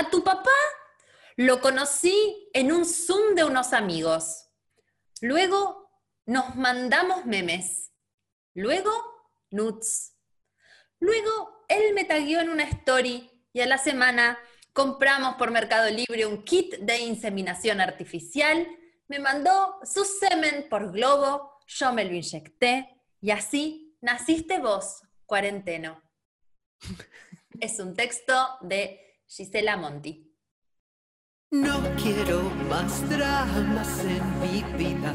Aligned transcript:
A 0.00 0.08
tu 0.08 0.24
papá 0.24 0.50
lo 1.36 1.60
conocí 1.60 2.48
en 2.54 2.72
un 2.72 2.86
Zoom 2.86 3.34
de 3.34 3.44
unos 3.44 3.74
amigos. 3.74 4.46
Luego 5.20 5.90
nos 6.24 6.56
mandamos 6.56 7.26
memes. 7.26 7.92
Luego, 8.54 8.90
nuts. 9.50 10.16
Luego, 11.00 11.66
él 11.68 11.92
me 11.92 12.06
tagueó 12.06 12.40
en 12.40 12.48
una 12.48 12.64
story 12.64 13.30
y 13.52 13.60
a 13.60 13.66
la 13.66 13.76
semana 13.76 14.38
compramos 14.72 15.34
por 15.34 15.50
Mercado 15.50 15.90
Libre 15.90 16.24
un 16.24 16.44
kit 16.44 16.76
de 16.78 17.00
inseminación 17.00 17.82
artificial, 17.82 18.66
me 19.06 19.18
mandó 19.18 19.80
su 19.82 20.06
semen 20.06 20.66
por 20.70 20.92
globo, 20.92 21.58
yo 21.66 21.92
me 21.92 22.06
lo 22.06 22.14
inyecté 22.14 23.02
y 23.20 23.32
así 23.32 23.98
naciste 24.00 24.60
vos, 24.60 25.02
cuarenteno. 25.26 26.02
es 27.60 27.78
un 27.80 27.94
texto 27.94 28.56
de 28.62 29.09
Gisela 29.32 29.76
Monti. 29.76 30.26
No 31.52 31.80
quiero 32.02 32.42
más 32.68 33.08
dramas 33.08 34.04
en 34.04 34.24
mi 34.40 34.64
vida, 34.76 35.14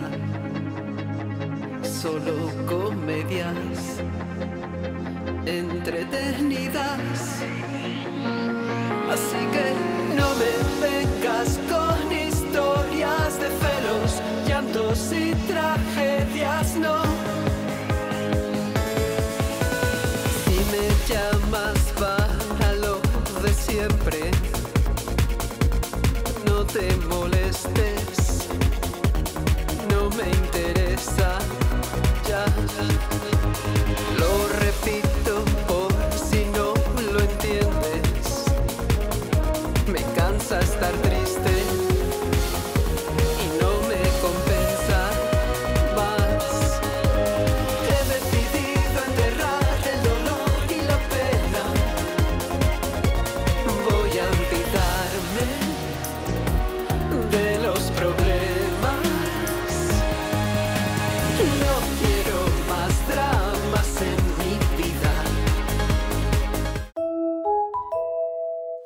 solo 1.83 2.49
comedias 2.65 3.99
entretenidas. 5.45 7.41
Así 9.11 9.41
que 9.53 9.73
no 10.15 10.29
me 10.39 10.53
vengas 10.87 11.59
con 11.69 12.11
historias 12.11 13.37
de 13.37 13.49
celos, 13.49 14.21
llantos 14.47 15.11
y 15.11 15.35
tragedias, 15.45 16.77
no. 16.77 17.14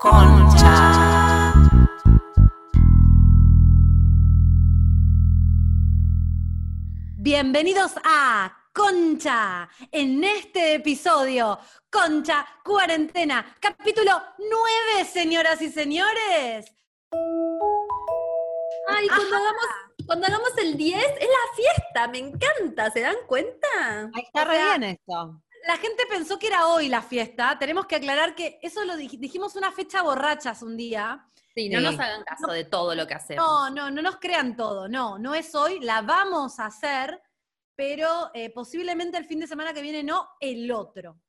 Concha. 0.09 1.53
Bienvenidos 7.17 7.91
a 8.03 8.57
Concha. 8.73 9.69
En 9.91 10.23
este 10.23 10.73
episodio, 10.73 11.59
Concha 11.91 12.43
Cuarentena, 12.63 13.55
capítulo 13.59 14.19
9, 14.39 15.05
señoras 15.05 15.61
y 15.61 15.69
señores. 15.69 16.65
Ay, 18.87 19.07
cuando 19.09 19.35
hagamos, 19.35 19.65
cuando 20.07 20.25
hagamos 20.25 20.57
el 20.57 20.75
10 20.75 21.03
es 21.03 21.27
la 21.27 21.55
fiesta, 21.55 22.07
me 22.07 22.17
encanta, 22.17 22.89
¿se 22.89 23.01
dan 23.01 23.17
cuenta? 23.27 23.67
Ahí 24.15 24.23
está 24.23 24.41
O 24.41 24.45
re 24.45 24.55
sea, 24.55 24.77
bien 24.77 24.83
esto. 24.95 25.43
La 25.67 25.77
gente 25.77 26.03
pensó 26.09 26.39
que 26.39 26.47
era 26.47 26.67
hoy 26.67 26.87
la 26.89 27.01
fiesta. 27.01 27.57
Tenemos 27.59 27.85
que 27.85 27.95
aclarar 27.97 28.33
que 28.35 28.59
eso 28.61 28.83
lo 28.85 28.93
dij- 28.95 29.19
dijimos 29.19 29.55
una 29.55 29.71
fecha 29.71 30.01
borrachas 30.01 30.61
un 30.63 30.77
día. 30.77 31.25
Sí, 31.55 31.67
no 31.69 31.79
Sí. 31.79 31.85
nos 31.85 31.99
hagan 31.99 32.23
caso 32.23 32.47
de 32.51 32.63
todo 32.63 32.95
lo 32.95 33.05
que 33.07 33.13
hacemos. 33.15 33.45
No, 33.45 33.69
no, 33.69 33.91
no 33.91 34.01
nos 34.01 34.17
crean 34.17 34.55
todo. 34.55 34.87
No, 34.87 35.17
no 35.19 35.35
es 35.35 35.53
hoy. 35.55 35.79
La 35.81 36.01
vamos 36.01 36.59
a 36.59 36.67
hacer, 36.67 37.21
pero 37.75 38.31
eh, 38.33 38.49
posiblemente 38.51 39.17
el 39.17 39.25
fin 39.25 39.39
de 39.39 39.47
semana 39.47 39.73
que 39.73 39.81
viene 39.81 40.01
no, 40.03 40.29
el 40.39 40.71
otro. 40.71 41.19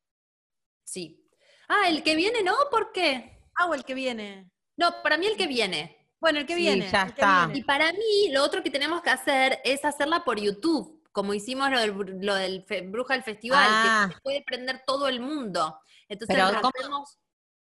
Sí. 0.85 1.27
Ah, 1.69 1.89
el 1.89 2.03
que 2.03 2.15
viene 2.17 2.43
no, 2.43 2.55
¿por 2.71 2.93
qué? 2.93 3.39
Ah, 3.57 3.67
o 3.67 3.75
el 3.75 3.85
que 3.85 3.95
viene. 3.95 4.51
No, 4.77 5.03
para 5.03 5.17
mí 5.19 5.27
el 5.27 5.37
que 5.37 5.47
viene. 5.47 6.09
Bueno, 6.21 6.39
el 6.41 6.47
que 6.47 6.55
Sí, 6.55 6.61
viene. 6.61 6.89
ya 6.91 7.03
el 7.03 7.15
que 7.15 7.21
está. 7.21 7.47
viene. 7.47 7.59
Y 7.61 7.65
para 7.65 7.93
mí, 7.93 8.29
lo 8.31 8.43
otro 8.45 8.63
que 8.63 8.71
tenemos 8.71 9.03
que 9.03 9.11
hacer 9.11 9.61
es 9.65 9.85
hacerla 9.85 10.23
por 10.25 10.39
YouTube, 10.39 11.00
como 11.13 11.35
hicimos 11.35 11.71
lo 11.71 11.81
del, 11.81 11.95
lo 12.21 12.35
del 12.35 12.63
fe- 12.65 12.83
Bruja 12.83 13.15
del 13.15 13.23
Festival, 13.23 13.67
Ah. 13.69 14.07
que 14.09 14.15
se 14.15 14.21
puede 14.21 14.43
prender 14.43 14.83
todo 14.87 15.09
el 15.09 15.21
mundo. 15.21 15.79
Entonces 16.09 16.37
hacemos 16.39 17.19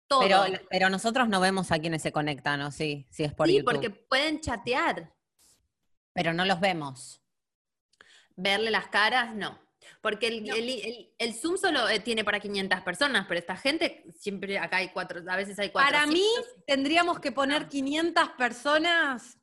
todo. 0.07 0.21
Pero, 0.21 0.45
pero 0.71 0.91
nosotros 0.91 1.29
no 1.29 1.41
vemos 1.41 1.73
a 1.73 1.79
quienes 1.79 2.03
se 2.03 2.13
conectan, 2.13 2.61
¿o 2.63 2.71
sí? 2.71 3.07
Si 3.11 3.25
es 3.25 3.33
por 3.35 3.47
sí, 3.49 3.55
YouTube. 3.59 3.73
porque 3.73 3.91
pueden 3.91 4.41
chatear. 4.41 5.13
Pero 6.13 6.33
no 6.33 6.45
los 6.45 6.61
vemos. 6.61 7.21
Verle 8.37 8.71
las 8.71 8.89
caras, 8.89 9.35
no. 9.35 9.59
Porque 10.01 10.29
el, 10.29 10.45
No. 10.45 10.55
el- 10.55 10.69
el- 10.69 11.15
el 11.19 11.35
Zoom 11.35 11.57
solo 11.57 11.89
eh, 11.89 12.01
tiene 12.01 12.25
para 12.25 12.41
500 12.41 12.81
personas, 12.83 13.27
pero 13.29 13.39
esta 13.41 13.57
gente 13.57 14.05
siempre 14.19 14.59
acá 14.59 14.79
hay 14.79 14.89
cuatro, 14.91 15.21
a 15.29 15.37
veces 15.37 15.59
hay 15.59 15.71
cuatro. 15.71 15.93
Para 15.93 16.07
mí, 16.07 16.25
tendríamos 16.67 17.21
que 17.21 17.33
poner 17.33 17.63
No. 17.63 17.69
500 17.69 18.29
personas. 18.31 19.39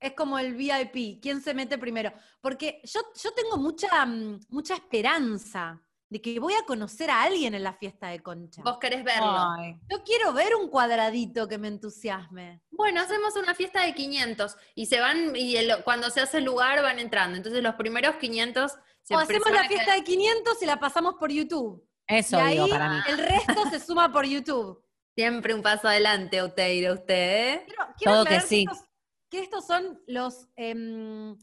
Es 0.00 0.12
como 0.12 0.38
el 0.38 0.54
VIP. 0.54 1.20
¿Quién 1.20 1.40
se 1.42 1.54
mete 1.54 1.76
primero? 1.78 2.12
Porque 2.40 2.80
yo, 2.84 3.00
yo 3.22 3.32
tengo 3.32 3.56
mucha, 3.56 4.04
mm, 4.06 4.40
mucha 4.48 4.74
esperanza 4.74 5.82
de 6.10 6.22
que 6.22 6.38
voy 6.40 6.54
a 6.54 6.64
conocer 6.64 7.10
a 7.10 7.22
alguien 7.22 7.54
en 7.54 7.62
la 7.62 7.74
fiesta 7.74 8.08
de 8.08 8.20
Concha. 8.20 8.62
vos 8.62 8.78
querés 8.78 9.04
verlo. 9.04 9.36
Ay. 9.58 9.74
Yo 9.90 10.02
quiero 10.04 10.32
ver 10.32 10.54
un 10.54 10.68
cuadradito 10.70 11.46
que 11.48 11.58
me 11.58 11.68
entusiasme. 11.68 12.62
Bueno, 12.70 13.00
hacemos 13.02 13.36
una 13.36 13.54
fiesta 13.54 13.82
de 13.84 13.94
500 13.94 14.56
y 14.74 14.86
se 14.86 15.00
van, 15.00 15.36
y 15.36 15.56
el- 15.56 15.82
cuando 15.84 16.08
se 16.10 16.20
hace 16.22 16.38
el 16.38 16.44
lugar 16.44 16.80
van 16.82 16.98
entrando. 16.98 17.36
Entonces 17.36 17.62
los 17.62 17.74
primeros 17.74 18.16
500 18.16 18.72
se 19.02 19.14
O 19.14 19.18
hacemos 19.18 19.50
la 19.50 19.64
fiesta 19.64 19.94
de 19.94 20.04
500 20.04 20.62
y 20.62 20.66
la 20.66 20.78
pasamos 20.80 21.14
por 21.18 21.30
YouTube. 21.30 21.84
Eso 22.06 22.40
y 22.40 22.52
digo 22.52 22.64
ahí 22.64 22.70
para 22.70 22.88
mí. 22.88 22.96
el 23.08 23.18
resto 23.18 23.68
se 23.70 23.80
suma 23.80 24.10
por 24.10 24.24
YouTube. 24.24 24.82
Siempre 25.14 25.52
un 25.52 25.60
paso 25.62 25.88
adelante, 25.88 26.42
Uteiro, 26.42 26.94
usted, 26.94 27.14
¿eh? 27.54 27.62
Quiero, 27.66 27.84
quiero 27.98 28.12
Todo 28.12 28.24
que 28.24 28.40
sí. 28.40 28.64
estos, 28.66 28.87
que 29.30 29.40
estos 29.40 29.66
son 29.66 30.00
los, 30.06 30.48
em, 30.56 31.36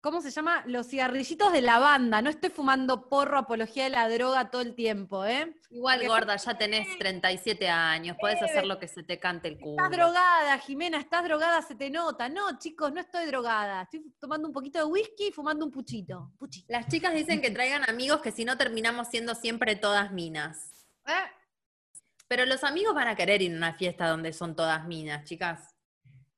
¿cómo 0.00 0.20
se 0.20 0.30
llama? 0.30 0.62
Los 0.66 0.88
cigarrillitos 0.88 1.52
de 1.52 1.62
lavanda. 1.62 2.20
No 2.20 2.28
estoy 2.28 2.50
fumando 2.50 3.08
porro, 3.08 3.38
apología 3.38 3.84
de 3.84 3.90
la 3.90 4.08
droga 4.08 4.50
todo 4.50 4.62
el 4.62 4.74
tiempo, 4.74 5.24
¿eh? 5.24 5.54
Igual, 5.70 5.98
Porque- 6.00 6.08
gorda, 6.08 6.36
ya 6.36 6.58
tenés 6.58 6.86
37 6.98 7.68
años, 7.68 8.16
podés 8.20 8.42
hacer 8.42 8.66
lo 8.66 8.78
que 8.78 8.88
se 8.88 9.02
te 9.02 9.18
cante 9.18 9.48
el 9.48 9.58
culo. 9.58 9.76
Estás 9.82 9.90
drogada, 9.96 10.58
Jimena, 10.58 10.98
estás 10.98 11.24
drogada, 11.24 11.62
se 11.62 11.74
te 11.74 11.88
nota. 11.90 12.28
No, 12.28 12.58
chicos, 12.58 12.92
no 12.92 13.00
estoy 13.00 13.26
drogada. 13.26 13.82
Estoy 13.82 14.04
tomando 14.20 14.46
un 14.48 14.52
poquito 14.52 14.78
de 14.78 14.84
whisky 14.84 15.28
y 15.28 15.32
fumando 15.32 15.64
un 15.64 15.70
puchito. 15.70 16.32
Puchito. 16.38 16.66
Las 16.72 16.88
chicas 16.88 17.14
dicen 17.14 17.40
que 17.40 17.50
traigan 17.50 17.88
amigos 17.88 18.20
que 18.20 18.32
si 18.32 18.44
no 18.44 18.56
terminamos 18.58 19.08
siendo 19.08 19.34
siempre 19.34 19.76
todas 19.76 20.12
minas. 20.12 20.86
¿Eh? 21.06 21.12
Pero 22.26 22.46
los 22.46 22.64
amigos 22.64 22.94
van 22.94 23.08
a 23.08 23.14
querer 23.16 23.42
ir 23.42 23.52
a 23.52 23.56
una 23.56 23.74
fiesta 23.74 24.08
donde 24.08 24.32
son 24.32 24.56
todas 24.56 24.86
minas, 24.86 25.24
chicas. 25.24 25.73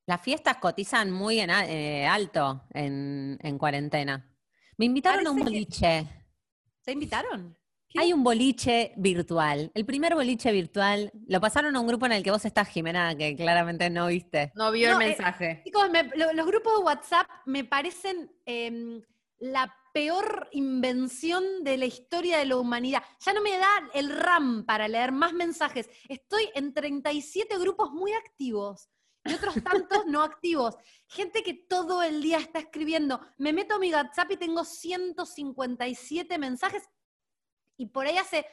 Las 0.07 0.21
fiestas 0.23 0.59
cotizan 0.59 1.11
muy 1.11 1.41
en 1.41 1.51
eh, 1.51 2.07
alto 2.07 2.63
en, 2.73 3.39
en 3.43 3.59
cuarentena. 3.59 4.33
Me 4.79 4.85
invitaron 4.87 5.27
a 5.27 5.31
un 5.31 5.39
Parece 5.41 5.51
que- 5.53 5.59
boliche. 5.65 6.09
¿Te 6.85 6.93
invitaron? 6.93 7.59
¿Qué? 7.89 8.01
Hay 8.01 8.13
un 8.13 8.23
boliche 8.23 8.93
virtual. 8.97 9.71
El 9.75 9.85
primer 9.85 10.15
boliche 10.15 10.53
virtual 10.53 11.11
lo 11.27 11.41
pasaron 11.41 11.75
a 11.75 11.81
un 11.81 11.87
grupo 11.89 12.07
en 12.07 12.13
el 12.13 12.23
que 12.23 12.31
vos 12.31 12.45
estás, 12.45 12.69
Jimena, 12.69 13.17
que 13.17 13.35
claramente 13.35 13.91
no 13.91 14.07
viste. 14.09 14.53
No 14.55 14.71
vio 14.71 14.93
No, 14.93 15.01
el 15.01 15.03
eh, 15.03 15.09
mensaje. 15.09 15.63
Chicos, 15.65 15.91
me- 15.91 16.11
lo- 16.15 16.33
los 16.33 16.47
grupos 16.47 16.75
de 16.79 16.85
WhatsApp 16.85 17.27
me 17.47 17.65
parecen 17.65 18.31
em, 18.45 19.03
la 19.39 19.73
peor 19.93 20.49
invención 20.53 21.43
de 21.65 21.79
la 21.79 21.87
historia 21.87 22.39
de 22.39 22.45
la 22.45 22.57
humanidad. 22.57 23.03
Ya 23.25 23.33
no 23.33 23.41
me 23.43 23.57
da 23.57 23.69
el 23.95 24.11
RAM 24.17 24.65
para 24.67 24.87
leer 24.89 25.11
más 25.11 25.33
mensajes. 25.33 25.89
Estoy 26.09 26.49
en 26.55 26.75
37 26.75 27.59
grupos 27.59 27.91
muy 27.93 28.13
activos 28.13 28.89
y 29.29 29.35
otros 29.35 29.55
tantos 29.63 30.07
no 30.07 30.23
activos. 30.23 30.77
Gente 31.09 31.43
que 31.43 31.55
todo 31.55 32.03
el 32.03 32.23
día 32.23 32.39
está 32.39 32.59
escribiendo. 32.59 33.21
Me 33.39 33.53
meto 33.53 33.75
a 33.75 33.79
mi 33.79 33.93
WhatsApp 33.93 34.31
y 34.33 34.37
tengo 34.37 34.65
157 34.65 36.39
mensajes 36.39 36.83
y 37.77 37.87
por 37.87 38.07
ahí 38.07 38.17
hace 38.19 38.47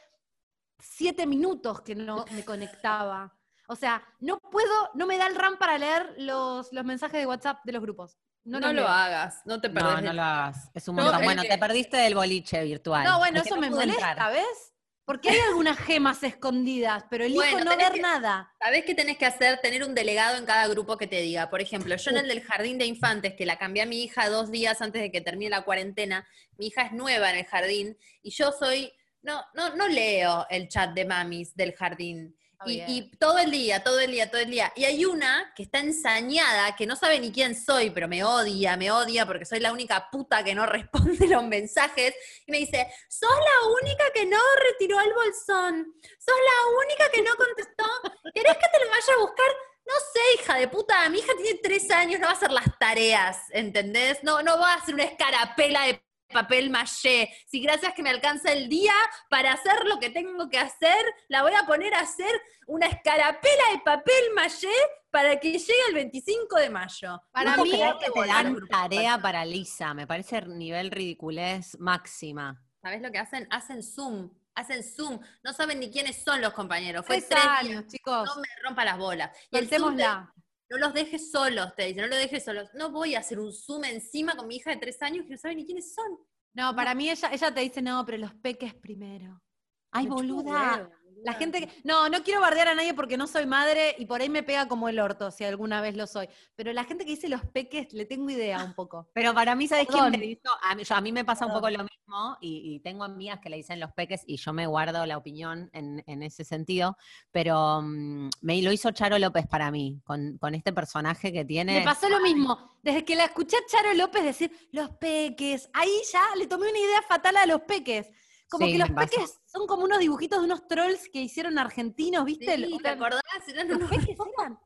7 0.80 1.26
minutos 1.26 1.80
que 1.82 1.94
no 1.94 2.24
me 2.32 2.44
conectaba. 2.44 3.34
O 3.68 3.76
sea, 3.76 4.02
no 4.20 4.38
puedo, 4.38 4.90
no 4.94 5.06
me 5.06 5.16
da 5.16 5.26
el 5.26 5.34
RAM 5.34 5.56
para 5.58 5.78
leer 5.78 6.14
los, 6.18 6.70
los 6.72 6.84
mensajes 6.84 7.18
de 7.20 7.26
WhatsApp 7.26 7.58
de 7.64 7.72
los 7.72 7.82
grupos. 7.82 8.18
No, 8.44 8.60
No, 8.60 8.74
lo 8.74 8.86
hagas, 8.86 9.40
no 9.46 9.58
te 9.58 9.70
perdés. 9.70 9.94
No, 9.94 10.00
no 10.02 10.12
lo 10.12 10.22
hagas. 10.22 10.70
Es 10.74 10.86
un 10.86 10.96
No, 10.96 11.04
montón. 11.04 11.24
Bueno, 11.24 11.40
que- 11.42 11.48
te 11.48 11.56
perdiste 11.56 11.96
del 11.96 12.14
boliche 12.14 12.62
virtual. 12.62 13.02
No, 13.04 13.18
bueno, 13.18 13.40
eso 13.40 13.54
no 13.54 13.60
me 13.62 13.70
molesta, 13.70 14.10
entrar. 14.10 14.32
¿ves? 14.32 14.73
Porque 15.04 15.28
hay 15.28 15.38
algunas 15.48 15.78
gemas 15.78 16.22
escondidas, 16.22 17.04
pero 17.10 17.24
elijo 17.24 17.40
Bueno, 17.42 17.64
no 17.70 17.76
ver 17.76 17.92
que- 17.92 18.00
nada. 18.00 18.50
¿Sabés 18.58 18.84
qué 18.86 18.94
tenés 18.94 19.18
que 19.18 19.26
hacer? 19.26 19.58
Tener 19.60 19.84
un 19.84 19.94
delegado 19.94 20.38
en 20.38 20.46
cada 20.46 20.66
grupo 20.68 20.96
que 20.96 21.06
te 21.06 21.20
diga. 21.20 21.50
Por 21.50 21.60
ejemplo, 21.60 21.94
yo 21.96 22.10
en 22.10 22.16
el 22.16 22.28
del 22.28 22.42
jardín 22.42 22.78
de 22.78 22.86
infantes, 22.86 23.34
que 23.34 23.44
la 23.44 23.58
cambié 23.58 23.82
a 23.82 23.86
mi 23.86 24.02
hija 24.02 24.30
dos 24.30 24.50
días 24.50 24.80
antes 24.80 25.02
de 25.02 25.10
que 25.12 25.20
termine 25.20 25.50
la 25.50 25.62
cuarentena, 25.62 26.26
mi 26.56 26.68
hija 26.68 26.82
es 26.82 26.92
nueva 26.92 27.30
en 27.30 27.36
el 27.36 27.44
jardín 27.44 27.98
y 28.22 28.30
yo 28.30 28.50
soy, 28.52 28.92
no, 29.20 29.42
no, 29.54 29.76
no 29.76 29.88
leo 29.88 30.46
el 30.48 30.68
chat 30.68 30.94
de 30.94 31.04
mamis 31.04 31.54
del 31.54 31.74
jardín. 31.74 32.34
Y 32.66 33.10
todo 33.18 33.38
el 33.38 33.50
día, 33.50 33.82
todo 33.82 34.00
el 34.00 34.10
día, 34.10 34.30
todo 34.30 34.40
el 34.40 34.50
día. 34.50 34.72
Y 34.76 34.84
hay 34.84 35.04
una 35.04 35.52
que 35.54 35.64
está 35.64 35.80
ensañada, 35.80 36.74
que 36.76 36.86
no 36.86 36.96
sabe 36.96 37.20
ni 37.20 37.30
quién 37.30 37.54
soy, 37.54 37.90
pero 37.90 38.08
me 38.08 38.24
odia, 38.24 38.76
me 38.76 38.90
odia 38.90 39.26
porque 39.26 39.44
soy 39.44 39.60
la 39.60 39.72
única 39.72 40.08
puta 40.10 40.42
que 40.42 40.54
no 40.54 40.66
responde 40.66 41.26
los 41.26 41.44
mensajes. 41.44 42.14
Y 42.46 42.52
me 42.52 42.58
dice, 42.58 42.86
sos 43.08 43.30
la 43.30 43.68
única 43.82 44.04
que 44.14 44.26
no 44.26 44.38
retiró 44.70 45.00
el 45.00 45.12
bolsón. 45.12 45.94
Sos 46.18 46.36
la 46.36 46.84
única 46.84 47.10
que 47.12 47.22
no 47.22 47.36
contestó. 47.36 47.84
¿Querés 48.32 48.54
que 48.54 48.68
te 48.72 48.84
lo 48.84 48.90
vaya 48.90 49.14
a 49.14 49.20
buscar? 49.20 49.46
No 49.86 49.94
sé, 50.12 50.42
hija 50.42 50.56
de 50.56 50.68
puta, 50.68 51.08
mi 51.10 51.18
hija 51.18 51.32
tiene 51.36 51.60
tres 51.62 51.90
años, 51.90 52.18
no 52.18 52.26
va 52.26 52.32
a 52.32 52.36
hacer 52.36 52.50
las 52.50 52.78
tareas, 52.78 53.36
¿entendés? 53.50 54.24
No, 54.24 54.42
no 54.42 54.58
va 54.58 54.72
a 54.72 54.76
hacer 54.76 54.94
una 54.94 55.04
escarapela 55.04 55.84
de 55.84 56.02
papel 56.32 56.70
maché. 56.70 57.30
Si 57.46 57.60
gracias 57.60 57.94
que 57.94 58.02
me 58.02 58.10
alcanza 58.10 58.52
el 58.52 58.68
día 58.68 58.92
para 59.28 59.52
hacer 59.52 59.84
lo 59.86 59.98
que 59.98 60.10
tengo 60.10 60.48
que 60.48 60.58
hacer, 60.58 61.04
la 61.28 61.42
voy 61.42 61.52
a 61.54 61.66
poner 61.66 61.94
a 61.94 62.00
hacer 62.00 62.40
una 62.66 62.86
escarapela 62.86 63.64
de 63.72 63.78
papel 63.84 64.24
maché 64.34 64.72
para 65.10 65.38
que 65.38 65.52
llegue 65.52 65.74
el 65.88 65.94
25 65.94 66.56
de 66.56 66.70
mayo. 66.70 67.22
Para 67.30 67.56
mí, 67.58 67.70
creer 67.70 67.94
que 68.00 68.10
te 68.10 68.26
dan 68.26 68.66
tarea 68.68 69.20
para 69.20 69.44
Lisa. 69.44 69.94
Me 69.94 70.06
parece 70.06 70.42
nivel 70.42 70.90
ridiculez 70.90 71.78
máxima. 71.78 72.60
¿Sabés 72.82 73.00
lo 73.00 73.12
que 73.12 73.18
hacen? 73.18 73.46
Hacen 73.50 73.82
Zoom. 73.82 74.30
Hacen 74.54 74.82
Zoom. 74.82 75.20
No 75.42 75.52
saben 75.52 75.80
ni 75.80 75.90
quiénes 75.90 76.22
son 76.22 76.40
los 76.40 76.52
compañeros. 76.52 77.06
Fue 77.06 77.20
tres 77.22 77.42
días. 77.42 77.58
años, 77.58 77.86
chicos. 77.86 78.26
No 78.26 78.42
me 78.42 78.48
rompa 78.62 78.84
las 78.84 78.98
bolas. 78.98 79.30
Y 79.50 79.56
el 79.56 79.68
Zoom 79.68 79.82
Soltémosla. 79.82 80.34
No 80.70 80.78
los 80.78 80.94
dejes 80.94 81.30
solos, 81.30 81.74
te 81.76 81.84
dice, 81.86 82.00
no 82.00 82.06
los 82.06 82.18
dejes 82.18 82.44
solos. 82.44 82.68
No 82.74 82.90
voy 82.90 83.14
a 83.14 83.20
hacer 83.20 83.38
un 83.38 83.52
Zoom 83.52 83.84
encima 83.84 84.34
con 84.36 84.46
mi 84.48 84.56
hija 84.56 84.70
de 84.70 84.76
tres 84.78 85.00
años 85.02 85.24
que 85.26 85.32
no 85.32 85.38
sabe 85.38 85.54
ni 85.56 85.64
quiénes 85.66 85.94
son. 85.94 86.18
No, 86.54 86.74
para 86.74 86.94
mí 86.94 87.10
ella, 87.10 87.30
ella 87.32 87.52
te 87.52 87.60
dice, 87.60 87.82
no, 87.82 88.04
pero 88.06 88.18
los 88.18 88.34
peques 88.34 88.74
primero. 88.74 89.42
Ay, 89.90 90.06
boluda. 90.06 90.90
La 91.24 91.32
gente 91.34 91.60
que. 91.60 91.68
No, 91.84 92.08
no 92.08 92.22
quiero 92.22 92.40
bardear 92.40 92.68
a 92.68 92.74
nadie 92.74 92.92
porque 92.92 93.16
no 93.16 93.26
soy 93.26 93.46
madre 93.46 93.94
y 93.98 94.04
por 94.06 94.20
ahí 94.20 94.28
me 94.28 94.42
pega 94.42 94.68
como 94.68 94.88
el 94.88 94.98
orto, 94.98 95.30
si 95.30 95.44
alguna 95.44 95.80
vez 95.80 95.96
lo 95.96 96.06
soy. 96.06 96.28
Pero 96.54 96.72
la 96.72 96.84
gente 96.84 97.04
que 97.04 97.12
dice 97.12 97.28
los 97.28 97.42
peques, 97.46 97.92
le 97.92 98.04
tengo 98.04 98.28
idea 98.28 98.62
un 98.64 98.74
poco. 98.74 99.08
Pero 99.14 99.32
para 99.32 99.54
mí, 99.54 99.66
¿sabes 99.68 99.86
quién 99.88 100.10
me 100.10 100.26
hizo? 100.26 100.50
A 100.62 100.74
mí, 100.74 100.84
yo- 100.84 100.94
a 100.94 101.00
mí 101.00 101.12
me 101.12 101.24
pasa 101.24 101.46
un 101.46 101.52
poco 101.52 101.70
lo 101.70 101.84
mismo 102.06 102.36
y, 102.40 102.74
y 102.74 102.80
tengo 102.80 103.04
amigas 103.04 103.40
que 103.40 103.48
le 103.50 103.56
dicen 103.56 103.80
los 103.80 103.92
peques 103.92 104.22
y 104.26 104.36
yo 104.36 104.52
me 104.52 104.66
guardo 104.66 105.04
la 105.06 105.16
opinión 105.16 105.70
en, 105.72 106.02
en 106.06 106.22
ese 106.22 106.44
sentido, 106.44 106.96
pero 107.30 107.80
mm, 107.82 108.30
me 108.42 108.62
lo 108.62 108.72
hizo 108.72 108.90
Charo 108.92 109.18
López 109.18 109.46
para 109.46 109.70
mí, 109.70 110.00
con, 110.04 110.38
con 110.38 110.54
este 110.54 110.72
personaje 110.72 111.32
que 111.32 111.44
tiene. 111.44 111.80
Me 111.80 111.84
pasó 111.84 112.08
lo 112.08 112.20
mismo. 112.20 112.78
Desde 112.82 113.04
que 113.04 113.16
la 113.16 113.24
escuché 113.24 113.56
a 113.56 113.66
Charo 113.66 113.94
López 113.94 114.24
decir 114.24 114.68
los 114.72 114.90
peques, 114.90 115.68
ahí 115.72 115.92
ya 116.12 116.22
le 116.36 116.46
tomé 116.46 116.68
una 116.68 116.78
idea 116.78 117.02
fatal 117.02 117.36
a 117.36 117.46
los 117.46 117.62
peques. 117.62 118.08
Como 118.50 118.66
Sí, 118.66 118.72
que 118.72 118.78
los 118.78 118.90
peques 118.90 119.40
son 119.46 119.66
como 119.66 119.84
unos 119.84 119.98
dibujitos 119.98 120.38
de 120.38 120.44
unos 120.44 120.68
trolls 120.68 121.08
que 121.08 121.20
hicieron 121.20 121.58
argentinos, 121.58 122.24
¿viste? 122.24 122.56
Sí, 122.56 122.78
¿te 122.82 122.88
acordás? 122.88 123.22
Eran 123.48 123.68
los 123.68 123.90
peques 123.90 124.16
eran. 124.38 124.60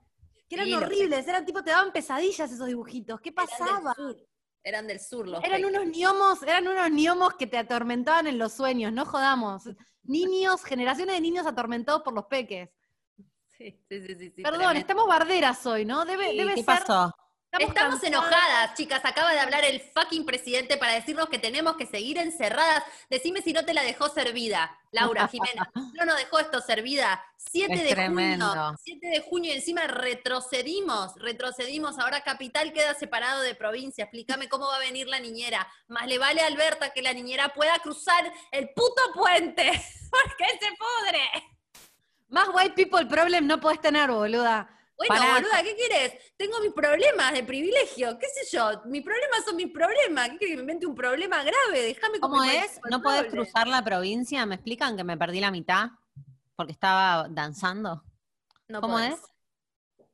Que 0.48 0.54
eran 0.56 0.66
Sí, 0.66 0.74
horribles, 0.74 1.28
eran 1.28 1.44
tipo, 1.44 1.62
te 1.62 1.70
daban 1.70 1.92
pesadillas 1.92 2.50
esos 2.50 2.66
dibujitos. 2.66 3.20
¿Qué 3.20 3.32
pasaba? 3.32 3.94
Eran 4.62 4.86
del 4.86 5.00
sur 5.00 5.26
los 5.28 5.42
Eran 5.44 5.62
peques. 5.62 5.76
unos 5.76 5.86
niomos, 5.86 6.42
eran 6.42 6.68
unos 6.68 6.90
niomos 6.90 7.34
que 7.34 7.46
te 7.46 7.56
atormentaban 7.58 8.26
en 8.26 8.38
los 8.38 8.52
sueños, 8.52 8.92
no 8.92 9.04
jodamos. 9.06 9.64
Niños, 10.02 10.64
generaciones 10.64 11.14
de 11.14 11.20
niños 11.20 11.46
atormentados 11.46 12.02
por 12.02 12.12
los 12.14 12.26
peques. 12.26 12.68
Sí, 13.46 13.82
sí, 13.88 14.00
sí, 14.00 14.14
sí, 14.14 14.30
sí, 14.36 14.42
Perdón, 14.42 14.58
tremendo. 14.60 14.80
estamos 14.80 15.06
barderas 15.08 15.66
hoy, 15.66 15.84
¿no? 15.84 16.04
Debe, 16.04 16.30
Sí, 16.30 16.36
debe 16.36 16.54
¿Qué 16.54 16.62
ser. 16.62 16.66
pasó? 16.84 17.12
Estamos 17.52 18.02
enojadas, 18.04 18.74
chicas. 18.74 19.00
Acaba 19.04 19.32
de 19.32 19.40
hablar 19.40 19.64
el 19.64 19.80
fucking 19.80 20.26
presidente 20.26 20.76
para 20.76 20.92
decirnos 20.92 21.28
que 21.28 21.38
tenemos 21.38 21.76
que 21.76 21.86
seguir 21.86 22.18
encerradas. 22.18 22.84
Decime 23.08 23.40
si 23.40 23.52
no 23.52 23.64
te 23.64 23.72
la 23.72 23.82
dejó 23.82 24.08
servida, 24.10 24.76
Laura 24.92 25.26
Jimena. 25.28 25.70
No 25.94 26.04
nos 26.04 26.16
dejó 26.16 26.38
esto 26.38 26.60
servida. 26.60 27.24
7 27.38 27.72
Es 27.74 27.82
de 27.82 27.88
tremendo. 27.90 28.46
junio. 28.46 28.74
7 28.84 29.06
de 29.08 29.20
junio 29.22 29.52
y 29.52 29.56
encima 29.56 29.82
retrocedimos. 29.86 31.14
Retrocedimos. 31.16 31.98
Ahora 31.98 32.22
capital 32.22 32.72
queda 32.72 32.94
separado 32.94 33.40
de 33.42 33.54
provincia. 33.54 34.04
Explícame 34.04 34.48
cómo 34.48 34.66
va 34.66 34.76
a 34.76 34.80
venir 34.80 35.08
la 35.08 35.18
niñera. 35.18 35.66
Más 35.88 36.06
le 36.06 36.18
vale 36.18 36.42
a 36.42 36.46
Alberta 36.46 36.92
que 36.92 37.02
la 37.02 37.12
niñera 37.14 37.48
pueda 37.54 37.78
cruzar 37.80 38.30
el 38.52 38.68
puto 38.70 39.02
puente. 39.14 39.64
Porque 40.10 40.44
se 40.60 40.68
pudre. 40.76 41.20
Más 42.28 42.48
white 42.52 42.74
people 42.74 43.06
problem 43.06 43.46
no 43.46 43.58
podés 43.58 43.80
tener, 43.80 44.10
boluda. 44.10 44.68
Bueno, 44.98 45.14
Pará. 45.14 45.34
boluda, 45.34 45.62
¿qué 45.62 45.76
quieres? 45.76 46.34
Tengo 46.36 46.60
mis 46.60 46.72
problemas 46.72 47.32
de 47.32 47.44
privilegio, 47.44 48.18
qué 48.18 48.26
sé 48.28 48.56
yo, 48.56 48.82
mis 48.86 49.02
problemas 49.04 49.44
son 49.44 49.54
mis 49.56 49.70
problemas, 49.70 50.30
¿qué 50.30 50.38
querés 50.38 50.50
que 50.52 50.56
me 50.56 50.62
invente 50.62 50.86
un 50.86 50.94
problema 50.96 51.42
grave? 51.44 51.82
Déjame 51.82 52.18
¿Cómo 52.18 52.42
es? 52.42 52.80
¿No 52.90 53.00
podés 53.00 53.26
cruzar 53.30 53.68
la 53.68 53.82
provincia? 53.84 54.44
¿Me 54.44 54.56
explican 54.56 54.96
que 54.96 55.04
me 55.04 55.16
perdí 55.16 55.38
la 55.40 55.52
mitad? 55.52 55.90
Porque 56.56 56.72
estaba 56.72 57.28
danzando. 57.30 58.02
No 58.66 58.80
¿Cómo 58.80 58.94
podés. 58.94 59.14
es? 59.14 59.20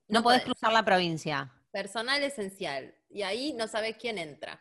No, 0.09 0.23
podés 0.23 0.43
podés. 0.43 0.45
cruzar 0.45 0.73
la 0.75 0.85
provincia. 0.85 1.51
Personal 1.73 2.23
esencial. 2.23 2.95
Y 3.09 3.23
ahí 3.23 3.55
no 3.55 3.67
sabes 3.67 3.97
quién 3.99 4.19
entra. 4.19 4.61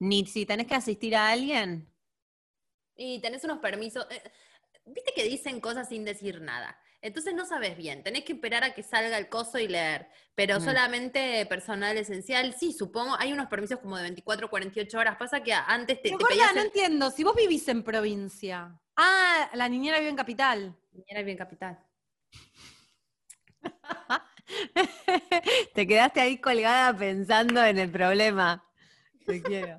Ni 0.00 0.24
si 0.24 0.46
tenés 0.46 0.66
que 0.66 0.74
asistir 0.76 1.14
a 1.14 1.28
alguien. 1.28 1.92
Y 2.96 3.20
tenés 3.20 3.44
unos 3.44 3.58
permisos. 3.58 4.06
eh, 4.10 4.22
Viste 4.86 5.12
que 5.14 5.24
dicen 5.24 5.60
cosas 5.60 5.88
sin 5.90 6.04
decir 6.06 6.40
nada. 6.40 6.80
Entonces 7.00 7.34
no 7.34 7.46
sabes 7.46 7.76
bien. 7.76 8.02
Tenés 8.02 8.24
que 8.24 8.32
esperar 8.32 8.64
a 8.64 8.74
que 8.74 8.82
salga 8.82 9.16
el 9.18 9.28
coso 9.28 9.58
y 9.58 9.68
leer. 9.68 10.08
Pero 10.34 10.58
Mm. 10.58 10.64
solamente 10.64 11.46
personal 11.46 11.96
esencial, 11.96 12.54
sí, 12.58 12.72
supongo. 12.72 13.14
Hay 13.18 13.32
unos 13.32 13.46
permisos 13.48 13.78
como 13.78 13.96
de 13.96 14.02
24, 14.02 14.50
48 14.50 14.98
horas. 14.98 15.16
Pasa 15.16 15.42
que 15.42 15.52
antes 15.52 15.96
te, 16.02 16.08
Pero 16.10 16.18
te 16.18 16.24
gorda, 16.24 16.34
pedías 16.34 16.54
no 16.54 16.60
el- 16.60 16.66
entiendo. 16.66 17.10
Si 17.10 17.22
vos 17.24 17.36
vivís 17.36 17.68
en 17.68 17.82
provincia. 17.84 18.78
Ah, 18.96 19.48
la 19.54 19.68
niñera 19.68 19.98
vive 19.98 20.10
en 20.10 20.16
capital. 20.16 20.76
Era 21.06 21.22
bien 21.22 21.36
capital. 21.36 21.78
Te 25.74 25.86
quedaste 25.86 26.20
ahí 26.20 26.38
colgada 26.40 26.96
pensando 26.96 27.64
en 27.64 27.78
el 27.78 27.90
problema. 27.90 28.64
Te 29.26 29.42
quiero. 29.42 29.76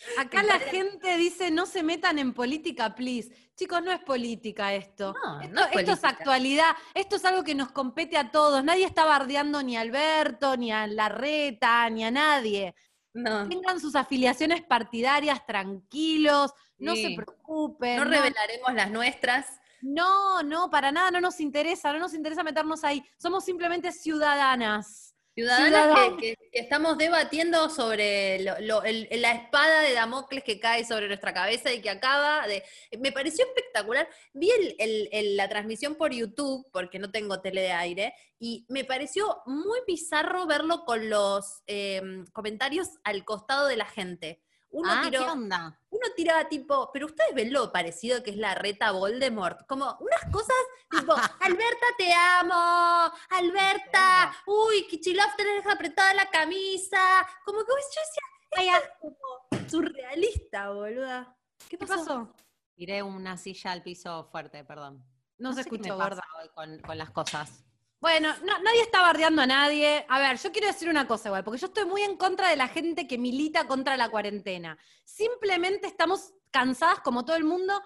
Acá 0.18 0.42
la 0.42 0.58
gente 0.58 1.16
dice 1.16 1.50
no 1.50 1.66
se 1.66 1.82
metan 1.82 2.18
en 2.18 2.32
política, 2.32 2.94
please. 2.94 3.32
Chicos, 3.58 3.82
no 3.82 3.90
es 3.90 3.98
política 3.98 4.72
esto. 4.72 5.12
No, 5.20 5.40
esto, 5.40 5.52
no 5.52 5.64
es 5.66 5.76
esto 5.76 5.92
es 5.92 6.04
actualidad, 6.04 6.76
esto 6.94 7.16
es 7.16 7.24
algo 7.24 7.42
que 7.42 7.56
nos 7.56 7.72
compete 7.72 8.16
a 8.16 8.30
todos. 8.30 8.62
Nadie 8.62 8.84
está 8.84 9.04
bardeando 9.04 9.64
ni 9.64 9.76
a 9.76 9.80
Alberto, 9.80 10.56
ni 10.56 10.70
a 10.70 10.86
Larreta, 10.86 11.90
ni 11.90 12.04
a 12.04 12.10
nadie. 12.12 12.76
No. 13.12 13.48
Tengan 13.48 13.80
sus 13.80 13.96
afiliaciones 13.96 14.62
partidarias 14.62 15.44
tranquilos, 15.44 16.52
no 16.78 16.94
se 16.94 17.14
preocupen. 17.16 17.96
No 17.96 18.04
no- 18.04 18.10
revelaremos 18.12 18.74
las 18.74 18.92
nuestras. 18.92 19.46
No, 19.80 20.40
no, 20.44 20.70
para 20.70 20.92
nada 20.92 21.10
no 21.10 21.20
nos 21.20 21.40
interesa, 21.40 21.92
no 21.92 21.98
nos 21.98 22.14
interesa 22.14 22.44
meternos 22.44 22.84
ahí. 22.84 23.04
Somos 23.16 23.44
simplemente 23.44 23.90
ciudadanas. 23.90 25.07
Ciudadanas 25.42 26.10
que, 26.20 26.34
que- 26.34 26.50
que 26.50 26.58
estamos 26.60 26.98
debatiendo 26.98 27.68
sobre 27.70 28.40
lo- 28.42 28.58
lo- 28.60 28.82
el- 28.82 29.08
la 29.22 29.32
espada 29.32 29.80
de 29.82 29.92
Damocles 29.92 30.42
que 30.44 30.58
cae 30.58 30.84
sobre 30.84 31.06
nuestra 31.06 31.32
cabeza 31.32 31.72
y 31.72 31.80
que 31.80 31.90
acaba 31.90 32.46
de... 32.46 32.64
Me 32.98 33.12
pareció 33.12 33.44
espectacular. 33.46 34.08
Vi 34.32 34.50
el- 34.50 34.74
el- 34.78 35.08
el- 35.12 35.36
la 35.36 35.48
transmisión 35.48 35.94
por 35.94 36.12
YouTube, 36.12 36.66
porque 36.72 36.98
no 36.98 37.10
tengo 37.10 37.40
tele 37.40 37.60
de 37.62 37.72
aire, 37.72 38.14
y 38.38 38.66
me 38.68 38.84
pareció 38.84 39.42
muy 39.46 39.78
bizarro 39.86 40.46
verlo 40.46 40.84
con 40.84 41.08
los 41.10 41.62
eh, 41.66 42.02
comentarios 42.32 42.88
al 43.04 43.24
costado 43.24 43.66
de 43.68 43.76
la 43.76 43.86
gente. 43.86 44.40
Uno 44.70 44.90
ah, 44.90 45.00
tiró, 45.02 45.24
¿qué 45.24 45.30
onda? 45.30 45.80
uno 45.90 46.06
tiraba 46.14 46.48
tipo, 46.48 46.90
pero 46.92 47.06
ustedes 47.06 47.34
ven 47.34 47.52
lo 47.52 47.72
parecido 47.72 48.22
que 48.22 48.30
es 48.30 48.36
la 48.36 48.54
reta 48.54 48.90
Voldemort, 48.90 49.66
como 49.66 49.96
unas 50.00 50.24
cosas 50.30 50.56
tipo, 50.90 51.12
Alberta 51.40 51.86
te 51.96 52.12
amo, 52.12 53.12
Alberta, 53.30 54.34
uy, 54.46 54.86
Kichilov 54.86 55.34
te 55.36 55.44
deja 55.44 55.72
apretada 55.72 56.12
la 56.14 56.28
camisa, 56.30 57.26
como 57.44 57.60
que 57.60 57.66
yo 57.66 57.74
decía, 57.76 58.76
esto 58.76 58.86
es 58.86 58.92
como 59.00 59.68
surrealista, 59.68 60.70
boluda. 60.70 61.36
¿Qué 61.68 61.78
¿Qué 61.78 61.86
pasó? 61.86 62.04
pasó? 62.04 62.34
Tiré 62.74 63.02
una 63.02 63.36
silla 63.36 63.72
al 63.72 63.82
piso 63.82 64.28
fuerte, 64.30 64.64
perdón. 64.64 65.04
No, 65.38 65.52
se 65.52 65.62
escuchó, 65.62 65.96
gorda. 65.96 66.22
hoy 66.40 66.48
con, 66.54 66.78
con 66.80 66.98
las 66.98 67.10
cosas. 67.10 67.64
Bueno, 68.00 68.32
no- 68.44 68.58
nadie 68.60 68.82
está 68.82 69.02
bardeando 69.02 69.42
a 69.42 69.46
nadie. 69.46 70.06
A 70.08 70.20
ver, 70.20 70.38
yo 70.38 70.52
quiero 70.52 70.68
decir 70.68 70.88
una 70.88 71.08
cosa 71.08 71.28
igual, 71.28 71.42
porque 71.42 71.58
yo 71.60 71.66
estoy 71.66 71.84
muy 71.84 72.02
en 72.02 72.16
contra 72.16 72.48
de 72.48 72.56
la 72.56 72.68
gente 72.68 73.08
que 73.08 73.18
milita 73.18 73.66
contra 73.66 73.96
la 73.96 74.08
cuarentena. 74.08 74.78
Simplemente 75.04 75.88
estamos 75.88 76.32
cansadas 76.50 77.00
como 77.00 77.24
todo 77.24 77.36
el 77.36 77.44
mundo. 77.44 77.80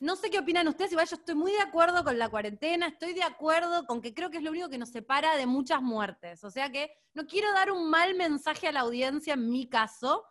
No 0.00 0.16
sé 0.16 0.30
qué 0.30 0.38
opinan 0.38 0.68
ustedes, 0.68 0.92
igual 0.92 1.08
yo 1.08 1.16
estoy 1.16 1.34
muy 1.34 1.52
de 1.52 1.60
acuerdo 1.60 2.04
con 2.04 2.18
la 2.18 2.28
cuarentena, 2.28 2.88
estoy 2.88 3.14
de 3.14 3.22
acuerdo 3.22 3.86
con 3.86 4.00
que 4.02 4.12
creo 4.14 4.30
que 4.30 4.38
es 4.38 4.42
lo 4.42 4.50
único 4.50 4.68
que 4.68 4.78
nos 4.78 4.90
separa 4.90 5.36
de 5.36 5.46
muchas 5.46 5.80
muertes. 5.82 6.44
O 6.44 6.50
sea 6.50 6.70
que 6.70 6.90
no 7.14 7.26
quiero 7.26 7.50
dar 7.52 7.70
un 7.70 7.88
mal 7.90 8.14
mensaje 8.14 8.68
a 8.68 8.72
la 8.72 8.80
audiencia 8.80 9.34
en 9.34 9.48
mi 9.50 9.68
caso, 9.68 10.24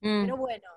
Mm. 0.00 0.24
pero 0.24 0.36
bueno. 0.36 0.68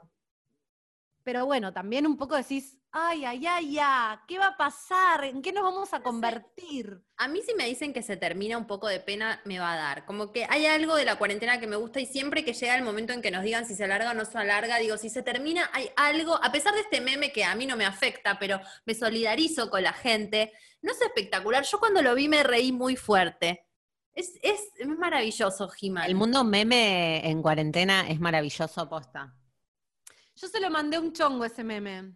Pero 1.30 1.46
bueno, 1.46 1.72
también 1.72 2.08
un 2.08 2.18
poco 2.18 2.36
decís, 2.36 2.80
ay, 2.92 3.24
ay, 3.24 3.46
ay, 3.46 3.74
ya, 3.74 4.24
¿qué 4.28 4.40
va 4.40 4.48
a 4.48 4.58
pasar? 4.58 5.26
¿En 5.26 5.44
qué 5.44 5.54
nos 5.54 5.62
vamos 5.62 5.94
a 5.94 6.02
convertir? 6.02 7.04
A 7.18 7.28
mí 7.28 7.44
si 7.46 7.54
me 7.54 7.68
dicen 7.68 7.94
que 7.94 8.02
se 8.02 8.18
termina 8.18 8.58
un 8.58 8.66
poco 8.66 8.88
de 8.88 9.00
pena, 9.00 9.40
me 9.46 9.60
va 9.60 9.74
a 9.74 9.76
dar. 9.76 10.06
Como 10.08 10.32
que 10.32 10.48
hay 10.50 10.66
algo 10.66 10.96
de 10.96 11.06
la 11.06 11.18
cuarentena 11.18 11.60
que 11.60 11.68
me 11.68 11.76
gusta 11.76 12.00
y 12.00 12.08
siempre 12.08 12.44
que 12.44 12.54
llega 12.54 12.76
el 12.76 12.82
momento 12.84 13.14
en 13.14 13.22
que 13.22 13.30
nos 13.30 13.44
digan 13.44 13.68
si 13.68 13.76
se 13.76 13.84
alarga 13.84 14.10
o 14.10 14.14
no 14.16 14.26
se 14.26 14.40
alarga, 14.40 14.80
digo, 14.80 14.98
si 14.98 15.12
se 15.12 15.22
termina, 15.22 15.70
hay 15.72 15.92
algo, 15.98 16.44
a 16.44 16.52
pesar 16.52 16.74
de 16.74 16.80
este 16.80 17.00
meme 17.00 17.32
que 17.32 17.44
a 17.44 17.54
mí 17.54 17.68
no 17.68 17.78
me 17.78 17.86
afecta, 17.86 18.40
pero 18.40 18.60
me 18.88 18.96
solidarizo 18.96 19.70
con 19.70 19.84
la 19.84 19.94
gente, 19.94 20.52
no 20.82 20.92
es 20.92 21.00
espectacular. 21.00 21.64
Yo 21.64 21.78
cuando 21.78 22.02
lo 22.02 22.16
vi 22.16 22.28
me 22.28 22.42
reí 22.42 22.72
muy 22.72 22.96
fuerte. 22.96 23.68
Es, 24.16 24.34
es, 24.42 24.62
es 24.80 24.88
maravilloso, 24.88 25.70
He-Man. 25.80 26.08
El 26.08 26.16
mundo 26.16 26.44
meme 26.44 27.30
en 27.30 27.44
cuarentena 27.44 28.10
es 28.10 28.20
maravilloso, 28.20 28.90
posta. 28.90 29.36
Yo 30.42 30.48
se 30.48 30.60
lo 30.60 30.70
mandé 30.70 30.98
un 30.98 31.12
chongo 31.12 31.44
ese 31.46 31.64
meme. 31.64 32.16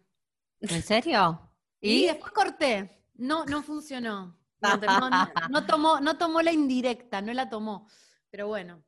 ¿En 0.61 0.81
serio? 0.83 1.51
Y 1.81 2.05
después 2.07 2.31
corté. 2.31 3.05
No, 3.15 3.45
no 3.45 3.61
funcionó. 3.63 4.39
No, 4.61 4.77
no- 4.77 5.09
no- 5.09 5.31
no 5.49 5.65
tomó, 5.65 5.99
no 5.99 6.17
tomó 6.17 6.41
la 6.41 6.51
indirecta, 6.53 7.21
no 7.21 7.33
la 7.33 7.49
tomó. 7.49 7.89
Pero 8.29 8.47
bueno. 8.47 8.81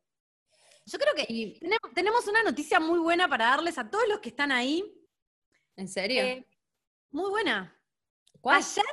Yo 0.85 0.97
creo 0.99 1.13
que 1.15 1.27
tenem- 1.59 1.93
tenemos 1.93 2.27
una 2.27 2.43
noticia 2.43 2.79
muy 2.79 2.99
buena 2.99 3.27
para 3.27 3.47
darles 3.47 3.77
a 3.77 3.89
todos 3.89 4.07
los 4.07 4.19
que 4.19 4.29
están 4.29 4.51
ahí. 4.51 4.83
¿En 5.75 5.87
serio? 5.89 6.21
Eh, 6.21 6.47
muy 7.11 7.29
buena. 7.29 7.75
¿Cuál? 8.39 8.57
Ayer, 8.57 8.85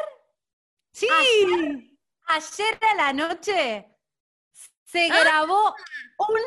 Sí. 0.92 1.06
ayer 2.26 2.78
a 2.90 2.94
la 2.96 3.12
noche 3.12 3.86
se 4.84 5.06
grabó 5.08 5.74
un 6.18 6.40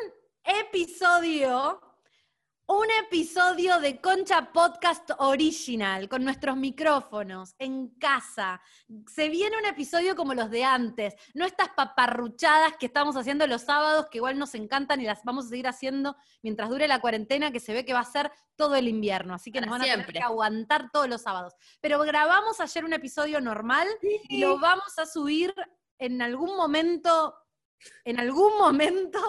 episodio, 0.43 1.79
un 2.67 2.87
episodio 3.05 3.79
de 3.79 4.01
Concha 4.01 4.51
Podcast 4.51 5.11
Original 5.19 6.09
con 6.09 6.23
nuestros 6.23 6.57
micrófonos 6.57 7.53
en 7.59 7.89
casa. 7.99 8.59
Se 9.07 9.29
viene 9.29 9.57
un 9.57 9.65
episodio 9.65 10.15
como 10.15 10.33
los 10.33 10.49
de 10.49 10.63
antes, 10.63 11.13
no 11.35 11.45
estas 11.45 11.69
paparruchadas 11.69 12.75
que 12.77 12.87
estamos 12.87 13.15
haciendo 13.17 13.45
los 13.45 13.61
sábados, 13.61 14.07
que 14.09 14.17
igual 14.17 14.39
nos 14.39 14.55
encantan 14.55 14.99
y 14.99 15.05
las 15.05 15.23
vamos 15.23 15.45
a 15.45 15.49
seguir 15.49 15.67
haciendo 15.67 16.15
mientras 16.41 16.69
dure 16.69 16.87
la 16.87 17.01
cuarentena, 17.01 17.51
que 17.51 17.59
se 17.59 17.73
ve 17.73 17.85
que 17.85 17.93
va 17.93 17.99
a 17.99 18.05
ser 18.05 18.31
todo 18.55 18.75
el 18.75 18.87
invierno, 18.87 19.35
así 19.35 19.51
que 19.51 19.61
nos 19.61 19.69
van 19.69 19.83
a 19.83 19.85
tener 19.85 20.11
que 20.11 20.19
aguantar 20.19 20.89
todos 20.91 21.07
los 21.07 21.21
sábados. 21.21 21.53
Pero 21.81 21.99
grabamos 21.99 22.59
ayer 22.61 22.83
un 22.83 22.93
episodio 22.93 23.41
normal 23.41 23.87
y 24.27 24.39
lo 24.39 24.57
vamos 24.57 24.97
a 24.97 25.05
subir 25.05 25.53
en 25.99 26.19
algún 26.21 26.57
momento, 26.57 27.35
en 28.05 28.19
algún 28.19 28.57
momento 28.57 29.19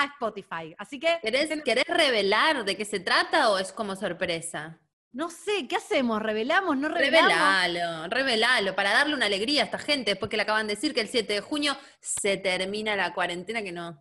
a 0.00 0.04
Spotify. 0.04 0.74
Así 0.78 0.98
que 0.98 1.18
¿Querés, 1.22 1.50
querés 1.64 1.86
revelar 1.88 2.64
de 2.64 2.76
qué 2.76 2.84
se 2.84 3.00
trata 3.00 3.50
o 3.50 3.58
es 3.58 3.72
como 3.72 3.96
sorpresa? 3.96 4.80
no 5.16 5.30
sé, 5.30 5.66
¿qué 5.66 5.76
hacemos? 5.76 6.20
¿Revelamos? 6.20 6.76
¿No 6.76 6.90
revelamos? 6.90 7.32
Revelalo, 7.32 8.06
revelalo, 8.08 8.74
para 8.74 8.92
darle 8.92 9.14
una 9.14 9.24
alegría 9.24 9.62
a 9.62 9.64
esta 9.64 9.78
gente, 9.78 10.10
después 10.10 10.28
que 10.28 10.36
le 10.36 10.42
acaban 10.42 10.66
de 10.66 10.74
decir 10.74 10.92
que 10.92 11.00
el 11.00 11.08
7 11.08 11.32
de 11.32 11.40
junio 11.40 11.74
se 12.00 12.36
termina 12.36 12.94
la 12.96 13.14
cuarentena, 13.14 13.62
que 13.62 13.72
no. 13.72 13.98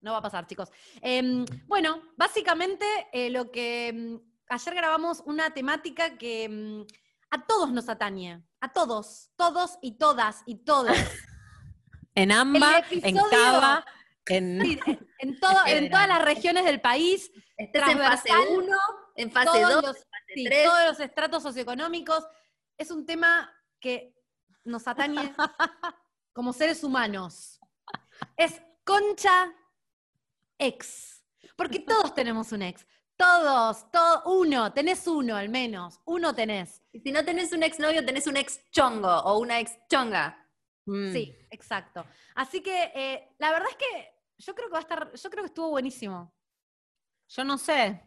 No 0.00 0.10
va 0.10 0.18
a 0.18 0.22
pasar, 0.22 0.44
chicos. 0.48 0.70
Em, 1.00 1.44
bueno, 1.68 2.02
básicamente 2.16 2.84
eh, 3.12 3.30
lo 3.30 3.52
que 3.52 3.88
em, 3.88 4.20
ayer 4.48 4.74
grabamos 4.74 5.22
una 5.24 5.54
temática 5.54 6.18
que 6.18 6.44
em, 6.44 6.84
a 7.30 7.46
todos 7.46 7.70
nos 7.70 7.88
atañe, 7.88 8.42
a 8.60 8.72
todos, 8.72 9.30
todos 9.36 9.78
y 9.82 9.98
todas 9.98 10.42
y 10.46 10.64
todos. 10.64 10.96
En 12.14 12.30
Amba, 12.30 12.84
en 12.90 13.16
Cava, 13.30 13.86
en... 14.26 14.60
Sí, 14.62 14.80
en, 14.86 15.08
en 15.18 15.40
todo- 15.40 15.66
en 15.66 15.90
todas 15.90 16.08
las 16.08 16.22
regiones 16.24 16.64
del 16.64 16.80
país, 16.80 17.30
Estés 17.56 17.82
en 17.88 17.98
fase 17.98 18.28
Transversal, 18.28 18.58
1, 18.58 18.76
en 19.16 19.30
fase 19.32 19.46
todos 19.46 19.74
2, 19.74 19.82
los, 19.82 19.96
fase 19.96 20.32
sí, 20.34 20.44
3. 20.44 20.64
todos 20.64 20.84
los 20.86 21.00
estratos 21.00 21.42
socioeconómicos. 21.42 22.24
Es 22.78 22.90
un 22.90 23.04
tema 23.06 23.52
que 23.80 24.14
nos 24.64 24.86
atañe 24.88 25.32
como 26.32 26.52
seres 26.52 26.82
humanos. 26.84 27.60
Es 28.36 28.60
concha 28.84 29.52
ex. 30.58 31.22
Porque 31.56 31.80
todos 31.80 32.14
tenemos 32.14 32.52
un 32.52 32.62
ex. 32.62 32.86
Todos, 33.16 33.90
todo, 33.92 34.22
uno, 34.40 34.72
tenés 34.72 35.06
uno 35.06 35.36
al 35.36 35.48
menos, 35.48 36.00
uno 36.06 36.34
tenés. 36.34 36.82
Y 36.92 37.00
si 37.00 37.12
no 37.12 37.24
tenés 37.24 37.52
un 37.52 37.62
exnovio, 37.62 38.04
tenés 38.04 38.26
un 38.26 38.36
ex 38.36 38.60
chongo 38.70 39.08
o 39.08 39.38
una 39.38 39.60
ex 39.60 39.76
chonga. 39.88 40.41
Mm. 40.86 41.12
Sí, 41.12 41.36
exacto. 41.50 42.04
Así 42.34 42.60
que 42.60 42.90
eh, 42.94 43.28
la 43.38 43.50
verdad 43.52 43.68
es 43.70 43.76
que 43.76 44.14
yo 44.38 44.54
creo 44.54 44.68
que 44.68 44.72
va 44.72 44.78
a 44.78 44.82
estar, 44.82 45.12
yo 45.14 45.30
creo 45.30 45.42
que 45.44 45.48
estuvo 45.48 45.70
buenísimo. 45.70 46.34
Yo 47.28 47.44
no 47.44 47.56
sé. 47.58 48.02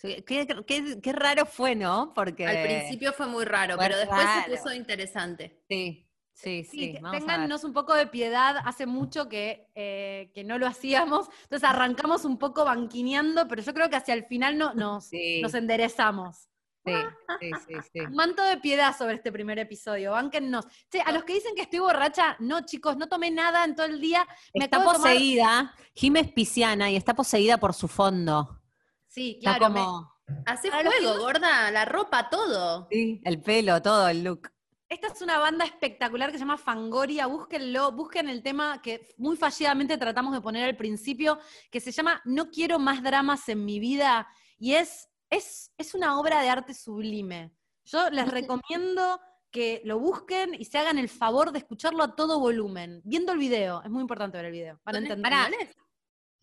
Qué, 0.00 0.24
qué- 0.66 0.98
qué 1.02 1.12
raro 1.12 1.44
fue, 1.44 1.74
¿no? 1.74 2.12
Porque... 2.14 2.46
Al 2.46 2.62
principio 2.62 3.12
fue 3.12 3.26
muy 3.26 3.44
raro, 3.44 3.76
fue 3.76 3.84
pero 3.86 3.98
después 3.98 4.22
raro. 4.24 4.44
se 4.44 4.56
puso 4.58 4.74
interesante. 4.74 5.62
Sí, 5.68 6.08
sí, 6.32 6.64
Sí, 6.64 6.92
sí. 6.94 6.98
téngannos 7.10 7.64
un 7.64 7.72
poco 7.74 7.94
de 7.94 8.06
piedad. 8.06 8.56
Hace 8.64 8.86
mucho 8.86 9.28
que, 9.28 9.68
eh, 9.74 10.30
que 10.34 10.42
no 10.44 10.58
lo 10.58 10.66
hacíamos. 10.66 11.28
Entonces 11.42 11.68
arrancamos 11.68 12.24
un 12.24 12.38
poco 12.38 12.64
banquineando, 12.64 13.46
pero 13.48 13.60
yo 13.62 13.74
creo 13.74 13.90
que 13.90 13.96
hacia 13.96 14.14
el 14.14 14.24
final 14.24 14.56
no, 14.56 14.72
nos, 14.74 15.06
Sí, 15.06 15.40
nos 15.42 15.52
enderezamos. 15.54 16.48
Sí, 16.92 17.06
sí, 17.40 17.50
sí, 17.68 17.74
sí. 17.92 18.00
Un 18.00 18.14
manto 18.14 18.42
de 18.42 18.56
piedad 18.58 18.96
sobre 18.96 19.14
este 19.14 19.30
primer 19.32 19.58
episodio. 19.58 20.12
Bánquennos. 20.12 20.64
Che, 20.90 21.00
a 21.00 21.12
los 21.12 21.24
que 21.24 21.34
dicen 21.34 21.54
que 21.54 21.62
estoy 21.62 21.78
borracha, 21.80 22.36
no, 22.40 22.60
chicos, 22.66 22.96
no 22.96 23.08
tomé 23.08 23.30
nada 23.30 23.64
en 23.64 23.74
todo 23.74 23.86
el 23.86 24.00
día. 24.00 24.26
Me 24.54 24.64
Está 24.64 24.78
tomar- 24.78 24.96
poseída, 24.96 25.74
es 25.94 26.32
pisciana 26.32 26.90
y 26.90 26.96
está 26.96 27.14
poseída 27.14 27.58
por 27.58 27.74
su 27.74 27.88
fondo. 27.88 28.60
Sí, 29.06 29.36
Está 29.38 29.58
claro. 29.58 29.74
me- 29.74 30.42
Hace 30.46 30.70
juego, 30.70 31.18
gorda, 31.18 31.70
la 31.72 31.84
ropa, 31.84 32.30
todo. 32.30 32.86
sí, 32.90 33.20
el 33.24 33.42
pelo, 33.42 33.82
todo 33.82 34.06
el 34.08 34.22
look. 34.22 34.50
Esta 34.88 35.08
es 35.08 35.22
una 35.22 35.38
banda 35.38 35.64
espectacular 35.64 36.30
que 36.30 36.38
se 36.38 36.40
llama 36.44 36.56
Fangoria, 36.56 37.26
búsquenlo, 37.26 37.92
busquen 37.92 38.28
el 38.28 38.42
tema 38.42 38.80
que 38.82 39.14
muy 39.18 39.36
fallidamente 39.36 39.98
tratamos 39.98 40.32
de 40.32 40.40
poner 40.40 40.64
al 40.64 40.76
principio, 40.76 41.38
que 41.70 41.80
se 41.80 41.90
llama 41.92 42.20
No 42.24 42.50
quiero 42.50 42.78
más 42.78 43.02
dramas 43.02 43.48
en 43.48 43.64
mi 43.64 43.78
vida, 43.80 44.28
y 44.58 44.74
es, 44.74 45.08
es, 45.30 45.72
es 45.78 45.94
una 45.94 46.18
obra 46.18 46.42
de 46.42 46.48
arte 46.48 46.74
sublime. 46.74 47.52
Yo 47.84 48.10
les 48.10 48.28
recomiendo 48.28 49.20
que 49.50 49.80
lo 49.84 49.98
busquen 49.98 50.54
y 50.54 50.64
se 50.64 50.78
hagan 50.78 50.98
el 50.98 51.08
favor 51.08 51.50
de 51.52 51.58
escucharlo 51.58 52.02
a 52.04 52.14
todo 52.14 52.38
volumen, 52.38 53.00
viendo 53.04 53.32
el 53.32 53.38
video, 53.38 53.82
es 53.82 53.90
muy 53.90 54.00
importante 54.02 54.36
ver 54.36 54.46
el 54.46 54.52
video, 54.52 54.78
para 54.84 54.98
¿Son 54.98 55.06
entender. 55.06 55.74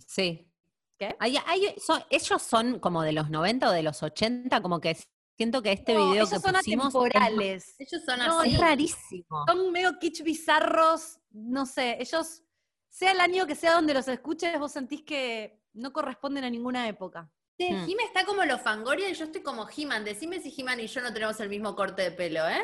Sí. 0.06 0.52
¿Qué? 0.98 1.16
Hay- 1.20 1.38
hay- 1.46 1.76
son- 1.80 2.04
ellos 2.10 2.42
son 2.42 2.80
como 2.80 3.04
de 3.04 3.12
los 3.12 3.30
90 3.30 3.70
o 3.70 3.72
de 3.72 3.84
los 3.84 4.02
80, 4.04 4.62
como 4.62 4.82
que 4.82 4.98
siento 5.38 5.62
que 5.62 5.72
este 5.74 5.94
No, 5.94 6.00
video 6.10 6.24
ellos 6.26 6.30
que 6.32 6.40
son 6.40 6.54
pusimos 6.56 6.88
es- 6.88 6.96
atemporales. 6.96 7.76
Ellos 7.80 8.02
son 8.04 8.20
No, 8.20 8.40
así. 8.40 8.54
es 8.56 8.60
rarísimo. 8.60 9.46
son 9.48 9.72
medio 9.72 10.00
kitsch 10.00 10.24
bizarros, 10.24 11.20
no 11.30 11.66
sé, 11.66 11.98
ellos, 12.02 12.42
sea 12.90 13.12
el 13.12 13.20
año 13.22 13.46
que 13.46 13.54
sea 13.56 13.74
donde 13.76 13.94
los 13.94 14.08
escuches, 14.08 14.60
vos 14.60 14.72
sentís 14.72 15.04
que 15.04 15.62
no 15.74 15.94
corresponden 15.94 16.44
a 16.44 16.50
ninguna 16.50 16.88
época. 16.88 17.32
Che, 17.58 17.72
Mm. 17.74 17.86
Jime 17.88 18.04
está 18.04 18.24
como 18.24 18.46
los 18.46 18.62
Fangoria 18.62 19.10
y 19.10 19.14
yo 19.16 19.26
estoy 19.26 19.42
como 19.42 19.68
He-Man. 19.76 20.04
Decime 20.06 20.40
si 20.40 20.54
He-Man 20.56 20.80
y 20.80 20.88
yo 20.88 21.02
no 21.02 21.12
tenemos 21.12 21.40
el 21.40 21.50
mismo 21.50 21.76
corte 21.76 22.04
de 22.04 22.12
pelo, 22.12 22.48
¿eh? 22.48 22.62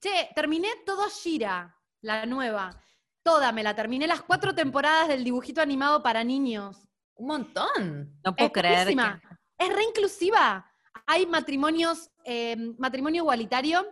Che, 0.00 0.30
terminé 0.34 0.68
todo 0.84 1.08
Shira, 1.08 1.74
la 2.02 2.26
nueva. 2.26 2.78
Toda, 3.22 3.52
me 3.52 3.62
la 3.62 3.74
terminé 3.74 4.06
las 4.06 4.20
cuatro 4.22 4.54
temporadas 4.54 5.08
del 5.08 5.24
dibujito 5.24 5.62
animado 5.62 6.02
para 6.02 6.24
niños. 6.24 6.76
Un 7.14 7.26
montón. 7.28 8.18
No 8.24 8.34
puedo 8.34 8.48
Es 8.48 8.52
creer. 8.52 8.88
que- 8.88 9.20
Es 9.58 9.72
re 9.74 9.84
inclusiva. 9.84 10.68
Hay 11.06 11.24
matrimonios, 11.26 12.10
eh, 12.24 12.56
matrimonio 12.78 13.22
igualitario. 13.22 13.86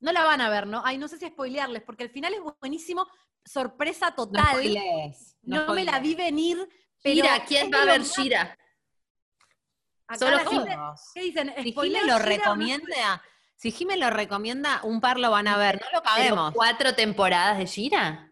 No 0.00 0.12
la 0.12 0.24
van 0.24 0.40
a 0.40 0.48
ver, 0.48 0.66
¿no? 0.66 0.82
Ay, 0.84 0.96
no 0.98 1.08
sé 1.08 1.18
si 1.18 1.26
spoilearles, 1.28 1.82
porque 1.82 2.04
el 2.04 2.10
final 2.10 2.32
es 2.34 2.40
buenísimo. 2.60 3.06
Sorpresa 3.44 4.10
No 4.10 4.16
total. 4.16 4.46
spoilees, 4.46 5.36
No, 5.42 5.74
me 5.74 5.84
la 5.84 5.98
vi 6.00 6.14
venir. 6.14 6.56
Pero 7.02 7.16
Shira, 7.16 7.44
¿quién 7.46 7.70
va 7.72 7.82
a 7.82 7.84
ver 7.84 8.00
más- 8.00 8.16
Shira? 8.16 8.58
Solo 10.18 10.38
Todos. 10.44 11.00
¿Qué 11.14 11.22
dicen? 11.22 11.48
Si 11.48 11.54
Jime 11.62 11.72
¿Spoilear 11.72 12.04
lo 12.06 12.18
recomienda, 12.18 13.22
si 13.56 13.70
Jime 13.70 13.96
lo 13.96 14.10
recomienda, 14.10 14.80
un 14.82 15.00
par 15.00 15.18
lo 15.18 15.30
van 15.30 15.48
a 15.48 15.56
ver. 15.56 15.80
No 15.80 15.86
lo 15.92 16.02
¿Pero 16.02 16.14
cabemos. 16.14 16.54
cuatro 16.54 16.94
temporadas 16.94 17.58
de 17.58 17.66
Shira? 17.66 18.30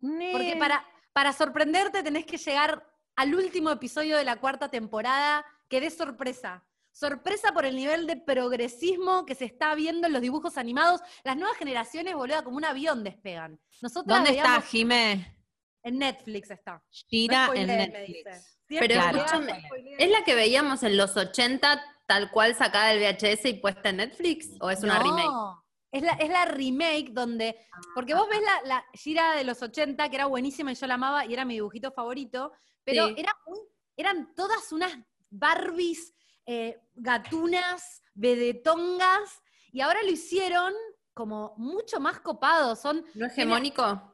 Porque 0.00 0.56
para, 0.58 0.84
para 1.12 1.32
sorprenderte 1.32 2.02
tenés 2.02 2.26
que 2.26 2.36
llegar 2.36 2.84
al 3.14 3.34
último 3.34 3.70
episodio 3.70 4.16
de 4.16 4.24
la 4.24 4.36
cuarta 4.36 4.68
temporada, 4.68 5.44
que 5.68 5.80
dé 5.80 5.90
sorpresa. 5.90 6.64
Sorpresa 6.90 7.52
por 7.52 7.64
el 7.64 7.76
nivel 7.76 8.06
de 8.06 8.16
progresismo 8.16 9.24
que 9.24 9.34
se 9.34 9.46
está 9.46 9.74
viendo 9.74 10.08
en 10.08 10.12
los 10.12 10.20
dibujos 10.20 10.58
animados. 10.58 11.00
Las 11.24 11.36
nuevas 11.36 11.56
generaciones, 11.56 12.14
boluda, 12.14 12.42
como 12.42 12.56
un 12.56 12.64
avión 12.64 13.02
despegan. 13.02 13.58
Nosotros 13.80 14.14
¿Dónde 14.14 14.32
está 14.36 14.60
Jime? 14.60 15.38
En 15.82 15.98
Netflix 15.98 16.50
está. 16.50 16.82
No 17.12 17.54
en 17.54 17.66
Netflix. 17.66 18.58
Pero 18.80 18.94
Claro. 18.94 19.18
escúchame. 19.18 19.68
¿es 19.98 20.10
la 20.10 20.24
que 20.24 20.34
veíamos 20.34 20.82
en 20.82 20.96
los 20.96 21.16
80 21.16 21.82
tal 22.06 22.30
cual 22.30 22.54
sacada 22.54 22.88
del 22.88 23.00
VHS 23.00 23.48
y 23.48 23.54
puesta 23.54 23.88
en 23.90 23.96
Netflix? 23.98 24.48
¿O 24.60 24.70
es 24.70 24.82
una 24.82 24.98
No, 24.98 25.04
remake? 25.04 25.62
Es 25.92 26.02
la, 26.02 26.12
es 26.12 26.30
la 26.30 26.44
remake 26.46 27.08
donde. 27.12 27.56
Porque 27.94 28.14
vos 28.14 28.26
ves 28.28 28.40
la, 28.40 28.68
la 28.68 28.84
gira 28.94 29.34
de 29.34 29.44
los 29.44 29.60
80, 29.62 30.08
que 30.08 30.16
era 30.16 30.26
buenísima 30.26 30.72
y 30.72 30.74
yo 30.74 30.86
la 30.86 30.94
amaba 30.94 31.26
y 31.26 31.32
era 31.34 31.44
mi 31.44 31.54
dibujito 31.54 31.92
favorito, 31.92 32.52
pero 32.84 33.08
Sí. 33.08 33.14
era 33.18 33.36
muy- 33.46 33.58
eran 33.96 34.34
todas 34.34 34.72
unas 34.72 34.92
Barbies 35.30 36.14
eh, 36.46 36.80
gatunas, 36.94 38.02
vedetongas, 38.14 39.40
y 39.70 39.80
ahora 39.80 40.02
lo 40.02 40.10
hicieron 40.10 40.72
como 41.14 41.54
mucho 41.56 42.00
más 42.00 42.20
copado. 42.20 42.74
Son 42.76 43.04
¿No 43.14 43.26
hegemónico? 43.26 44.11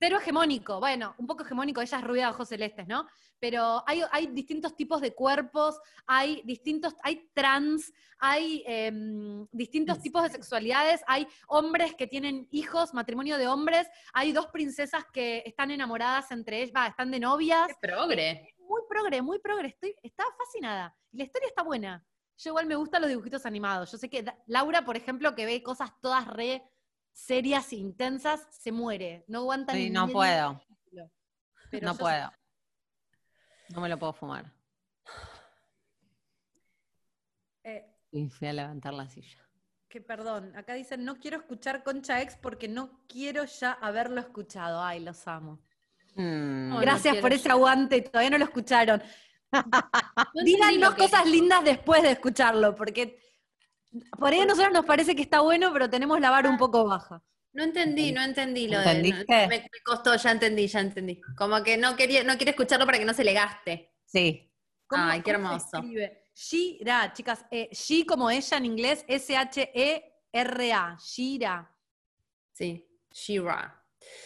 Cero 0.00 0.16
hegemónico. 0.18 0.80
Bueno, 0.80 1.14
un 1.18 1.26
poco 1.26 1.44
hegemónico, 1.44 1.82
ella 1.82 1.98
es 1.98 2.04
rubia 2.04 2.24
de 2.24 2.30
ojos 2.30 2.48
celestes, 2.48 2.88
¿no? 2.88 3.06
Pero 3.38 3.84
hay, 3.86 4.02
hay 4.10 4.26
distintos 4.28 4.74
tipos 4.74 5.00
de 5.02 5.14
cuerpos, 5.14 5.78
hay 6.06 6.42
distintos, 6.44 6.94
hay 7.02 7.30
trans, 7.34 7.92
hay 8.18 8.64
em, 8.66 9.46
distintos 9.52 9.98
Sí. 9.98 10.04
tipos 10.04 10.22
de 10.22 10.30
sexualidades, 10.30 11.02
hay 11.06 11.28
hombres 11.48 11.94
que 11.94 12.06
tienen 12.06 12.48
hijos, 12.50 12.94
matrimonio 12.94 13.36
de 13.36 13.46
hombres, 13.46 13.86
hay 14.14 14.32
dos 14.32 14.46
princesas 14.46 15.04
que 15.12 15.42
están 15.44 15.70
enamoradas 15.70 16.30
entre 16.30 16.62
ellas, 16.62 16.72
va, 16.74 16.86
están 16.86 17.10
de 17.10 17.20
novias. 17.20 17.68
Qué 17.68 17.74
progre. 17.80 18.54
Muy 18.58 18.80
progre, 18.88 19.20
muy 19.20 19.38
progre, 19.38 19.68
estoy, 19.68 19.94
estaba 20.02 20.30
fascinada. 20.38 20.96
Y 21.12 21.18
la 21.18 21.24
historia 21.24 21.48
está 21.48 21.62
buena. 21.62 22.04
Yo 22.38 22.50
igual 22.50 22.66
me 22.66 22.76
gustan 22.76 23.02
los 23.02 23.10
dibujitos 23.10 23.44
animados. 23.44 23.92
Yo 23.92 23.98
sé 23.98 24.08
que 24.08 24.24
Laura, 24.46 24.82
por 24.82 24.96
ejemplo, 24.96 25.34
que 25.34 25.44
ve 25.44 25.62
cosas 25.62 25.90
todas 26.00 26.26
re 26.26 26.62
serias 27.12 27.72
e 27.72 27.76
intensas, 27.76 28.46
se 28.50 28.72
muere. 28.72 29.24
No 29.28 29.40
aguanta 29.40 29.72
Sí, 29.74 29.84
ni 29.84 29.90
no 29.90 30.08
puedo. 30.08 30.60
Pero 31.70 31.86
No 31.86 31.94
puedo. 31.96 32.32
No 33.68 33.80
me 33.80 33.88
lo 33.88 33.96
puedo 33.98 34.12
fumar. 34.12 34.52
eh, 37.64 37.86
Y 38.10 38.28
fui 38.28 38.48
a 38.48 38.52
levantar 38.52 38.94
la 38.94 39.08
silla. 39.08 39.38
que 39.88 40.00
perdón, 40.00 40.52
acá 40.56 40.74
dicen, 40.74 41.04
no 41.04 41.16
quiero 41.18 41.36
escuchar 41.38 41.82
Concha 41.82 42.20
Ex 42.22 42.36
porque 42.36 42.68
no 42.68 43.00
quiero 43.08 43.44
ya 43.44 43.72
haberlo 43.72 44.20
escuchado. 44.20 44.82
Ay, 44.82 45.00
los 45.00 45.26
amo. 45.26 45.60
Mm. 46.14 46.76
Gracias 46.80 47.16
por 47.18 47.32
ese 47.32 47.48
aguante, 47.50 48.00
todavía 48.02 48.30
no 48.30 48.38
lo 48.38 48.44
escucharon. 48.44 49.02
No 50.32 50.42
Díganos 50.44 50.94
cosas 50.94 51.26
lindas 51.26 51.64
después 51.64 52.02
de 52.04 52.12
escucharlo, 52.12 52.74
porque 52.76 53.18
por 54.18 54.32
ahí 54.32 54.40
a 54.40 54.46
nosotros 54.46 54.72
nos 54.72 54.84
parece 54.84 55.14
que 55.16 55.22
está 55.22 55.40
bueno, 55.40 55.72
pero 55.72 55.88
tenemos 55.90 56.20
la 56.20 56.30
vara 56.30 56.48
un 56.48 56.56
poco 56.58 56.84
baja. 56.84 57.22
No 57.52 57.64
entendí, 57.64 58.12
no 58.12 58.22
entendí 58.22 58.68
lo 58.68 58.78
de. 58.80 58.84
¿Entendiste? 58.90 59.42
no, 59.42 59.48
me, 59.48 59.58
me 59.58 59.80
costó, 59.84 60.14
ya 60.14 60.30
entendí, 60.30 60.68
ya 60.68 60.80
entendí. 60.80 61.20
Como 61.36 61.62
que 61.64 61.76
no 61.76 61.96
quería, 61.96 62.22
no 62.22 62.36
quiere 62.36 62.50
escucharlo 62.52 62.86
para 62.86 62.98
que 62.98 63.04
no 63.04 63.12
se 63.14 63.24
le 63.24 63.32
gaste. 63.32 63.92
Sí. 64.04 64.48
Ay, 64.90 65.22
qué 65.22 65.32
cómo 65.34 65.48
se 65.48 65.54
hermoso. 65.54 65.76
escribe? 65.78 66.24
Shira, 66.34 67.12
chicas, 67.12 67.44
eh, 67.50 67.68
she 67.72 68.06
como 68.06 68.30
ella 68.30 68.56
en 68.56 68.64
inglés, 68.66 69.04
E 69.08 69.16
S-H-E-R-A, 69.16 70.96
Shira. 71.00 71.76
Sí, 72.52 72.88
Shira. 73.10 73.76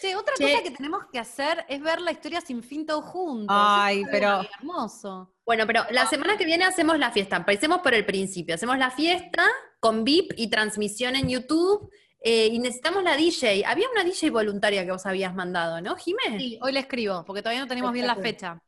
Che, 0.01 0.15
otra 0.17 0.35
Che. 0.37 0.45
cosa 0.51 0.63
que 0.63 0.71
tenemos 0.71 1.05
que 1.13 1.19
hacer 1.19 1.65
es 1.69 1.81
ver 1.81 2.01
la 2.01 2.13
historia 2.13 2.41
sin 2.41 2.63
fin 2.63 2.87
todos 2.87 3.05
juntos. 3.07 3.57
Ay, 3.59 4.03
es 4.03 4.09
pero- 4.11 4.43
hermoso. 4.61 5.34
Bueno, 5.47 5.67
pero 5.67 5.85
la 5.91 6.07
semana 6.07 6.37
que 6.37 6.45
viene 6.47 6.65
hacemos 6.65 6.99
la 6.99 7.11
fiesta. 7.11 7.37
Empecemos 7.37 7.79
por 7.81 7.95
el 7.95 8.07
principio. 8.07 8.55
Hacemos 8.55 8.79
la 8.79 8.91
fiesta 8.91 9.47
con 9.81 10.05
VIP 10.05 10.33
y 10.37 10.49
transmisión 10.49 11.17
en 11.17 11.29
YouTube. 11.29 11.91
eh, 12.27 12.47
y 12.47 12.59
necesitamos 12.59 13.05
la 13.05 13.17
DJ. 13.17 13.65
Había 13.67 13.87
una 13.91 14.03
DJ 14.03 14.31
voluntaria 14.31 14.85
que 14.87 14.91
vos 14.93 15.05
habías 15.05 15.35
mandado, 15.35 15.83
¿no, 15.83 15.95
Jimé? 15.97 16.39
Sí, 16.39 16.59
hoy 16.63 16.73
le 16.73 16.81
escribo, 16.81 17.23
porque 17.27 17.43
todavía 17.43 17.61
no 17.61 17.67
tenemos 17.69 17.93
bien 17.93 18.07
la 18.07 18.17
fecha. 18.17 18.59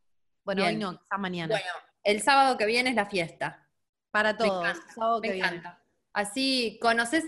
Bueno, 0.45 0.63
Bien. 0.63 0.75
hoy 0.77 0.81
no, 0.83 0.99
quizás 0.99 1.19
mañana. 1.19 1.55
Bueno, 1.55 1.71
el 2.03 2.21
sábado 2.23 2.59
que 2.59 2.67
viene 2.67 2.91
es 2.91 2.97
la 2.97 3.07
fiesta. 3.07 3.67
Para 4.11 4.37
todos. 4.37 4.61
encanta, 4.61 4.93
sábado 4.95 5.21
que 5.23 5.29
Me 5.29 5.35
viene. 5.37 5.63
Así 6.17 6.79
conoces, 6.81 7.25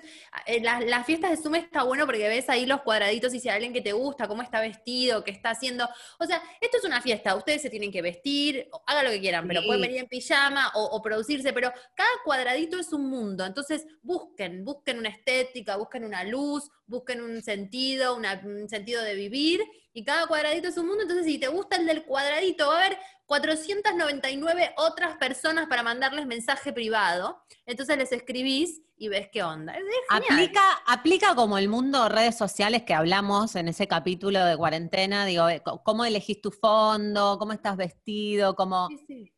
eh, 0.46 0.60
la- 0.62 0.80
las 0.80 1.04
fiestas 1.04 1.30
de 1.30 1.36
Zoom 1.36 1.56
está 1.56 1.82
bueno 1.82 2.06
porque 2.06 2.26
ves 2.26 2.48
ahí 2.48 2.64
los 2.64 2.80
cuadraditos 2.80 3.34
y 3.34 3.38
si 3.40 3.50
hay 3.50 3.56
alguien 3.56 3.74
que 3.74 3.82
te 3.82 3.92
gusta, 3.92 4.26
cómo 4.26 4.40
está 4.40 4.62
vestido, 4.62 5.22
qué 5.24 5.30
está 5.30 5.50
haciendo. 5.50 5.86
O 6.18 6.24
sea, 6.24 6.42
esto 6.58 6.78
es 6.78 6.84
una 6.84 7.02
fiesta, 7.02 7.34
ustedes 7.36 7.60
se 7.60 7.68
tienen 7.68 7.92
que 7.92 8.00
vestir, 8.00 8.66
hagan 8.86 9.04
lo 9.04 9.10
que 9.10 9.20
quieran, 9.20 9.46
pero 9.46 9.60
Sí. 9.60 9.66
pueden 9.66 9.82
venir 9.82 9.98
en 9.98 10.06
pijama 10.08 10.72
o, 10.74 10.84
o 10.84 11.02
producirse, 11.02 11.52
pero 11.52 11.70
cada 11.94 12.08
cuadradito 12.24 12.78
es 12.78 12.90
un 12.94 13.10
mundo. 13.10 13.44
Entonces, 13.44 13.86
busquen, 14.00 14.64
busquen 14.64 14.98
una 14.98 15.10
estética, 15.10 15.76
busquen 15.76 16.04
una 16.04 16.24
luz, 16.24 16.70
busquen 16.86 17.20
un 17.20 17.42
sentido, 17.42 18.16
una- 18.16 18.40
un 18.42 18.70
sentido 18.70 19.02
de 19.04 19.14
vivir, 19.14 19.62
y 19.92 20.02
cada 20.02 20.26
cuadradito 20.26 20.68
es 20.68 20.78
un 20.78 20.86
mundo. 20.86 21.02
Entonces, 21.02 21.26
si 21.26 21.36
te 21.38 21.48
gusta 21.48 21.76
el 21.76 21.86
del 21.86 22.04
cuadradito, 22.04 22.68
va 22.68 22.74
a 22.80 22.86
haber 22.86 22.98
499 23.28 24.72
otras 24.78 25.16
personas 25.18 25.66
para 25.68 25.82
mandarles 25.82 26.26
mensaje 26.26 26.72
privado. 26.72 27.38
Entonces 27.66 27.98
les 27.98 28.10
escribís 28.10 28.80
y 28.96 29.08
ves 29.08 29.28
qué 29.30 29.42
onda. 29.42 29.74
Es. 29.74 29.82
Aplica, 30.08 30.62
aplica 30.86 31.34
como 31.34 31.58
el 31.58 31.68
mundo 31.68 32.04
de 32.04 32.08
redes 32.08 32.38
sociales 32.38 32.84
que 32.84 32.94
hablamos 32.94 33.54
en 33.54 33.68
ese 33.68 33.86
capítulo 33.86 34.42
de 34.44 34.56
cuarentena, 34.56 35.26
digo, 35.26 35.46
eh, 35.48 35.62
cómo 35.84 36.06
elegís 36.06 36.40
tu 36.40 36.50
fondo, 36.50 37.36
cómo 37.38 37.52
estás 37.52 37.76
vestido, 37.76 38.56
cómo 38.56 38.88
Sí, 38.88 39.04
sí. 39.06 39.32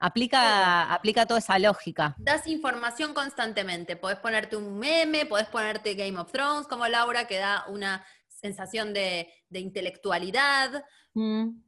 aplica, 0.00 0.92
aplica 0.92 1.26
toda 1.26 1.38
esa 1.38 1.58
lógica. 1.58 2.16
Das 2.18 2.46
información 2.46 3.12
constantemente. 3.12 3.96
Podés 3.96 4.18
ponerte 4.20 4.56
un 4.56 4.78
meme, 4.78 5.26
podés 5.26 5.48
ponerte 5.48 5.94
Game 5.94 6.18
of 6.18 6.32
Thrones, 6.32 6.66
como 6.66 6.88
Laura, 6.88 7.26
que 7.26 7.36
da 7.36 7.66
una 7.68 8.02
sensación 8.26 8.94
de, 8.94 9.30
de 9.50 9.60
intelectualidad. 9.60 10.82
Mm. 11.12 11.60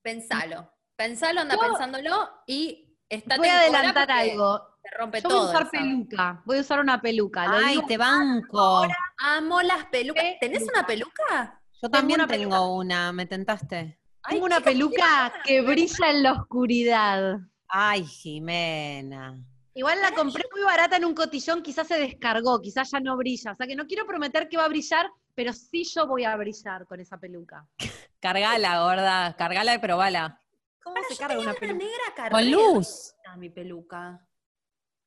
Pensalo. 0.00 0.72
Pensalo, 0.98 1.42
anda 1.42 1.54
Yo- 1.54 1.60
pensándolo 1.60 2.28
y 2.44 2.92
estate 3.08 3.38
Voy 3.38 3.48
a 3.48 3.60
adelantar 3.60 4.10
algo. 4.10 4.60
Te 4.82 4.90
rompe 4.98 5.20
Yo 5.22 5.28
voy 5.28 5.36
a 5.38 5.40
todo. 5.40 5.48
usar 5.50 5.70
peluca. 5.70 6.42
Voy 6.44 6.58
a 6.58 6.60
usar 6.60 6.80
una 6.80 7.00
peluca. 7.00 7.46
Lo 7.46 7.56
Ay, 7.56 7.76
digo 7.76 7.86
te 7.86 7.96
banco. 7.96 8.82
Amo 9.18 9.62
las 9.62 9.84
pelucas. 9.86 10.24
¿Tenés 10.40 10.64
una 10.64 10.84
peluca? 10.84 11.60
Yo 11.80 11.88
también 11.88 12.20
una 12.20 12.26
tengo 12.26 12.74
una, 12.76 13.12
me 13.12 13.26
tentaste. 13.26 14.00
Ay, 14.24 14.34
Tengo 14.34 14.46
una 14.46 14.60
peluca 14.60 15.32
que 15.44 15.60
brilla 15.62 16.10
en 16.10 16.22
la 16.24 16.32
oscuridad. 16.32 17.38
Ay, 17.68 18.04
Jimena. 18.04 19.38
Igual 19.74 20.00
la 20.02 20.10
compré 20.10 20.42
muy 20.52 20.62
barata 20.64 20.96
en 20.96 21.04
un 21.04 21.14
cotillón, 21.14 21.62
quizás 21.62 21.86
se 21.86 21.96
descargó, 21.96 22.60
quizás 22.60 22.90
ya 22.90 22.98
no 22.98 23.16
brilla. 23.16 23.52
O 23.52 23.54
sea 23.54 23.68
que 23.68 23.76
no 23.76 23.86
quiero 23.86 24.04
prometer 24.04 24.48
que 24.48 24.56
va 24.56 24.64
a 24.64 24.68
brillar, 24.68 25.08
pero 25.36 25.52
sí 25.52 25.84
yo 25.94 26.08
voy 26.08 26.24
a 26.24 26.34
brillar 26.34 26.86
con 26.86 26.98
esa 26.98 27.18
peluca. 27.18 27.64
Cargala, 28.20 28.80
gorda, 28.82 29.36
cargala 29.36 29.74
y 29.74 29.78
probala. 29.78 30.40
¿Cómo 30.82 30.94
Para, 30.94 31.08
se 31.08 31.14
yo 31.14 31.18
carga 31.18 31.34
tenía 31.34 31.42
una 31.42 31.50
una 31.50 31.60
peluca? 31.60 31.84
negra 31.84 32.14
carré. 32.16 32.30
Con 32.30 32.50
luz. 32.50 32.64
¿Dónde 32.64 33.16
está 33.16 33.36
mi 33.36 33.50
peluca? 33.50 34.28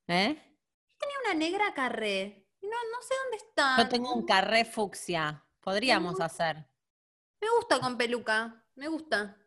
¿Eh? 0.08 0.58
Tenía 1.00 1.16
una 1.26 1.34
negra 1.34 1.74
carré. 1.74 2.48
No, 2.62 2.70
no 2.70 3.02
sé 3.02 3.14
dónde 3.24 3.38
está. 3.38 3.78
Yo 3.78 3.90
tengo 3.90 4.14
un 4.14 4.26
carré 4.26 4.66
fucsia. 4.66 5.44
Podríamos 5.62 6.14
Tengo- 6.16 6.26
hacer. 6.26 6.58
Me 7.42 7.48
gusta 7.58 7.80
con 7.80 7.98
peluca. 7.98 8.64
Me 8.76 8.88
gusta. 8.88 9.38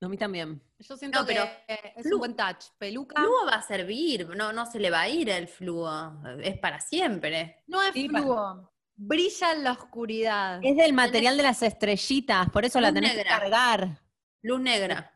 A 0.00 0.08
mí 0.08 0.16
también. 0.16 0.60
Yo 0.78 0.96
siento 0.96 1.20
No, 1.20 1.26
que 1.26 1.34
pero 1.34 1.44
eh, 1.68 1.92
es 1.96 2.06
flu- 2.06 2.14
un 2.14 2.18
buen 2.18 2.36
touch. 2.36 2.64
Peluca. 2.78 3.20
Fluo 3.20 3.46
va 3.46 3.56
a 3.56 3.62
servir. 3.62 4.28
No, 4.36 4.52
no 4.52 4.66
se 4.66 4.80
le 4.80 4.90
va 4.90 5.02
a 5.02 5.08
ir 5.08 5.28
el 5.30 5.46
fluo. 5.48 6.14
Es 6.42 6.58
para 6.58 6.80
siempre. 6.80 7.62
No 7.68 7.82
es 7.82 7.92
Sí, 7.92 8.08
fluo. 8.08 8.72
Brilla 8.94 9.52
en 9.52 9.64
la 9.64 9.72
oscuridad. 9.72 10.60
Es 10.62 10.76
del 10.76 10.92
material 10.92 11.36
de 11.36 11.42
las 11.42 11.62
estrellitas, 11.62 12.48
por 12.50 12.64
eso 12.64 12.80
la 12.80 12.92
tenés 12.92 13.14
negra. 13.14 13.34
que 13.34 13.40
cargar. 13.40 14.02
Luz 14.42 14.60
negra. 14.60 15.12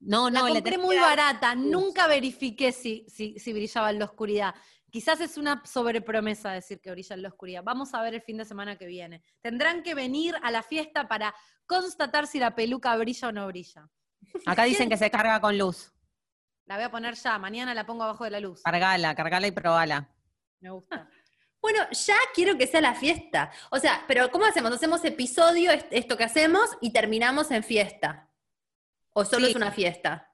No, 0.00 0.30
La 0.30 0.40
no, 0.40 0.46
le 0.48 0.54
compré 0.54 0.78
muy 0.78 0.96
barata, 0.96 1.54
luz. 1.54 1.66
nunca 1.66 2.06
verifiqué 2.06 2.72
si, 2.72 3.04
si, 3.08 3.38
si 3.38 3.52
brillaba 3.52 3.90
en 3.90 3.98
la 3.98 4.06
oscuridad. 4.06 4.54
Quizás 4.90 5.20
es 5.20 5.36
una 5.36 5.62
sobrepromesa 5.64 6.50
decir 6.52 6.80
que 6.80 6.90
brilla 6.90 7.14
en 7.14 7.22
la 7.22 7.28
oscuridad. 7.28 7.62
Vamos 7.62 7.94
a 7.94 8.02
ver 8.02 8.14
el 8.14 8.22
fin 8.22 8.38
de 8.38 8.44
semana 8.44 8.76
que 8.76 8.86
viene. 8.86 9.22
Tendrán 9.40 9.82
que 9.82 9.94
venir 9.94 10.34
a 10.42 10.50
la 10.50 10.62
fiesta 10.62 11.06
para 11.06 11.34
constatar 11.66 12.26
si 12.26 12.38
la 12.40 12.54
peluca 12.54 12.96
brilla 12.96 13.28
o 13.28 13.32
no 13.32 13.46
brilla. 13.46 13.88
Acá 14.46 14.64
dicen 14.64 14.88
que 14.88 14.96
se 14.96 15.10
carga 15.10 15.40
con 15.40 15.56
luz. 15.58 15.92
La 16.66 16.76
voy 16.76 16.84
a 16.84 16.90
poner 16.90 17.14
ya, 17.14 17.38
mañana 17.38 17.74
la 17.74 17.84
pongo 17.86 18.02
abajo 18.04 18.24
de 18.24 18.30
la 18.30 18.40
luz. 18.40 18.62
Cargala, 18.62 19.14
cargala 19.14 19.46
y 19.46 19.50
probala. 19.52 20.08
Me 20.60 20.70
gusta. 20.70 21.08
Bueno, 21.60 21.80
ya 21.90 22.16
quiero 22.34 22.56
que 22.56 22.66
sea 22.66 22.80
la 22.80 22.94
fiesta. 22.94 23.50
O 23.70 23.78
sea, 23.78 24.02
pero 24.08 24.30
¿cómo 24.30 24.46
hacemos? 24.46 24.72
¿Hacemos 24.72 25.04
episodio, 25.04 25.70
est- 25.72 25.88
esto 25.90 26.16
que 26.16 26.24
hacemos, 26.24 26.70
y 26.80 26.92
terminamos 26.92 27.50
en 27.50 27.62
fiesta? 27.62 28.29
¿O 29.20 29.24
solo 29.24 29.44
Sí. 29.46 29.50
es 29.52 29.56
una 29.56 29.70
fiesta? 29.72 30.26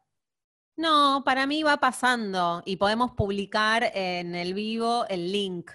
No, 0.76 1.22
para 1.24 1.46
mí 1.46 1.62
va 1.62 1.78
pasando 1.78 2.62
y 2.66 2.76
podemos 2.76 3.12
publicar 3.12 3.90
en 3.94 4.34
el 4.34 4.52
vivo 4.54 5.06
el 5.08 5.32
link, 5.32 5.70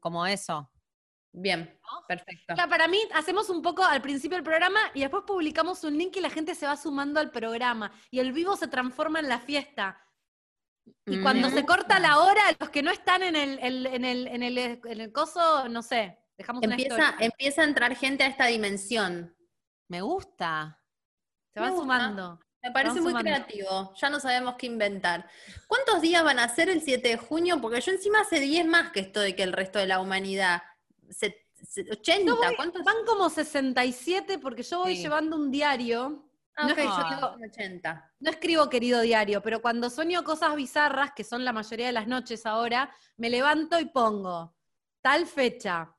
como, 0.00 0.26
eso. 0.26 0.70
Bien, 1.34 1.78
perfecto. 2.08 2.54
Ya, 2.56 2.66
para 2.66 2.88
mí, 2.88 2.98
hacemos 3.14 3.48
un 3.50 3.62
poco 3.62 3.84
al 3.84 4.02
principio 4.02 4.36
del 4.36 4.44
programa 4.44 4.80
y 4.94 5.00
después 5.00 5.24
publicamos 5.26 5.82
un 5.84 5.96
link 5.96 6.16
y 6.16 6.20
la 6.20 6.30
gente 6.30 6.54
se 6.54 6.66
va 6.66 6.76
sumando 6.76 7.20
al 7.20 7.30
programa. 7.30 7.90
Y 8.10 8.18
el 8.20 8.32
vivo 8.32 8.56
se 8.56 8.68
transforma 8.68 9.20
en 9.20 9.28
la 9.28 9.38
fiesta. 9.40 9.98
Y 11.06 11.18
Mm. 11.18 11.22
cuando 11.22 11.48
se 11.50 11.64
corta 11.64 12.00
la 12.00 12.18
hora, 12.20 12.42
los 12.58 12.70
que 12.70 12.82
no 12.82 12.90
están 12.90 13.22
en 13.22 13.36
el, 13.36 13.58
el- 13.60 13.86
en 13.86 14.04
el, 14.04 14.26
en 14.26 14.42
el, 14.42 14.58
en 14.58 15.00
el 15.00 15.12
coso, 15.12 15.68
no 15.68 15.82
sé, 15.82 16.18
dejamos 16.36 16.62
una 16.64 16.74
Empieza, 16.74 16.94
historia. 17.02 17.26
empieza 17.26 17.60
a 17.62 17.64
entrar 17.64 17.94
gente 17.96 18.24
a 18.24 18.26
esta 18.26 18.46
dimensión. 18.46 19.34
Me 19.88 20.00
gusta. 20.02 20.81
Se 21.54 21.60
gusta. 21.60 21.76
sumando. 21.76 22.40
Me 22.62 22.70
parece 22.70 23.00
muy 23.00 23.10
sumando. 23.10 23.20
creativo. 23.22 23.92
Ya 23.96 24.08
no 24.10 24.20
sabemos 24.20 24.54
qué 24.56 24.66
inventar. 24.66 25.28
¿Cuántos 25.66 26.00
días 26.00 26.22
van 26.22 26.38
a 26.38 26.48
ser 26.48 26.68
el 26.68 26.80
7 26.80 27.08
de 27.08 27.16
junio? 27.16 27.60
Porque 27.60 27.80
yo 27.80 27.90
encima 27.92 28.20
hace 28.20 28.38
10 28.40 28.64
más 28.66 28.92
que 28.92 29.00
estoy 29.00 29.34
que 29.34 29.42
el 29.42 29.52
resto 29.52 29.78
de 29.78 29.86
la 29.86 30.00
humanidad. 30.00 30.62
Se- 31.10 31.44
se- 31.62 31.90
80, 31.90 32.26
Yo 32.32 32.36
voy- 32.36 32.54
¿cuántos? 32.56 32.84
Van 32.84 33.04
como 33.06 33.28
67 33.30 34.38
porque 34.38 34.62
yo 34.62 34.80
voy 34.80 34.96
Sí. 34.96 35.02
llevando 35.02 35.36
un 35.36 35.50
diario 35.50 36.28
Ah, 36.54 36.64
No. 36.64 36.68
yo 36.68 36.74
tengo 37.08 37.34
un 37.34 37.44
80. 37.46 38.12
No 38.20 38.30
escribo 38.30 38.68
querido 38.68 39.00
diario, 39.00 39.40
pero 39.40 39.62
cuando 39.62 39.88
sueño 39.88 40.22
cosas 40.22 40.54
bizarras, 40.54 41.12
que 41.16 41.24
son 41.24 41.46
la 41.46 41.52
mayoría 41.54 41.86
de 41.86 41.92
las 41.92 42.06
noches 42.06 42.44
ahora, 42.44 42.94
me 43.16 43.30
levanto 43.30 43.80
y 43.80 43.86
pongo 43.86 44.54
tal 45.00 45.26
fecha, 45.26 45.96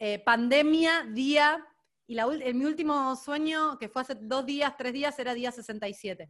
eh, 0.00 0.18
pandemia, 0.18 1.04
día, 1.10 1.64
y 2.08 2.14
la, 2.14 2.26
en 2.32 2.58
mi 2.58 2.64
último 2.64 3.14
sueño, 3.14 3.78
que 3.78 3.88
fue 3.88 4.02
hace 4.02 4.14
dos 4.16 4.44
días, 4.46 4.74
tres 4.76 4.92
días, 4.92 5.16
era 5.18 5.34
día 5.34 5.52
67. 5.52 6.28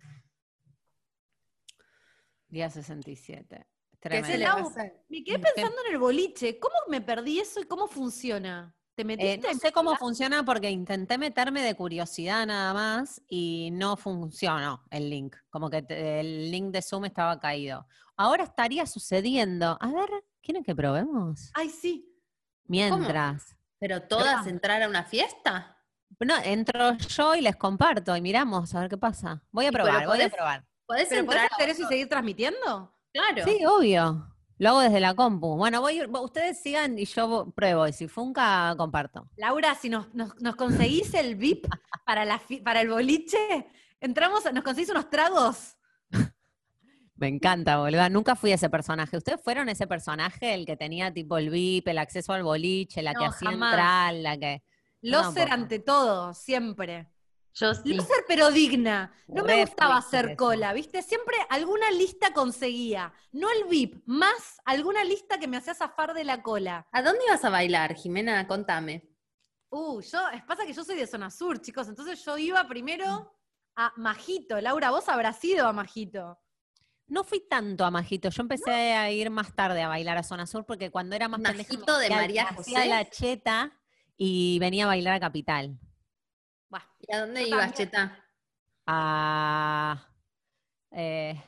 Día 2.49 2.69
67. 2.69 3.67
¿Qué 3.91 3.99
Tremendo. 4.01 4.71
Me 5.09 5.25
quedé 5.25 5.39
pensando 5.39 5.77
en 5.87 5.93
el 5.93 5.99
boliche, 5.99 6.59
¿cómo 6.59 6.75
me 6.89 7.01
perdí 7.01 7.41
eso 7.41 7.61
y 7.61 7.65
cómo 7.65 7.89
funciona? 7.89 8.75
¿Te 8.95 9.03
Eh, 9.03 9.05
metiste? 9.05 9.53
no 9.53 9.59
sé 9.59 9.73
cómo 9.73 9.95
funciona 9.97 10.45
porque 10.45 10.71
intenté 10.71 11.19
meterme 11.19 11.63
de 11.63 11.75
curiosidad 11.75 12.47
nada 12.47 12.75
más 12.75 13.23
y 13.29 13.71
no 13.73 13.97
funcionó 13.97 14.85
el 14.91 15.11
link. 15.11 15.37
Como 15.51 15.69
que 15.71 15.83
te- 15.83 16.21
el 16.21 16.51
link 16.51 16.73
de 16.73 16.83
Zoom 16.83 17.05
estaba 17.05 17.39
caído. 17.39 17.87
Ahora 18.17 18.45
estaría 18.45 18.87
sucediendo. 18.87 19.77
A 19.81 19.93
ver, 19.93 20.09
¿quieren 20.43 20.65
que 20.65 20.75
probemos? 20.75 21.51
Ay, 21.55 21.71
sí. 21.71 22.13
Mientras. 22.67 23.57
¿Pero 23.79 24.03
todas 24.03 24.39
Pero- 24.45 24.51
entrar 24.51 24.83
a 24.83 24.89
una 24.89 25.05
fiesta? 25.05 25.77
No, 26.21 26.37
entro 26.43 26.97
yo 26.97 27.35
y 27.35 27.43
les 27.43 27.57
comparto 27.57 28.17
y 28.17 28.21
miramos 28.21 28.75
a 28.75 28.81
ver 28.81 28.89
qué 28.89 28.97
pasa. 28.97 29.43
Voy 29.53 29.67
a 29.67 29.73
probar, 29.73 30.07
voy 30.07 30.21
a 30.23 30.29
probar. 30.31 30.65
¿Podés 30.87 31.09
¿Pero 31.11 31.27
podés 31.27 31.43
entrar? 31.43 31.53
hacer 31.53 31.69
eso 31.71 31.83
y 31.83 31.87
seguir 31.87 32.09
transmitiendo? 32.09 32.95
Claro. 33.13 33.45
Sí, 33.45 33.65
obvio. 33.67 34.27
Lo 34.57 34.71
hago 34.71 34.81
desde 34.81 34.99
la 35.01 35.15
compu. 35.15 35.57
Bueno, 35.57 35.81
voy, 35.81 36.03
ustedes 36.05 36.61
sigan 36.61 36.99
y 36.99 37.05
yo 37.05 37.53
pruebo. 37.55 37.87
Y 37.87 37.93
si 37.93 38.09
funca, 38.09 38.75
comparto. 38.77 39.29
Laura, 39.37 39.75
si 39.77 39.89
nos, 39.89 40.13
nos- 40.15 40.35
nos 40.41 40.57
conseguís 40.57 41.13
el 41.15 41.37
VIP 41.37 41.69
para, 42.05 42.25
la 42.25 42.39
fi- 42.41 42.61
para 42.61 42.81
el 42.81 42.89
boliche, 42.89 43.69
entramos, 44.01 44.51
nos 44.53 44.65
conseguís 44.65 44.91
unos 44.91 45.11
tragos. 45.11 45.77
Me 47.19 47.27
encanta, 47.27 47.79
boluda. 47.79 48.09
Nunca 48.09 48.37
fui 48.37 48.53
ese 48.53 48.71
personaje. 48.71 49.17
¿Ustedes 49.17 49.43
fueron 49.43 49.69
ese 49.69 49.89
personaje, 49.89 50.55
el 50.55 50.65
que 50.65 50.77
tenía 50.77 51.13
tipo 51.13 51.37
el 51.37 51.51
VIP, 51.51 51.89
el 51.89 51.99
acceso 51.99 52.33
al 52.33 52.45
boliche, 52.45 53.03
la 53.03 53.13
que 53.13 53.25
hacía 53.25 53.51
entrar, 53.51 54.15
la 54.15 54.39
que. 54.39 54.63
Loser 55.03 55.51
ante 55.51 55.81
todo, 55.81 56.33
siempre. 56.33 57.09
Yo 57.55 57.75
sí. 57.75 57.95
Loser 57.95 58.25
pero 58.29 58.53
digna. 58.53 59.13
No 59.27 59.43
me 59.43 59.61
gustaba 59.61 59.97
hacer 59.97 60.27
eso. 60.27 60.37
cola, 60.37 60.73
¿viste? 60.73 61.03
Siempre 61.03 61.37
alguna 61.51 61.91
lista 61.91 62.33
conseguía. 62.33 63.13
No 63.33 63.51
el 63.51 63.65
VIP, 63.65 64.03
más 64.07 64.61
alguna 64.65 65.03
lista 65.03 65.39
que 65.39 65.49
me 65.49 65.57
hacía 65.57 65.75
zafar 65.75 66.15
de 66.15 66.23
la 66.23 66.43
cola. 66.43 66.87
¿A 66.93 67.03
dónde 67.03 67.25
ibas 67.27 67.45
a 67.45 67.51
bailar, 67.51 67.95
Jimena? 67.95 68.47
Contame. 68.47 69.09
Uh, 69.71 70.01
yo, 70.01 70.29
es 70.31 70.43
pasa 70.45 70.65
que 70.65 70.73
yo 70.73 70.85
soy 70.85 70.97
de 70.97 71.07
zona 71.07 71.31
sur, 71.31 71.61
chicos, 71.61 71.89
entonces 71.89 72.25
yo 72.25 72.39
iba 72.39 72.67
primero 72.69 73.35
a 73.77 73.93
Majito. 73.97 74.61
Laura, 74.61 74.91
vos 74.91 75.09
habrás 75.09 75.45
ido 75.45 75.67
a 75.67 75.73
Majito. 75.73 76.39
No 77.09 77.25
fui 77.25 77.41
tanto 77.49 77.85
a 77.85 77.91
Majito. 77.91 78.29
Yo 78.31 78.43
empecé 78.43 78.93
a 78.95 79.11
ir 79.11 79.31
más 79.31 79.55
tarde 79.55 79.83
a 79.83 79.89
bailar 79.89 80.19
a 80.19 80.23
Zona 80.23 80.47
Sur 80.47 80.65
porque 80.67 80.91
cuando 80.91 81.17
era 81.17 81.27
más 81.29 81.41
pendeja 81.41 81.73
Majito 81.73 81.99
de 81.99 82.05
hacía- 82.07 82.17
María 82.17 82.47
José. 82.55 82.87
la 82.87 83.09
cheta 83.11 83.73
y 84.17 84.59
venía 84.59 84.85
a 84.85 84.89
bailar 84.89 85.15
a 85.15 85.21
Capital. 85.21 85.79
¿Y 87.01 87.15
a 87.15 87.21
dónde 87.21 87.43
ibas, 87.49 87.61
también. 87.73 87.73
Cheta? 87.75 88.25
A. 88.87 90.07
eh, 90.91 91.41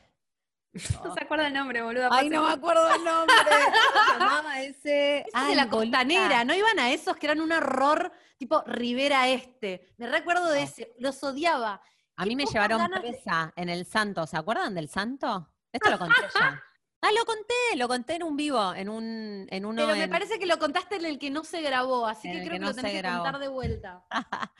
No 1.05 1.13
se 1.15 1.25
acuerda 1.25 1.49
el 1.49 1.53
nombre, 1.55 1.83
boludo. 1.83 2.09
Ay, 2.13 2.31
no 2.31 2.47
me 2.47 2.53
acuerdo 2.53 2.95
el 2.95 3.05
nombre. 3.05 3.35
¿Cómo 3.35 4.05
se 4.13 4.19
llamaba 4.19 4.61
ese? 4.63 5.27
Ay, 5.35 5.51
de 5.51 5.57
la 5.57 5.69
costanera, 5.69 6.45
¿no 6.45 6.55
iban 6.55 6.79
a 6.79 6.91
esos 6.93 7.17
que 7.17 7.27
eran 7.27 7.41
un 7.41 7.51
error 7.53 8.13
tipo 8.39 8.63
Rivera 8.67 9.29
Este? 9.29 9.93
Me 9.99 10.07
recuerdo 10.09 10.49
de 10.51 10.63
ese, 10.63 10.95
los 10.99 11.23
odiaba. 11.25 11.83
A 12.21 12.27
mí 12.27 12.37
me 12.37 12.45
llevaron 12.45 12.91
de- 12.91 13.01
presa 13.01 13.53
en 13.57 13.69
el 13.71 13.87
Santo. 13.87 14.27
¿Se 14.27 14.37
acuerdan 14.37 14.75
del 14.75 14.89
Santo? 14.89 15.49
Esto 15.73 15.91
lo 15.91 15.99
conté 15.99 16.15
ya. 16.35 16.63
Ah, 17.03 17.09
lo 17.19 17.25
conté, 17.25 17.55
lo 17.77 17.89
conté 17.89 18.17
en 18.17 18.23
un 18.25 18.37
vivo, 18.37 18.75
en 18.75 18.91
un, 18.91 19.47
en 19.51 19.65
uno. 19.65 19.81
Pero 19.87 19.97
me 19.97 20.03
en- 20.05 20.11
parece 20.11 20.39
que 20.39 20.45
lo 20.45 20.59
contaste 20.59 20.97
en 20.97 21.07
el 21.07 21.19
que 21.19 21.31
no 21.31 21.45
se 21.45 21.63
grabó, 21.63 22.07
así 22.07 22.29
En 22.29 22.35
que 22.35 22.39
creo 22.41 22.51
que 22.51 22.57
que, 22.57 22.61
no 22.61 22.67
lo 22.69 22.75
tenés 22.75 22.93
que 22.93 23.09
contar 23.09 23.39
de 23.39 23.49
vuelta. 23.49 24.05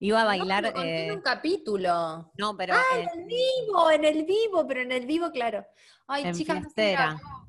Iba 0.00 0.18
a 0.20 0.22
No, 0.24 0.28
bailar. 0.28 0.62
lo 0.64 0.72
conté 0.74 1.04
en 1.06 1.10
eh, 1.10 1.14
un 1.14 1.22
capítulo. 1.22 2.30
no, 2.36 2.54
pero 2.54 2.74
Ah, 2.74 2.82
en- 2.98 3.08
en 3.08 3.18
el 3.20 3.24
vivo, 3.26 3.90
en 3.90 4.04
el 4.04 4.24
vivo, 4.26 4.66
pero 4.66 4.80
en 4.82 4.92
el 4.92 5.06
vivo, 5.06 5.30
claro. 5.30 5.64
Ay, 6.06 6.32
chicas, 6.34 6.56
no 6.56 6.68
se 6.68 6.74
fiestera. 6.74 7.16
grabó. 7.18 7.46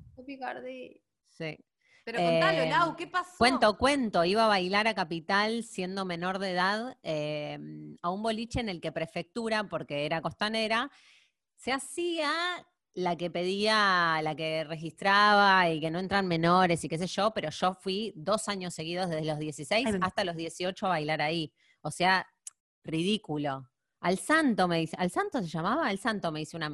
Sí. 1.30 1.58
Pero 2.08 2.24
contalo, 2.24 2.63
Eh, 2.63 2.70
Lau, 2.70 2.96
¿qué 2.96 3.06
pasó? 3.08 3.34
Cuento, 3.38 3.78
cuento, 3.78 4.24
iba 4.24 4.46
a 4.46 4.48
bailar 4.48 4.88
a 4.88 4.93
Capital 4.93 5.62
siendo 5.65 6.06
menor 6.06 6.39
de 6.39 6.52
edad 6.52 6.98
eh, 7.04 7.60
a 8.02 8.10
un 8.10 8.24
boliche 8.24 8.62
en 8.62 8.70
el 8.70 8.80
que 8.80 8.93
prefectura, 8.93 9.65
porque 9.65 10.06
era 10.06 10.22
costanera, 10.22 10.89
se 11.58 11.74
hacía 11.74 12.32
la 12.93 13.17
que 13.17 13.30
pedía, 13.30 14.22
la 14.24 14.36
que 14.38 14.63
registraba 14.63 15.70
y 15.70 15.82
que 15.82 15.91
no 15.91 16.00
entran 16.00 16.30
menores 16.30 16.82
y 16.86 16.88
qué 16.88 16.98
sé 16.98 17.08
yo, 17.08 17.32
pero 17.34 17.50
yo 17.50 17.74
fui 17.74 18.13
dos 18.15 18.48
años 18.48 18.74
seguidos 18.74 19.10
desde 19.10 19.26
los 19.26 19.38
16 19.38 19.86
Ay, 19.88 20.00
me- 20.00 20.06
hasta 20.06 20.24
los 20.24 20.38
18 20.38 20.86
a 20.86 20.89
bailar 20.89 21.22
ahí. 21.22 21.52
O 21.82 21.91
sea, 21.91 22.26
ridículo. 22.86 23.70
Al 24.00 24.17
santo 24.17 24.70
me 24.70 24.78
dice, 24.80 24.96
¿al 24.98 25.12
santo 25.12 25.41
se 25.41 25.50
llamaba? 25.50 25.88
Al 25.89 25.98
santo 26.00 26.32
me 26.32 26.39
dice 26.39 26.56
una. 26.56 26.72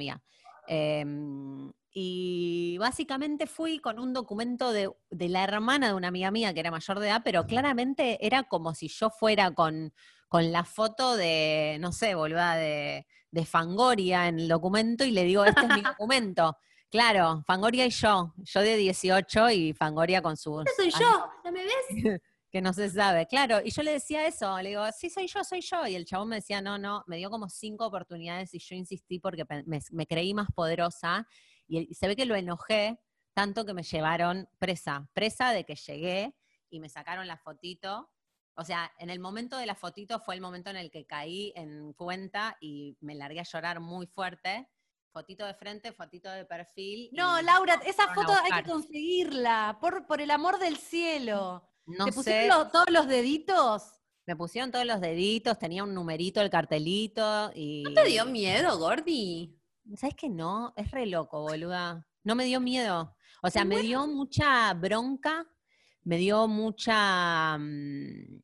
Em, 0.68 1.72
y 1.96 2.76
básicamente 2.78 3.46
fui 3.46 3.78
con 3.78 4.00
un 4.00 4.12
documento 4.12 4.72
de, 4.72 4.90
de 5.10 5.28
la 5.28 5.44
hermana 5.44 5.86
de 5.86 5.94
una 5.94 6.08
amiga 6.08 6.32
mía 6.32 6.52
que 6.52 6.58
era 6.58 6.72
mayor 6.72 6.98
de 6.98 7.06
edad, 7.06 7.22
pero 7.24 7.46
claramente 7.46 8.18
era 8.20 8.42
como 8.42 8.74
si 8.74 8.88
yo 8.88 9.10
fuera 9.10 9.52
con, 9.52 9.94
con 10.28 10.50
la 10.50 10.64
foto 10.64 11.16
de, 11.16 11.78
no 11.80 11.92
sé, 11.92 12.16
boluda, 12.16 12.56
de, 12.56 13.06
de 13.30 13.46
Fangoria 13.46 14.26
en 14.26 14.40
el 14.40 14.48
documento 14.48 15.04
y 15.04 15.12
le 15.12 15.22
digo, 15.22 15.44
este 15.44 15.60
es 15.60 15.68
mi 15.68 15.82
documento. 15.98 16.56
Claro, 16.90 17.44
Fangoria 17.46 17.86
y 17.86 17.90
yo, 17.90 18.34
yo 18.38 18.60
de 18.60 18.76
18 18.76 19.50
y 19.50 19.72
Fangoria 19.72 20.20
con 20.20 20.36
su... 20.36 20.60
Esta 20.60 20.72
soy 20.76 20.90
yo, 20.90 21.30
¿no 21.44 21.52
me 21.52 21.64
ves? 21.64 22.20
que 22.50 22.60
no 22.60 22.72
se 22.72 22.90
sabe, 22.90 23.28
claro. 23.28 23.60
Y 23.64 23.70
yo 23.70 23.84
le 23.84 23.92
decía 23.92 24.26
eso, 24.26 24.60
le 24.60 24.70
digo, 24.70 24.84
sí, 24.96 25.10
soy 25.10 25.28
yo, 25.28 25.44
soy 25.44 25.60
yo. 25.60 25.86
Y 25.86 25.94
el 25.94 26.04
chabón 26.04 26.28
me 26.28 26.36
decía, 26.36 26.60
no, 26.60 26.76
no, 26.76 27.04
me 27.06 27.18
dio 27.18 27.30
como 27.30 27.48
cinco 27.48 27.86
oportunidades 27.86 28.52
y 28.54 28.58
yo 28.58 28.74
insistí 28.74 29.20
porque 29.20 29.44
me 29.64 30.06
creí 30.08 30.34
más 30.34 30.48
poderosa. 30.52 31.26
Y, 31.66 31.94
se 31.94 32.06
ve 32.06 32.16
que 32.16 32.26
lo 32.26 32.34
enojé 32.34 33.00
tanto 33.34 33.64
que 33.64 33.74
me 33.74 33.82
llevaron 33.82 34.48
presa, 34.58 35.08
presa 35.12 35.50
de 35.50 35.64
que 35.64 35.74
llegué 35.74 36.34
y 36.70 36.80
me 36.80 36.88
sacaron 36.88 37.26
la 37.26 37.36
fotito. 37.36 38.10
O 38.56 38.64
sea, 38.64 38.92
en 38.98 39.10
el 39.10 39.18
momento 39.18 39.56
de 39.56 39.66
la 39.66 39.74
fotito 39.74 40.20
fue 40.20 40.36
el 40.36 40.40
momento 40.40 40.70
en 40.70 40.76
el 40.76 40.90
que 40.90 41.06
caí 41.06 41.52
en 41.56 41.92
cuenta 41.94 42.56
y 42.60 42.96
me 43.00 43.14
largué 43.16 43.40
a 43.40 43.44
llorar 43.44 43.80
muy 43.80 44.06
fuerte. 44.06 44.68
Fotito 45.12 45.44
de 45.46 45.54
frente, 45.54 45.92
fotito 45.92 46.30
de 46.30 46.44
perfil. 46.44 47.10
No, 47.12 47.40
Laura, 47.42 47.80
esa 47.86 48.12
foto 48.14 48.32
hay 48.32 48.62
que 48.62 48.70
conseguirla, 48.70 49.78
por, 49.80 50.06
por 50.06 50.20
el 50.20 50.30
amor 50.30 50.58
del 50.58 50.76
cielo. 50.76 51.68
No 51.86 52.06
¿Te 52.06 52.12
pusieron 52.12 52.48
los- 52.48 52.72
todos 52.72 52.90
los 52.90 53.06
deditos? 53.06 54.00
Me 54.26 54.36
pusieron 54.36 54.70
todos 54.70 54.86
los 54.86 55.00
deditos, 55.00 55.58
tenía 55.58 55.84
un 55.84 55.92
numerito, 55.92 56.40
el 56.40 56.48
cartelito 56.50 57.52
y... 57.54 57.82
¿No 57.82 57.92
te 57.92 58.04
dio 58.04 58.24
miedo, 58.24 58.78
Gordi? 58.78 59.54
¿Sabes 59.96 60.16
que 60.16 60.28
no? 60.28 60.72
Es 60.76 60.90
re 60.90 61.06
loco, 61.06 61.42
boluda. 61.42 62.06
No 62.22 62.34
me 62.34 62.44
dio 62.44 62.60
miedo. 62.60 63.16
O 63.42 63.50
sea, 63.50 63.64
me 63.64 63.80
dio 63.80 64.06
mucha 64.06 64.72
bronca, 64.74 65.46
me 66.04 66.16
dio 66.16 66.48
mucha... 66.48 67.58
mm, 67.58 68.42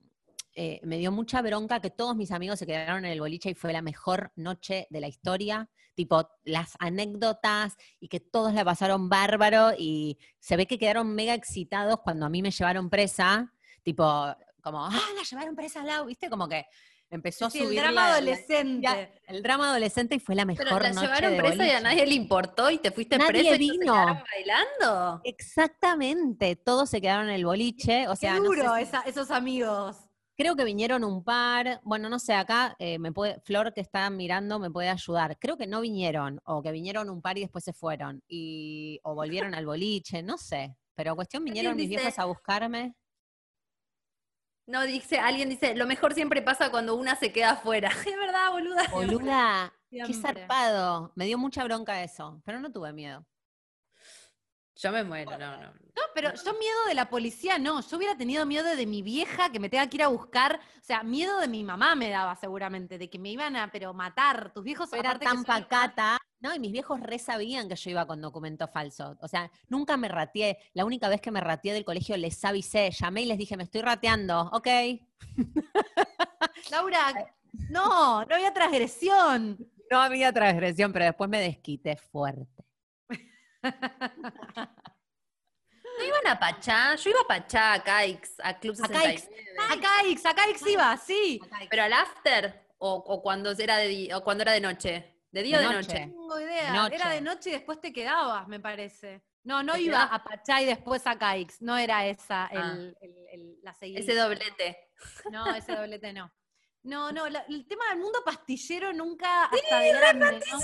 eh, 0.54 0.80
me 0.82 0.98
dio 0.98 1.10
mucha 1.10 1.40
bronca 1.40 1.80
que 1.80 1.90
todos 1.90 2.14
mis 2.16 2.32
amigos 2.32 2.58
se 2.58 2.66
quedaron 2.66 3.04
en 3.06 3.12
el 3.12 3.20
boliche 3.20 3.50
y 3.50 3.54
fue 3.54 3.72
la 3.72 3.80
mejor 3.80 4.32
noche 4.36 4.86
de 4.90 5.00
la 5.00 5.08
historia. 5.08 5.70
Tipo, 5.94 6.28
las 6.44 6.76
anécdotas 6.78 7.76
y 7.98 8.08
que 8.08 8.20
todos 8.20 8.52
la 8.52 8.64
pasaron 8.64 9.08
bárbaro 9.08 9.72
y 9.76 10.18
se 10.38 10.56
ve 10.56 10.66
que 10.66 10.78
quedaron 10.78 11.14
mega 11.14 11.34
excitados 11.34 12.00
cuando 12.00 12.26
a 12.26 12.28
mí 12.28 12.42
me 12.42 12.50
llevaron 12.50 12.90
presa. 12.90 13.52
Tipo, 13.82 14.04
como, 14.62 14.84
ah, 14.84 15.00
la 15.16 15.22
llevaron 15.22 15.56
presa, 15.56 15.82
Lau, 15.84 16.06
¿viste? 16.06 16.28
Como 16.28 16.48
que 16.48 16.66
empezó 17.10 17.46
a 17.46 17.50
Sí, 17.50 17.58
el 17.58 17.64
subir 17.66 17.80
drama 17.80 17.94
la- 18.02 18.08
la- 18.08 18.14
adolescente. 18.16 19.12
el 19.26 19.42
drama 19.42 19.70
adolescente 19.70 20.14
y 20.14 20.20
fue 20.20 20.34
la 20.34 20.44
mejor 20.44 20.64
Pero 20.66 20.78
la 20.80 20.88
noche 20.92 21.00
llevaron 21.06 21.32
de 21.32 21.38
presa 21.38 21.66
y 21.66 21.70
a 21.70 21.80
nadie 21.80 22.06
le 22.06 22.14
importó 22.14 22.70
y 22.70 22.78
te 22.78 22.90
fuiste 22.92 23.18
Nadie 23.18 23.28
presa 23.30 23.42
y 23.42 23.48
todos 23.48 23.58
se 23.58 23.78
vino. 23.80 23.92
quedaron 23.92 24.22
bailando. 24.32 25.20
Exactamente, 25.24 26.56
todos 26.56 26.88
se 26.90 27.00
quedaron 27.00 27.28
en 27.28 27.34
el 27.34 27.44
boliche, 27.44 28.08
o 28.08 28.16
sea, 28.16 28.34
Qué 28.34 28.38
no 28.40 28.50
sé 28.50 28.56
duro 28.56 28.76
si- 28.76 28.82
esa- 28.82 29.02
esos 29.02 29.30
amigos. 29.30 29.96
creo 30.36 30.56
que 30.56 30.64
vinieron 30.64 31.04
un 31.04 31.22
par, 31.22 31.80
bueno, 31.84 32.08
no 32.08 32.18
sé, 32.18 32.32
acá 32.34 32.74
eh, 32.78 32.98
me 32.98 33.12
puede, 33.12 33.40
Flor 33.40 33.74
que 33.74 33.80
está 33.82 34.08
mirando 34.08 34.58
me 34.58 34.70
puede 34.70 34.88
ayudar. 34.88 35.36
Creo 35.38 35.56
que 35.58 35.66
no 35.66 35.80
vinieron, 35.82 36.40
o 36.44 36.62
que 36.62 36.72
vinieron 36.72 37.10
un 37.10 37.20
par 37.20 37.36
y 37.36 37.42
después 37.42 37.62
se 37.64 37.72
fueron, 37.74 38.22
y, 38.28 39.00
o 39.02 39.14
volvieron 39.14 39.54
al 39.54 39.66
boliche, 39.66 40.22
no 40.22 40.38
sé. 40.38 40.76
Pero 40.94 41.14
cuestión, 41.16 41.44
vinieron 41.44 41.76
mis 41.76 41.88
dice- 41.88 42.00
viejos 42.02 42.18
a 42.18 42.24
buscarme. 42.26 42.94
No, 44.70 44.82
dice, 44.86 45.18
alguien 45.18 45.48
dice, 45.48 45.74
lo 45.74 45.84
mejor 45.84 46.14
siempre 46.14 46.42
pasa 46.42 46.70
cuando 46.70 46.94
una 46.94 47.16
se 47.16 47.32
queda 47.32 47.50
afuera. 47.50 47.90
Es 48.06 48.16
verdad, 48.16 48.52
boluda. 48.52 48.86
Boluda, 48.92 49.72
qué 49.90 50.14
zarpado. 50.14 51.12
Me 51.16 51.24
dio 51.24 51.38
mucha 51.38 51.64
bronca 51.64 52.02
eso, 52.04 52.40
pero 52.44 52.60
no 52.60 52.70
tuve 52.70 52.92
miedo. 52.92 53.26
Yo 54.76 54.92
me 54.92 55.02
muero, 55.02 55.32
no, 55.32 55.56
no. 55.56 55.72
No, 55.72 56.02
pero 56.14 56.32
yo 56.32 56.54
miedo 56.54 56.84
de 56.86 56.94
la 56.94 57.10
policía 57.10 57.58
no. 57.58 57.80
Yo 57.82 57.96
hubiera 57.96 58.16
tenido 58.16 58.46
miedo 58.46 58.64
de 58.76 58.86
mi 58.86 59.02
vieja 59.02 59.50
que 59.50 59.58
me 59.58 59.68
tenga 59.68 59.88
que 59.88 59.96
ir 59.96 60.02
a 60.04 60.08
buscar. 60.08 60.60
O 60.80 60.84
sea, 60.84 61.02
miedo 61.02 61.40
de 61.40 61.48
mi 61.48 61.64
mamá 61.64 61.96
me 61.96 62.08
daba 62.08 62.36
seguramente, 62.36 62.96
de 62.96 63.10
que 63.10 63.18
me 63.18 63.30
iban 63.30 63.56
a 63.56 63.70
pero 63.72 63.92
matar. 63.92 64.52
Tus 64.54 64.62
viejos 64.62 64.90
Era 64.92 65.10
aparte 65.10 65.26
que 65.26 65.32
tan 65.32 65.44
pacata. 65.44 66.18
No, 66.40 66.54
y 66.54 66.58
mis 66.58 66.72
viejos 66.72 67.00
re 67.00 67.18
sabían 67.18 67.68
que 67.68 67.76
yo 67.76 67.90
iba 67.90 68.06
con 68.06 68.22
documento 68.22 68.66
falso. 68.66 69.16
O 69.20 69.28
sea, 69.28 69.50
nunca 69.68 69.98
me 69.98 70.08
rateé. 70.08 70.58
La 70.72 70.86
única 70.86 71.10
vez 71.10 71.20
que 71.20 71.30
me 71.30 71.40
rateé 71.40 71.74
del 71.74 71.84
colegio 71.84 72.16
les 72.16 72.42
avisé, 72.44 72.90
llamé 72.90 73.22
y 73.22 73.26
les 73.26 73.36
dije, 73.36 73.58
me 73.58 73.64
estoy 73.64 73.82
rateando. 73.82 74.48
Ok. 74.52 74.66
Laura, 76.70 77.34
no, 77.68 78.24
no 78.24 78.34
había 78.34 78.54
transgresión. 78.54 79.58
No 79.90 80.00
había 80.00 80.32
transgresión, 80.32 80.92
pero 80.94 81.04
después 81.04 81.28
me 81.28 81.40
desquité 81.40 81.96
fuerte. 81.96 82.64
¿No 85.98 86.06
iban 86.06 86.26
a 86.26 86.38
Pachá? 86.38 86.94
Yo 86.94 87.10
iba 87.10 87.20
a 87.20 87.26
Pachá, 87.26 87.74
a 87.74 87.82
Caix, 87.82 88.32
a 88.42 88.58
Club 88.58 88.76
A 88.82 88.88
Caix. 88.88 89.24
69. 89.24 89.58
Acá 89.68 89.88
X, 90.06 90.24
acá 90.24 90.48
X 90.48 90.62
iba, 90.66 90.96
sí. 90.96 91.38
¿Pero 91.68 91.82
al 91.82 91.92
after? 91.92 92.66
¿O, 92.78 92.94
o 92.94 93.20
cuando, 93.20 93.50
era 93.50 93.76
de 93.76 94.14
o 94.14 94.24
cuando 94.24 94.40
era 94.40 94.52
de 94.52 94.60
noche? 94.62 95.19
¿De 95.30 95.42
día 95.42 95.60
De 95.60 95.66
o 95.66 95.68
de 95.70 95.74
noche. 95.76 95.88
noche? 95.88 96.06
No 96.06 96.12
tengo 96.12 96.40
idea. 96.40 96.72
Noche. 96.74 96.94
Era 96.96 97.08
de 97.10 97.20
noche 97.20 97.50
y 97.50 97.52
después 97.52 97.80
te 97.80 97.92
quedabas, 97.92 98.48
me 98.48 98.58
parece. 98.60 99.22
No, 99.44 99.62
no 99.62 99.74
¿Te 99.74 99.82
iba 99.82 99.96
quedabas? 99.98 100.20
a 100.20 100.24
Pachá 100.24 100.60
y 100.60 100.66
después 100.66 101.06
a 101.06 101.16
Caix. 101.18 101.62
No 101.62 101.76
era 101.78 102.06
esa 102.06 102.46
el, 102.52 102.58
Ah. 102.60 102.72
el- 103.00 103.26
el- 103.32 103.58
la 103.62 103.72
seguida. 103.74 104.00
Ese 104.00 104.14
doblete. 104.14 104.90
No, 105.30 105.54
ese 105.54 105.74
doblete 105.74 106.12
no. 106.12 106.30
No, 106.82 107.12
no, 107.12 107.28
la- 107.28 107.44
el 107.48 107.66
tema 107.66 107.84
del 107.90 107.98
mundo 108.00 108.20
pastillero 108.24 108.92
nunca 108.92 109.44
hasta 109.44 109.78
de 109.80 109.92
grande, 109.92 110.40
¿no? 110.50 110.58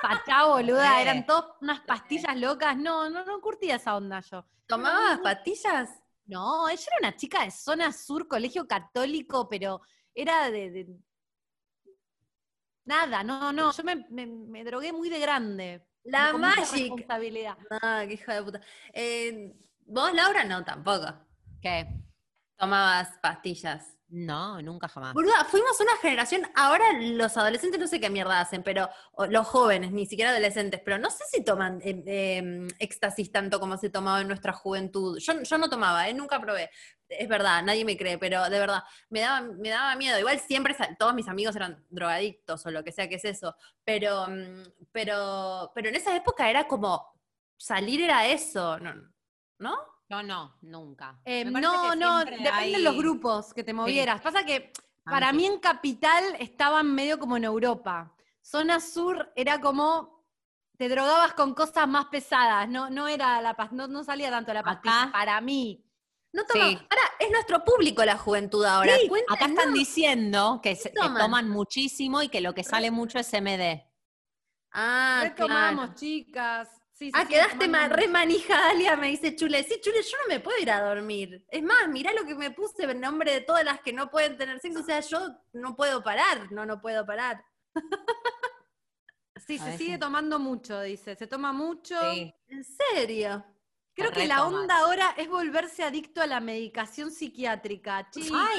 Pachá, 0.00 0.46
boluda, 0.46 0.96
Re. 0.96 1.02
eran 1.02 1.26
todas 1.26 1.44
unas 1.60 1.80
pastillas 1.80 2.36
locas. 2.36 2.76
No, 2.76 3.08
no, 3.10 3.24
no 3.24 3.40
curtía 3.40 3.76
esa 3.76 3.96
onda 3.96 4.20
yo. 4.20 4.44
¿Tomabas 4.66 5.18
pastillas? 5.20 5.90
No, 6.24 6.68
ella 6.68 6.82
era 6.86 7.08
una 7.08 7.16
chica 7.16 7.44
de 7.44 7.50
zona 7.50 7.92
sur, 7.92 8.26
colegio 8.28 8.66
católico, 8.66 9.48
pero 9.48 9.80
era 10.14 10.50
de... 10.50 10.70
de- 10.70 10.96
Nada, 12.84 13.22
no, 13.22 13.52
no, 13.52 13.72
yo 13.72 13.84
me, 13.84 13.96
me- 14.10 14.26
me 14.26 14.64
drogué 14.64 14.92
muy 14.92 15.08
de 15.08 15.18
grande. 15.20 15.86
La 16.04 16.32
Magic. 16.32 16.72
responsabilidad. 16.72 17.56
Ah, 17.82 18.02
qué 18.06 18.14
hija 18.14 18.34
de 18.34 18.42
puta. 18.42 18.60
Eh, 18.92 19.52
¿Vos, 19.86 20.12
Laura? 20.12 20.44
No, 20.44 20.64
tampoco. 20.64 21.06
¿Qué? 21.60 21.86
Tomabas 22.56 23.18
pastillas. 23.22 23.96
No, 24.08 24.60
nunca 24.60 24.88
jamás. 24.88 25.14
Boluda, 25.14 25.44
fuimos 25.46 25.80
una 25.80 25.96
generación, 25.96 26.42
ahora 26.54 26.84
los 27.00 27.34
adolescentes 27.38 27.80
no 27.80 27.86
sé 27.86 27.98
qué 27.98 28.10
mierda 28.10 28.40
hacen, 28.40 28.62
pero 28.62 28.90
o 29.12 29.24
los 29.24 29.46
jóvenes, 29.46 29.90
ni 29.90 30.04
siquiera 30.04 30.32
adolescentes, 30.32 30.82
pero 30.84 30.98
no 30.98 31.08
sé 31.08 31.24
si 31.32 31.42
toman 31.42 31.80
eh, 31.82 32.02
eh, 32.06 32.68
éxtasis 32.78 33.32
tanto 33.32 33.58
como 33.58 33.78
se 33.78 33.88
tomaba 33.88 34.20
en 34.20 34.28
nuestra 34.28 34.52
juventud. 34.52 35.18
Yo, 35.18 35.40
yo 35.42 35.56
no 35.56 35.70
tomaba, 35.70 36.08
eh, 36.10 36.14
nunca 36.14 36.38
probé. 36.40 36.68
Es 37.18 37.28
verdad, 37.28 37.62
nadie 37.62 37.84
me 37.84 37.96
cree, 37.96 38.18
pero 38.18 38.48
de 38.48 38.58
verdad, 38.58 38.82
me 39.10 39.20
daba, 39.20 39.40
me 39.42 39.68
daba 39.70 39.96
miedo. 39.96 40.18
Igual 40.18 40.38
siempre 40.40 40.74
todos 40.98 41.14
mis 41.14 41.28
amigos 41.28 41.54
eran 41.56 41.84
drogadictos 41.90 42.64
o 42.66 42.70
lo 42.70 42.82
que 42.82 42.92
sea 42.92 43.08
que 43.08 43.16
es 43.16 43.24
eso, 43.24 43.54
pero, 43.84 44.26
mm, 44.28 44.62
pero, 44.92 45.70
pero 45.74 45.88
en 45.88 45.94
esa 45.96 46.14
época 46.16 46.48
era 46.48 46.66
como 46.66 47.12
salir 47.56 48.00
era 48.02 48.26
eso, 48.26 48.78
¿no? 48.78 48.94
¿no? 49.58 49.76
Yo 50.08 50.22
no, 50.22 50.58
nunca. 50.62 51.20
Eh, 51.24 51.44
no, 51.44 51.94
no, 51.94 52.18
depende 52.18 52.42
de 52.42 52.50
hay- 52.50 52.82
los 52.82 52.96
grupos 52.96 53.54
que 53.54 53.64
te 53.64 53.72
movieras. 53.72 54.20
Pasa 54.20 54.44
que 54.44 54.72
para 55.04 55.28
Antes. 55.28 55.36
mí 55.40 55.46
en 55.46 55.58
Capital 55.60 56.22
estaban 56.38 56.94
medio 56.94 57.18
como 57.18 57.36
en 57.36 57.44
Europa. 57.44 58.12
Zona 58.42 58.80
Sur 58.80 59.32
era 59.36 59.60
como 59.60 60.22
te 60.76 60.88
drogabas 60.88 61.34
con 61.34 61.54
cosas 61.54 61.86
más 61.86 62.06
pesadas, 62.06 62.68
no, 62.68 62.90
no 62.90 63.06
era 63.06 63.40
la 63.40 63.54
no, 63.70 63.86
no 63.86 64.02
salía 64.02 64.30
tanto 64.30 64.52
la 64.52 64.62
pastilla 64.62 65.10
para 65.12 65.40
mí. 65.40 65.84
No 66.32 66.44
toma- 66.46 66.68
Sí. 66.68 66.74
Ahora, 66.90 67.02
es 67.18 67.30
nuestro 67.30 67.62
público 67.64 68.04
la 68.04 68.16
juventud 68.16 68.64
ahora. 68.64 68.96
Sí, 68.96 69.10
acá 69.28 69.46
están 69.46 69.74
diciendo 69.74 70.60
que, 70.62 70.74
se- 70.76 70.90
que 70.90 70.94
toman? 71.00 71.18
toman 71.22 71.48
muchísimo 71.50 72.22
y 72.22 72.28
que 72.28 72.40
lo 72.40 72.54
que 72.54 72.64
sale 72.64 72.90
mucho 72.90 73.18
es 73.18 73.32
MD. 73.34 73.86
Ah, 74.72 75.20
Re 75.24 75.34
claro. 75.34 75.48
tomamos, 75.48 75.94
chicas. 75.96 76.68
Sí, 76.94 77.10
Ah, 77.14 77.26
quedaste 77.26 77.68
ma- 77.68 77.88
re 77.88 78.02
mucho. 78.02 78.12
manija, 78.12 78.54
Dalia, 78.60 78.96
me 78.96 79.08
dice 79.08 79.34
Chule. 79.34 79.62
Sí, 79.64 79.80
Chule, 79.82 80.02
yo 80.02 80.16
no 80.22 80.28
me 80.34 80.40
puedo 80.40 80.56
ir 80.58 80.70
a 80.70 80.80
dormir. 80.82 81.44
Es 81.48 81.62
más, 81.62 81.88
mirá 81.88 82.12
lo 82.12 82.24
que 82.24 82.34
me 82.34 82.50
puse 82.50 82.84
en 82.84 83.00
nombre 83.00 83.32
de 83.32 83.40
todas 83.40 83.64
las 83.64 83.80
que 83.80 83.92
no 83.92 84.08
pueden 84.10 84.36
tener 84.38 84.60
sexo. 84.60 84.80
O 84.80 84.84
sea, 84.84 85.00
yo 85.00 85.18
no 85.52 85.74
puedo 85.74 86.02
parar, 86.02 86.50
no, 86.52 86.64
no 86.64 86.80
puedo 86.80 87.04
parar. 87.04 87.44
Sí, 89.46 89.56
A 89.56 89.58
se 89.58 89.64
veces. 89.64 89.78
sigue 89.78 89.98
tomando 89.98 90.38
mucho, 90.38 90.80
dice. 90.82 91.16
Se 91.16 91.26
toma 91.26 91.52
mucho. 91.52 91.98
Sí. 92.12 92.32
¿En 92.48 92.64
serio? 92.64 93.44
Creo 93.94 94.08
Se 94.08 94.20
que 94.20 94.26
la 94.26 94.46
onda 94.46 94.78
ahora 94.78 95.14
es 95.16 95.28
volverse 95.28 95.84
adicto 95.84 96.22
a 96.22 96.26
la 96.26 96.40
medicación 96.40 97.10
psiquiátrica. 97.10 98.08
Chicos, 98.10 98.38
Ay, 98.40 98.58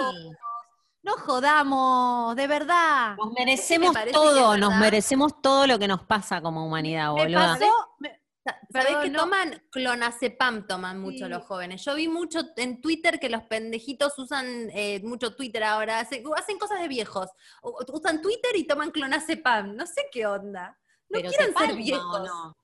no 1.02 1.13
jodamos, 1.13 2.36
de 2.36 2.48
verdad. 2.48 3.15
nos 3.17 3.32
merecemos 3.34 3.96
todo, 4.12 4.58
nos 4.58 4.69
verdad. 4.69 4.80
merecemos 4.80 5.41
todo 5.41 5.67
lo 5.67 5.80
que 5.80 5.88
nos 5.88 6.04
pasa 6.04 6.41
como 6.41 6.65
humanidad, 6.65 7.12
pasó, 7.15 7.96
me- 8.00 8.22
Sa- 8.46 8.60
¿Sabés 8.74 8.98
que 8.98 9.10
no. 9.10 9.19
toman 9.22 9.63
clonazepam? 9.72 10.67
Toman 10.67 11.00
mucho 11.00 11.26
Sí. 11.26 11.30
los 11.32 11.43
jóvenes. 11.46 11.84
Yo 11.86 11.96
vi 11.96 12.10
mucho 12.10 12.41
en 12.58 12.82
Twitter 12.82 13.17
que 13.17 13.30
los 13.30 13.43
pendejitos 13.43 14.19
usan 14.19 14.69
eh, 14.74 15.00
mucho 15.02 15.34
Twitter 15.34 15.63
ahora. 15.63 16.00
Hacen, 16.02 16.26
hacen 16.36 16.60
cosas 16.60 16.82
de 16.82 16.89
viejos. 16.89 17.30
Usan 17.62 18.22
Twitter 18.22 18.54
y 18.58 18.65
toman 18.67 18.91
clonazepam. 18.91 19.78
No 19.78 19.88
sé 19.88 20.08
qué 20.12 20.28
onda. 20.28 20.78
No 21.10 21.19
Pero 21.19 21.30
quieren 21.30 21.54
¿te 21.54 21.60
ser 21.60 21.67
palma 21.69 21.82
viejos. 21.82 22.19
no? 22.28 22.58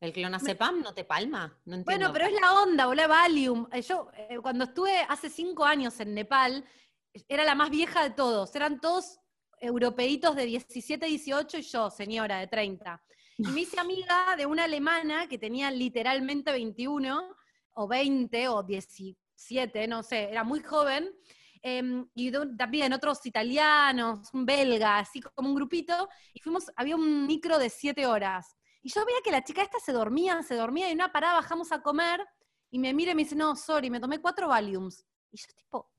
¿El 0.00 0.12
clonazepam 0.14 0.80
no 0.80 0.94
te 0.94 1.04
palma? 1.04 1.46
No 1.66 1.76
entiendo. 1.76 1.84
Bueno, 1.84 2.12
pero 2.12 2.26
es 2.26 2.40
la 2.40 2.62
onda, 2.62 2.86
boludo, 2.86 3.08
Valium. 3.08 3.68
Eh, 3.70 3.82
Yo, 3.82 4.10
eh, 4.14 4.38
cuando 4.40 4.64
estuve 4.64 4.96
hace 5.08 5.28
cinco 5.28 5.64
años 5.64 6.00
en 6.00 6.14
Nepal, 6.14 6.64
era 7.28 7.44
la 7.44 7.54
más 7.54 7.68
vieja 7.70 8.02
de 8.02 8.10
todos. 8.10 8.54
Eran 8.56 8.80
todos 8.80 9.18
europeitos 9.60 10.34
de 10.36 10.46
17, 10.46 11.04
18 11.04 11.58
y 11.58 11.62
yo, 11.62 11.90
señora 11.90 12.38
de 12.38 12.46
30. 12.46 13.02
Y 13.36 13.46
me 13.48 13.60
hice 13.60 13.78
amiga 13.80 14.36
de 14.36 14.46
una 14.46 14.64
alemana 14.64 15.28
que 15.28 15.36
tenía 15.38 15.70
literalmente 15.70 16.50
21 16.50 17.36
o 17.74 17.86
20 17.88 18.48
o 18.48 18.62
17, 18.62 19.86
no 19.86 20.02
sé, 20.02 20.30
era 20.30 20.44
muy 20.44 20.60
joven. 20.60 21.10
em, 21.62 22.08
y 22.14 22.30
de 22.30 22.46
también 22.56 22.90
otros 22.94 23.24
italianos, 23.26 24.30
un 24.32 24.46
belga, 24.46 24.98
así 24.98 25.20
como 25.20 25.50
un 25.50 25.54
grupito. 25.54 26.08
Y 26.32 26.40
fuimos, 26.40 26.70
había 26.74 26.96
un 26.96 27.26
micro 27.26 27.58
de 27.58 27.68
siete 27.68 28.06
horas. 28.06 28.56
Y 28.82 28.90
yo 28.90 29.04
veía 29.04 29.18
que 29.22 29.30
la 29.30 29.44
chica 29.44 29.62
esta 29.62 29.78
se 29.78 29.92
dormía, 29.92 30.42
se 30.42 30.54
dormía, 30.54 30.88
y 30.88 30.92
en 30.92 30.98
una 30.98 31.12
parada 31.12 31.34
bajamos 31.34 31.70
a 31.72 31.82
comer, 31.82 32.26
y 32.70 32.78
me 32.78 32.94
mira 32.94 33.12
y 33.12 33.14
me 33.14 33.24
dice, 33.24 33.34
no, 33.34 33.56
sorry, 33.56 33.90
me 33.90 34.00
tomé 34.00 34.20
cuatro 34.20 34.48
Valiums. 34.48 35.04
Y 35.30 35.36
yo 35.38 35.46
tipo, 35.54 35.90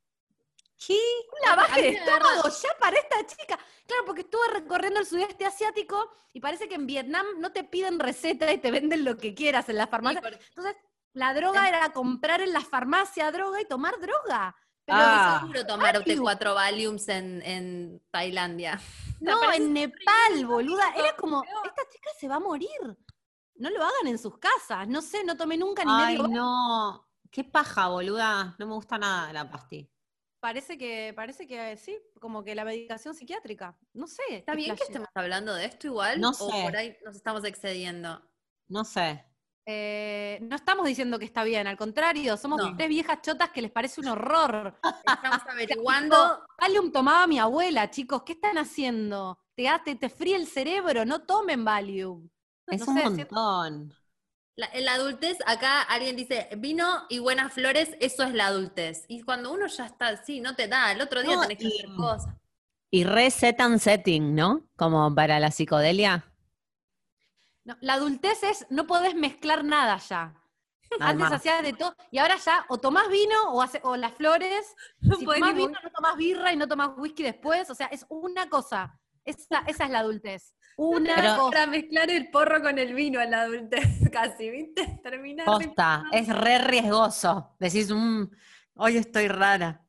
¿qué? 0.78 0.94
¿Un 0.94 1.50
lavaje 1.50 1.82
de 1.82 1.90
estómago 1.90 2.50
ya 2.50 2.70
para 2.80 2.98
esta 2.98 3.26
chica? 3.26 3.60
Claro, 3.86 4.06
porque 4.06 4.22
estuve 4.22 4.48
recorriendo 4.54 5.00
el 5.00 5.06
sudeste 5.06 5.46
asiático, 5.46 6.12
y 6.34 6.40
parece 6.40 6.68
que 6.68 6.76
en 6.76 6.88
Vietnam 6.88 7.26
no 7.38 7.52
te 7.52 7.64
piden 7.64 8.00
receta 8.00 8.52
y 8.52 8.58
te 8.58 8.72
venden 8.72 9.06
lo 9.06 9.18
que 9.18 9.36
quieras 9.36 9.70
en 9.70 9.78
la 9.78 9.88
farmacia. 9.88 10.22
Entonces, 10.50 10.76
la 11.14 11.34
droga 11.34 11.68
era 11.68 11.92
comprar 11.92 12.42
en 12.42 12.54
la 12.54 12.62
farmacia 12.62 13.32
droga 13.32 13.62
y 13.62 13.66
tomar 13.66 14.00
droga. 14.00 14.56
Pero 14.92 15.04
Ah. 15.04 15.38
Seguro 15.42 15.66
tomarte 15.66 16.00
Valium. 16.00 16.22
cuatro 16.24 16.54
Valiums 16.56 17.08
en, 17.10 17.42
en 17.44 18.02
Tailandia. 18.12 18.80
No, 19.20 19.52
en 19.54 19.72
Nepal, 19.74 20.46
boluda. 20.46 20.94
Era 20.96 21.16
como, 21.16 21.44
esta 21.44 21.84
chica 21.92 22.10
se 22.20 22.28
va 22.28 22.36
a 22.36 22.40
morir. 22.40 22.70
No 23.56 23.70
lo 23.70 23.84
hagan 23.84 24.08
en 24.08 24.18
sus 24.18 24.38
casas. 24.38 24.88
No 24.88 25.02
sé, 25.02 25.24
no 25.24 25.38
tomé 25.38 25.58
nunca 25.58 25.84
ni 25.86 25.92
Ay, 25.94 26.18
medio. 26.18 26.28
no. 26.28 27.08
Qué 27.30 27.44
paja, 27.44 27.88
boluda. 27.90 28.56
No 28.60 28.66
me 28.68 28.74
gusta 28.74 28.98
nada 28.98 29.32
la 29.32 29.50
pasti. 29.50 29.88
Parece 30.40 30.76
que, 30.78 31.14
parece 31.16 31.46
que 31.46 31.78
sí, 31.78 31.96
como 32.20 32.44
que 32.44 32.56
la 32.56 32.66
medicación 32.66 33.14
psiquiátrica. 33.14 33.78
No 33.94 34.08
sé. 34.08 34.24
¿Está 34.32 34.56
bien 34.56 34.76
que 34.76 34.84
estemos 34.84 35.08
hablando 35.14 35.54
de 35.54 35.66
esto 35.66 35.86
igual? 35.88 36.20
No 36.20 36.30
¿O 36.32 36.34
sé. 36.34 36.46
por 36.64 36.76
ahí 36.76 36.98
nos 37.06 37.16
estamos 37.16 37.44
excediendo? 37.46 38.20
No 38.68 38.84
sé. 38.84 39.24
Eh, 39.74 40.40
no 40.42 40.56
estamos 40.58 40.86
diciendo 40.86 41.18
que 41.18 41.24
está 41.26 41.44
bien, 41.46 41.66
al 41.66 41.78
contrario, 41.78 42.36
somos 42.36 42.62
No. 42.62 42.76
tres 42.76 42.90
viejas 42.90 43.22
chotas 43.22 43.52
que 43.52 43.62
les 43.62 43.72
parece 43.72 44.02
un 44.02 44.10
horror. 44.10 44.76
Estamos 45.06 45.42
averiguando. 45.50 46.44
Valium 46.60 46.92
tomaba 46.92 47.26
mi 47.28 47.40
abuela, 47.40 47.90
chicos, 47.90 48.24
¿qué 48.24 48.34
están 48.34 48.58
haciendo? 48.58 49.40
Te, 49.56 49.68
te, 49.86 49.96
te 49.96 50.10
fríe 50.10 50.36
el 50.36 50.46
cerebro, 50.48 51.06
no 51.06 51.22
tomen 51.22 51.64
Valium. 51.64 52.30
Es 52.68 52.86
No 52.86 52.92
un 52.94 52.98
sé, 52.98 53.04
montón. 53.04 53.94
La, 54.58 54.68
en 54.74 54.84
la 54.86 54.94
adultez, 54.96 55.38
acá 55.46 55.82
alguien 55.84 56.18
dice, 56.18 56.50
vino 56.58 57.06
y 57.10 57.20
buenas 57.20 57.54
flores, 57.54 57.96
eso 58.02 58.24
es 58.24 58.34
la 58.34 58.48
adultez. 58.48 59.06
Y 59.08 59.22
cuando 59.22 59.52
uno 59.54 59.68
ya 59.68 59.86
está 59.86 60.10
así, 60.10 60.42
no 60.42 60.56
te 60.56 60.68
da, 60.68 60.92
el 60.92 61.00
otro 61.02 61.22
día 61.24 61.36
No, 61.38 61.42
tenés 61.44 61.58
que 61.58 61.66
y- 61.66 61.78
hacer 61.80 61.96
cosas. 61.96 62.36
Y 62.94 63.06
re 63.06 63.32
set 63.32 63.62
and 63.62 63.80
setting, 63.80 64.36
¿no? 64.36 64.68
Como 64.76 65.16
para 65.16 65.40
la 65.40 65.50
psicodelia. 65.50 66.26
No, 67.72 67.78
la 67.82 67.94
adultez 67.94 68.44
es, 68.44 68.66
no 68.70 68.86
podés 68.88 69.16
mezclar 69.16 69.64
nada 69.64 69.98
ya. 69.98 70.36
Antes 71.00 71.32
hacías 71.32 71.64
de 71.64 71.74
todo, 71.74 71.96
y 72.12 72.18
ahora 72.18 72.36
ya 72.38 72.66
o 72.70 72.78
tomás 72.78 73.08
vino 73.10 73.36
o, 73.54 73.62
hace- 73.62 73.80
o 73.84 73.96
las 73.96 74.14
flores. 74.14 74.76
No 75.00 75.16
si 75.16 75.26
tomás 75.26 75.56
vino, 75.56 75.80
no 75.84 75.90
tomás 75.92 76.18
birra 76.18 76.52
y 76.54 76.58
no 76.58 76.68
tomás 76.68 76.92
whisky 76.98 77.24
después. 77.24 77.70
O 77.70 77.76
sea, 77.76 77.88
es 77.88 78.06
una 78.10 78.50
cosa. 78.50 79.00
Esa, 79.24 79.60
esa 79.68 79.86
es 79.86 79.90
la 79.90 80.00
adultez. 80.00 80.54
Una 80.78 81.16
Pero- 81.16 81.36
cosa. 81.38 81.52
Para 81.52 81.68
mezclar 81.68 82.10
el 82.10 82.30
porro 82.32 82.62
con 82.62 82.78
el 82.80 82.94
vino 82.94 83.22
en 83.22 83.32
la 83.32 83.42
adultez, 83.44 83.86
casi, 84.12 84.50
¿viste? 84.50 85.00
Terminar. 85.04 85.46
Posta, 85.46 86.04
es 86.12 86.28
re 86.28 86.58
riesgoso. 86.60 87.56
Decís, 87.60 87.90
"Mm, 87.92 88.24
hoy 88.76 88.98
estoy 88.98 89.28
rara. 89.28 89.82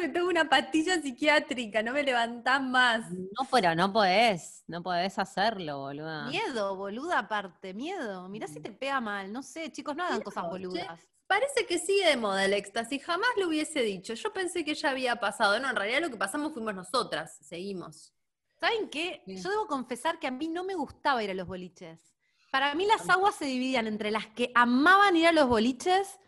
Me 0.00 0.08
tengo 0.08 0.28
una 0.28 0.48
pastilla 0.48 1.00
psiquiátrica, 1.00 1.82
no 1.82 1.92
me 1.92 2.02
levantás 2.02 2.62
más. 2.62 3.10
No, 3.10 3.46
pero 3.50 3.74
no 3.74 3.92
podés, 3.92 4.64
no 4.66 4.82
podés 4.82 5.18
hacerlo, 5.18 5.78
boluda. 5.78 6.28
Miedo, 6.28 6.76
boluda 6.76 7.20
aparte, 7.20 7.74
miedo. 7.74 8.28
Mirá 8.28 8.46
si 8.46 8.60
te 8.60 8.70
pega 8.70 9.00
mal. 9.00 9.32
No 9.32 9.42
sé, 9.42 9.70
chicos, 9.70 9.94
no 9.96 10.04
hagan 10.04 10.22
cosas 10.22 10.44
boludas. 10.44 11.00
Parece 11.26 11.66
que 11.66 11.78
sigue 11.78 12.06
de 12.06 12.16
moda 12.16 12.44
el 12.44 12.52
éxtasis, 12.52 13.02
jamás 13.02 13.30
lo 13.38 13.48
hubiese 13.48 13.80
dicho. 13.80 14.14
Yo 14.14 14.32
pensé 14.32 14.64
que 14.64 14.74
ya 14.74 14.90
había 14.90 15.16
pasado. 15.16 15.58
No, 15.58 15.70
en 15.70 15.76
realidad 15.76 16.00
lo 16.00 16.10
que 16.10 16.16
pasamos 16.16 16.52
fuimos 16.52 16.74
nosotras, 16.74 17.38
seguimos. 17.40 18.12
¿Saben 18.60 18.88
qué? 18.88 19.22
Sí. 19.26 19.36
Yo 19.42 19.50
debo 19.50 19.66
confesar 19.66 20.18
que 20.18 20.26
a 20.26 20.30
mí 20.30 20.48
no 20.48 20.64
me 20.64 20.74
gustaba 20.74 21.22
ir 21.22 21.30
a 21.30 21.34
los 21.34 21.46
boliches. 21.46 22.14
Para 22.50 22.74
mí 22.74 22.86
las 22.86 23.08
aguas 23.10 23.34
se 23.34 23.46
dividían 23.46 23.86
entre 23.86 24.10
las 24.10 24.26
que 24.28 24.52
amaban 24.54 25.16
ir 25.16 25.26
a 25.26 25.32
los 25.32 25.48
boliches 25.48 26.20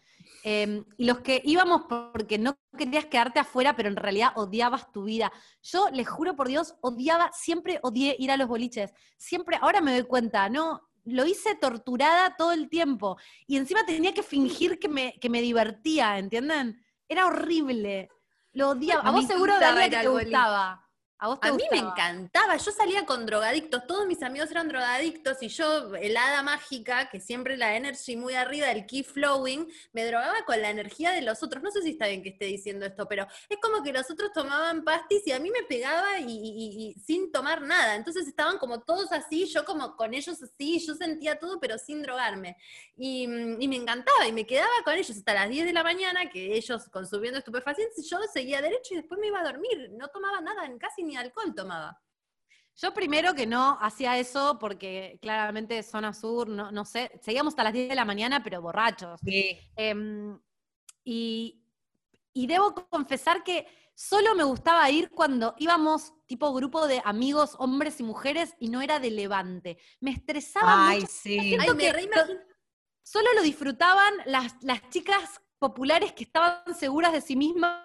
eh, 0.48 0.84
y 0.96 1.06
los 1.06 1.18
que 1.22 1.42
íbamos 1.44 1.86
porque 2.12 2.38
no 2.38 2.56
querías 2.78 3.06
quedarte 3.06 3.40
afuera, 3.40 3.74
pero 3.74 3.88
en 3.88 3.96
realidad 3.96 4.30
odiabas 4.36 4.92
tu 4.92 5.02
vida. 5.02 5.32
Yo, 5.60 5.88
les 5.92 6.08
juro 6.08 6.36
por 6.36 6.46
Dios, 6.46 6.76
odiaba, 6.82 7.32
siempre 7.32 7.80
odié 7.82 8.14
ir 8.16 8.30
a 8.30 8.36
los 8.36 8.46
boliches. 8.46 8.92
Siempre, 9.16 9.58
ahora 9.60 9.80
me 9.80 9.90
doy 9.90 10.04
cuenta, 10.04 10.48
no, 10.48 10.88
lo 11.04 11.26
hice 11.26 11.56
torturada 11.56 12.36
todo 12.36 12.52
el 12.52 12.68
tiempo. 12.68 13.16
Y 13.48 13.56
encima 13.56 13.84
tenía 13.84 14.14
que 14.14 14.22
fingir 14.22 14.78
que 14.78 14.88
me, 14.88 15.14
que 15.20 15.28
me 15.28 15.42
divertía, 15.42 16.16
¿entienden? 16.16 16.80
Era 17.08 17.26
horrible. 17.26 18.08
Lo 18.52 18.68
odiaba. 18.68 19.02
A 19.02 19.10
vos 19.10 19.26
seguro, 19.26 19.52
ir 19.52 19.90
que 19.90 19.96
te 19.96 20.06
gustaba. 20.06 20.85
A 21.18 21.28
vos 21.28 21.40
te 21.40 21.48
A 21.48 21.52
mí 21.52 21.62
me 21.70 21.78
encantaba, 21.78 22.58
yo 22.58 22.70
salía 22.72 23.06
con 23.06 23.24
drogadictos, 23.24 23.86
todos 23.86 24.06
mis 24.06 24.22
amigos 24.22 24.50
eran 24.50 24.68
drogadictos 24.68 25.38
y 25.42 25.48
yo, 25.48 25.94
el 25.94 26.14
hada 26.14 26.42
mágica, 26.42 27.08
que 27.08 27.20
siempre 27.20 27.56
la 27.56 27.74
energy 27.74 28.16
muy 28.16 28.34
arriba, 28.34 28.70
el 28.70 28.84
key 28.84 29.02
flowing, 29.02 29.66
me 29.94 30.04
drogaba 30.04 30.44
con 30.44 30.60
la 30.60 30.68
energía 30.68 31.12
de 31.12 31.22
los 31.22 31.42
otros. 31.42 31.62
No 31.62 31.70
sé 31.70 31.80
si 31.80 31.92
está 31.92 32.06
bien 32.06 32.22
que 32.22 32.28
esté 32.28 32.44
diciendo 32.44 32.84
esto, 32.84 33.06
pero 33.08 33.26
es 33.48 33.56
como 33.62 33.82
que 33.82 33.94
los 33.94 34.10
otros 34.10 34.30
tomaban 34.34 34.84
pastis 34.84 35.26
y 35.26 35.32
a 35.32 35.38
mí 35.40 35.50
me 35.50 35.62
pegaba 35.62 36.18
y, 36.18 36.24
y- 36.24 36.28
y- 36.28 36.88
y 36.90 37.00
sin 37.00 37.32
tomar 37.32 37.62
nada. 37.62 37.94
Entonces 37.94 38.26
estaban 38.28 38.58
como 38.58 38.82
todos 38.82 39.10
así, 39.10 39.46
yo 39.46 39.64
como 39.64 39.96
con 39.96 40.12
ellos 40.12 40.42
así, 40.42 40.78
yo 40.86 40.94
sentía 40.94 41.38
todo 41.38 41.58
pero 41.60 41.78
sin 41.78 42.02
drogarme. 42.02 42.58
Y, 42.94 43.26
mm, 43.26 43.62
y 43.62 43.68
me 43.68 43.76
encantaba 43.76 44.26
y 44.28 44.32
me 44.32 44.46
quedaba 44.46 44.68
con 44.84 44.92
ellos 44.92 45.16
hasta 45.16 45.32
las 45.32 45.48
10 45.48 45.64
de 45.64 45.72
la 45.72 45.82
mañana, 45.82 46.28
que 46.28 46.54
ellos 46.56 46.90
consumiendo 46.90 47.38
estupefacientes, 47.38 48.06
yo 48.10 48.18
seguía 48.30 48.60
derecho 48.60 48.92
y 48.92 48.96
después 48.98 49.18
me 49.18 49.28
iba 49.28 49.40
a 49.40 49.44
dormir. 49.44 49.90
No 49.92 50.08
tomaba 50.08 50.42
nada, 50.42 50.68
casi 50.78 51.05
ni 51.06 51.16
alcohol 51.16 51.54
tomaba. 51.54 52.00
Yo 52.78 52.92
primero 52.92 53.32
que 53.34 53.46
no 53.46 53.78
hacía 53.80 54.18
eso 54.18 54.58
porque 54.58 55.18
claramente 55.22 55.82
zona 55.82 56.12
sur, 56.12 56.46
no, 56.48 56.70
no 56.70 56.84
sé, 56.84 57.10
seguíamos 57.22 57.52
hasta 57.52 57.64
las 57.64 57.72
10 57.72 57.88
de 57.88 57.94
la 57.94 58.04
mañana, 58.04 58.42
pero 58.42 58.60
borrachos. 58.60 59.18
Sí. 59.24 59.58
Em, 59.76 60.38
y, 61.02 61.62
y 62.34 62.46
debo 62.46 62.74
confesar 62.90 63.42
que 63.42 63.66
solo 63.94 64.34
me 64.34 64.44
gustaba 64.44 64.90
ir 64.90 65.08
cuando 65.10 65.54
íbamos 65.56 66.12
tipo 66.26 66.52
grupo 66.52 66.86
de 66.86 67.00
amigos, 67.04 67.54
hombres 67.58 67.98
y 68.00 68.02
mujeres, 68.02 68.54
y 68.60 68.68
no 68.68 68.82
era 68.82 68.98
de 68.98 69.10
levante. 69.10 69.78
Me 70.00 70.10
estresaba 70.10 70.88
Ay, 70.90 71.00
mucho. 71.00 71.12
sí. 71.12 71.40
Siento 71.40 71.62
Ay, 71.70 71.74
me 71.76 71.82
que 71.82 71.92
reimagino- 71.94 72.40
solo 73.02 73.32
lo 73.34 73.42
disfrutaban 73.42 74.12
las, 74.26 74.54
las 74.62 74.86
chicas 74.90 75.40
populares 75.58 76.12
que 76.12 76.24
estaban 76.24 76.74
seguras 76.74 77.12
de 77.12 77.20
sí 77.20 77.36
mismas 77.36 77.82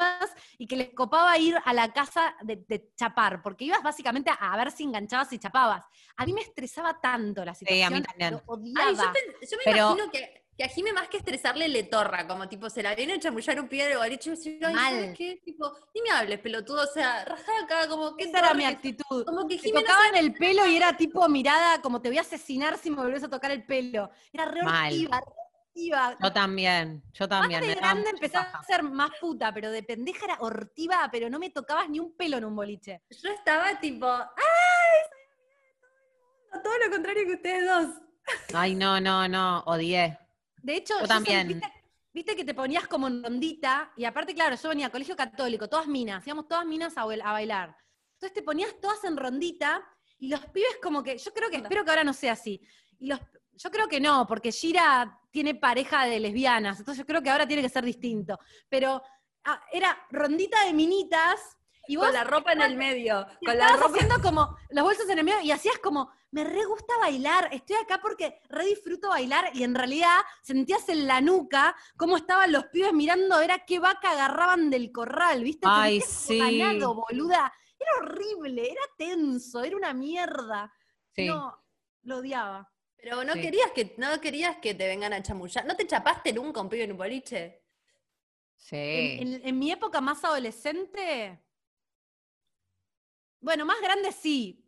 y 0.57 0.67
que 0.67 0.75
les 0.75 0.93
copaba 0.93 1.37
ir 1.37 1.55
a 1.63 1.73
la 1.73 1.91
casa 1.93 2.35
de, 2.41 2.57
de 2.67 2.91
chapar, 2.95 3.41
porque 3.41 3.65
ibas 3.65 3.81
básicamente 3.83 4.31
a, 4.37 4.57
ver 4.57 4.71
si 4.71 4.83
enganchabas 4.83 5.31
y 5.33 5.39
chapabas. 5.39 5.83
A 6.17 6.25
mí 6.25 6.33
me 6.33 6.41
estresaba 6.41 6.99
tanto 6.99 7.45
la 7.45 7.53
Sí, 7.53 7.59
situación, 7.65 7.93
a 7.93 7.97
mí 7.97 8.01
también. 8.03 8.33
lo 8.45 8.81
Ay, 8.81 8.95
yo, 8.95 9.57
me 9.57 9.63
Pero- 9.63 9.77
imagino 9.77 10.11
que, 10.11 10.43
que 10.57 10.63
a 10.65 10.67
Jime 10.67 10.91
más 10.93 11.07
que 11.07 11.17
estresarle 11.17 11.69
le 11.69 11.83
torra, 11.83 12.27
como 12.27 12.47
tipo, 12.49 12.69
se 12.69 12.83
la 12.83 12.93
viene 12.93 13.13
a 13.13 13.19
chamullar 13.19 13.59
un 13.61 13.69
pibe 13.69 13.87
de 13.87 13.95
boliche 13.97 14.33
y 14.33 14.35
digo, 14.35 14.67
ay, 14.67 14.73
Mal. 14.73 14.93
¿sabes 14.93 15.17
qué? 15.17 15.41
Tipo, 15.45 15.71
ni 15.95 16.01
me 16.01 16.09
hables, 16.11 16.39
pelotudo, 16.39 16.83
o 16.83 16.93
sea, 16.93 17.23
rajá 17.25 17.51
acá, 17.63 17.87
como 17.87 18.15
que 18.17 18.25
Esa 18.25 18.39
era 18.39 18.53
mi 18.53 18.65
actitud. 18.65 19.25
Como 19.25 19.47
que 19.47 19.55
Me 19.55 19.61
Jime 19.61 19.79
no 19.79 19.85
tocaban 19.87 20.15
el 20.17 20.33
pelo 20.33 20.67
y 20.67 20.75
era 20.75 20.95
tipo 20.97 21.27
mirada 21.29 21.81
como 21.81 22.01
te 22.01 22.09
voy 22.09 22.17
a 22.17 22.21
asesinar 22.21 22.77
si 22.77 22.91
me 22.91 22.97
volvés 22.97 23.23
a 23.23 23.29
tocar 23.29 23.49
el 23.51 23.65
pelo. 23.65 24.09
Era 24.33 24.45
re 24.45 24.61
Mal. 24.63 24.91
hortiva, 24.91 25.19
re 25.19 25.33
hortiva. 25.75 26.17
Yo 26.21 26.33
también, 26.33 27.03
yo 27.13 27.27
también. 27.27 27.59
Más 27.61 27.69
de 27.69 27.75
grande 27.75 28.09
empecé 28.09 28.37
a 28.37 28.63
ser 28.63 28.83
más 28.83 29.11
puta, 29.19 29.53
pero 29.53 29.71
de 29.71 29.83
pendeja 29.83 30.25
era 30.25 30.37
hortiva, 30.39 31.09
pero 31.11 31.29
no 31.29 31.39
me 31.39 31.49
tocabas 31.49 31.89
ni 31.89 31.99
un 31.99 32.15
pelo 32.15 32.37
en 32.37 32.45
un 32.45 32.55
boliche. 32.55 33.01
Yo 33.09 33.29
estaba 33.29 33.79
tipo, 33.79 34.07
¡ay! 34.07 34.27
soy 35.09 35.21
amiga 35.33 35.59
de 35.59 35.73
todo 35.79 35.91
el 35.93 36.09
mundo! 36.51 36.63
Todo 36.63 36.77
lo 36.85 36.91
contrario 36.91 37.25
que 37.25 37.33
ustedes 37.33 37.67
dos. 37.67 37.95
Ay, 38.53 38.75
no, 38.75 38.99
no, 38.99 39.27
no, 39.27 39.59
odié. 39.65 40.17
De 40.61 40.75
hecho, 40.75 40.93
Yo 40.95 41.01
yo 41.01 41.07
también. 41.07 41.47
¿viste, 41.47 41.73
viste 42.13 42.35
que 42.35 42.45
te 42.45 42.53
ponías 42.53 42.87
como 42.87 43.07
en 43.07 43.23
rondita, 43.23 43.91
y 43.95 44.05
aparte, 44.05 44.33
claro, 44.35 44.55
yo 44.55 44.69
venía 44.69 44.87
a 44.87 44.91
colegio 44.91 45.15
católico, 45.15 45.67
todas 45.67 45.87
minas, 45.87 46.25
íbamos 46.27 46.47
todas 46.47 46.65
minas 46.65 46.97
a, 46.97 47.05
bail- 47.05 47.21
a 47.23 47.31
bailar. 47.31 47.75
Entonces 48.13 48.33
te 48.33 48.43
ponías 48.43 48.79
todas 48.79 49.03
en 49.05 49.17
rondita, 49.17 49.83
y 50.19 50.27
los 50.29 50.45
pibes 50.47 50.77
como 50.83 51.01
que, 51.01 51.17
yo 51.17 51.33
creo 51.33 51.49
que, 51.49 51.57
espero 51.57 51.83
que 51.83 51.89
ahora 51.89 52.03
no 52.03 52.13
sea 52.13 52.33
así. 52.33 52.61
Y 52.99 53.07
los, 53.07 53.19
yo 53.53 53.71
creo 53.71 53.87
que 53.87 53.99
no, 53.99 54.27
porque 54.27 54.51
Gira 54.51 55.17
tiene 55.31 55.55
pareja 55.55 56.05
de 56.05 56.19
lesbianas, 56.19 56.79
entonces 56.79 56.99
yo 56.99 57.07
creo 57.07 57.23
que 57.23 57.29
ahora 57.29 57.47
tiene 57.47 57.63
que 57.63 57.69
ser 57.69 57.83
distinto. 57.83 58.37
Pero 58.69 59.01
ah, 59.45 59.63
era 59.71 59.97
rondita 60.11 60.65
de 60.65 60.73
minitas, 60.73 61.57
y 61.87 61.95
vos 61.95 62.05
Con 62.05 62.13
la 62.13 62.23
ropa 62.23 62.53
en 62.53 62.61
el 62.61 62.77
medio. 62.77 63.25
Con 63.43 63.57
la 63.57 63.75
ropa. 63.75 63.87
haciendo 63.87 64.21
como 64.21 64.55
los 64.69 64.83
bolsos 64.83 65.09
en 65.09 65.19
el 65.19 65.25
medio 65.25 65.41
y 65.41 65.51
hacías 65.51 65.77
como, 65.79 66.11
me 66.31 66.43
re 66.43 66.63
gusta 66.65 66.97
bailar, 66.99 67.49
estoy 67.51 67.75
acá 67.77 67.99
porque 68.01 68.39
re 68.49 68.65
disfruto 68.65 69.09
bailar 69.09 69.49
y 69.53 69.63
en 69.63 69.75
realidad 69.75 70.15
sentías 70.41 70.87
en 70.89 71.07
la 71.07 71.21
nuca 71.21 71.75
cómo 71.97 72.17
estaban 72.17 72.51
los 72.51 72.65
pibes 72.67 72.93
mirando, 72.93 73.39
era 73.39 73.65
qué 73.65 73.79
vaca 73.79 74.11
agarraban 74.11 74.69
del 74.69 74.91
corral, 74.91 75.43
¿viste? 75.43 75.67
Te 75.67 75.73
Ay, 75.73 76.01
sí. 76.01 76.39
boluda. 76.79 77.51
Era 77.79 77.91
horrible, 77.99 78.71
era 78.71 78.81
tenso, 78.95 79.63
era 79.63 79.75
una 79.75 79.93
mierda. 79.93 80.71
Sí. 81.15 81.25
No, 81.25 81.61
lo 82.03 82.17
odiaba. 82.17 82.71
Pero 83.01 83.23
no 83.23 83.33
Sí. 83.33 83.41
querías 83.41 83.71
que, 83.71 83.95
no 83.97 84.21
querías 84.21 84.57
que 84.57 84.75
te 84.75 84.87
vengan 84.87 85.11
a 85.13 85.23
chamullar. 85.23 85.65
¿No 85.65 85.75
te 85.75 85.87
chapaste 85.87 86.31
nunca 86.33 86.61
un 86.61 86.69
pibe 86.69 86.83
en 86.83 86.91
un 86.91 86.97
boliche? 86.97 87.63
Sí. 88.55 88.75
En, 89.19 89.33
en- 89.33 89.47
en 89.47 89.59
mi 89.59 89.71
época 89.71 89.99
más 90.01 90.23
adolescente, 90.23 91.41
bueno, 93.39 93.65
más 93.65 93.81
grande 93.81 94.11
sí, 94.11 94.63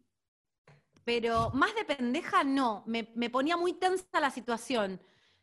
pero 1.04 1.52
más 1.52 1.76
de 1.76 1.86
pendeja 1.86 2.44
no. 2.44 2.84
Me, 2.88 3.12
me 3.16 3.30
ponía 3.30 3.56
muy 3.56 3.74
tensa 3.74 4.20
la 4.20 4.32
situación. 4.32 5.00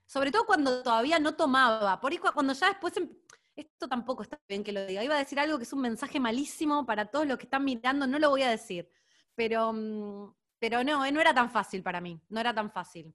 Sobre 0.07 0.33
todo 0.33 0.45
cuando 0.47 0.83
todavía 0.83 1.19
no 1.21 1.37
tomaba. 1.37 2.01
Por 2.01 2.11
ahí 2.13 2.19
cu- 2.19 2.33
cuando 2.35 2.53
ya 2.55 2.69
después... 2.69 2.97
em- 2.97 3.17
Esto 3.55 3.87
tampoco 3.89 4.23
está 4.23 4.41
bien 4.49 4.65
que 4.65 4.73
lo 4.73 4.85
diga. 4.87 5.05
Iba 5.05 5.15
a 5.17 5.19
decir 5.19 5.39
algo 5.39 5.59
que 5.59 5.65
es 5.65 5.73
un 5.73 5.83
mensaje 5.83 6.19
malísimo 6.19 6.85
para 6.87 7.07
todos 7.11 7.27
los 7.27 7.37
que 7.39 7.45
están 7.45 7.65
mirando, 7.65 8.07
no 8.07 8.19
lo 8.19 8.31
voy 8.31 8.43
a 8.43 8.51
decir. 8.51 8.91
Pero, 9.37 9.73
mm, 9.73 10.35
pero 10.61 10.85
no, 10.85 11.05
eh, 11.05 11.11
no 11.11 11.21
era 11.21 11.35
tan 11.35 11.51
fácil 11.51 11.83
para 11.83 12.01
mí. 12.01 12.21
No 12.29 12.39
era 12.39 12.55
tan 12.55 12.71
fácil. 12.71 13.13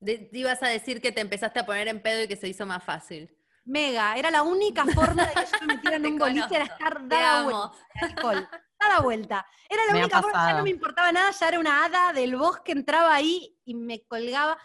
De- 0.00 0.18
te 0.18 0.38
ibas 0.38 0.62
a 0.62 0.68
decir 0.68 1.00
que 1.02 1.12
te 1.12 1.20
empezaste 1.20 1.60
a 1.60 1.66
poner 1.66 1.88
en 1.88 2.00
pedo 2.00 2.22
y 2.22 2.28
que 2.28 2.36
se 2.36 2.48
hizo 2.48 2.64
más 2.64 2.82
fácil. 2.82 3.36
Mega, 3.64 4.16
era 4.16 4.30
la 4.30 4.42
única 4.42 4.84
forma 4.86 5.24
de 5.26 5.34
que 5.34 5.40
yo 5.44 5.58
me 5.66 5.74
metiera 5.74 5.96
en 5.96 6.06
un 6.06 6.18
boliche, 6.18 6.56
era 6.56 6.64
estar 6.64 7.06
dada 7.06 7.42
vuelta. 7.42 7.72
alcohol. 8.00 8.48
Dada 8.80 9.00
vuelta. 9.00 9.46
Era 9.68 9.84
la 9.86 9.92
Me 9.92 10.00
única 10.00 10.20
forma, 10.22 10.50
ya 10.50 10.56
no 10.56 10.62
me 10.64 10.70
importaba 10.70 11.12
nada, 11.12 11.30
ya 11.30 11.48
era 11.48 11.60
una 11.60 11.84
hada 11.84 12.12
del 12.12 12.34
bosque, 12.36 12.72
entraba 12.72 13.14
ahí 13.14 13.56
y 13.64 13.74
me 13.74 14.02
colgaba 14.06 14.58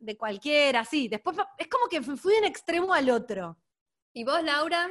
de 0.00 0.16
cualquiera, 0.16 0.80
así. 0.80 1.08
Después 1.08 1.36
es 1.56 1.68
como 1.68 1.86
que 1.88 2.02
fui 2.02 2.32
de 2.32 2.38
un 2.40 2.44
extremo 2.44 2.92
al 2.94 3.10
otro. 3.10 3.56
¿Y 4.12 4.24
vos, 4.24 4.42
Laura? 4.42 4.88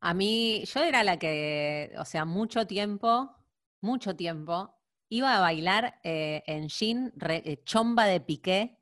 A 0.00 0.14
mí, 0.14 0.64
yo 0.64 0.80
era 0.80 1.02
la 1.04 1.18
que, 1.18 1.92
o 1.98 2.04
sea, 2.06 2.24
mucho 2.24 2.66
tiempo, 2.66 3.34
mucho 3.82 4.16
tiempo, 4.16 4.75
iba 5.08 5.36
a 5.36 5.40
bailar 5.40 6.00
eh, 6.02 6.42
en 6.46 6.68
jean, 6.68 7.12
re- 7.16 7.42
eh, 7.44 7.62
chomba 7.64 8.06
de 8.06 8.20
piqué, 8.20 8.78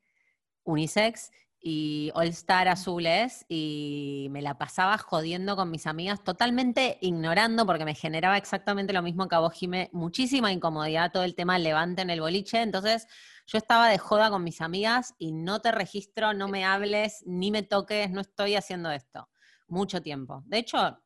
unisex 0.63 1.31
y 1.59 2.11
all 2.13 2.27
star 2.27 2.67
azules 2.67 3.45
y 3.49 4.27
me 4.29 4.41
la 4.43 4.57
pasaba 4.57 4.97
jodiendo 4.99 5.55
con 5.55 5.71
mis 5.71 5.87
amigas, 5.87 6.23
totalmente 6.23 6.99
ignorando 7.01 7.65
porque 7.65 7.85
me 7.85 7.95
generaba 7.95 8.37
exactamente 8.37 8.93
lo 8.93 9.01
mismo 9.01 9.27
que 9.27 9.35
a 9.35 9.39
vos, 9.39 9.53
Jimé, 9.53 9.89
muchísima 9.91 10.51
incomodidad 10.51 11.11
todo 11.11 11.23
el 11.23 11.33
tema 11.33 11.57
levante 11.57 12.03
en 12.03 12.11
el 12.11 12.21
boliche, 12.21 12.61
entonces 12.61 13.07
yo 13.47 13.57
estaba 13.57 13.89
de 13.89 13.97
joda 13.97 14.29
con 14.29 14.43
mis 14.43 14.61
amigas 14.61 15.15
y 15.17 15.31
no 15.31 15.59
te 15.61 15.71
registro, 15.71 16.33
no 16.33 16.47
me 16.47 16.65
hables, 16.65 17.23
ni 17.25 17.49
me 17.51 17.63
toques, 17.63 18.11
no 18.11 18.21
estoy 18.21 18.55
haciendo 18.55 18.91
esto. 18.91 19.29
Mucho 19.67 20.01
tiempo. 20.01 20.43
De 20.45 20.59
hecho, 20.59 20.99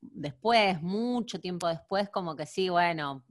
después, 0.00 0.82
mucho 0.82 1.40
tiempo 1.40 1.66
después, 1.66 2.10
como 2.10 2.36
que 2.36 2.46
sí, 2.46 2.68
bueno, 2.68 3.24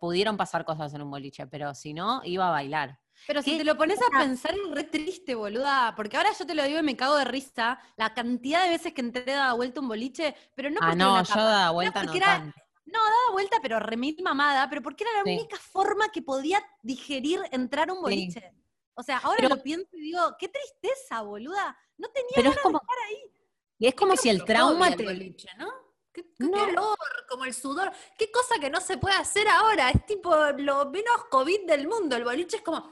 pudieron 0.00 0.36
pasar 0.36 0.64
cosas 0.64 0.92
en 0.94 1.02
un 1.02 1.10
boliche, 1.10 1.46
pero 1.46 1.74
si 1.74 1.92
no, 1.94 2.22
iba 2.24 2.48
a 2.48 2.50
bailar. 2.50 2.98
Pero 3.26 3.42
si 3.42 3.56
te 3.56 3.64
lo 3.64 3.76
pones 3.76 4.00
a 4.00 4.04
Ah. 4.14 4.18
pensar 4.20 4.52
es 4.54 4.70
re 4.70 4.84
triste, 4.84 5.34
boluda. 5.34 5.94
Porque 5.96 6.16
ahora 6.16 6.30
yo 6.38 6.46
te 6.46 6.54
lo 6.54 6.62
digo 6.64 6.78
y 6.78 6.82
me 6.82 6.96
cago 6.96 7.16
de 7.16 7.24
risa. 7.24 7.78
La 7.96 8.12
cantidad 8.14 8.62
de 8.64 8.70
veces 8.70 8.92
que 8.92 9.00
entré 9.00 9.24
dada 9.24 9.52
vuelta 9.54 9.80
un 9.80 9.88
boliche, 9.88 10.34
pero 10.54 10.68
no 10.70 10.78
ah, 10.82 10.86
porque 10.88 10.96
no, 10.96 11.12
una 11.14 11.22
yo 11.22 11.28
tapa, 11.28 11.42
da 11.42 11.60
era 11.62 11.70
vuelta 11.70 12.00
no 12.00 12.06
porque 12.06 12.18
era- 12.18 12.26
tanto. 12.38 12.60
daba 12.86 13.32
vuelta, 13.32 13.56
pero 13.62 13.80
remil 13.80 14.16
mamada, 14.22 14.68
pero 14.68 14.82
porque 14.82 15.04
era 15.04 15.12
la 15.18 15.24
Sí. 15.24 15.38
única 15.38 15.56
forma 15.56 16.08
que 16.10 16.22
podía 16.22 16.62
digerir 16.82 17.40
entrar 17.52 17.90
un 17.90 18.00
boliche. 18.02 18.52
O 18.94 19.02
sea, 19.02 19.18
ahora 19.18 19.36
Pero- 19.40 19.56
lo 19.56 19.62
pienso 19.62 19.88
y 19.94 20.00
digo, 20.00 20.36
qué 20.38 20.48
tristeza, 20.48 21.20
boluda. 21.22 21.76
No 21.98 22.08
tenía 22.08 22.30
Pero 22.34 22.50
es 22.50 22.58
como, 22.58 22.78
de 22.78 22.82
estar 22.84 22.98
ahí. 23.08 23.32
y 23.78 23.86
es 23.86 23.94
como 23.94 24.16
si 24.16 24.28
el 24.30 24.44
trauma 24.44 24.94
te... 24.94 25.04
boliche, 25.04 25.48
¿no? 25.58 25.68
Qué, 26.16 26.22
qué 26.22 26.44
No. 26.46 26.66
calor, 26.66 26.96
como 27.28 27.44
el 27.44 27.52
sudor. 27.52 27.92
Qué 28.16 28.30
cosa 28.32 28.58
que 28.58 28.70
no 28.70 28.80
se 28.80 28.96
puede 28.96 29.16
hacer 29.16 29.46
ahora. 29.48 29.90
Es 29.90 30.06
tipo 30.06 30.34
lo 30.56 30.86
menos 30.90 31.24
COVID 31.30 31.66
del 31.66 31.86
mundo. 31.86 32.16
El 32.16 32.24
boliche 32.24 32.56
es 32.56 32.62
como, 32.62 32.90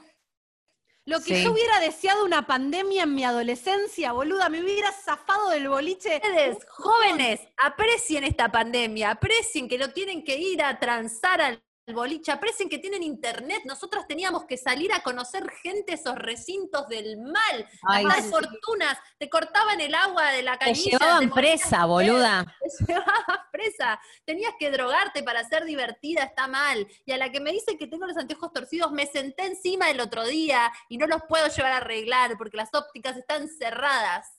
Lo 1.07 1.19
que 1.19 1.35
Sí. 1.35 1.43
yo 1.43 1.51
hubiera 1.51 1.79
deseado 1.79 2.25
una 2.25 2.47
pandemia 2.47 3.03
en 3.03 3.13
mi 3.13 3.23
adolescencia, 3.23 4.11
boluda, 4.11 4.49
me 4.49 4.59
hubiera 4.61 4.91
zafado 4.91 5.49
del 5.49 5.69
boliche. 5.69 6.15
ustedes, 6.15 6.57
jóvenes, 6.69 7.41
aprecien 7.57 8.23
esta 8.23 8.51
pandemia, 8.51 9.11
aprecien 9.11 9.67
que 9.69 9.77
no 9.77 9.91
tienen 9.91 10.23
que 10.23 10.35
ir 10.37 10.63
a 10.63 10.79
transar 10.79 11.41
al 11.41 11.61
boliche, 11.93 12.31
aprecien 12.31 12.67
que 12.69 12.79
tienen 12.79 13.03
internet. 13.03 13.61
Nosotras 13.65 14.07
teníamos 14.07 14.45
que 14.45 14.57
salir 14.57 14.91
a 14.91 15.01
conocer 15.01 15.49
gente 15.61 15.93
esos 15.93 16.15
recintos 16.15 16.87
del 16.87 17.17
mal, 17.17 17.67
Ay, 17.83 18.03
las 18.05 18.23
sí. 18.25 18.29
fortunas, 18.31 18.97
te 19.19 19.29
cortaban 19.29 19.79
el 19.79 19.93
agua 19.93 20.31
de 20.31 20.41
la 20.41 20.53
Te 20.57 20.65
canilla. 20.65 20.97
llevaban 20.97 21.19
te 21.19 21.27
morías 21.27 21.59
presa, 21.61 21.85
boluda. 21.85 22.45
te 22.59 22.85
llevabas 22.93 23.39
presa. 23.51 23.99
Tenías 24.25 24.53
que 24.59 24.71
drogarte 24.71 25.21
para 25.23 25.43
ser 25.47 25.65
divertida, 25.65 26.23
está 26.23 26.47
mal. 26.47 26.87
Y 27.05 27.11
a 27.11 27.17
la 27.17 27.31
que 27.31 27.39
me 27.39 27.51
dice 27.51 27.77
que 27.77 27.87
tengo 27.87 28.07
los 28.07 28.17
anteojos 28.17 28.51
torcidos, 28.51 28.91
me 28.91 29.05
senté 29.05 29.45
encima 29.45 29.89
el 29.89 29.99
otro 29.99 30.25
día 30.25 30.71
y 30.89 30.97
no 30.97 31.05
los 31.07 31.21
puedo 31.27 31.47
llevar 31.47 31.73
a 31.73 31.77
arreglar 31.77 32.35
porque 32.37 32.57
las 32.57 32.73
ópticas 32.73 33.15
están 33.17 33.47
cerradas. 33.47 34.34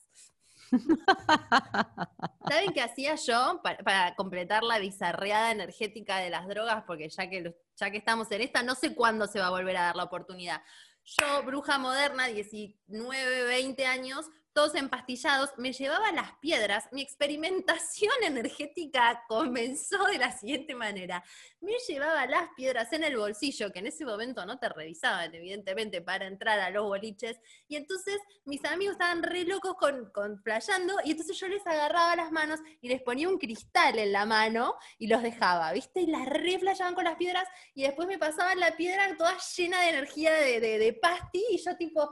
¿Saben 2.49 2.73
qué 2.73 2.81
hacía 2.81 3.15
yo 3.15 3.61
para, 3.63 4.15
completar 4.15 4.63
la 4.63 4.79
bizarreada 4.79 5.51
energética 5.51 6.17
de 6.17 6.29
las 6.29 6.47
drogas? 6.47 6.83
Porque 6.85 7.09
ya 7.09 7.29
que, 7.29 7.55
ya 7.75 7.91
que 7.91 7.97
estamos 7.97 8.31
en 8.31 8.41
esta, 8.41 8.63
no 8.63 8.75
sé 8.75 8.95
cuándo 8.95 9.27
se 9.27 9.39
va 9.39 9.47
a 9.47 9.51
volver 9.51 9.77
a 9.77 9.83
dar 9.83 9.95
la 9.95 10.03
oportunidad. 10.03 10.61
Yo, 11.05 11.43
bruja 11.43 11.77
moderna, 11.77 12.27
19, 12.27 13.43
20 13.43 13.85
años, 13.85 14.25
todos 14.57 14.73
empastillados, 14.73 15.51
me 15.57 15.71
llevaba 15.71 16.11
las 16.13 16.31
piedras. 16.39 16.85
Mi 16.91 17.03
experimentación 17.03 18.11
energética 18.23 19.23
comenzó 19.27 20.03
de 20.05 20.17
la 20.17 20.31
siguiente 20.31 20.73
manera. 20.73 21.23
Me 21.61 21.73
llevaba 21.87 22.25
las 22.25 22.49
piedras 22.55 22.91
en 22.91 23.03
el 23.03 23.17
bolsillo, 23.17 23.71
que 23.71 23.77
en 23.77 23.85
ese 23.85 24.03
momento 24.03 24.47
no 24.47 24.57
te 24.57 24.67
revisaban, 24.67 25.31
evidentemente, 25.35 26.01
para 26.01 26.25
entrar 26.25 26.59
a 26.59 26.71
los 26.71 26.85
boliches. 26.85 27.39
Y 27.67 27.75
entonces 27.75 28.17
mis 28.45 28.65
amigos 28.65 28.93
estaban 28.93 29.21
re 29.21 29.43
locos 29.43 29.75
con, 29.75 30.09
con 30.09 30.41
playando, 30.41 30.95
y 31.05 31.11
entonces 31.11 31.37
yo 31.39 31.47
les 31.47 31.65
agarraba 31.67 32.15
las 32.15 32.31
manos 32.31 32.59
y 32.81 32.89
les 32.89 33.03
ponía 33.03 33.29
un 33.29 33.37
cristal 33.37 33.99
en 33.99 34.11
la 34.11 34.25
mano 34.25 34.73
y 34.97 35.05
los 35.05 35.21
dejaba, 35.21 35.71
¿viste? 35.71 36.01
Y 36.01 36.07
las 36.07 36.25
re 36.25 36.59
con 36.95 37.03
las 37.03 37.17
piedras, 37.17 37.47
y 37.75 37.83
después 37.83 38.07
me 38.07 38.17
pasaban 38.17 38.59
la 38.59 38.75
piedra 38.75 39.15
toda 39.17 39.37
llena 39.55 39.81
de 39.81 39.89
energía 39.89 40.33
de, 40.33 40.59
de, 40.59 40.79
de 40.79 40.93
pasti, 40.93 41.45
y 41.51 41.63
yo 41.63 41.77
tipo, 41.77 42.11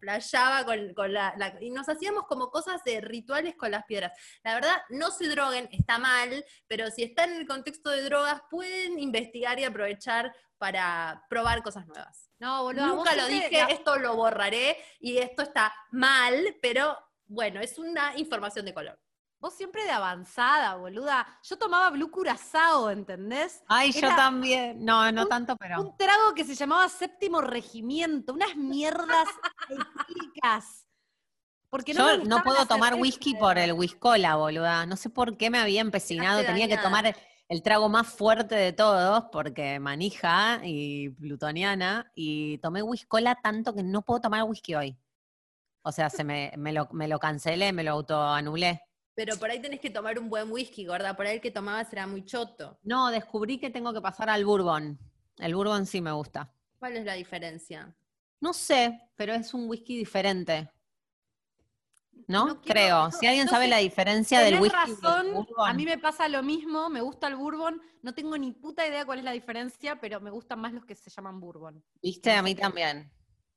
playaba 0.00 0.64
con, 0.64 0.94
con 0.94 1.12
la, 1.12 1.34
la- 1.36 1.56
Y 1.60 1.70
nos 1.70 1.88
hacíamos 1.88 2.24
como 2.26 2.50
cosas 2.50 2.82
de 2.84 3.00
rituales 3.00 3.56
con 3.56 3.70
las 3.70 3.84
piedras. 3.84 4.12
La 4.42 4.54
verdad, 4.54 4.76
no 4.90 5.10
se 5.10 5.28
droguen, 5.28 5.68
está 5.72 5.98
mal, 5.98 6.44
pero 6.66 6.90
si 6.90 7.02
están 7.02 7.30
en 7.32 7.40
el 7.40 7.46
contexto 7.46 7.90
de 7.90 8.02
drogas, 8.02 8.42
pueden 8.50 8.98
investigar 8.98 9.58
y 9.58 9.64
aprovechar 9.64 10.34
para 10.58 11.24
probar 11.28 11.62
cosas 11.62 11.86
nuevas. 11.86 12.30
No, 12.38 12.62
boluda, 12.64 12.88
vos 12.88 12.96
Nunca 12.96 13.14
lo 13.14 13.26
dije, 13.26 13.58
la- 13.58 13.66
esto 13.66 13.96
lo 13.96 14.16
borraré 14.16 14.76
y 15.00 15.18
esto 15.18 15.42
está 15.42 15.72
mal, 15.90 16.56
pero 16.62 16.96
bueno, 17.26 17.60
es 17.60 17.78
una 17.78 18.16
información 18.16 18.64
de 18.64 18.74
color. 18.74 18.98
Vos 19.40 19.54
siempre 19.54 19.84
de 19.84 19.90
avanzada, 19.90 20.74
boluda. 20.74 21.24
Yo 21.44 21.56
tomaba 21.56 21.90
Blue 21.90 22.10
Curazao, 22.10 22.90
¿entendés? 22.90 23.62
Ay, 23.68 23.92
yo 23.92 24.08
también. 24.08 24.84
No, 24.84 25.12
no 25.12 25.22
un- 25.22 25.28
tanto, 25.28 25.56
pero. 25.56 25.80
Un 25.80 25.96
trago 25.96 26.34
que 26.34 26.44
se 26.44 26.56
llamaba 26.56 26.88
Séptimo 26.88 27.40
Regimiento, 27.40 28.32
unas 28.32 28.56
mierdas 28.56 29.28
etílicas. 29.68 30.86
Porque 31.70 31.94
no, 31.94 32.16
Yo 32.16 32.24
no 32.24 32.42
puedo 32.42 32.66
tomar 32.66 32.94
whisky 32.94 33.34
por 33.34 33.58
el 33.58 33.72
whiskola, 33.74 34.36
boluda. 34.36 34.86
No 34.86 34.96
sé 34.96 35.10
por 35.10 35.36
qué 35.36 35.50
me 35.50 35.58
había 35.58 35.82
empecinado. 35.82 36.42
Tenía 36.44 36.66
que 36.66 36.78
tomar 36.78 37.06
el, 37.06 37.14
el 37.48 37.62
trago 37.62 37.88
más 37.88 38.06
fuerte 38.08 38.54
de 38.54 38.72
todos, 38.72 39.24
porque 39.30 39.78
manija 39.78 40.60
y 40.64 41.10
plutoniana. 41.10 42.10
Y 42.14 42.58
tomé 42.58 42.82
whiskola 42.82 43.36
tanto 43.36 43.74
que 43.74 43.82
no 43.82 44.02
puedo 44.02 44.20
tomar 44.20 44.44
whisky 44.44 44.74
hoy. 44.74 44.98
O 45.82 45.92
sea, 45.92 46.10
se 46.10 46.24
me, 46.24 46.52
me, 46.56 46.72
lo, 46.72 46.88
me 46.92 47.06
lo 47.06 47.18
cancelé, 47.20 47.72
me 47.72 47.84
lo 47.84 47.92
autoanulé. 47.92 48.82
Pero 49.18 49.36
por 49.36 49.50
ahí 49.50 49.60
tenés 49.60 49.80
que 49.80 49.90
tomar 49.90 50.16
un 50.16 50.30
buen 50.30 50.48
whisky, 50.52 50.86
gorda. 50.86 51.16
Por 51.16 51.26
ahí 51.26 51.34
el 51.34 51.40
que 51.40 51.50
tomabas 51.50 51.92
era 51.92 52.06
muy 52.06 52.24
choto. 52.24 52.78
No, 52.84 53.10
descubrí 53.10 53.58
que 53.58 53.68
tengo 53.68 53.92
que 53.92 54.00
pasar 54.00 54.30
al 54.30 54.44
bourbon. 54.44 54.96
El 55.38 55.56
bourbon 55.56 55.86
sí 55.86 56.00
me 56.00 56.12
gusta. 56.12 56.54
¿Cuál 56.78 56.96
es 56.98 57.04
la 57.04 57.14
diferencia? 57.14 57.92
No 58.40 58.52
sé, 58.52 59.10
pero 59.16 59.34
es 59.34 59.52
un 59.54 59.68
whisky 59.68 59.96
diferente. 59.96 60.70
¿No? 62.28 62.46
No 62.46 62.60
quiero- 62.60 62.72
Creo. 62.80 63.04
no- 63.06 63.10
si 63.10 63.26
alguien 63.26 63.46
no 63.46 63.50
sabe 63.50 63.64
sé, 63.64 63.70
la 63.70 63.78
diferencia 63.78 64.38
del 64.38 64.60
whisky 64.60 64.78
del 64.92 65.00
razón, 65.02 65.32
bourbon. 65.34 65.68
a 65.68 65.74
mí 65.74 65.84
me 65.84 65.98
pasa 65.98 66.28
lo 66.28 66.44
mismo, 66.44 66.88
me 66.88 67.00
gusta 67.00 67.26
el 67.26 67.34
bourbon, 67.34 67.82
no 68.02 68.14
tengo 68.14 68.38
ni 68.38 68.52
puta 68.52 68.86
idea 68.86 69.04
cuál 69.04 69.18
es 69.18 69.24
la 69.24 69.32
diferencia, 69.32 69.98
pero 70.00 70.20
me 70.20 70.30
gustan 70.30 70.60
más 70.60 70.72
los 70.72 70.84
que 70.84 70.94
se 70.94 71.10
llaman 71.10 71.40
bourbon. 71.40 71.82
¿Viste? 72.00 72.30
A 72.30 72.40
mí 72.42 72.54
también. 72.54 73.10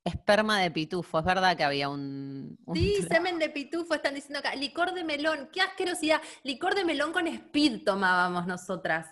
Esperma 0.04 0.60
de 0.60 0.70
pitufo. 0.70 1.18
Es 1.20 1.24
verdad 1.24 1.56
que 1.56 1.62
había 1.64 1.88
un... 1.88 2.58
un 2.64 2.76
Sí, 2.76 2.94
trago. 2.98 3.08
semen 3.14 3.38
de 3.38 3.50
pitufo 3.50 3.94
están 3.94 4.14
diciendo 4.14 4.40
acá. 4.40 4.54
Licor 4.54 4.92
de 4.94 5.04
melón, 5.04 5.48
qué 5.52 5.60
asquerosidad. 5.60 6.20
Licor 6.42 6.74
de 6.74 6.84
melón 6.84 7.12
con 7.12 7.26
speed 7.28 7.84
tomábamos 7.84 8.46
nosotras. 8.46 9.06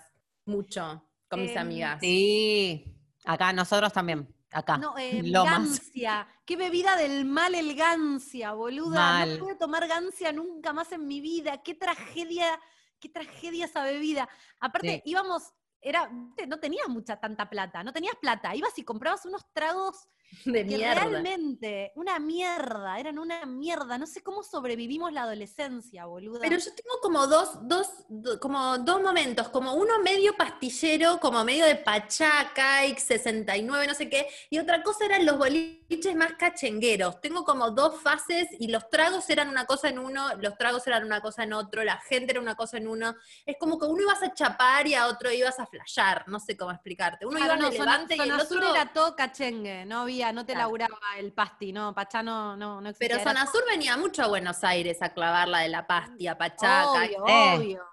Mucho, 0.45 1.07
con 1.29 1.41
mis 1.41 1.51
Em, 1.51 1.57
amigas. 1.59 1.99
Sí. 2.01 2.83
Acá, 3.25 3.53
nosotros 3.53 3.93
también. 3.93 4.27
Acá. 4.51 4.77
No, 4.77 4.97
eh, 4.97 5.21
gancia. 5.23 6.27
Qué 6.45 6.57
bebida 6.57 6.97
del 6.97 7.23
mal 7.23 7.55
el 7.55 7.73
gancia, 7.75 8.51
boluda. 8.51 8.99
Mal. 8.99 9.39
No 9.39 9.45
pude 9.45 9.55
tomar 9.55 9.87
gancia 9.87 10.33
nunca 10.33 10.73
más 10.73 10.91
en 10.91 11.07
mi 11.07 11.21
vida. 11.21 11.61
Qué 11.63 11.73
tragedia, 11.73 12.59
qué 12.99 13.07
tragedia 13.07 13.65
esa 13.65 13.83
bebida. 13.83 14.27
Aparte, 14.59 14.95
Sí. 14.95 15.11
íbamos, 15.11 15.53
era, 15.79 16.09
viste, 16.11 16.47
no 16.47 16.59
tenías 16.59 16.89
mucha 16.89 17.17
tanta 17.17 17.49
plata, 17.49 17.81
no 17.81 17.93
tenías 17.93 18.15
plata. 18.19 18.53
Ibas 18.53 18.77
y 18.77 18.83
comprabas 18.83 19.25
unos 19.25 19.45
tragos 19.53 20.09
de 20.45 20.65
que 20.65 20.77
mierda. 20.77 20.95
realmente, 20.95 21.91
una 21.95 22.19
mierda, 22.19 22.99
eran 22.99 23.19
una 23.19 23.45
mierda. 23.45 23.97
No 23.97 24.07
sé 24.07 24.23
cómo 24.23 24.43
sobrevivimos 24.43 25.11
la 25.11 25.23
adolescencia, 25.23 26.05
boluda. 26.05 26.39
Pero 26.41 26.57
yo 26.57 26.71
tengo 26.73 26.99
como 27.01 27.27
dos, 27.27 27.59
dos, 27.67 27.87
do- 28.09 28.39
como 28.39 28.77
dos 28.79 29.01
momentos, 29.01 29.49
como 29.49 29.73
uno 29.75 29.99
medio 29.99 30.35
pastillero, 30.35 31.19
como 31.19 31.43
medio 31.43 31.65
de 31.65 31.75
Pachaca, 31.75 32.85
X69, 32.85 33.87
no 33.87 33.93
sé 33.93 34.09
qué, 34.09 34.27
y 34.49 34.59
otra 34.59 34.83
cosa 34.83 35.05
eran 35.05 35.25
los 35.25 35.37
boliches 35.37 36.15
más 36.15 36.33
cachengueros. 36.33 37.19
Tengo 37.21 37.43
como 37.43 37.71
dos 37.71 37.99
fases 38.01 38.47
y 38.59 38.67
los 38.69 38.89
tragos 38.89 39.29
eran 39.29 39.49
una 39.49 39.65
cosa 39.65 39.89
en 39.89 39.99
uno, 39.99 40.29
los 40.39 40.57
tragos 40.57 40.85
eran 40.87 41.03
una 41.03 41.21
cosa 41.21 41.43
en 41.43 41.53
otro, 41.53 41.83
la 41.83 41.97
gente 41.97 42.31
era 42.31 42.41
una 42.41 42.55
cosa 42.55 42.77
en 42.77 42.87
uno. 42.87 43.15
Es 43.45 43.57
como 43.59 43.77
que 43.77 43.85
uno 43.85 44.01
ibas 44.03 44.23
a 44.23 44.33
chapar 44.33 44.87
y 44.87 44.93
a 44.95 45.07
otro 45.07 45.31
ibas 45.31 45.59
a 45.59 45.65
flashear, 45.65 46.27
no 46.27 46.39
sé 46.39 46.55
cómo 46.55 46.71
explicarte. 46.71 47.25
Uno 47.25 47.37
Claro, 47.37 47.55
iba 47.55 47.63
no, 47.63 47.69
levante 47.71 48.15
y 48.15 48.19
el 48.21 48.31
otro... 48.39 48.75
era 48.75 48.93
todo 48.93 49.15
cachengue, 49.15 49.85
no 49.85 50.01
había, 50.01 50.20
no 50.31 50.45
te 50.45 50.53
Claro. 50.53 50.67
laburaba 50.67 50.97
el 51.17 51.31
pasti, 51.33 51.71
no, 51.73 51.93
Pachá 51.95 52.21
no, 52.21 52.55
no, 52.57 52.81
no 52.81 52.89
existía. 52.89 53.15
Pero 53.17 53.23
Zona 53.29 53.45
Sur 53.49 53.63
venía 53.69 53.95
mucho 53.97 54.23
a 54.23 54.27
Buenos 54.27 54.63
Aires 54.63 55.01
a 55.01 55.13
clavarla 55.13 55.59
de 55.59 55.69
la 55.69 55.87
pasti, 55.87 56.27
a 56.27 56.37
Pachaca, 56.37 56.91
Obvio, 56.91 57.25
Eh. 57.27 57.55
obvio. 57.57 57.83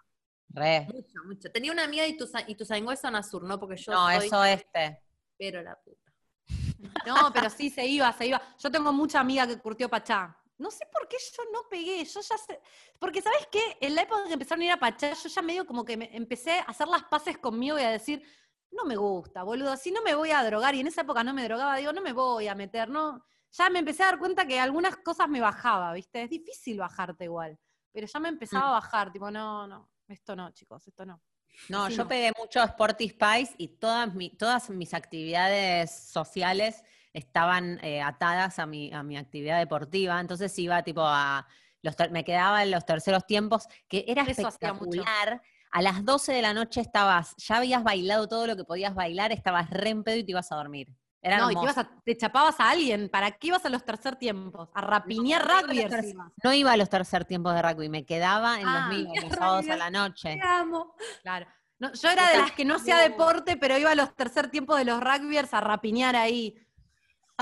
Re. 0.51 0.87
Mucho, 0.93 1.24
mucho. 1.26 1.51
Tenía 1.53 1.70
una 1.72 1.85
amiga 1.85 2.07
y 2.07 2.16
tu, 2.16 2.29
y 2.47 2.55
tu 2.55 2.64
es 2.64 3.01
zona 3.01 3.22
sur, 3.22 3.43
¿no? 3.45 3.59
Porque 3.61 3.76
yo 3.76 3.93
No, 3.93 4.07
soy, 4.09 4.26
eso 4.26 4.45
este. 4.45 5.03
pero 5.39 5.62
la 5.62 5.76
puta. 5.76 6.12
No, 7.07 7.33
pero 7.33 7.51
sí, 7.51 7.70
se 7.70 7.87
iba, 7.87 8.12
se 8.12 8.26
iba. 8.26 8.41
Yo 8.59 8.70
tengo 8.70 8.93
mucha 8.93 9.20
amiga 9.20 9.47
que 9.47 9.59
curtió 9.59 9.89
Pachá. 9.89 10.37
No 10.59 10.70
sé 10.72 10.85
por 10.93 11.07
qué 11.07 11.16
yo 11.37 11.43
no 11.53 11.68
pegué, 11.68 12.05
yo 12.05 12.20
ya 12.20 12.37
sé. 12.39 12.61
Porque, 12.99 13.22
¿sabes 13.22 13.47
qué? 13.53 13.76
En 13.81 13.95
la 13.95 14.03
época 14.03 14.24
que 14.26 14.33
empezaron 14.33 14.62
a 14.62 14.64
ir 14.64 14.72
a 14.72 14.76
Pachá, 14.81 15.12
yo 15.12 15.29
ya 15.29 15.43
medio 15.43 15.64
como 15.66 15.85
que 15.85 15.97
me 15.97 16.16
empecé 16.16 16.59
a 16.59 16.62
hacer 16.62 16.89
las 16.89 17.05
paces 17.05 17.39
conmigo 17.39 17.79
y 17.79 17.83
a 17.83 17.91
decir, 17.91 18.22
no 18.71 18.85
me 18.85 18.97
gusta, 18.97 19.43
boludo, 19.43 19.77
si 19.77 19.91
no 19.91 20.03
me 20.03 20.14
voy 20.14 20.31
a 20.31 20.45
drogar, 20.45 20.75
y 20.75 20.81
en 20.81 20.87
esa 20.87 21.01
época 21.03 21.25
no 21.25 21.33
me 21.35 21.45
drogaba, 21.45 21.77
digo, 21.77 21.93
no 21.93 22.01
me 22.03 22.12
voy 22.12 22.49
a 22.49 22.55
meter, 22.55 22.89
no. 22.89 23.25
Ya 23.51 23.71
me 23.71 23.79
empecé 23.79 24.03
a 24.03 24.07
dar 24.07 24.19
cuenta 24.19 24.47
que 24.47 24.61
algunas 24.61 24.97
cosas 24.99 25.29
me 25.29 25.41
bajaba, 25.41 25.93
¿viste? 25.95 26.23
Es 26.23 26.31
difícil 26.31 26.79
bajarte 26.79 27.25
igual. 27.25 27.59
Pero 27.93 28.07
ya 28.07 28.21
me 28.21 28.29
empezaba 28.29 28.66
Mm. 28.66 28.69
a 28.69 28.73
bajar, 28.73 29.12
tipo, 29.12 29.31
no, 29.31 29.66
no, 29.66 29.91
esto 30.07 30.37
no, 30.37 30.51
chicos, 30.53 30.87
esto 30.87 31.07
no. 31.07 31.21
No, 31.69 31.89
yo 31.89 32.05
no. 32.05 32.09
pegué 32.09 32.31
mucho 32.39 32.62
Sporty 32.62 33.09
Spice 33.09 33.55
y 33.59 33.69
todas, 33.79 34.14
mi- 34.14 34.31
todas 34.37 34.71
mis 34.71 34.93
actividades 34.95 35.91
sociales 36.09 36.85
estaban 37.12 37.81
eh, 37.83 38.01
atadas 38.03 38.59
a 38.59 38.66
mi, 38.66 38.93
a 38.93 39.03
mi 39.03 39.16
actividad 39.16 39.59
deportiva. 39.59 40.21
Entonces 40.21 40.57
iba 40.59 40.83
tipo 40.83 41.01
a. 41.03 41.47
Los 41.81 41.95
me 42.11 42.25
quedaba 42.25 42.62
en 42.64 42.71
los 42.73 42.85
terceros 42.85 43.25
tiempos, 43.27 43.66
que 43.89 44.05
era 44.09 44.23
Eso 44.23 44.49
hacía 44.49 44.73
mucho. 44.73 45.01
espectacular. 45.01 45.43
A 45.71 45.83
las 45.83 46.05
12 46.05 46.33
de 46.33 46.43
la 46.43 46.55
noche 46.55 46.81
estabas, 46.81 47.35
ya 47.37 47.57
habías 47.59 47.83
bailado 47.85 48.29
todo 48.29 48.47
lo 48.47 48.57
que 48.57 48.64
podías 48.64 48.95
bailar, 48.95 49.33
estabas 49.33 49.69
re 49.71 49.91
en 49.91 50.03
pedo 50.05 50.16
y 50.16 50.25
te 50.25 50.31
ibas 50.33 50.51
a 50.53 50.57
dormir. 50.57 50.89
Era 51.21 51.39
no, 51.39 51.51
y 51.51 51.55
te, 51.57 51.62
ibas 51.62 51.79
a- 51.79 51.91
te 52.05 52.16
chapabas 52.16 52.61
a 52.61 52.71
alguien. 52.71 53.09
¿Para 53.09 53.33
qué 53.33 53.49
ibas 53.49 53.64
a 53.64 53.69
los 53.69 53.85
tercer 53.85 54.16
tiempos? 54.16 54.69
A 54.73 54.81
rapiñar 54.81 55.43
No, 55.47 55.49
no 55.49 55.53
iba 55.53 55.59
a 55.59 55.62
rugby. 55.62 55.83
los 55.83 55.91
tercer- 55.91 56.33
No 56.45 56.53
iba 56.55 56.73
a 56.73 56.77
los 56.77 56.89
tercer 56.89 57.25
tiempos 57.25 57.55
de 57.55 57.62
rugby, 57.62 57.89
me 57.89 58.07
quedaba 58.07 58.61
en 58.61 58.66
Ah, 58.69 58.87
los 58.89 58.97
míos, 58.99 59.12
los 59.16 59.25
qué 59.25 59.37
sábados 59.37 59.69
a 59.69 59.77
la 59.77 59.91
noche. 59.91 60.35
Te 60.41 60.43
amo. 60.47 60.95
Claro. 61.23 61.47
No, 61.81 61.93
yo 61.93 62.09
era 62.11 62.31
de 62.31 62.39
las 62.39 62.53
que 62.53 62.64
no 62.64 62.77
hacía 62.77 62.99
deporte, 62.99 63.57
pero 63.57 63.77
iba 63.79 63.91
a 63.91 63.95
los 63.95 64.14
tercer 64.16 64.51
tiempos 64.51 64.79
de 64.79 64.85
los 64.85 65.01
rugbyers 65.01 65.53
a 65.55 65.61
rapiñar 65.61 66.16
ahí. 66.16 66.57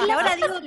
Y 0.07 0.11
ahora 0.11 0.37
digo, 0.37 0.61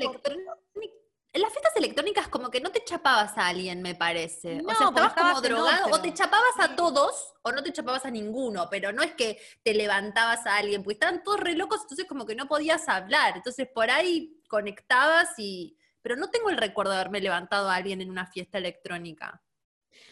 en 1.31 1.41
las 1.41 1.51
fiestas 1.51 1.75
electrónicas 1.75 2.27
como 2.27 2.49
que 2.49 2.59
no 2.59 2.71
te 2.71 2.83
chapabas 2.83 3.37
a 3.37 3.47
alguien, 3.47 3.81
me 3.81 3.93
parece. 3.95 4.61
No, 4.63 4.69
o 4.69 4.75
sea, 4.75 4.87
estabas 4.87 5.13
como 5.13 5.41
drogado, 5.41 5.87
o 5.91 6.01
te 6.01 6.13
chapabas 6.13 6.59
a 6.59 6.75
todos, 6.75 7.33
o 7.43 7.51
no 7.51 7.61
te 7.61 7.71
chapabas 7.71 8.05
a 8.05 8.09
ninguno, 8.11 8.67
pero 8.69 8.91
no 8.91 9.03
es 9.03 9.13
que 9.13 9.39
te 9.63 9.73
levantabas 9.73 10.45
a 10.47 10.57
alguien, 10.57 10.83
porque 10.83 10.93
estaban 10.95 11.23
todos 11.23 11.39
re 11.39 11.53
locos, 11.55 11.81
entonces 11.83 12.07
como 12.07 12.25
que 12.25 12.35
no 12.35 12.47
podías 12.47 12.87
hablar. 12.89 13.37
Entonces 13.37 13.67
por 13.73 13.89
ahí 13.91 14.41
conectabas 14.47 15.29
y. 15.37 15.75
Pero 16.01 16.15
no 16.15 16.29
tengo 16.29 16.49
el 16.49 16.57
recuerdo 16.57 16.91
de 16.93 16.99
haberme 16.99 17.19
levantado 17.19 17.69
a 17.69 17.75
alguien 17.75 18.01
en 18.01 18.09
una 18.09 18.25
fiesta 18.25 18.57
electrónica. 18.57 19.43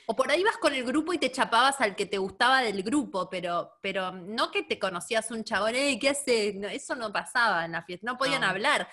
O 0.05 0.15
por 0.15 0.29
ahí 0.29 0.43
vas 0.43 0.57
con 0.57 0.73
el 0.73 0.83
grupo 0.83 1.13
y 1.13 1.17
te 1.17 1.31
chapabas 1.31 1.79
al 1.79 1.95
que 1.95 2.05
te 2.05 2.17
gustaba 2.17 2.61
del 2.61 2.83
grupo, 2.83 3.29
pero, 3.29 3.73
pero 3.81 4.11
no 4.11 4.51
que 4.51 4.63
te 4.63 4.77
conocías 4.79 5.31
un 5.31 5.43
chabón, 5.45 5.75
"Ey, 5.75 5.97
¿qué 5.97 6.09
haces? 6.09 6.55
No, 6.55 6.67
eso 6.67 6.93
no 6.95 7.11
pasaba 7.13 7.63
en 7.65 7.71
la 7.71 7.83
fiesta, 7.83 8.05
no 8.05 8.17
podían 8.17 8.41
No. 8.41 8.47
hablar. 8.47 8.89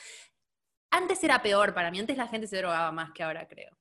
Antes 0.97 1.23
era 1.25 1.43
peor 1.43 1.75
para 1.75 1.91
mí, 1.91 1.99
antes 1.99 2.17
la 2.17 2.29
gente 2.29 2.47
se 2.47 2.57
drogaba 2.59 2.93
más 2.93 3.11
que 3.13 3.23
ahora, 3.23 3.47
creo. 3.49 3.77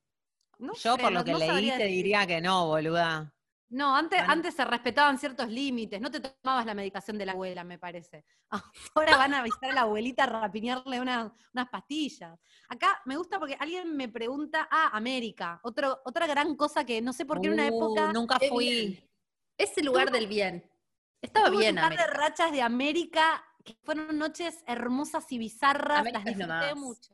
no 0.60 0.74
Yo 0.74 0.96
sé, 0.96 1.02
por 1.02 1.12
lo 1.12 1.20
no- 1.20 1.26
que 1.26 1.32
no 1.34 1.38
leí 1.40 1.70
te 1.72 1.78
decir. 1.78 1.88
diría 1.88 2.26
que 2.26 2.40
no, 2.42 2.68
boluda. 2.68 3.34
No, 3.70 3.96
antes, 3.96 4.20
Bueno. 4.20 4.34
antes 4.34 4.54
se 4.56 4.64
respetaban 4.66 5.18
ciertos 5.18 5.50
límites, 5.50 6.00
no 6.00 6.10
te 6.12 6.20
tomabas 6.20 6.66
la 6.66 6.74
medicación 6.76 7.18
de 7.18 7.26
la 7.26 7.32
abuela, 7.34 7.64
me 7.64 7.80
parece. 7.80 8.24
Ahora 8.96 9.18
van 9.18 9.34
a 9.34 9.42
visitar 9.44 9.72
a 9.72 9.74
la 9.74 9.82
abuelita 9.82 10.24
a 10.24 10.28
rapiñarle 10.28 11.00
una- 11.02 11.34
unas 11.54 11.70
pastillas. 11.70 12.40
Acá 12.70 13.02
me 13.06 13.16
gusta 13.18 13.40
porque 13.40 13.58
alguien 13.60 13.96
me 13.98 14.10
pregunta, 14.10 14.68
ah, 14.72 14.90
América, 14.94 15.60
otro, 15.64 16.02
otra 16.06 16.28
gran 16.28 16.56
cosa 16.56 16.86
que 16.86 17.02
no 17.02 17.14
sé 17.14 17.26
por 17.26 17.42
qué 17.42 17.48
en 17.48 17.54
una 17.54 17.64
Uh, 17.66 17.76
época 17.78 18.14
Nunca 18.14 18.40
fui. 18.48 19.10
Ese 19.58 19.82
lugar 19.84 20.12
del 20.12 20.28
bien. 20.28 20.70
Estaba 21.22 21.50
bien, 21.50 21.76
un 21.78 21.82
par 21.82 21.98
de 21.98 22.06
rachas 22.08 22.52
de 22.52 22.62
América 22.62 23.44
que 23.64 23.76
fueron 23.84 24.18
noches 24.18 24.64
hermosas 24.68 25.32
y 25.32 25.38
bizarras, 25.38 26.00
América 26.00 26.20
las 26.20 26.28
es 26.28 26.38
lo 26.38 26.46
disfruté 26.46 26.76
más. 26.76 26.76
mucho. 26.76 27.14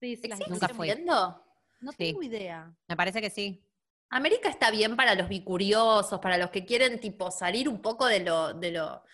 Sí, 0.00 0.16
sí, 0.16 0.28
las 0.28 0.38
¿Sigue 0.38 0.50
Nunca 0.50 0.66
existiendo? 0.66 1.44
No 1.80 1.92
Sí. 1.92 1.98
tengo 1.98 2.22
idea. 2.22 2.72
Me 2.88 2.96
parece 2.96 3.20
que 3.20 3.30
sí. 3.30 3.62
América 4.10 4.48
está 4.48 4.70
bien 4.70 4.96
para 4.96 5.14
los 5.14 5.28
bicuriosos, 5.28 6.18
para 6.20 6.36
los 6.38 6.50
que 6.50 6.64
quieren 6.64 6.98
tipo 7.00 7.30
salir 7.30 7.68
un 7.68 7.80
poco 7.80 8.06
de 8.06 8.20
lo, 8.20 8.54
de 8.54 8.72
lo. 8.72 9.04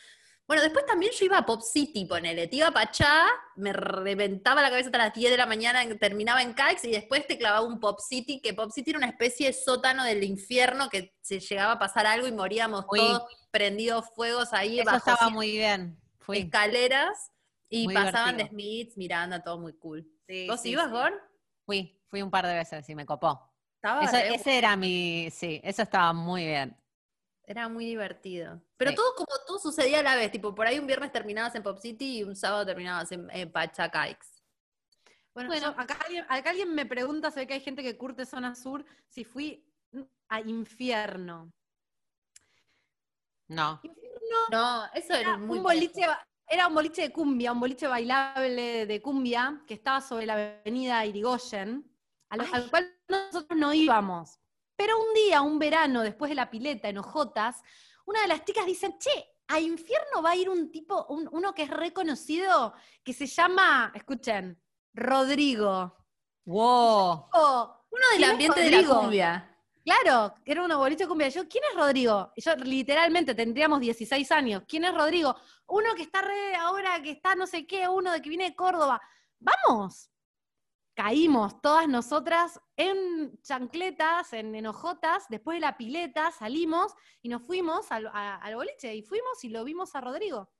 Bueno, 0.46 0.62
después 0.62 0.86
también 0.86 1.10
yo 1.18 1.24
iba 1.24 1.38
a 1.38 1.44
Pop 1.44 1.60
City, 1.60 2.04
ponele, 2.04 2.46
te 2.46 2.56
iba 2.56 2.68
a 2.68 2.72
Pachá, 2.72 3.26
me 3.56 3.72
reventaba 3.72 4.62
la 4.62 4.70
cabeza 4.70 4.86
hasta 4.88 4.98
las 4.98 5.12
10 5.12 5.32
de 5.32 5.36
la 5.36 5.44
mañana, 5.46 5.80
terminaba 5.98 6.40
en 6.40 6.54
Caix 6.54 6.84
y 6.84 6.92
después 6.92 7.26
te 7.26 7.36
clavaba 7.36 7.66
un 7.66 7.80
Pop 7.80 7.98
City, 8.00 8.40
que 8.40 8.54
Pop 8.54 8.70
City 8.70 8.90
era 8.90 8.98
una 8.98 9.08
especie 9.08 9.48
de 9.48 9.52
sótano 9.52 10.04
del 10.04 10.22
infierno 10.22 10.88
que 10.88 11.16
se 11.20 11.40
llegaba 11.40 11.72
a 11.72 11.78
pasar 11.80 12.06
algo 12.06 12.28
y 12.28 12.32
moríamos 12.32 12.86
todos 12.86 13.24
prendidos 13.50 14.06
fuegos 14.14 14.52
ahí 14.52 14.78
Eso 14.78 14.86
bajo 14.86 14.98
estaba 15.10 15.30
muy 15.30 15.50
bien. 15.50 15.98
Fui. 16.26 16.38
escaleras 16.38 17.32
y 17.68 17.84
Muy 17.84 17.94
pasaban 17.94 18.36
de 18.36 18.44
divertido. 18.44 18.50
Smiths, 18.50 18.96
Miranda, 18.98 19.42
todo 19.42 19.58
muy 19.58 19.72
cool. 19.78 20.06
Sí, 20.26 20.46
¿Vos 20.48 20.60
sí, 20.60 20.70
ibas, 20.70 20.86
sí. 20.86 20.92
Gor? 20.92 21.12
Fui, 21.64 22.00
fui 22.08 22.20
un 22.22 22.30
par 22.30 22.46
de 22.46 22.54
veces 22.54 22.88
y 22.88 22.94
me 22.94 23.06
copó. 23.06 23.52
Estaba 23.76 24.02
Eso, 24.04 24.12
re 24.16 24.34
ese 24.34 24.58
era 24.58 24.74
mi, 24.76 25.28
sí, 25.30 25.60
eso 25.62 25.82
estaba 25.82 26.12
muy 26.12 26.44
bien. 26.44 26.76
Era 27.44 27.68
muy 27.68 27.84
divertido. 27.86 28.60
Pero 28.76 28.90
Sí. 28.90 28.96
todo 28.96 29.14
como 29.14 29.28
todo 29.46 29.58
sucedía 29.60 30.00
a 30.00 30.02
la 30.02 30.16
vez, 30.16 30.32
tipo, 30.32 30.52
por 30.54 30.66
ahí 30.66 30.80
un 30.80 30.86
viernes 30.88 31.12
terminabas 31.12 31.54
en 31.54 31.62
Pop 31.62 31.78
City 31.78 32.18
y 32.18 32.22
un 32.24 32.34
sábado 32.34 32.66
terminabas 32.66 33.12
en, 33.12 33.30
en 33.30 33.52
Pachacaix. 33.52 34.42
Bueno, 35.32 35.48
Bueno. 35.50 35.72
yo- 35.74 35.80
acá, 35.80 35.96
alguien, 36.04 36.24
acá 36.28 36.50
alguien 36.50 36.74
me 36.74 36.86
pregunta, 36.86 37.30
se 37.30 37.40
ve 37.40 37.46
que 37.46 37.54
hay 37.54 37.60
gente 37.60 37.82
que 37.84 37.96
curte 37.96 38.26
zona 38.26 38.54
sur, 38.56 38.84
si 39.06 39.22
fui 39.24 39.64
a 40.28 40.40
infierno. 40.40 41.52
No. 43.48 43.80
No, 44.50 44.84
eso 44.94 45.12
Era 45.12 45.20
era 45.20 45.38
muy 45.38 45.58
un 45.58 45.62
boliche, 45.64 46.02
era 46.48 46.66
un 46.68 46.74
boliche 46.74 47.02
de 47.02 47.12
cumbia, 47.12 47.52
un 47.52 47.60
boliche 47.60 47.86
bailable 47.86 48.86
de 48.86 49.02
cumbia 49.02 49.62
que 49.66 49.74
estaba 49.74 50.00
sobre 50.00 50.26
la 50.26 50.34
avenida 50.34 51.04
Irigoyen, 51.04 51.90
al, 52.28 52.70
cual 52.70 52.94
nosotros 53.08 53.58
no 53.58 53.72
íbamos. 53.72 54.38
Pero 54.76 54.98
un 55.00 55.14
día, 55.14 55.40
un 55.42 55.58
verano, 55.58 56.02
después 56.02 56.28
de 56.28 56.34
la 56.34 56.50
pileta 56.50 56.88
en 56.88 56.98
Ojotas, 56.98 57.62
una 58.04 58.20
de 58.22 58.28
las 58.28 58.44
chicas 58.44 58.66
dicen, 58.66 58.96
che, 58.98 59.32
a 59.48 59.58
infierno 59.60 60.22
va 60.22 60.30
a 60.30 60.36
ir 60.36 60.48
un 60.50 60.70
tipo, 60.70 61.06
un- 61.08 61.28
uno 61.32 61.54
que 61.54 61.62
es 61.62 61.70
reconocido, 61.70 62.74
que 63.02 63.12
se 63.12 63.26
llama, 63.26 63.90
escuchen, 63.94 64.60
Rodrigo. 64.92 65.96
Wow. 66.44 67.28
Uno 67.90 68.04
del 68.12 68.18
¿Quién 68.18 68.22
es 68.24 68.30
ambiente 68.30 68.60
de 68.60 68.70
la 68.70 68.88
cumbia. 68.88 69.55
Claro, 69.86 70.34
que 70.44 70.50
era 70.50 70.64
una 70.64 70.76
boliche 70.76 71.04
de 71.04 71.08
cumbia. 71.08 71.28
Yo, 71.28 71.46
¿quién 71.48 71.62
es 71.70 71.76
Rodrigo? 71.78 72.32
Yo 72.36 72.56
literalmente 72.56 73.36
tendríamos 73.36 73.78
16 73.80 74.32
años. 74.32 74.64
¿Quién 74.66 74.84
es 74.84 74.92
Rodrigo? 74.92 75.36
Uno 75.68 75.94
que 75.94 76.02
está 76.02 76.22
re 76.22 76.56
ahora, 76.56 77.00
que 77.00 77.12
está 77.12 77.36
no 77.36 77.46
sé 77.46 77.66
qué, 77.68 77.86
uno 77.88 78.10
de 78.10 78.20
que 78.20 78.28
viene 78.28 78.44
de 78.50 78.56
Córdoba. 78.56 79.00
¡Vamos! 79.38 80.10
Caímos 80.94 81.60
todas 81.60 81.86
nosotras 81.88 82.58
en 82.76 83.38
chancletas, 83.42 84.32
en 84.32 84.54
enojotas, 84.54 85.26
después 85.28 85.56
de 85.56 85.60
la 85.60 85.76
pileta 85.76 86.32
salimos 86.32 86.92
y 87.22 87.28
nos 87.28 87.42
fuimos 87.42 87.92
al, 87.92 88.06
a- 88.08 88.36
al 88.36 88.56
boliche 88.56 88.94
y 88.94 89.02
fuimos 89.02 89.44
y 89.44 89.50
lo 89.50 89.62
vimos 89.62 89.94
a 89.94 90.00
Rodrigo. 90.00 90.50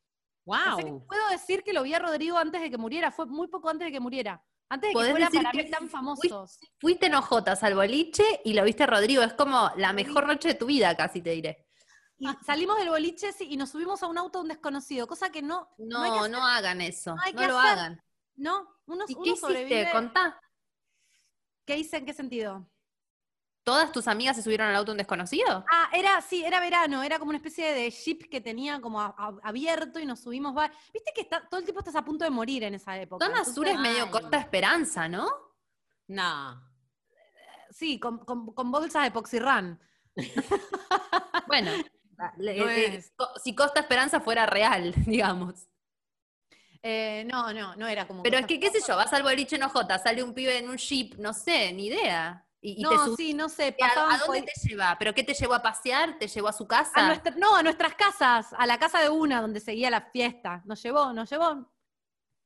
Así 0.48 0.84
que 0.84 0.90
Wow. 0.92 1.06
puedo 1.08 1.28
decir 1.30 1.64
que 1.64 1.72
lo 1.72 1.82
vi 1.82 1.94
a 1.94 1.98
Rodrigo 1.98 2.36
antes 2.38 2.60
de 2.60 2.70
que 2.70 2.78
muriera, 2.78 3.10
fue 3.10 3.26
muy 3.26 3.48
poco 3.48 3.68
antes 3.70 3.86
de 3.86 3.92
que 3.92 3.98
muriera. 3.98 4.40
Antes 4.68 4.88
de 4.88 4.94
que 4.94 5.00
fuera 5.10 5.26
decir 5.26 5.42
para 5.42 5.50
que 5.52 5.62
mí 5.64 5.70
tan 5.70 5.88
famosos. 5.88 6.58
Fuiste 6.80 7.06
en 7.06 7.14
Ojotas 7.14 7.62
al 7.62 7.74
boliche 7.74 8.24
y 8.44 8.54
lo 8.54 8.64
viste 8.64 8.82
a 8.82 8.86
Rodrigo. 8.86 9.22
Es 9.22 9.32
como 9.34 9.70
la 9.76 9.92
mejor 9.92 10.26
noche 10.26 10.48
de 10.48 10.54
tu 10.54 10.66
vida, 10.66 10.96
casi 10.96 11.22
te 11.22 11.30
diré. 11.30 11.66
Y 12.18 12.26
salimos 12.44 12.78
del 12.78 12.88
boliche 12.88 13.32
sí, 13.32 13.46
y 13.50 13.56
nos 13.56 13.70
subimos 13.70 14.02
a 14.02 14.06
un 14.06 14.16
auto 14.18 14.38
de 14.38 14.42
un 14.44 14.48
desconocido, 14.48 15.06
cosa 15.06 15.30
que 15.30 15.42
no, 15.42 15.68
No, 15.78 16.22
que 16.22 16.28
no, 16.30 16.44
hagan 16.46 16.80
eso. 16.80 17.14
no 17.14 17.22
No, 17.32 17.46
lo 17.46 17.58
hacer. 17.58 17.70
hagan. 17.72 18.02
no, 18.36 18.68
uno, 18.86 19.04
¿Y 19.06 19.14
uno 19.14 19.22
qué 19.22 19.30
hiciste? 19.30 19.46
sobrevive. 19.46 19.90
Contá. 19.92 20.40
¿Qué 21.66 21.76
hice? 21.76 21.98
¿En 21.98 22.06
qué 22.06 22.14
sentido? 22.14 22.66
¿Todas 23.66 23.90
tus 23.90 24.06
amigas 24.06 24.36
se 24.36 24.44
subieron 24.44 24.68
al 24.68 24.76
auto 24.76 24.92
de 24.92 24.92
un 24.92 24.98
desconocido? 24.98 25.64
Ah, 25.68 25.90
era, 25.92 26.20
sí, 26.20 26.44
era 26.44 26.60
verano, 26.60 27.02
era 27.02 27.18
como 27.18 27.30
una 27.30 27.38
especie 27.38 27.72
de 27.74 27.90
jeep 27.90 28.30
que 28.30 28.40
tenía 28.40 28.80
como 28.80 29.00
a- 29.00 29.12
a- 29.18 29.34
abierto 29.42 29.98
y 29.98 30.06
nos 30.06 30.20
subimos. 30.20 30.56
va- 30.56 30.70
Viste 30.94 31.10
que 31.12 31.22
está, 31.22 31.48
todo 31.48 31.58
el 31.58 31.64
tiempo 31.66 31.80
estás 31.80 31.96
a 31.96 32.04
punto 32.04 32.24
de 32.24 32.30
morir 32.30 32.62
en 32.62 32.74
esa 32.74 32.96
época. 32.96 33.24
Zona 33.26 33.38
entonces- 33.38 33.54
Sur 33.56 33.66
es 33.66 33.76
medio 33.80 34.04
Ay. 34.04 34.10
corta 34.12 34.38
esperanza, 34.38 35.08
¿no? 35.08 35.28
No. 36.06 36.62
Sí, 37.72 37.98
con, 37.98 38.18
con- 38.24 38.54
con 38.54 38.70
bolsas 38.70 39.02
de 39.02 39.10
Poxirran. 39.10 39.80
Bueno, 41.48 41.72
le- 42.38 42.56
No 42.58 42.68
eh, 42.68 42.94
es. 42.98 43.12
co- 43.16 43.30
si 43.42 43.52
Costa 43.56 43.80
Esperanza 43.80 44.20
fuera 44.20 44.46
real, 44.46 44.94
digamos. 45.06 45.66
Eh, 46.84 47.24
no, 47.28 47.52
no, 47.52 47.74
no 47.74 47.88
era 47.88 48.06
como. 48.06 48.22
Pero 48.22 48.38
es 48.38 48.46
que, 48.46 48.60
qué 48.60 48.70
sé 48.70 48.78
yo, 48.86 48.94
vas 48.94 49.12
al 49.12 49.24
boliche 49.24 49.56
en 49.56 49.64
Ojota, 49.64 49.98
sale 49.98 50.22
un 50.22 50.34
pibe 50.34 50.56
en 50.56 50.68
un 50.70 50.76
jeep, 50.76 51.16
no 51.18 51.32
sé, 51.32 51.72
ni 51.72 51.86
idea. 51.86 52.45
Y, 52.68 52.82
No, 52.82 53.14
sí, 53.14 53.32
no 53.32 53.48
sé. 53.48 53.76
¿A, 53.80 53.86
pasaban 53.88 54.12
a 54.14 54.18
dónde 54.18 54.42
por- 54.42 54.50
te 54.50 54.68
lleva? 54.68 54.96
¿Pero 54.98 55.14
qué 55.14 55.22
te 55.22 55.34
llevó 55.34 55.54
a 55.54 55.62
pasear? 55.62 56.18
¿Te 56.18 56.26
llevó 56.26 56.48
a 56.48 56.52
su 56.52 56.66
casa? 56.66 56.90
a 56.94 57.06
nuestra- 57.06 57.34
no, 57.36 57.54
a 57.54 57.62
nuestras 57.62 57.94
casas, 57.94 58.52
a 58.58 58.66
la 58.66 58.76
casa 58.78 59.00
de 59.00 59.08
una 59.08 59.40
donde 59.40 59.60
seguía 59.60 59.88
la 59.88 60.00
fiesta. 60.10 60.62
Nos 60.64 60.82
llevó, 60.82 61.12
nos 61.12 61.30
llevó. 61.30 61.70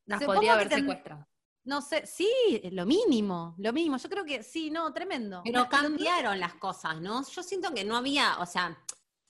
Nos 0.06 0.22
podría 0.24 0.52
haber 0.54 0.68
ten- 0.68 0.80
secuestrado. 0.80 1.26
No 1.64 1.80
sé, 1.80 2.06
sí, 2.06 2.28
lo 2.72 2.84
mínimo, 2.84 3.54
lo 3.58 3.72
mínimo. 3.72 3.96
Yo 3.96 4.08
creo 4.10 4.24
que 4.24 4.42
sí, 4.42 4.70
no, 4.70 4.92
tremendo. 4.92 5.40
Pero 5.44 5.68
cambiaron 5.68 6.38
las 6.38 6.54
cosas, 6.54 7.00
¿no? 7.00 7.22
Yo 7.26 7.42
siento 7.42 7.72
que 7.72 7.84
no 7.84 7.96
había, 7.96 8.38
o 8.40 8.46
sea, 8.46 8.78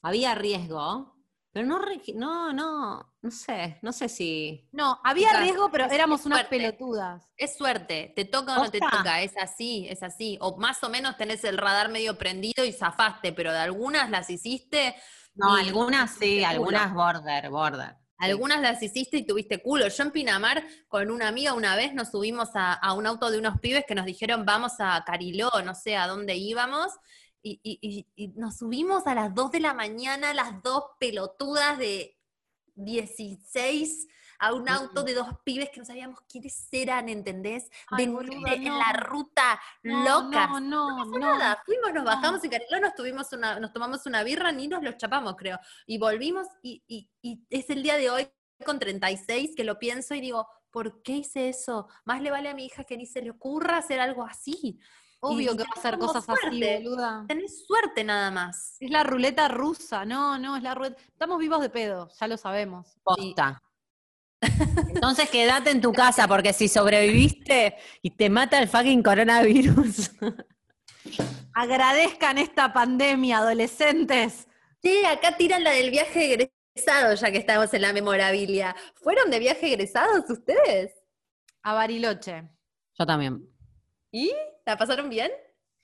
había 0.03 0.34
riesgo, 0.34 1.20
pero 1.53 1.67
no, 1.67 1.81
no, 2.15 2.53
no, 2.53 3.15
no 3.21 3.31
sé, 3.31 3.79
no 3.83 3.93
sé 3.93 4.09
si. 4.09 4.69
No, 4.71 5.01
había 5.03 5.33
riesgo, 5.33 5.69
pero 5.71 5.91
éramos 5.91 6.25
unas 6.25 6.45
pelotudas. 6.45 7.29
Es 7.37 7.57
suerte, 7.57 8.13
te 8.15 8.25
toca 8.25 8.61
o 8.61 8.65
no 8.65 8.71
te 8.71 8.79
toca, 8.79 9.21
es 9.23 9.37
así, 9.37 9.89
es 9.89 10.05
así. 10.05 10.39
O 10.41 10.59
más 10.59 10.83
o 10.85 10.89
menos 10.89 11.17
tenés 11.17 11.43
el 11.43 11.59
radar 11.59 11.89
medio 11.89 12.17
prendido 12.17 12.65
y 12.65 12.73
zafaste, 12.73 13.33
pero 13.33 13.53
de 13.53 13.59
algunas 13.59 14.11
las 14.11 14.31
hiciste, 14.31 14.95
No, 15.35 15.55
algunas 15.55 16.15
sí, 16.15 16.45
algunas 16.45 16.95
border, 16.95 17.51
border. 17.51 17.97
Algunas 18.19 18.61
las 18.61 18.81
hiciste 18.83 19.17
y 19.17 19.27
tuviste 19.27 19.63
culo. 19.63 19.89
Yo 19.89 20.03
en 20.05 20.11
Pinamar 20.13 20.63
con 20.89 21.11
una 21.11 21.27
amiga 21.27 21.55
una 21.55 21.75
vez 21.75 21.95
nos 21.95 22.11
subimos 22.11 22.51
a, 22.55 22.75
a 22.75 22.93
un 22.93 23.07
auto 23.07 23.31
de 23.31 23.39
unos 23.39 23.59
pibes 23.61 23.87
que 23.89 23.95
nos 23.95 24.05
dijeron 24.05 24.45
vamos 24.45 24.75
a 24.79 25.03
Cariló, 25.05 25.51
no 25.65 25.75
sé 25.75 25.97
a 25.97 26.07
dónde 26.07 26.37
íbamos. 26.37 26.93
Y, 27.43 27.59
y- 27.62 27.78
y- 27.80 28.07
y 28.16 28.28
nos 28.28 28.59
subimos 28.59 29.07
a 29.07 29.14
las 29.14 29.34
2 29.34 29.51
de 29.51 29.61
la 29.61 29.72
mañana, 29.74 30.34
las 30.34 30.62
dos 30.62 30.84
pelotudas 30.99 31.78
de 31.78 32.18
16 32.74 34.09
a 34.38 34.55
un 34.55 34.68
auto 34.70 35.03
de 35.03 35.12
dos 35.14 35.28
pibes 35.45 35.68
que 35.70 35.80
no 35.80 35.84
sabíamos 35.86 36.20
quiénes 36.28 36.66
eran, 36.72 37.09
¿entendés? 37.11 37.68
Ay, 37.91 38.07
De 38.07 38.55
en 38.55 38.78
la 38.78 38.93
ruta, 38.95 39.61
No, 39.82 40.03
locas. 40.22 40.49
No, 40.51 40.61
no, 40.61 41.05
no. 41.05 41.18
nada, 41.18 41.62
fuimos, 41.66 41.93
nos 41.93 42.05
no. 42.05 42.11
bajamos 42.11 42.43
en 42.45 42.51
Cariló, 42.51 42.80
nos, 42.80 42.95
tuvimos 42.95 43.30
una, 43.34 43.61
nos 43.61 43.72
tomamos 43.72 44.07
una 44.07 44.22
birra, 44.22 44.51
ni 44.51 44.66
nos 44.66 44.82
los 44.82 44.97
chapamos, 44.97 45.34
creo. 45.36 45.59
Y 45.86 45.99
volvimos, 45.99 46.47
y, 46.62 46.82
y- 46.86 47.11
y 47.20 47.45
es 47.51 47.68
el 47.68 47.82
día 47.82 47.97
de 47.97 48.09
hoy 48.09 48.30
con 48.64 48.78
36 48.78 49.53
que 49.55 49.64
lo 49.64 49.78
pienso 49.78 50.14
y 50.14 50.22
digo, 50.22 50.47
¿por 50.70 51.03
qué 51.03 51.12
hice 51.16 51.51
eso? 51.51 51.88
Más 52.07 52.22
le 52.22 52.30
vale 52.30 52.49
a 52.49 52.55
mi 52.55 52.64
hija 52.64 52.84
que 52.84 52.97
ni 52.97 53.05
se 53.07 53.20
le 53.20 53.30
ocurra 53.30 53.76
hacer 53.76 54.01
algo 54.01 54.24
así. 54.24 54.78
Obvio 55.21 55.53
y 55.53 55.57
que 55.57 55.62
va 55.62 55.68
a 55.75 55.79
hacer 55.79 55.99
cosas 55.99 56.29
así, 56.29 56.41
suerte. 56.41 56.81
boluda. 56.83 57.25
Tenés 57.29 57.66
suerte 57.66 58.05
nada 58.05 58.31
más. 58.31 58.77
Es 58.81 58.91
la 58.91 59.03
ruleta 59.03 59.49
rusa, 59.49 60.05
no, 60.05 60.39
no, 60.39 60.57
es 60.57 60.62
la 60.62 60.75
ruleta. 60.75 61.01
Estamos 61.09 61.39
vivos 61.39 61.61
de 61.61 61.68
pedo, 61.68 62.09
ya 62.18 62.27
lo 62.27 62.37
sabemos. 62.37 62.97
Posta. 63.03 63.62
Entonces 64.89 65.29
quédate 65.29 65.71
en 65.71 65.83
tu 65.83 65.93
casa, 65.93 66.27
porque 66.27 66.53
si 66.53 66.68
sobreviviste 66.68 67.77
y 68.01 68.11
te 68.11 68.31
mata 68.31 68.59
el 68.59 68.68
fucking 68.68 69.03
coronavirus. 69.03 70.11
Agradezcan 71.55 72.39
esta 72.39 72.73
pandemia, 72.73 73.39
adolescentes. 73.39 74.49
Sí, 74.83 75.05
acá 75.05 75.37
tiran 75.37 75.62
la 75.64 75.73
del 75.73 75.91
viaje 75.91 76.51
egresado, 76.75 77.14
ya 77.14 77.31
que 77.31 77.39
estamos 77.39 77.73
en 77.75 77.83
la 77.83 77.93
memorabilia. 77.93 78.75
¿Fueron 78.95 79.31
de 79.31 79.39
viaje 79.39 79.66
egresados 79.66 80.29
ustedes? 80.31 80.95
A 81.62 81.75
Bariloche. 81.75 82.49
Yo 82.99 83.05
también. 83.05 83.47
¿Y? 84.11 84.33
¿La 84.71 84.77
pasaron 84.77 85.11
bien? 85.11 85.33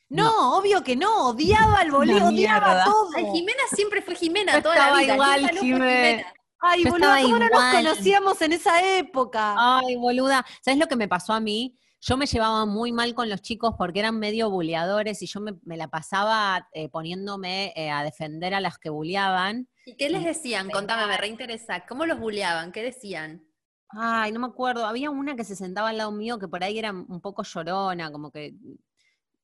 No, 0.09 0.57
obvio 0.57 0.84
que 0.84 0.95
no, 0.95 1.30
odiaba 1.30 1.82
el 1.82 1.91
bolí, 1.91 2.12
Una 2.12 2.28
odiaba 2.28 2.84
todo. 2.84 3.11
Ay, 3.16 3.24
Jimena 3.32 3.62
siempre 3.74 4.01
fue 4.01 4.14
Jimena 4.14 4.53
Yo 4.53 4.62
toda 4.62 4.76
la 4.76 4.82
estaba 4.82 4.99
vida. 5.01 5.14
igual. 5.14 5.51
Jimena. 5.59 6.32
Ay, 6.61 6.84
Yo 6.84 6.91
boluda, 6.93 7.20
¿cómo 7.22 7.39
no 7.41 7.49
nos 7.49 7.74
conocíamos 7.74 8.41
en 8.43 8.53
esa 8.53 8.99
época? 8.99 9.57
Ay, 9.59 9.97
boluda. 9.97 10.47
¿Sabes 10.64 10.78
lo 10.78 10.87
que 10.87 10.95
me 10.95 11.09
pasó 11.09 11.32
a 11.32 11.41
mí? 11.41 11.76
Yo 12.01 12.16
me 12.16 12.26
llevaba 12.26 12.64
muy 12.64 12.93
mal 12.93 13.12
con 13.12 13.28
los 13.28 13.43
chicos 13.43 13.74
porque 13.76 13.99
eran 13.99 14.20
medio 14.20 14.51
buleadores 14.51 15.20
y 15.22 15.26
yo 15.26 15.41
me, 15.41 15.55
me 15.64 15.76
la 15.76 15.89
pasaba 15.89 16.68
eh, 16.72 16.89
poniéndome 16.89 17.72
eh, 17.74 17.91
a 17.91 18.05
defender 18.05 18.55
a 18.55 18.61
las 18.61 18.78
que 18.78 18.91
buleaban. 18.91 19.68
¿Y 19.84 19.97
qué 19.97 20.11
les 20.11 20.22
decían? 20.22 20.70
Contame, 20.70 21.09
me 21.09 21.16
reinteresa. 21.16 21.84
¿Cómo 21.89 22.07
los 22.07 22.20
bulleaban? 22.20 22.70
¿Qué 22.70 22.84
decían? 22.84 23.45
Ay, 23.89 24.32
no 24.32 24.41
me 24.41 24.47
acuerdo. 24.47 24.84
Había 24.87 25.11
una 25.11 25.37
que 25.37 25.45
se 25.45 25.57
sentaba 25.57 25.91
al 25.91 25.99
lado 25.99 26.12
mío 26.12 26.39
que 26.39 26.49
por 26.49 26.62
ahí 26.64 26.78
era 26.78 26.93
un 26.93 27.20
poco 27.20 27.43
llorona, 27.45 28.11
como 28.11 28.30
que. 28.30 28.55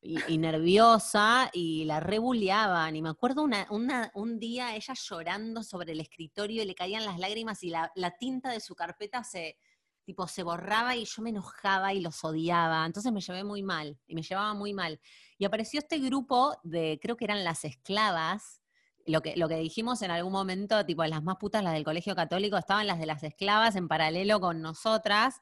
Y, 0.04 0.38
nerviosa, 0.38 1.50
y 1.52 1.84
la 1.84 2.00
rebuleaban. 2.00 2.96
Y 2.96 3.02
me 3.02 3.10
acuerdo 3.10 3.42
una, 3.44 3.66
una- 3.70 4.10
un 4.14 4.38
día 4.40 4.74
ella 4.76 4.94
llorando 4.94 5.62
sobre 5.62 5.92
el 5.92 6.00
escritorio 6.00 6.62
y 6.62 6.66
le 6.66 6.74
caían 6.74 7.04
las 7.04 7.18
lágrimas 7.20 7.62
y 7.62 7.70
la, 7.70 7.92
la 7.96 8.10
tinta 8.18 8.50
de 8.50 8.60
su 8.60 8.74
carpeta 8.74 9.24
se, 9.24 9.58
tipo, 10.04 10.26
se 10.28 10.42
borraba 10.42 10.96
y 10.96 11.04
yo 11.04 11.22
me 11.22 11.30
enojaba 11.30 11.92
y 11.94 12.00
los 12.00 12.24
odiaba. 12.24 12.86
Entonces 12.86 13.12
me 13.12 13.20
llevé 13.20 13.44
muy 13.44 13.62
mal, 13.62 13.98
y 14.08 14.16
me 14.16 14.22
llevaba 14.22 14.54
muy 14.54 14.74
mal. 14.74 15.00
Y 15.38 15.44
apareció 15.44 15.80
este 15.80 15.98
grupo 16.00 16.56
de, 16.64 16.98
creo 17.02 17.16
que 17.16 17.26
eran 17.26 17.44
las 17.44 17.64
esclavas, 17.64 18.61
lo 19.06 19.20
que, 19.22 19.34
lo 19.36 19.48
que 19.48 19.56
dijimos 19.56 20.02
en 20.02 20.10
algún 20.10 20.32
momento, 20.32 20.84
tipo 20.86 21.04
las 21.04 21.22
más 21.22 21.36
putas, 21.36 21.62
las 21.64 21.72
del 21.74 21.84
colegio 21.84 22.14
católico, 22.14 22.56
estaban 22.56 22.86
las 22.86 22.98
de 22.98 23.06
las 23.06 23.22
esclavas 23.22 23.76
en 23.76 23.88
paralelo 23.88 24.40
con 24.40 24.60
nosotras, 24.62 25.40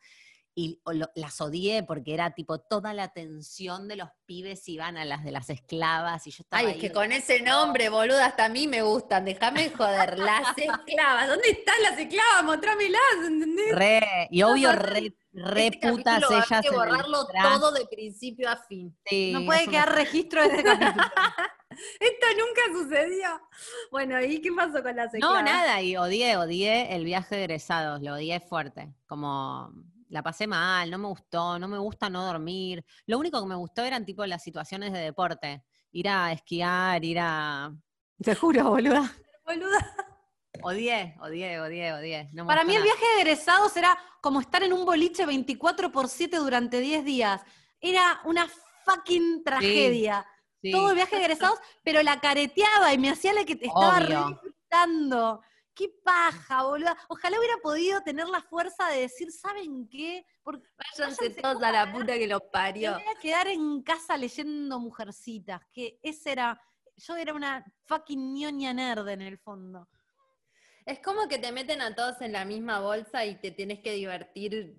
y 0.53 0.81
lo- 0.93 1.11
las 1.15 1.41
odié 1.41 1.85
porque 1.85 2.13
era 2.13 2.33
tipo 2.33 2.59
toda 2.59 2.93
la 2.93 3.05
atención 3.05 3.87
de 3.87 3.95
los 3.95 4.09
pibes 4.27 4.69
iban 4.69 4.97
a 4.97 5.05
las 5.05 5.23
de 5.23 5.31
las 5.31 5.49
esclavas, 5.49 6.27
y 6.27 6.33
yo 6.33 6.43
estaba 6.43 6.61
Ay, 6.61 6.67
es 6.67 6.73
ahí 6.75 6.81
que 6.81 6.93
con 6.93 7.13
ese 7.13 7.41
nombre, 7.41 7.89
boluda, 7.89 8.27
hasta 8.27 8.47
a 8.47 8.49
mí 8.49 8.67
me 8.67 8.83
gustan. 8.83 9.25
Déjame 9.25 9.69
de 9.69 9.77
joder. 9.77 10.19
Las 10.19 10.49
esclavas. 10.59 11.29
¿Dónde 11.29 11.51
están 11.51 11.83
las 11.83 11.99
esclavas? 11.99 12.45
Mostrámelas, 12.45 13.01
¿entendés? 13.27 13.75
re, 13.77 14.29
y 14.31 14.43
obvio, 14.43 14.73
re, 14.73 15.15
re 15.33 15.67
Este 15.69 15.89
putas 15.89 16.25
ellas. 16.29 16.51
Hay 16.51 16.63
que 16.63 16.71
borrarlo 16.71 17.27
todo 17.43 17.71
de 17.71 17.87
principio 17.87 18.51
a 18.51 18.57
fin. 18.57 18.95
Sí, 19.07 19.31
no 19.33 19.45
puede 19.47 19.63
una 19.63 19.71
quedar 19.71 19.95
registro 19.95 20.43
de 20.43 20.49
este 20.49 20.65
capítulo. 20.65 21.05
Esto 22.01 22.27
nunca 22.39 22.63
sucedió. 22.73 23.41
Bueno, 23.91 24.21
¿y 24.23 24.41
qué 24.41 24.51
pasó 24.53 24.83
con 24.83 24.97
las 24.97 25.13
No, 25.13 25.19
esclavas? 25.19 25.45
nada, 25.45 25.83
y 25.83 25.97
odié, 25.97 26.37
odié 26.37 26.95
el 26.95 27.05
viaje 27.05 27.37
de 27.37 27.45
egresados, 27.45 28.01
lo 28.03 28.15
odié 28.15 28.41
fuerte. 28.41 28.93
Como 29.07 29.71
la 30.09 30.23
pasé 30.23 30.47
mal, 30.47 30.91
no 30.91 30.99
me 30.99 31.07
gustó, 31.09 31.59
no 31.59 31.69
me 31.69 31.79
gusta 31.79 32.11
no 32.11 32.25
dormir. 32.27 32.85
Lo 33.07 33.19
único 33.19 33.41
que 33.41 33.47
me 33.49 33.55
gustó 33.55 33.83
eran 33.85 34.05
tipo 34.05 34.27
las 34.27 34.43
situaciones 34.43 34.93
de 34.93 34.99
deporte. 34.99 35.63
Ir 35.93 36.09
a 36.09 36.33
esquiar, 36.33 37.05
ir 37.05 37.19
a. 37.21 37.73
Te 38.23 38.35
juro, 38.35 38.71
boluda. 38.71 39.11
Boluda. 39.45 39.97
Odié, 40.63 41.17
odié, 41.21 41.59
odié, 41.61 41.93
odié. 41.93 42.31
No 42.33 42.47
Para 42.47 42.63
mí 42.65 42.77
el 42.77 42.83
viaje 42.83 43.05
de 43.17 43.23
egresados 43.23 43.77
era 43.77 43.99
como 44.21 44.41
estar 44.41 44.63
en 44.63 44.73
un 44.73 44.85
boliche 44.85 45.27
24 45.27 45.91
por 45.91 46.09
7 46.09 46.37
durante 46.37 46.79
10 46.81 47.05
días. 47.05 47.41
Era 47.81 48.21
una 48.25 48.47
fucking 48.85 49.43
tragedia. 49.43 50.23
Sí. 50.23 50.40
Todo 50.71 50.91
el 50.91 50.97
viaje 50.97 51.17
de 51.17 51.23
egresados, 51.23 51.59
pero 51.83 52.03
la 52.03 52.21
careteaba 52.21 52.93
y 52.93 52.99
me 52.99 53.11
hacía 53.11 53.33
la 53.33 53.45
que 53.45 53.57
te 53.57 53.67
estaba 53.67 54.01
disfrutando. 54.01 55.43
Qué 55.75 55.89
paja, 56.05 56.65
boluda. 56.65 56.97
Ojalá 57.09 57.39
hubiera 57.39 57.57
podido 57.63 58.03
tener 58.03 58.29
la 58.29 58.43
fuerza 58.43 58.89
de 58.89 59.01
decir, 59.01 59.33
¿saben 59.33 59.89
qué? 59.89 60.27
Porque 60.43 60.69
Váyanse 60.77 61.29
Váyanse 61.29 61.43
todos 61.43 61.63
a 61.63 61.73
la 61.73 61.91
puta 61.91 62.19
que 62.19 62.27
los 62.27 62.43
me 62.43 62.49
parió. 62.51 62.93
voy 62.95 63.03
a 63.03 63.19
quedar 63.19 63.47
en 63.49 63.83
casa 63.83 64.17
leyendo 64.17 64.79
Mujercitas, 64.79 65.63
que 65.73 65.99
ese 66.03 66.33
era, 66.33 66.61
yo 66.97 67.17
era 67.17 67.33
una 67.33 67.65
fucking 67.85 68.35
ñoña 68.35 68.75
nerd 68.75 69.09
en 69.09 69.23
el 69.23 69.39
fondo. 69.39 69.89
Es 70.85 70.99
como 71.01 71.29
que 71.29 71.39
te 71.39 71.53
meten 71.53 71.81
a 71.81 71.95
todos 71.95 72.21
en 72.21 72.33
la 72.33 72.45
misma 72.45 72.81
bolsa 72.81 73.25
y 73.25 73.37
te 73.37 73.51
tienes 73.51 73.81
que 73.81 73.93
divertir 73.93 74.77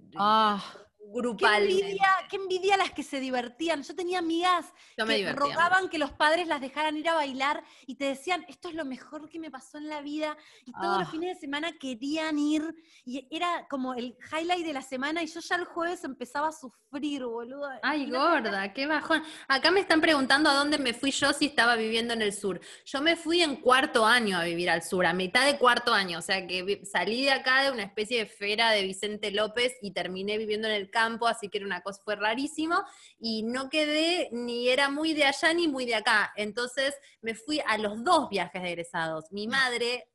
Ah, 1.04 1.58
Qué 1.58 1.58
envidia, 1.58 2.08
qué 2.30 2.36
envidia 2.38 2.78
las 2.78 2.92
que 2.92 3.04
se 3.04 3.20
divertían. 3.20 3.84
Yo 3.84 3.96
tenía 3.96 4.20
amigas 4.20 4.66
Yo 4.98 5.06
que 5.06 5.16
divertía. 5.16 5.40
rogaban 5.40 5.90
que 5.90 5.98
los 5.98 6.12
padres 6.14 6.48
las 6.48 6.62
dejaran 6.62 6.96
ir 6.96 7.10
a 7.10 7.16
bailar 7.16 7.64
y 7.86 7.96
te 7.96 8.06
decían, 8.06 8.46
esto 8.48 8.70
es 8.70 8.76
lo 8.76 8.86
mejor 8.86 9.28
que 9.30 9.40
me 9.40 9.52
pasó 9.52 9.78
en 9.78 9.90
la 9.90 10.02
vida. 10.02 10.38
Y 10.66 10.72
todos 10.72 11.00
los 11.00 11.08
Ah. 11.08 11.12
fines 11.12 11.36
de 11.36 11.40
semana 11.42 11.74
querían 11.78 12.38
ir 12.40 12.64
y 13.04 13.28
era 13.36 13.68
como 13.70 13.94
el 13.94 14.16
highlight 14.32 14.66
de 14.66 14.74
la 14.74 14.82
semana 14.82 15.22
y 15.24 15.28
yo 15.28 15.40
ya 15.42 15.56
el 15.56 15.66
jueves 15.66 16.04
empezaba 16.04 16.48
a 16.50 16.52
sufrir, 16.52 17.26
boludo. 17.26 17.68
Ay, 17.84 18.04
Y 18.04 18.12
gorda, 18.12 18.72
qué 18.74 18.86
bajón. 18.88 19.22
Acá 19.48 19.72
me 19.72 19.80
están 19.82 20.00
preguntando 20.02 20.50
a 20.50 20.54
dónde 20.54 20.78
me 20.78 20.94
fui 20.94 21.12
yo 21.12 21.34
si 21.34 21.48
estaba 21.48 21.76
viviendo 21.76 22.14
en 22.14 22.22
el 22.22 22.32
sur. 22.34 22.62
Yo 22.86 23.02
me 23.02 23.16
fui 23.16 23.42
en 23.42 23.58
cuarto 23.58 24.06
año 24.06 24.38
a 24.38 24.44
vivir 24.44 24.70
al 24.70 24.82
sur, 24.84 25.06
a 25.06 25.14
mitad 25.14 25.46
de 25.46 25.58
cuarto 25.58 25.94
año. 25.94 26.20
O 26.20 26.22
sea 26.22 26.46
que 26.48 26.82
salí 26.86 27.24
de 27.26 27.32
acá 27.32 27.64
de 27.64 27.72
una 27.72 27.84
especie 27.84 28.20
de 28.20 28.26
fera 28.28 28.72
de 28.72 28.84
Vicente 28.84 29.32
López 29.32 29.74
y 29.82 29.92
terminé 29.92 30.38
viviendo 30.38 30.68
en 30.68 30.76
el 30.76 30.90
campo, 30.92 31.28
así 31.28 31.50
que 31.50 31.58
era 31.58 31.66
una 31.66 31.82
cosa, 31.82 32.02
fue 32.04 32.16
rarísimo. 32.16 32.84
Y 33.20 33.44
no 33.44 33.70
quedé, 33.70 34.30
ni 34.32 34.70
era 34.70 34.90
muy 34.90 35.14
de 35.14 35.26
allá 35.26 35.54
ni 35.54 35.68
muy 35.68 35.86
de 35.86 35.96
acá. 35.96 36.32
Entonces 36.36 36.96
me 37.22 37.34
fui 37.34 37.62
a 37.66 37.78
los 37.80 38.04
dos 38.04 38.30
viajes 38.30 38.62
de 38.62 38.70
egresados. 38.70 39.32
Mi 39.32 39.48
madre 39.48 40.08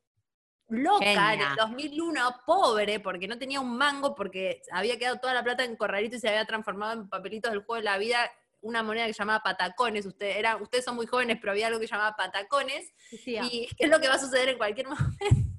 loca 0.68 1.34
en 1.34 1.40
el 1.40 1.56
2001, 1.56 2.42
pobre, 2.44 3.00
porque 3.00 3.28
no 3.28 3.38
tenía 3.38 3.60
un 3.60 3.76
mango, 3.76 4.14
porque 4.14 4.62
había 4.72 4.98
quedado 4.98 5.18
toda 5.18 5.34
la 5.34 5.44
plata 5.44 5.64
en 5.64 5.76
corralito 5.76 6.16
y 6.16 6.20
se 6.20 6.28
había 6.28 6.44
transformado 6.44 6.92
en 6.92 7.08
papelitos 7.08 7.50
del 7.50 7.64
juego 7.64 7.76
de 7.76 7.84
la 7.84 7.98
vida, 7.98 8.30
una 8.60 8.82
moneda 8.82 9.06
que 9.06 9.12
se 9.12 9.18
llamaba 9.18 9.42
patacones. 9.42 10.06
Usted, 10.06 10.36
era, 10.36 10.56
ustedes 10.56 10.84
son 10.84 10.96
muy 10.96 11.06
jóvenes, 11.06 11.38
pero 11.40 11.52
había 11.52 11.68
algo 11.68 11.78
que 11.78 11.86
se 11.86 11.94
llamaba 11.94 12.16
patacones, 12.16 12.92
Decía, 13.10 13.44
y 13.44 13.68
es 13.78 13.88
lo 13.88 14.00
que 14.00 14.08
va 14.08 14.14
a 14.14 14.18
suceder 14.18 14.48
en 14.48 14.58
cualquier 14.58 14.88
momento, 14.88 15.55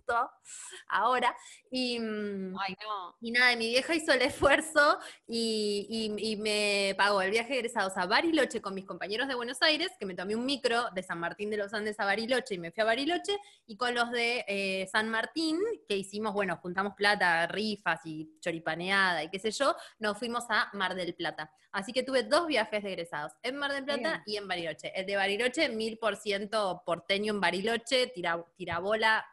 ahora. 0.88 1.36
Y, 1.70 2.00
mm, 2.00 2.56
ay, 2.60 2.76
no. 2.82 3.16
y 3.20 3.32
nada, 3.32 3.56
mi 3.56 3.68
vieja 3.68 3.94
hizo 3.96 4.14
el 4.14 4.22
esfuerzo 4.22 5.00
y, 5.28 5.86
y- 6.18 6.32
y 6.32 6.36
me 6.38 6.96
pagó 6.98 7.22
el 7.22 7.32
viaje 7.32 7.54
de 7.54 7.60
egresados 7.60 7.98
a 7.98 8.06
Bariloche 8.06 8.62
con 8.62 8.74
mis 8.74 8.86
compañeros 8.86 9.28
de 9.28 9.36
Buenos 9.36 9.62
Aires, 9.62 9.90
que 10.00 10.06
me 10.06 10.16
tomé 10.16 10.36
un 10.36 10.46
micro 10.46 10.90
de 10.94 11.04
San 11.04 11.20
Martín 11.20 11.50
de 11.50 11.58
los 11.58 11.74
Andes 11.74 12.00
a 12.00 12.06
Bariloche 12.06 12.56
y 12.56 12.60
me 12.60 12.72
fui 12.72 12.82
a 12.82 12.86
Bariloche, 12.86 13.38
y 13.66 13.76
con 13.76 13.94
los 13.94 14.12
de 14.12 14.46
eh, 14.48 14.88
San 14.92 15.10
Martín, 15.10 15.60
que 15.88 15.98
hicimos, 15.98 16.34
bueno, 16.34 16.58
juntamos 16.62 16.94
plata, 16.96 17.46
rifas 17.48 18.00
y 18.06 18.30
choripaneada 18.40 19.24
y 19.24 19.30
qué 19.30 19.40
sé 19.40 19.52
yo, 19.52 19.76
nos 20.00 20.18
fuimos 20.18 20.46
a 20.50 20.70
Mar 20.74 20.96
del 20.96 21.14
Plata. 21.16 21.52
Así 21.72 21.92
que 21.94 22.04
tuve 22.04 22.24
dos 22.24 22.48
viajes 22.48 22.82
de 22.82 22.90
egresados, 22.94 23.34
en 23.44 23.58
Mar 23.58 23.72
del 23.74 23.84
Plata 23.84 24.10
Bien. 24.10 24.24
y 24.26 24.38
en 24.38 24.48
Bariloche. 24.48 24.92
El 24.96 25.06
de 25.06 25.16
Bariloche, 25.16 25.70
mil 25.70 25.98
por 25.98 26.16
ciento 26.16 26.82
porteño 26.86 27.34
en 27.34 27.42
Bariloche, 27.42 28.08
tira, 28.08 28.44
tirabola 28.56 29.26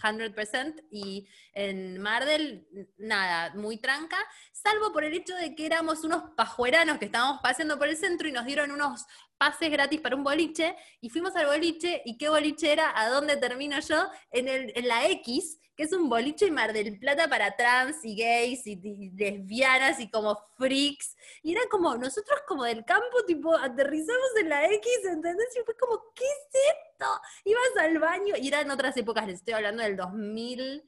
100%, 0.00 0.84
y 0.90 1.26
en 1.52 2.00
Mar 2.00 2.24
del, 2.24 2.66
nada, 2.98 3.54
muy 3.54 3.78
tranca, 3.78 4.18
salvo 4.52 4.92
por 4.92 5.04
el 5.04 5.14
hecho 5.14 5.34
de 5.36 5.54
que 5.54 5.66
éramos 5.66 6.04
unos 6.04 6.30
pajueranos 6.36 6.98
que 6.98 7.06
estábamos 7.06 7.40
paseando 7.42 7.78
por 7.78 7.88
el 7.88 7.96
centro 7.96 8.28
y 8.28 8.32
nos 8.32 8.44
dieron 8.46 8.70
unos 8.70 9.06
pases 9.38 9.70
gratis 9.70 10.00
para 10.00 10.16
un 10.16 10.24
boliche, 10.24 10.76
y 11.00 11.10
fuimos 11.10 11.34
al 11.36 11.46
boliche, 11.46 12.02
¿y 12.04 12.16
qué 12.16 12.28
boliche 12.28 12.72
era? 12.72 12.92
¿A 12.98 13.08
dónde 13.08 13.36
termino 13.36 13.78
yo? 13.80 14.06
En, 14.30 14.48
el, 14.48 14.72
en 14.76 14.88
la 14.88 15.06
X, 15.08 15.58
que 15.76 15.82
es 15.82 15.92
un 15.92 16.08
boliche 16.08 16.46
en 16.46 16.54
Mar 16.54 16.72
del 16.72 16.98
Plata 17.00 17.28
para 17.28 17.56
trans 17.56 17.96
y 18.04 18.14
gays 18.16 18.64
y, 18.66 18.78
y 18.82 19.10
lesbianas 19.10 19.98
y 19.98 20.08
como 20.08 20.38
freaks, 20.56 21.16
y 21.42 21.52
era 21.52 21.62
como, 21.70 21.96
nosotros 21.96 22.40
como 22.46 22.62
del 22.64 22.84
campo, 22.84 23.24
tipo, 23.26 23.54
aterrizamos 23.56 24.30
en 24.40 24.48
la 24.50 24.64
X, 24.72 24.88
¿entendés? 25.04 25.48
Y 25.56 25.64
fue 25.64 25.76
como, 25.76 26.00
¿qué 26.14 26.24
es 26.24 26.60
esto? 26.92 27.06
Ibas 27.44 27.76
al 27.80 27.98
baño, 27.98 28.34
y 28.40 28.46
eran 28.48 28.70
otras 28.70 28.96
épocas, 28.96 29.26
les 29.26 29.40
estoy 29.40 29.54
hablando 29.54 29.82
del 29.82 29.96
2002. 29.96 30.82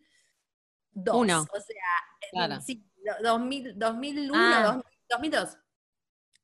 Uno. 1.16 1.46
O 1.52 1.60
sea, 1.60 2.30
Claro. 2.30 2.60
sí, 2.60 2.84
do- 3.04 3.28
2000, 3.28 3.78
2001, 3.78 4.34
Ah. 4.40 4.62
2000, 4.66 4.84
2002. 5.10 5.58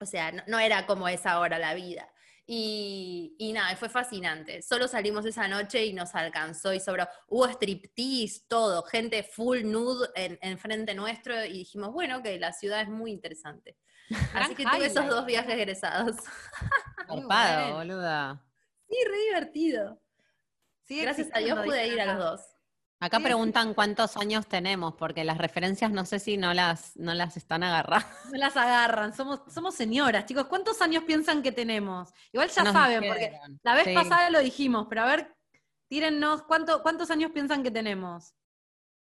O 0.02 0.06
sea, 0.06 0.32
no, 0.32 0.42
no 0.46 0.58
era 0.58 0.86
como 0.86 1.08
es 1.08 1.24
ahora 1.26 1.58
la 1.58 1.74
vida. 1.74 2.08
Y, 2.44 3.36
y 3.38 3.52
nada, 3.52 3.74
fue 3.76 3.88
fascinante. 3.88 4.62
Solo 4.62 4.88
salimos 4.88 5.24
esa 5.24 5.46
noche 5.48 5.86
y 5.86 5.92
nos 5.92 6.14
alcanzó 6.14 6.72
y 6.72 6.80
sobró. 6.80 7.08
Hubo 7.28 7.46
striptease, 7.46 8.42
todo, 8.48 8.82
gente 8.82 9.22
full 9.22 9.62
nude 9.64 10.08
en, 10.16 10.38
en 10.42 10.58
frente 10.58 10.94
nuestro 10.94 11.44
y 11.44 11.58
dijimos, 11.58 11.92
bueno, 11.92 12.22
que 12.22 12.38
la 12.38 12.52
ciudad 12.52 12.82
es 12.82 12.88
muy 12.88 13.12
interesante. 13.12 13.78
Así 14.34 14.54
que 14.54 14.64
tuve 14.64 14.86
esos 14.86 15.06
dos 15.08 15.24
viajes 15.24 15.54
egresados. 15.54 16.16
Zarpado, 17.06 17.60
bueno. 17.60 17.76
boluda. 17.76 18.44
Sí, 18.88 18.96
re 19.08 19.18
divertido. 19.28 20.02
Gracias 20.88 21.28
a 21.32 21.38
Dios 21.38 21.58
pude 21.64 21.86
ir 21.86 22.00
a 22.00 22.06
los 22.06 22.18
dos. 22.18 22.40
Acá 23.02 23.18
preguntan 23.18 23.74
cuántos 23.74 24.16
años 24.16 24.46
tenemos, 24.46 24.94
porque 24.94 25.24
las 25.24 25.36
referencias 25.36 25.90
no 25.90 26.04
sé 26.04 26.20
si 26.20 26.36
no 26.36 26.54
las, 26.54 26.96
no 26.96 27.14
las 27.14 27.36
están 27.36 27.64
agarrando. 27.64 28.06
No 28.32 28.38
las 28.38 28.56
agarran, 28.56 29.12
somos, 29.12 29.40
somos 29.52 29.74
señoras, 29.74 30.24
chicos. 30.26 30.46
¿Cuántos 30.46 30.80
años 30.80 31.02
piensan 31.02 31.42
que 31.42 31.50
tenemos? 31.50 32.10
Igual 32.32 32.48
ya 32.50 32.62
Nos 32.62 32.72
saben, 32.72 33.02
porque 33.08 33.32
la 33.64 33.74
vez 33.74 33.84
Sí. 33.86 33.94
pasada 33.94 34.30
lo 34.30 34.38
dijimos, 34.38 34.86
pero 34.88 35.02
a 35.02 35.06
ver, 35.06 35.34
tírennos, 35.88 36.44
¿cuánto, 36.44 36.80
¿cuántos 36.84 37.10
años 37.10 37.32
piensan 37.32 37.64
que 37.64 37.72
tenemos? 37.72 38.34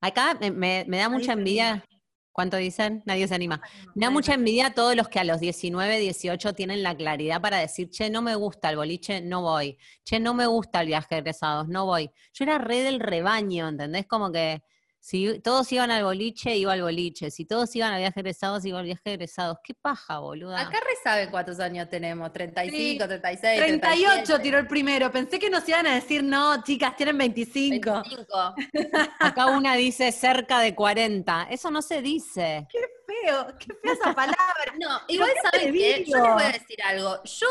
Acá 0.02 0.36
me, 0.40 0.84
me- 0.88 0.98
da 0.98 1.08
mucha 1.08 1.34
envidia. 1.34 1.86
¿Cuánto 2.32 2.58
dicen? 2.58 3.04
Nadie 3.06 3.28
se 3.28 3.36
anima. 3.36 3.62
Me 3.94 4.06
da 4.06 4.10
mucha 4.10 4.34
envidia 4.34 4.68
a 4.68 4.74
todos 4.74 4.96
los 4.96 5.10
que 5.10 5.20
a 5.20 5.24
los 5.24 5.40
19, 5.40 6.00
18 6.00 6.54
tienen 6.54 6.82
la 6.82 6.96
claridad 6.96 7.42
para 7.42 7.58
decir, 7.58 7.90
che, 7.90 8.10
no 8.10 8.22
me 8.22 8.36
gusta 8.36 8.70
el 8.70 8.78
boliche, 8.78 9.22
no 9.22 9.42
voy. 9.42 9.78
Che, 10.06 10.20
no 10.20 10.34
me 10.34 10.46
gusta 10.46 10.82
el 10.82 10.88
viaje 10.88 11.16
de 11.16 11.20
egresados, 11.20 11.68
no 11.68 11.86
voy. 11.86 12.10
Yo 12.34 12.46
era 12.46 12.58
re 12.58 12.84
del 12.84 13.00
rebaño, 13.00 13.68
¿entendés? 13.68 14.06
Como 14.08 14.32
que 14.32 14.64
si 15.04 15.40
todos 15.40 15.72
iban 15.72 15.90
al 15.90 16.04
boliche, 16.04 16.56
iba 16.56 16.74
al 16.74 16.84
boliche. 16.84 17.32
Si 17.32 17.44
todos 17.46 17.76
iban 17.76 17.92
al 17.92 18.02
viaje 18.02 18.14
de 18.14 18.22
egresados, 18.22 18.64
iba 18.66 18.78
al 18.78 18.86
viaje 18.86 19.02
egresados. 19.06 19.58
¿Qué 19.64 19.74
paja, 19.74 20.20
boluda? 20.20 20.62
Acá 20.62 20.80
re 20.80 20.94
saben 21.04 21.32
cuántos 21.32 21.60
años 21.60 21.90
tenemos, 21.90 22.32
35, 22.32 23.08
36, 23.08 23.60
38 23.60 24.06
37, 24.06 24.44
tiró 24.44 24.60
el 24.60 24.68
primero. 24.68 25.12
Pensé 25.12 25.40
que 25.40 25.50
nos 25.50 25.68
iban 25.68 25.88
a 25.88 25.96
decir, 25.96 26.24
no, 26.24 26.64
chicas, 26.64 26.96
tienen 26.96 27.18
25. 27.18 28.04
25. 28.04 28.56
Acá 29.20 29.48
una 29.48 29.76
dice 29.76 30.12
cerca 30.12 30.60
de 30.60 30.76
40. 30.76 31.48
Eso 31.50 31.72
no 31.72 31.82
se 31.82 32.04
dice. 32.04 32.68
Qué 32.70 32.80
feo, 33.08 33.48
qué 33.58 33.74
fea 33.82 33.94
esa 33.94 34.04
palabra. 34.16 34.76
No, 34.80 35.00
igual 35.08 35.32
saben 35.52 35.74
que 35.74 36.06
yo 36.06 36.18
les 36.18 36.34
voy 36.34 36.44
a 36.44 36.52
decir 36.52 36.78
algo. 36.84 37.24
Yo 37.24 37.48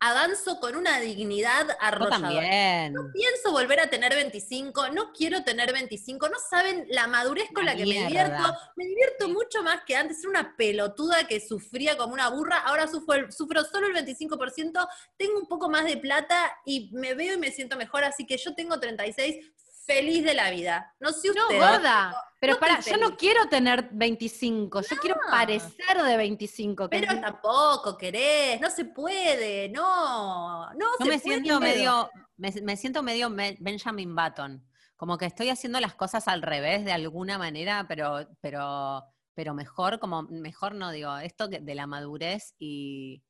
avanzo 0.00 0.58
con 0.60 0.76
una 0.76 0.98
dignidad 0.98 1.68
Yo 1.68 1.74
arrolladora. 1.78 2.20
también. 2.20 2.94
Pienso 3.12 3.52
volver 3.52 3.80
a 3.80 3.90
tener 3.90 4.14
25, 4.14 4.88
no 4.90 5.12
quiero 5.12 5.44
tener 5.44 5.72
25, 5.72 6.28
no 6.28 6.36
saben 6.48 6.86
la 6.88 7.06
madurez 7.06 7.48
con 7.54 7.64
La 7.66 7.72
la 7.72 7.76
que 7.78 7.84
mierda. 7.84 8.02
me 8.04 8.08
divierto. 8.08 8.54
Me 8.76 8.84
divierto 8.86 9.28
mucho 9.28 9.62
más 9.62 9.82
que 9.84 9.96
antes, 9.96 10.18
era 10.20 10.30
una 10.30 10.56
pelotuda 10.56 11.24
que 11.26 11.38
sufría 11.40 11.96
como 11.96 12.14
una 12.14 12.28
burra, 12.30 12.58
ahora 12.58 12.88
sufro, 12.88 13.30
sufro 13.30 13.62
solo 13.64 13.86
el 13.86 13.94
25%, 14.06 14.88
tengo 15.16 15.38
un 15.38 15.46
poco 15.46 15.68
más 15.68 15.84
de 15.84 15.98
plata 15.98 16.50
y 16.64 16.90
me 16.92 17.14
veo 17.14 17.34
y 17.34 17.38
me 17.38 17.52
siento 17.52 17.76
mejor, 17.76 18.04
así 18.04 18.26
que 18.26 18.38
yo 18.38 18.54
tengo 18.54 18.80
36, 18.80 19.52
feliz 19.94 20.24
de 20.24 20.34
la 20.34 20.50
vida. 20.50 20.94
No 21.00 21.12
sé 21.12 21.28
No, 21.34 21.42
usted. 21.42 21.58
gorda. 21.58 22.14
Pero 22.40 22.54
no 22.54 22.60
para, 22.60 22.80
yo 22.80 22.96
no 22.96 23.16
quiero 23.16 23.48
tener 23.48 23.88
25, 23.92 24.80
yo 24.80 24.96
quiero 24.96 25.16
parecer 25.30 26.02
de 26.02 26.16
25. 26.16 26.88
que 26.88 26.98
Pero 27.00 27.20
tampoco 27.20 27.98
querés, 27.98 28.58
no 28.60 28.70
se 28.70 28.86
puede, 28.86 29.68
no, 29.68 30.72
no 30.72 30.86
se 30.96 31.04
me 31.04 31.18
puede. 31.18 31.20
siento 31.20 31.60
medio, 31.60 32.10
me, 32.38 32.50
me 32.62 32.76
siento 32.78 33.02
medio 33.02 33.28
Me- 33.28 33.56
Benjamin 33.60 34.14
Button. 34.16 34.66
Como 34.96 35.18
que 35.18 35.26
estoy 35.26 35.50
haciendo 35.50 35.80
las 35.80 35.94
cosas 35.94 36.28
al 36.28 36.40
revés 36.42 36.84
de 36.84 36.92
alguna 36.92 37.36
manera, 37.36 37.84
pero, 37.88 38.26
pero, 38.40 39.02
pero 39.34 39.52
mejor, 39.54 39.98
como 39.98 40.22
mejor 40.22 40.74
no 40.74 40.90
digo, 40.92 41.18
esto 41.18 41.50
que- 41.50 41.60
de 41.60 41.74
la 41.74 41.86
madurez 41.86 42.54
y 42.58 43.22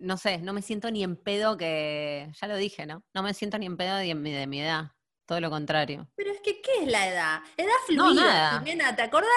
no 0.00 0.16
sé, 0.16 0.38
no 0.38 0.52
me 0.52 0.62
siento 0.62 0.90
ni 0.90 1.02
en 1.04 1.16
pedo 1.16 1.56
que, 1.58 2.30
ya 2.40 2.46
lo 2.46 2.56
dije, 2.56 2.86
¿no? 2.86 3.04
No 3.12 3.22
me 3.22 3.34
siento 3.34 3.58
ni 3.58 3.66
en 3.66 3.76
pedo 3.76 3.96
de, 3.96 4.14
mi- 4.14 4.30
de 4.32 4.46
mi 4.46 4.60
edad, 4.62 4.92
todo 5.28 5.40
lo 5.42 5.50
contrario. 5.50 6.08
Pero 6.16 6.32
es 6.32 6.40
que, 6.40 6.62
¿qué 6.62 6.84
es 6.84 6.90
la 6.90 7.06
edad? 7.06 7.42
Edad 7.54 7.74
No, 7.90 8.06
fluida, 8.06 8.24
nada. 8.24 8.58
Jimena, 8.60 8.96
¿te 8.96 9.02
acordás? 9.02 9.28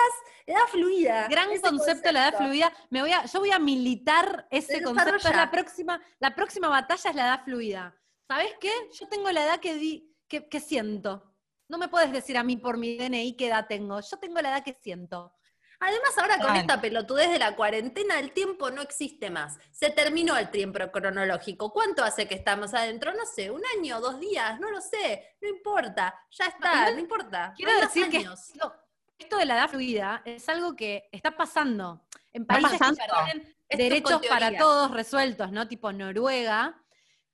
Edad 0.46 0.66
fluida. 0.72 1.28
Gran 1.28 1.50
concepto 1.60 2.08
de 2.08 2.14
la 2.14 2.30
edad 2.30 2.38
fluida. 2.38 2.72
Me 2.90 3.02
voy 3.02 3.12
a, 3.12 3.26
yo 3.26 3.40
voy 3.40 3.52
a 3.52 3.60
militar 3.60 4.48
ese 4.50 4.82
concepto. 4.82 5.18
Es 5.18 5.36
la 5.36 5.52
próxima, 5.52 6.02
la 6.20 6.34
próxima 6.34 6.70
batalla 6.70 7.10
es 7.10 7.16
la 7.18 7.24
edad 7.24 7.44
fluida. 7.44 7.94
¿Sabes 8.26 8.54
qué? 8.62 8.72
Yo 8.98 9.10
tengo 9.10 9.30
la 9.32 9.44
edad 9.44 9.60
que, 9.60 9.76
di, 9.76 10.16
que, 10.30 10.48
que 10.48 10.62
siento. 10.62 11.36
No 11.68 11.78
me 11.78 11.90
puedes 11.90 12.14
decir 12.14 12.38
a 12.38 12.44
mí 12.44 12.56
por 12.56 12.78
mi 12.78 12.96
DNI 12.98 13.36
qué 13.36 13.48
edad 13.48 13.68
tengo. 13.68 14.00
Yo 14.00 14.18
tengo 14.18 14.40
la 14.40 14.50
edad 14.50 14.64
que 14.64 14.74
siento. 14.82 15.34
Además, 15.84 16.16
ahora 16.20 16.38
con 16.38 16.56
esta 16.56 16.80
pelotudez 16.80 17.32
de 17.32 17.40
la 17.40 17.56
cuarentena, 17.56 18.20
el 18.20 18.34
tiempo 18.34 18.70
no 18.70 18.84
existe 18.84 19.32
más. 19.32 19.58
Se 19.72 19.90
terminó 19.90 20.38
el 20.38 20.52
tiempo 20.52 20.80
cronológico. 20.92 21.74
¿Cuánto 21.74 22.04
hace 22.04 22.28
que 22.28 22.36
estamos 22.36 22.76
adentro? 22.76 23.12
No 23.16 23.26
sé, 23.26 23.50
un 23.50 23.64
año, 23.76 24.00
dos 24.00 24.20
días, 24.20 24.60
no 24.60 24.70
lo 24.70 24.80
sé. 24.80 25.36
No 25.42 25.50
importa. 25.50 26.14
Ya 26.30 26.46
está, 26.46 26.92
no 26.92 27.00
importa. 27.00 27.54
Quiero 27.58 27.74
No 27.74 27.80
decir 27.82 28.12
que 28.12 28.18
esto, 28.18 28.76
esto 29.18 29.38
de 29.38 29.46
la 29.46 29.56
edad 29.56 29.70
fluida 29.72 30.22
es 30.24 30.48
algo 30.50 30.76
que 30.76 31.10
está 31.12 31.36
pasando 31.36 32.06
en 32.32 32.46
países 32.46 32.78
pasando. 32.78 33.02
que 33.02 33.32
tienen 33.32 33.56
derechos 33.68 34.22
para 34.28 34.56
todos 34.56 34.92
resueltos, 34.92 35.52
¿no? 35.52 35.68
Tipo 35.68 35.92
Noruega. 35.92 36.80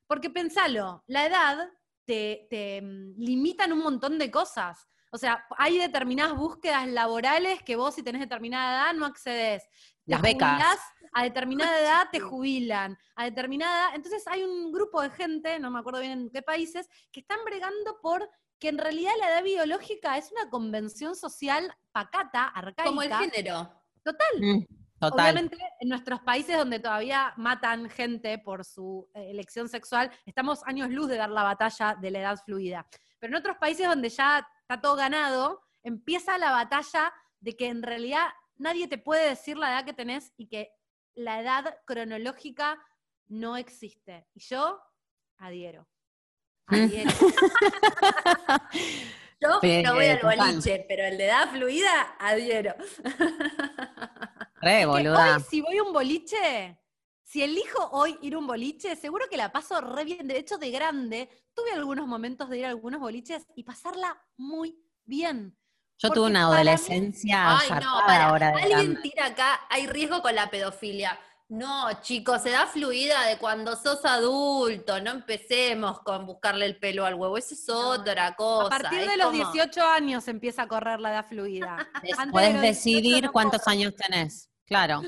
Porque 0.08 0.30
pensalo, 0.30 1.04
la 1.08 1.26
edad 1.26 1.70
te, 2.06 2.48
te, 2.50 2.82
mm, 2.82 3.16
limitan 3.18 3.74
un 3.74 3.80
montón 3.80 4.18
de 4.18 4.32
cosas. 4.32 4.88
O 5.12 5.18
sea, 5.18 5.46
hay 5.58 5.78
determinadas 5.78 6.36
búsquedas 6.36 6.88
laborales 6.88 7.64
que 7.64 7.76
vos 7.76 7.96
si 7.96 8.04
tenés 8.04 8.22
determinada 8.22 8.76
edad 8.76 8.94
no 8.94 9.06
accedes. 9.06 9.64
Te 10.06 10.12
Las 10.12 10.22
becas. 10.22 10.52
jubilás, 10.52 10.80
a 11.14 11.24
determinada 11.24 11.80
edad 11.80 12.08
te 12.12 12.20
jubilan, 12.20 12.98
a 13.16 13.26
determinada 13.26 13.78
edad. 13.78 13.96
Entonces 13.96 14.28
hay 14.28 14.44
un 14.44 14.72
grupo 14.72 15.02
de 15.02 15.10
gente, 15.10 15.60
no 15.60 15.72
me 15.72 15.80
acuerdo 15.80 16.00
bien 16.00 16.14
en 16.14 16.30
qué 16.30 16.42
países, 16.42 16.90
que 17.12 17.22
están 17.22 17.40
bregando 17.46 18.00
por 18.02 18.30
que 18.60 18.70
en 18.70 18.78
realidad 18.78 19.12
la 19.20 19.30
edad 19.30 19.44
biológica 19.44 20.18
es 20.18 20.32
una 20.32 20.50
convención 20.50 21.16
social 21.16 21.72
pacata, 21.92 22.46
arcaica. 22.46 22.84
Como 22.86 23.02
el 23.02 23.14
género. 23.14 23.72
Total. 24.04 24.28
Mm, 24.40 24.66
total. 25.00 25.20
Obviamente, 25.20 25.58
en 25.80 25.90
nuestros 25.90 26.22
países 26.22 26.58
donde 26.58 26.80
todavía 26.80 27.34
matan 27.38 27.90
gente 27.90 28.40
por 28.40 28.66
su 28.66 29.10
eh, 29.14 29.30
elección 29.30 29.70
sexual, 29.70 30.12
estamos 30.26 30.64
años 30.66 30.90
luz 30.90 31.08
de 31.08 31.18
dar 31.18 31.30
la 31.30 31.44
batalla 31.44 31.96
de 32.00 32.12
la 32.12 32.20
edad 32.20 32.38
fluida. 32.44 32.88
Pero 33.20 33.34
en 33.34 33.40
otros 33.40 33.58
países 33.58 33.88
donde 33.88 34.10
ya 34.10 34.48
está 34.68 34.82
todo 34.82 34.98
ganado, 34.98 35.62
empieza 35.82 36.38
la 36.38 36.52
batalla 36.52 37.14
de 37.40 37.56
que 37.56 37.68
en 37.68 37.82
realidad 37.84 38.28
nadie 38.58 38.90
te 38.90 38.98
puede 38.98 39.30
decir 39.30 39.58
la 39.58 39.70
edad 39.70 39.86
que 39.86 39.94
tenés 39.94 40.34
y 40.36 40.48
que 40.48 40.74
la 41.16 41.40
edad 41.40 41.78
cronológica 41.86 42.78
no 43.28 43.56
existe. 43.56 44.28
Y 44.34 44.42
yo 44.42 44.82
adhiero. 45.38 45.88
Adhiero. 46.66 47.10
Yo 49.40 49.50
no 49.50 49.60
voy 49.94 50.08
al 50.08 50.20
boliche, 50.20 50.84
pero 50.88 51.04
el 51.06 51.16
de 51.16 51.26
edad 51.26 51.48
fluida, 51.52 52.16
adhiero. 52.20 52.74
Re, 54.56 54.80
Que 54.80 54.86
boluda. 54.88 55.38
hoy, 55.38 55.44
si 55.48 55.62
voy 55.62 55.78
a 55.78 55.84
un 55.84 55.94
boliche, 55.94 56.80
si 57.30 57.44
elijo 57.44 57.90
hoy 57.92 58.18
ir 58.22 58.36
a 58.36 58.38
un 58.38 58.48
boliche, 58.48 58.96
seguro 58.96 59.26
que 59.30 59.36
la 59.36 59.52
paso 59.52 59.82
re 59.82 60.06
bien. 60.06 60.28
De 60.30 60.38
hecho, 60.40 60.58
de 60.58 60.72
grande, 60.72 61.30
tuve 61.54 61.74
algunos 61.74 62.08
momentos 62.08 62.50
de 62.50 62.60
ir 62.60 62.66
a 62.66 62.70
algunos 62.70 63.02
boliches 63.02 63.46
y 63.54 63.64
pasarla 63.64 64.18
muy 64.38 64.80
bien. 65.04 65.58
Yo 66.00 66.08
porque 66.08 66.20
tuve 66.20 66.28
una 66.30 66.48
mí- 66.48 66.56
adolescencia 66.56 67.58
Ay, 67.60 67.68
no, 67.70 67.76
zarpada 67.76 68.06
para. 68.06 68.26
ahora 68.30 68.48
de 68.52 68.62
Alguien 68.62 68.94
grande. 68.94 69.02
tira 69.02 69.26
acá, 69.26 69.60
hay 69.70 69.88
riesgo 69.88 70.22
con 70.22 70.36
la 70.36 70.50
pedofilia. 70.50 71.20
No, 71.50 72.02
chicos, 72.02 72.42
se 72.44 72.50
da 72.52 72.66
fluida 72.68 73.26
de 73.26 73.38
cuando 73.38 73.76
sos 73.76 74.06
adulto. 74.06 75.00
No 75.02 75.12
empecemos 75.12 76.00
con 76.02 76.26
buscarle 76.26 76.66
el 76.66 76.78
pelo 76.78 77.06
al 77.06 77.16
huevo. 77.16 77.38
Eso 77.38 77.54
es 77.56 77.68
No, 77.68 77.90
otra 77.90 78.36
cosa. 78.36 78.76
A 78.76 78.80
partir 78.80 79.00
de 79.10 79.18
los 79.18 79.28
como- 79.28 79.52
18 79.52 79.82
años 79.86 80.28
empieza 80.30 80.62
a 80.64 80.68
correr 80.68 81.00
la 81.02 81.12
edad 81.12 81.26
fluida. 81.28 81.78
De 82.04 82.10
Puedes 82.32 82.54
los 82.54 82.62
18 82.62 82.62
decidir 82.62 83.24
no 83.26 83.32
cuántos 83.34 83.62
corre. 83.64 83.78
años 83.78 83.94
tenés. 83.96 84.50
Claro. 84.66 85.02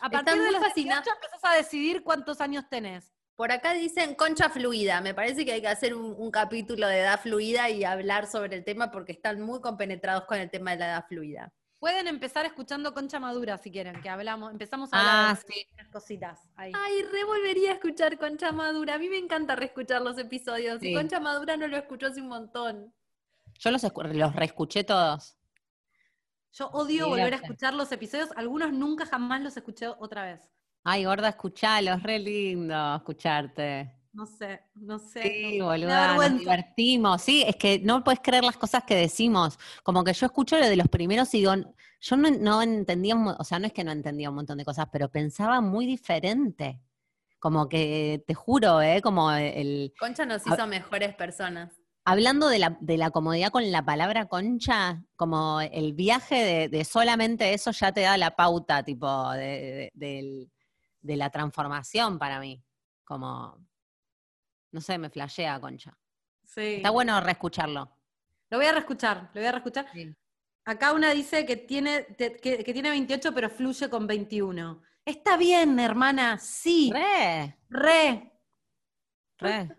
A 0.00 0.06
Están 0.06 0.24
partir 0.24 0.42
de 0.42 0.52
los 0.52 0.60
fascinados. 0.62 1.04
18 1.04 1.20
empezás 1.24 1.44
a 1.52 1.56
decidir 1.56 2.02
cuántos 2.02 2.40
años 2.40 2.64
tenés. 2.68 3.12
Por 3.36 3.50
acá 3.50 3.74
dicen 3.74 4.14
concha 4.14 4.48
fluida. 4.48 5.00
Me 5.00 5.12
parece 5.14 5.44
que 5.44 5.52
hay 5.52 5.60
que 5.60 5.68
hacer 5.68 5.94
un, 5.94 6.14
un 6.16 6.30
capítulo 6.30 6.86
de 6.86 7.00
edad 7.00 7.20
fluida 7.20 7.68
y 7.68 7.82
hablar 7.84 8.26
sobre 8.26 8.56
el 8.56 8.64
tema 8.64 8.90
porque 8.90 9.12
están 9.12 9.40
muy 9.40 9.60
compenetrados 9.60 10.24
con 10.26 10.38
el 10.38 10.50
tema 10.50 10.70
de 10.72 10.76
la 10.78 10.86
edad 10.86 11.06
fluida. 11.08 11.52
Pueden 11.80 12.06
empezar 12.08 12.46
escuchando 12.46 12.94
Concha 12.94 13.18
Madura 13.20 13.58
si 13.58 13.70
quieren, 13.70 14.00
que 14.00 14.08
hablamos, 14.08 14.52
empezamos 14.52 14.88
a 14.92 14.96
Ah, 14.96 15.30
hablar 15.30 15.44
de 15.44 15.52
sí. 15.52 15.66
unas 15.74 15.88
cositas 15.88 16.40
ahí. 16.56 16.72
Ay, 16.74 17.02
re 17.12 17.24
volvería 17.24 17.72
a 17.72 17.74
escuchar 17.74 18.16
Concha 18.18 18.52
Madura. 18.52 18.94
A 18.94 18.98
mí 18.98 19.08
me 19.10 19.18
encanta 19.18 19.54
reescuchar 19.56 20.00
los 20.00 20.16
episodios. 20.16 20.82
Y 20.82 20.86
Sí. 20.88 20.94
Concha 20.94 21.20
Madura 21.20 21.56
no 21.58 21.66
lo 21.66 21.76
escuchó 21.76 22.06
hace 22.06 22.22
un 22.22 22.28
montón. 22.28 22.94
Yo 23.58 23.70
los, 23.70 23.84
escu- 23.84 24.10
los 24.14 24.34
reescuché 24.34 24.84
todos. 24.84 25.36
Yo 26.56 26.68
odio 26.68 27.04
Sí, 27.04 27.10
volver 27.10 27.34
a 27.34 27.36
escuchar 27.38 27.74
los 27.74 27.90
episodios, 27.90 28.30
algunos 28.36 28.72
nunca 28.72 29.04
jamás 29.06 29.42
los 29.42 29.56
escuché 29.56 29.88
otra 29.88 30.22
vez. 30.24 30.40
Ay, 30.84 31.04
gorda, 31.04 31.30
escuchalos, 31.30 32.00
re 32.02 32.18
lindo 32.20 32.94
escucharte. 32.96 33.92
No 34.12 34.24
sé, 34.24 34.60
no 34.76 35.00
sé. 35.00 35.22
Sí, 35.22 35.58
no- 35.58 35.64
boluda, 35.66 36.14
nos 36.14 36.38
divertimos. 36.38 37.22
Sí, 37.22 37.42
es 37.44 37.56
que 37.56 37.80
no 37.80 38.04
puedes 38.04 38.20
creer 38.20 38.44
las 38.44 38.56
cosas 38.56 38.84
que 38.84 38.94
decimos. 38.94 39.58
Como 39.82 40.04
que 40.04 40.12
yo 40.12 40.26
escucho 40.26 40.56
lo 40.56 40.68
de 40.68 40.76
los 40.76 40.86
primeros 40.86 41.34
y 41.34 41.38
digo, 41.38 41.54
yo 42.00 42.16
no, 42.16 42.30
no 42.30 42.62
entendía, 42.62 43.16
o 43.16 43.42
sea, 43.42 43.58
no 43.58 43.66
es 43.66 43.72
que 43.72 43.82
no 43.82 43.90
entendía 43.90 44.28
un 44.30 44.36
montón 44.36 44.58
de 44.58 44.64
cosas, 44.64 44.86
pero 44.92 45.08
pensaba 45.10 45.60
muy 45.60 45.86
diferente. 45.86 46.80
Como 47.40 47.68
que, 47.68 48.22
te 48.26 48.34
juro, 48.34 48.80
¿eh? 48.80 49.02
Como 49.02 49.32
el... 49.32 49.92
Concha 49.98 50.24
nos 50.24 50.46
A- 50.46 50.54
hizo 50.54 50.66
mejores 50.68 51.14
personas. 51.16 51.72
Hablando 52.06 52.48
de 52.48 52.58
la, 52.58 52.76
de 52.80 52.98
la 52.98 53.10
comodidad 53.10 53.50
con 53.50 53.70
la 53.72 53.82
palabra 53.84 54.26
concha, 54.26 55.02
como 55.16 55.60
el 55.62 55.94
viaje 55.94 56.34
de, 56.34 56.68
de 56.68 56.84
solamente 56.84 57.54
eso 57.54 57.70
ya 57.70 57.92
te 57.92 58.02
da 58.02 58.18
la 58.18 58.36
pauta, 58.36 58.82
tipo, 58.82 59.30
de, 59.32 59.90
de- 59.94 60.48
la 61.16 61.30
transformación 61.30 62.18
para 62.18 62.40
mí. 62.40 62.62
Como, 63.04 63.66
no 64.72 64.80
sé, 64.80 64.98
me 64.98 65.08
flashea 65.10 65.60
concha. 65.60 65.96
Sí. 66.44 66.74
Está 66.76 66.90
bueno 66.90 67.20
reescucharlo. 67.20 67.90
Lo 68.50 68.58
voy 68.58 68.66
a 68.66 68.72
reescuchar, 68.72 69.30
lo 69.34 69.40
voy 69.40 69.46
a 69.46 69.52
reescuchar. 69.52 69.86
Acá 70.66 70.92
una 70.92 71.10
dice 71.10 71.44
que 71.44 71.56
tiene, 71.56 72.06
que 72.16 72.72
tiene 72.72 72.90
28 72.90 73.34
pero 73.34 73.50
fluye 73.50 73.88
con 73.90 74.06
21. 74.06 74.82
Está 75.04 75.36
bien, 75.36 75.78
hermana, 75.78 76.38
sí, 76.38 76.90
Re, 76.92 77.58
re. 77.68 78.32
re. 79.38 79.76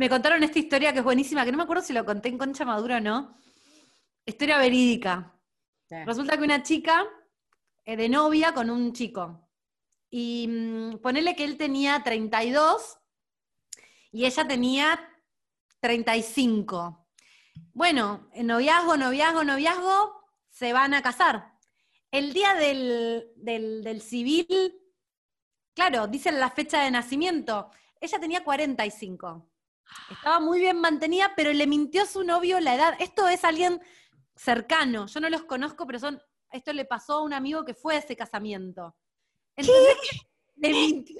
Me 0.00 0.08
contaron 0.08 0.42
esta 0.42 0.58
historia 0.58 0.94
que 0.94 1.00
es 1.00 1.04
buenísima, 1.04 1.44
que 1.44 1.52
no 1.52 1.58
me 1.58 1.64
acuerdo 1.64 1.82
si 1.82 1.92
lo 1.92 2.06
conté 2.06 2.30
en 2.30 2.38
Concha 2.38 2.64
Madura 2.64 2.96
o 2.96 3.00
no. 3.00 3.36
Historia 4.24 4.56
verídica. 4.56 5.38
Resulta 6.06 6.38
que 6.38 6.42
una 6.42 6.62
chica 6.62 7.06
eh, 7.84 7.96
de 7.98 8.08
novia 8.08 8.54
con 8.54 8.70
un 8.70 8.94
chico. 8.94 9.46
Y 10.08 10.48
mm, 10.48 11.02
ponele 11.02 11.36
que 11.36 11.44
él 11.44 11.58
tenía 11.58 12.02
32 12.02 12.98
y 14.10 14.24
ella 14.24 14.48
tenía 14.48 15.06
35. 15.80 17.06
Bueno, 17.74 18.30
en 18.32 18.46
noviazgo, 18.46 18.96
noviazgo, 18.96 19.44
noviazgo, 19.44 20.14
se 20.48 20.72
van 20.72 20.94
a 20.94 21.02
casar. 21.02 21.58
El 22.10 22.32
día 22.32 22.54
del, 22.54 23.34
del, 23.36 23.84
del 23.84 24.00
civil, 24.00 24.80
claro, 25.74 26.06
dicen 26.06 26.40
la 26.40 26.48
fecha 26.48 26.84
de 26.84 26.90
nacimiento. 26.90 27.70
Ella 28.00 28.18
tenía 28.18 28.42
45. 28.42 29.49
Estaba 30.10 30.40
muy 30.40 30.58
bien 30.60 30.80
mantenida, 30.80 31.32
pero 31.36 31.52
le 31.52 31.66
mintió 31.66 32.02
a 32.02 32.06
su 32.06 32.24
novio 32.24 32.58
la 32.60 32.74
edad. 32.74 32.94
Esto 32.98 33.28
es 33.28 33.44
alguien 33.44 33.80
cercano. 34.36 35.06
Yo 35.06 35.20
no 35.20 35.28
los 35.30 35.44
conozco, 35.44 35.86
pero 35.86 35.98
son. 35.98 36.20
Esto 36.50 36.72
le 36.72 36.84
pasó 36.84 37.14
a 37.14 37.22
un 37.22 37.32
amigo 37.32 37.64
que 37.64 37.74
fue 37.74 37.94
a 37.94 37.98
ese 37.98 38.16
casamiento. 38.16 38.96
¿Entendés? 39.56 39.96
Le 40.56 40.70
mintió 40.70 41.16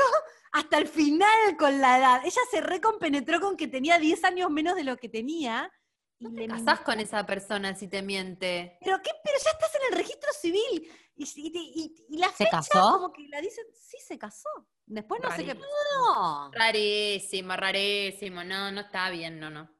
hasta 0.52 0.78
el 0.78 0.88
final 0.88 1.56
con 1.58 1.80
la 1.80 1.98
edad. 1.98 2.20
Ella 2.24 2.40
se 2.50 2.60
recompenetró 2.60 3.40
con 3.40 3.56
que 3.56 3.68
tenía 3.68 3.98
10 3.98 4.24
años 4.24 4.50
menos 4.50 4.74
de 4.74 4.84
lo 4.84 4.96
que 4.96 5.08
tenía. 5.08 5.70
Y 6.18 6.24
No 6.24 6.34
te 6.34 6.46
casás 6.48 6.80
con 6.80 7.00
esa 7.00 7.24
persona 7.24 7.74
si 7.74 7.88
te 7.88 8.02
miente. 8.02 8.76
¿Pero 8.82 9.00
qué? 9.02 9.10
Pero 9.24 9.38
ya 9.42 9.50
estás 9.50 9.74
en 9.76 9.80
el 9.92 9.98
registro 9.98 10.32
civil. 10.32 10.92
Y, 11.16 11.24
y- 11.24 11.52
y- 11.54 12.06
y 12.14 12.18
la 12.18 12.28
¿Se 12.28 12.44
fecha 12.44 12.50
casó? 12.58 12.92
como 12.92 13.12
que 13.12 13.26
la 13.28 13.40
dicen, 13.40 13.64
sí 13.72 13.96
se 14.06 14.18
casó. 14.18 14.48
Después 14.90 15.20
no 15.22 15.30
sé 15.36 15.44
qué. 15.44 15.54
No. 15.54 16.50
Rarísimo, 16.52 17.54
rarísimo. 17.54 18.42
No, 18.42 18.72
no 18.72 18.80
está 18.80 19.08
bien, 19.10 19.38
no, 19.38 19.48
no. 19.48 19.70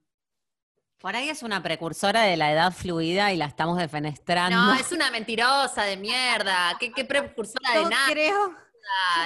Por 0.98 1.16
ahí 1.16 1.28
es 1.30 1.42
una 1.42 1.61
precursora 1.62 2.22
de 2.22 2.36
la 2.36 2.52
edad 2.52 2.72
fluida 2.72 3.32
y 3.32 3.36
la 3.36 3.46
estamos 3.46 3.76
defenestrando. 3.76 4.56
No, 4.56 4.74
es 4.74 4.92
una 4.92 5.11
mentirosa 5.11 5.82
de 5.82 5.96
mierda. 5.96 6.76
¿Qué, 6.78 6.92
qué 6.92 7.04
precursora 7.04 7.72
de 7.72 7.86
nada? 7.86 8.12
creo. 8.12 8.54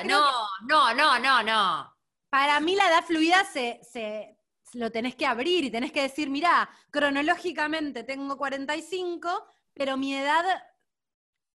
creo 0.01 0.05
No, 0.05 0.47
no, 0.69 0.95
no, 0.95 1.19
no, 1.19 1.43
no. 1.43 1.95
Para 2.31 2.61
mí 2.61 2.75
la 2.77 2.89
edad 2.89 3.05
fluida 3.05 3.45
se, 3.45 3.81
se- 3.83 4.39
lo 4.73 4.91
tenés 4.91 5.17
que 5.17 5.27
abrir 5.27 5.65
y 5.65 5.71
tenés 5.71 5.93
que 5.93 6.03
decir, 6.03 6.31
mirá, 6.31 6.69
cronológicamente 6.91 8.05
tengo 8.05 8.39
45, 8.39 9.47
pero 9.75 9.97
mi 9.99 10.15
edad 10.15 10.45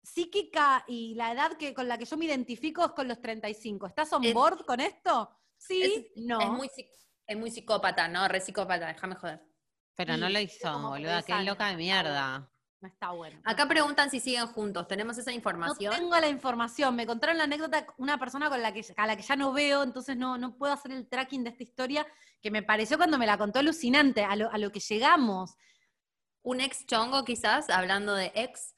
psíquica 0.05 0.83
y 0.87 1.15
la 1.15 1.31
edad 1.31 1.53
que, 1.57 1.73
con 1.73 1.87
la 1.87 1.97
que 1.97 2.05
yo 2.05 2.15
me 2.17 2.25
identifico 2.25 2.85
es 2.85 2.91
con 2.91 3.07
los 3.07 3.19
35. 3.21 3.87
¿Estás 3.87 4.13
on 4.13 4.23
Es- 4.23 4.33
board 4.33 4.65
con 4.65 4.79
esto? 4.79 5.29
Sí, 5.57 5.81
Es, 6.15 6.23
no. 6.23 6.39
es 6.41 6.49
muy, 6.49 6.69
es 7.27 7.37
muy 7.37 7.51
psicópata, 7.51 8.07
¿no? 8.07 8.27
Re 8.27 8.39
psicópata, 8.41 8.87
déjame 8.87 9.15
joder. 9.15 9.41
Pero 9.95 10.17
no 10.17 10.29
lo 10.29 10.39
hizo, 10.39 10.79
boluda. 10.89 11.23
Qué 11.23 11.33
loca 11.43 11.67
de 11.67 11.77
mierda. 11.77 12.51
No 12.81 12.89
está 12.89 13.11
bueno. 13.11 13.39
Acá 13.45 13.65
preguntan 13.67 14.11
si 14.11 14.19
siguen 14.19 14.47
juntos. 14.47 14.87
¿Tenemos 14.87 15.17
esa 15.17 15.31
No 15.31 15.37
información? 15.37 15.95
tengo 15.95 16.19
la 16.19 16.27
información. 16.27 16.95
Me 16.95 17.07
contaron 17.07 17.37
la 17.37 17.45
anécdota 17.45 17.87
una 17.97 18.19
persona 18.19 18.49
con 18.49 18.61
la 18.61 18.73
que, 18.73 18.85
a 18.97 19.07
la 19.07 19.15
que 19.15 19.23
ya 19.23 19.35
no 19.37 19.53
veo, 19.53 19.81
entonces 19.83 20.17
no, 20.17 20.37
no 20.37 20.57
puedo 20.57 20.73
hacer 20.73 20.91
el 20.91 21.07
tracking 21.07 21.43
de 21.45 21.51
esta 21.51 21.63
historia 21.63 22.05
que 22.41 22.51
me 22.51 22.61
pareció 22.61 22.97
cuando 22.97 23.17
me 23.17 23.25
la 23.25 23.37
contó 23.37 23.59
alucinante, 23.59 24.23
a 24.25 24.35
lo, 24.35 24.51
a 24.51 24.57
lo 24.57 24.71
que 24.71 24.81
llegamos. 24.81 25.55
¿Un 26.43 26.59
ex 26.61 26.85
chongo 26.85 27.23
quizás? 27.23 27.69
Hablando 27.69 28.13
de 28.13 28.31
ex. 28.35 28.74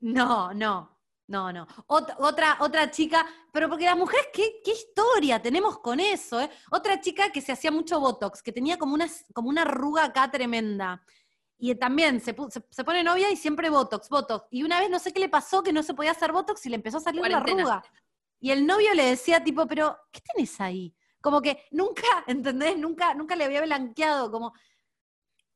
No, 0.00 0.52
no, 0.54 0.98
no, 1.28 1.52
no. 1.52 1.66
Ot- 1.88 2.14
otra, 2.18 2.56
otra 2.60 2.90
chica, 2.90 3.26
pero 3.52 3.68
porque 3.68 3.84
las 3.84 3.96
mujeres, 3.96 4.28
¿qué, 4.32 4.60
qué 4.64 4.72
historia 4.72 5.40
tenemos 5.42 5.78
con 5.78 6.00
eso? 6.00 6.40
eh? 6.40 6.50
Otra 6.70 7.00
chica 7.00 7.30
que 7.30 7.40
se 7.40 7.52
hacía 7.52 7.70
mucho 7.70 8.00
Botox, 8.00 8.42
que 8.42 8.52
tenía 8.52 8.78
como 8.78 8.94
una, 8.94 9.06
como 9.34 9.48
una 9.48 9.62
arruga 9.62 10.04
acá 10.04 10.30
tremenda. 10.30 11.02
Y 11.58 11.74
también 11.74 12.20
se, 12.22 12.34
pu- 12.34 12.50
se, 12.50 12.64
se 12.70 12.84
pone 12.84 13.02
novia 13.04 13.30
y 13.30 13.36
siempre 13.36 13.68
Botox, 13.68 14.08
Botox. 14.08 14.46
Y 14.50 14.62
una 14.62 14.80
vez 14.80 14.88
no 14.88 14.98
sé 14.98 15.12
qué 15.12 15.20
le 15.20 15.28
pasó, 15.28 15.62
que 15.62 15.72
no 15.74 15.82
se 15.82 15.92
podía 15.92 16.12
hacer 16.12 16.32
Botox 16.32 16.64
y 16.64 16.70
le 16.70 16.76
empezó 16.76 16.96
a 16.96 17.00
salir 17.00 17.20
una 17.36 17.42
arruga. 17.62 17.82
Y 18.40 18.50
el 18.52 18.66
novio 18.66 18.94
le 18.94 19.04
decía 19.04 19.44
tipo, 19.44 19.66
pero, 19.66 19.98
¿qué 20.10 20.20
tenés 20.22 20.58
ahí? 20.62 20.94
Como 21.20 21.42
que 21.42 21.66
nunca, 21.72 22.02
¿entendés? 22.26 22.78
Nunca, 22.78 23.12
nunca 23.12 23.36
le 23.36 23.44
había 23.44 23.60
blanqueado, 23.60 24.30
como, 24.30 24.54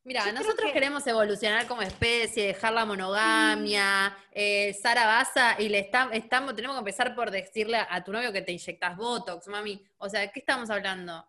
Mira, 0.04 0.30
nosotros 0.32 0.66
que- 0.66 0.72
queremos 0.72 1.06
evolucionar 1.06 1.66
como 1.66 1.80
especie, 1.82 2.48
dejar 2.48 2.74
la 2.74 2.84
monogamia, 2.84 4.14
eh, 4.32 4.74
Sara 4.80 5.06
Baza, 5.06 5.56
y 5.58 5.68
le 5.70 5.78
está- 5.78 6.10
estamos, 6.12 6.54
tenemos 6.54 6.76
que 6.76 6.80
empezar 6.80 7.14
por 7.14 7.30
decirle 7.30 7.78
a 7.78 8.04
tu 8.04 8.12
novio 8.12 8.32
que 8.32 8.42
te 8.42 8.52
inyectas 8.52 8.96
Botox, 8.96 9.48
mami. 9.48 9.82
O 9.98 10.08
sea, 10.08 10.30
¿qué 10.30 10.40
estamos 10.40 10.68
hablando? 10.68 11.26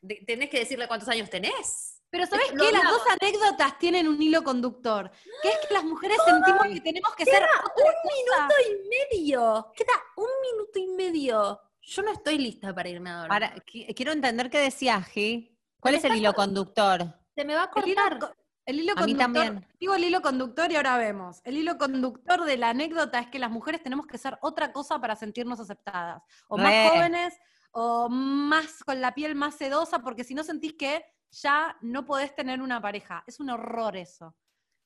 De- 0.00 0.22
tenés 0.26 0.48
que 0.50 0.58
decirle 0.60 0.88
cuántos 0.88 1.08
años 1.08 1.28
tenés. 1.28 2.00
Pero 2.10 2.26
¿sabés 2.26 2.46
qué? 2.50 2.72
Las 2.72 2.84
dos 2.84 3.02
anécdotas 3.20 3.78
tienen 3.78 4.06
un 4.06 4.22
hilo 4.22 4.42
conductor. 4.44 5.10
Que 5.42 5.48
es 5.48 5.58
que 5.66 5.74
las 5.74 5.82
mujeres 5.84 6.16
sentimos 6.24 6.62
que 6.68 6.80
tenemos 6.80 7.14
que 7.16 7.24
ser 7.24 7.42
otra 7.42 7.62
cosa. 7.72 8.54
y 8.68 8.88
medio. 9.18 9.72
Queda 9.76 9.92
un 10.16 10.28
minuto 10.42 10.78
y 10.78 10.86
medio. 10.88 11.60
Yo 11.82 12.02
no 12.02 12.12
estoy 12.12 12.38
lista 12.38 12.72
para 12.74 12.88
irme 12.88 13.10
a 13.10 13.14
dormir. 13.14 13.28
Para, 13.28 13.54
qui- 13.64 13.92
quiero 13.94 14.12
entender 14.12 14.48
qué 14.48 14.58
decías, 14.60 15.04
Gi. 15.08 15.58
¿Cuál 15.80 15.96
es 15.96 16.04
el 16.04 16.16
hilo 16.16 16.32
conductor? 16.34 17.12
Se 17.36 17.44
me 17.44 17.54
va 17.54 17.64
a 17.64 17.70
El 17.76 17.88
hilo, 17.88 18.00
cortar. 18.02 18.18
co- 18.18 18.34
el 18.66 18.80
hilo 18.80 18.92
A 18.96 19.04
mí 19.06 19.12
conductor, 19.14 19.44
también. 19.44 19.66
digo 19.78 19.94
el 19.94 20.04
hilo 20.04 20.22
conductor 20.22 20.70
y 20.72 20.76
ahora 20.76 20.96
vemos. 20.96 21.40
El 21.44 21.56
hilo 21.58 21.76
conductor 21.76 22.44
de 22.44 22.56
la 22.56 22.70
anécdota 22.70 23.18
es 23.18 23.28
que 23.28 23.38
las 23.38 23.50
mujeres 23.50 23.82
tenemos 23.82 24.06
que 24.06 24.16
ser 24.18 24.38
otra 24.40 24.72
cosa 24.72 24.98
para 25.00 25.16
sentirnos 25.16 25.60
aceptadas. 25.60 26.22
O 26.48 26.56
Re. 26.56 26.62
más 26.62 26.90
jóvenes, 26.90 27.34
o 27.72 28.08
más 28.08 28.82
con 28.84 29.00
la 29.00 29.12
piel 29.14 29.34
más 29.34 29.56
sedosa, 29.56 29.98
porque 29.98 30.24
si 30.24 30.34
no 30.34 30.44
sentís 30.44 30.74
que 30.74 31.04
ya 31.30 31.76
no 31.82 32.06
podés 32.06 32.34
tener 32.34 32.62
una 32.62 32.80
pareja. 32.80 33.22
Es 33.26 33.40
un 33.40 33.50
horror 33.50 33.96
eso. 33.96 34.34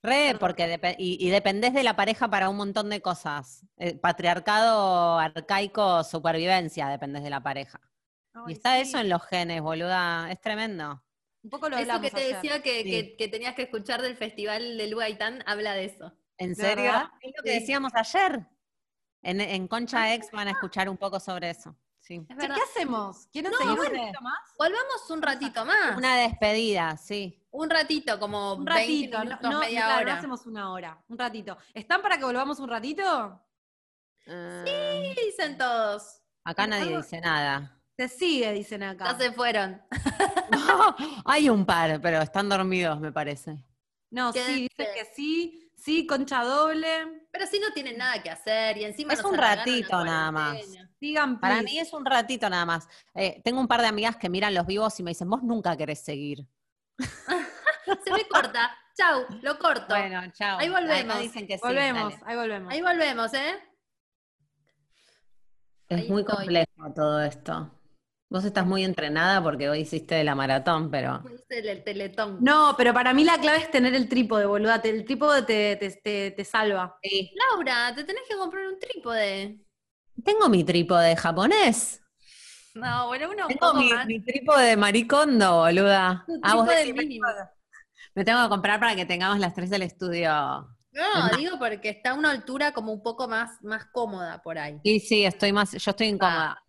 Re, 0.02 0.36
porque 0.40 0.80
y, 0.98 1.24
y 1.26 1.30
dependés 1.30 1.74
de 1.74 1.82
la 1.82 1.94
pareja 1.96 2.28
para 2.28 2.48
un 2.48 2.56
montón 2.56 2.88
de 2.88 3.02
cosas. 3.02 3.66
Eh, 3.76 3.96
patriarcado, 3.98 5.18
arcaico, 5.18 6.02
supervivencia, 6.04 6.88
dependés 6.88 7.22
de 7.22 7.30
la 7.30 7.42
pareja. 7.42 7.80
y 8.46 8.52
está 8.52 8.76
sí. 8.76 8.82
eso 8.82 8.98
en 8.98 9.08
los 9.08 9.22
genes, 9.24 9.60
boluda. 9.60 10.30
Es 10.30 10.40
tremendo. 10.40 11.02
Un 11.42 11.50
poco 11.50 11.68
lo 11.68 11.76
Eso 11.76 11.82
hablamos 11.82 12.02
que 12.02 12.10
te 12.10 12.22
ayer. 12.24 12.34
decía 12.36 12.62
que, 12.62 12.82
Sí. 12.82 12.90
que- 12.90 13.16
que 13.16 13.28
tenías 13.28 13.54
que 13.54 13.62
escuchar 13.62 14.02
del 14.02 14.16
festival 14.16 14.76
del 14.76 14.94
Gaitán 14.96 15.42
habla 15.46 15.74
de 15.74 15.84
eso. 15.84 16.12
¿En 16.36 16.50
¿De 16.50 16.54
serio? 16.56 16.84
verdad? 16.84 17.10
Es 17.20 17.32
lo 17.36 17.42
que 17.42 17.52
Sí. 17.52 17.60
decíamos 17.60 17.92
ayer. 17.94 18.46
En, 19.22 19.40
en 19.40 19.66
Concha 19.68 20.14
Ex 20.14 20.30
van 20.30 20.48
a 20.48 20.52
escuchar 20.52 20.88
un 20.88 20.96
poco 20.96 21.18
sobre 21.20 21.50
eso. 21.50 21.76
Sí. 22.00 22.24
Es. 22.28 22.36
¿Qué 22.38 22.46
hacemos? 22.62 23.26
¿Quieren 23.32 23.50
No, 23.52 23.58
seguir 23.58 23.72
un 23.78 23.84
poquito 23.86 24.20
más? 24.22 24.38
Volvamos 24.56 25.10
un 25.10 25.20
ratito 25.22 25.64
más. 25.64 25.96
Una 25.96 26.16
despedida, 26.16 26.96
sí. 26.96 27.44
Un 27.50 27.68
ratito, 27.68 28.18
como 28.20 28.54
Un 28.54 28.64
20 28.64 28.72
ratito, 28.80 29.18
no, 29.18 29.24
minutos, 29.24 29.50
no, 29.50 29.60
media 29.60 29.80
claro, 29.84 30.02
hora. 30.02 30.12
no 30.12 30.18
hacemos 30.18 30.46
una 30.46 30.72
hora, 30.72 31.04
un 31.08 31.18
ratito. 31.18 31.58
¿Están 31.74 32.00
para 32.02 32.16
que 32.18 32.24
volvamos 32.24 32.58
un 32.60 32.68
ratito? 32.68 33.04
Ah, 34.26 34.62
¿Qué 34.64 35.14
dicen 35.26 35.58
todos? 35.58 36.20
acá 36.44 36.66
nadie 36.66 36.96
dice 36.96 37.20
nada. 37.20 37.77
Se 37.98 38.06
sigue, 38.06 38.52
dicen 38.52 38.84
acá. 38.84 39.06
Ya 39.06 39.18
se 39.18 39.32
fueron. 39.32 39.82
Hay 41.24 41.50
un 41.50 41.66
par, 41.66 42.00
pero 42.00 42.22
están 42.22 42.48
dormidos, 42.48 43.00
me 43.00 43.10
parece. 43.10 43.56
No, 44.10 44.32
sí, 44.32 44.38
dicen 44.38 44.86
que 44.94 45.04
sí, 45.16 45.72
sí, 45.76 46.06
concha 46.06 46.44
doble. 46.44 47.26
Pero 47.32 47.46
si 47.48 47.58
no 47.58 47.72
tienen 47.72 47.98
nada 47.98 48.22
que 48.22 48.30
hacer 48.30 48.78
y 48.78 48.84
encima 48.84 49.14
Es 49.14 49.20
nos 49.20 49.32
un 49.32 49.36
ratito 49.36 50.04
nada 50.04 50.30
más. 50.30 50.58
Sigan, 51.00 51.40
Para 51.40 51.60
mí 51.60 51.76
es 51.80 51.92
un 51.92 52.04
ratito 52.04 52.48
nada 52.48 52.64
más. 52.64 52.86
Eh, 53.16 53.42
tengo 53.44 53.60
un 53.60 53.66
par 53.66 53.80
de 53.80 53.88
amigas 53.88 54.16
que 54.16 54.28
miran 54.28 54.54
los 54.54 54.64
vivos 54.64 54.98
y 55.00 55.02
me 55.02 55.10
dicen, 55.10 55.28
vos 55.28 55.42
nunca 55.42 55.76
querés 55.76 55.98
seguir. 56.04 56.46
Se 58.04 58.12
me 58.12 58.28
corta. 58.28 58.78
Chau, 58.96 59.26
lo 59.42 59.58
corto. 59.58 59.86
Bueno, 59.88 60.22
chao. 60.34 60.60
Ahí 60.60 60.68
volvemos. 60.68 61.16
Acá 61.16 61.22
dicen 61.22 61.48
que 61.48 61.54
sí, 61.54 61.62
volvemos, 61.64 62.12
dale. 62.12 62.24
ahí 62.26 62.36
volvemos. 62.36 62.72
Ahí 62.72 62.80
volvemos, 62.80 63.34
¿eh? 63.34 63.54
Es 65.88 66.00
Ahí 66.00 66.08
muy 66.10 66.20
estoy. 66.20 66.36
complejo 66.36 66.92
todo 66.94 67.20
esto. 67.22 67.77
Vos 68.30 68.44
estás 68.44 68.66
muy 68.66 68.84
entrenada 68.84 69.42
porque 69.42 69.68
hoy 69.70 69.80
hiciste 69.80 70.14
de 70.14 70.24
la 70.24 70.34
maratón, 70.34 70.90
pero 70.90 71.22
Hice 71.24 71.58
el 71.70 71.82
teletón. 71.84 72.44
No, 72.44 72.74
pero 72.76 72.92
para 72.94 73.12
mí 73.14 73.24
la 73.24 73.38
clave 73.40 73.58
es 73.58 73.70
tener 73.70 73.94
el 73.94 74.08
trípode, 74.08 74.46
boluda. 74.46 74.80
El 74.84 75.04
trípode 75.04 75.42
te, 75.42 75.76
te, 75.76 75.90
te- 76.02 76.30
te 76.32 76.44
salva. 76.44 76.96
Laura, 77.40 77.94
te 77.94 78.04
tenés 78.04 78.24
que 78.28 78.36
comprar 78.36 78.66
un 78.66 78.78
trípode. 78.78 79.58
tengo 80.24 80.48
mi 80.48 80.62
trípode 80.64 81.16
japonés. 81.16 82.00
No, 82.74 83.08
bueno, 83.08 83.28
uno 83.30 83.46
un 83.48 83.48
Tengo 83.48 83.60
poco 83.60 83.78
mi, 83.78 83.90
más. 83.90 84.06
mi 84.06 84.20
trípode 84.24 84.66
de 84.70 84.76
maricondo, 84.76 85.56
boluda. 85.62 86.24
Tu 86.26 86.38
Ah, 86.42 86.54
vos 86.54 86.66
trípode 86.66 86.76
decís, 86.86 86.94
mínimo. 86.94 87.26
Me 88.14 88.24
tengo 88.24 88.42
que 88.44 88.48
comprar 88.50 88.80
para 88.80 88.96
que 88.96 89.06
tengamos 89.06 89.38
las 89.40 89.54
tres 89.54 89.70
del 89.70 89.82
estudio. 89.82 90.30
No, 90.92 91.30
digo 91.32 91.58
porque 91.58 91.88
está 91.88 92.10
a 92.10 92.14
una 92.14 92.30
altura 92.30 92.72
como 92.72 92.92
un 92.92 93.02
poco 93.02 93.26
más, 93.26 93.62
más 93.62 93.86
cómoda 93.86 94.42
por 94.42 94.58
ahí. 94.58 94.78
Sí, 94.82 95.00
sí, 95.00 95.24
estoy 95.24 95.52
más, 95.52 95.72
yo 95.72 95.90
estoy 95.90 96.06
incómoda. 96.08 96.52
Ah, 96.52 96.62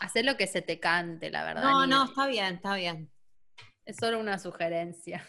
Hacer 0.00 0.24
lo 0.24 0.36
que 0.36 0.46
se 0.46 0.62
te 0.62 0.78
cante, 0.78 1.30
la 1.30 1.44
verdad. 1.44 1.62
no, 1.62 1.86
no, 1.86 2.04
está 2.04 2.26
bien, 2.26 2.54
está 2.56 2.76
bien. 2.76 3.10
Es 3.84 3.96
solo 3.96 4.18
una 4.18 4.38
sugerencia. 4.38 5.26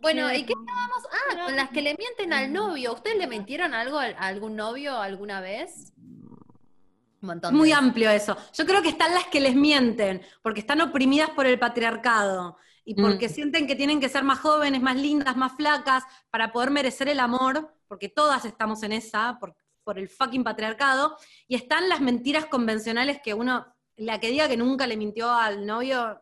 Bueno, 0.00 0.32
¿y 0.32 0.44
qué 0.44 0.52
estábamos? 0.52 1.04
Ah, 1.12 1.44
con 1.46 1.56
las 1.56 1.70
que 1.70 1.80
le 1.82 1.94
mienten 1.96 2.32
al 2.32 2.52
novio. 2.52 2.92
¿Ustedes 2.94 3.16
le 3.16 3.26
mintieron 3.28 3.74
algo 3.74 3.98
a 3.98 4.06
algún 4.06 4.56
novio 4.56 4.96
alguna 5.00 5.40
vez? 5.40 5.92
Un 5.96 7.28
montón 7.28 7.54
Muy 7.54 7.70
amplio 7.72 8.10
eso. 8.10 8.36
Yo 8.52 8.66
creo 8.66 8.82
que 8.82 8.88
están 8.88 9.14
las 9.14 9.26
que 9.26 9.40
les 9.40 9.54
mienten, 9.54 10.20
porque 10.42 10.60
están 10.60 10.80
oprimidas 10.80 11.30
por 11.30 11.46
el 11.46 11.58
patriarcado 11.58 12.58
y 12.84 12.94
porque 12.94 13.28
Mm. 13.28 13.32
sienten 13.32 13.66
que 13.66 13.76
tienen 13.76 14.00
que 14.00 14.08
ser 14.08 14.24
más 14.24 14.40
jóvenes, 14.40 14.82
más 14.82 14.96
lindas, 14.96 15.36
más 15.36 15.52
flacas, 15.56 16.04
para 16.30 16.52
poder 16.52 16.70
merecer 16.70 17.08
el 17.08 17.20
amor, 17.20 17.72
porque 17.88 18.08
todas 18.08 18.44
estamos 18.44 18.82
en 18.82 18.92
esa, 18.92 19.38
por, 19.38 19.56
por 19.86 20.00
el 20.00 20.08
fucking 20.08 20.42
patriarcado. 20.42 21.16
Y 21.46 21.54
están 21.54 21.88
las 21.88 22.00
mentiras 22.00 22.46
convencionales 22.46 23.20
que 23.22 23.34
uno, 23.34 23.64
la 23.96 24.18
que 24.18 24.30
diga 24.30 24.48
que 24.48 24.56
nunca 24.56 24.86
le 24.88 24.96
mintió 24.96 25.30
al 25.30 25.64
novio, 25.64 26.20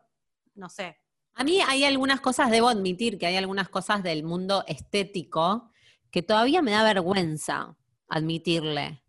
no 0.53 0.69
sé. 0.69 0.97
A 1.33 1.43
mí 1.43 1.59
hay 1.67 1.83
algunas 1.83 2.21
cosas, 2.21 2.51
debo 2.51 2.69
admitir 2.69 3.17
que 3.17 3.25
hay 3.25 3.35
algunas 3.37 3.67
cosas 3.67 4.03
del 4.03 4.23
mundo 4.23 4.63
estético 4.67 5.71
que 6.11 6.21
todavía 6.21 6.61
me 6.61 6.71
da 6.71 6.83
vergüenza 6.83 7.75
admitirle. 8.07 9.03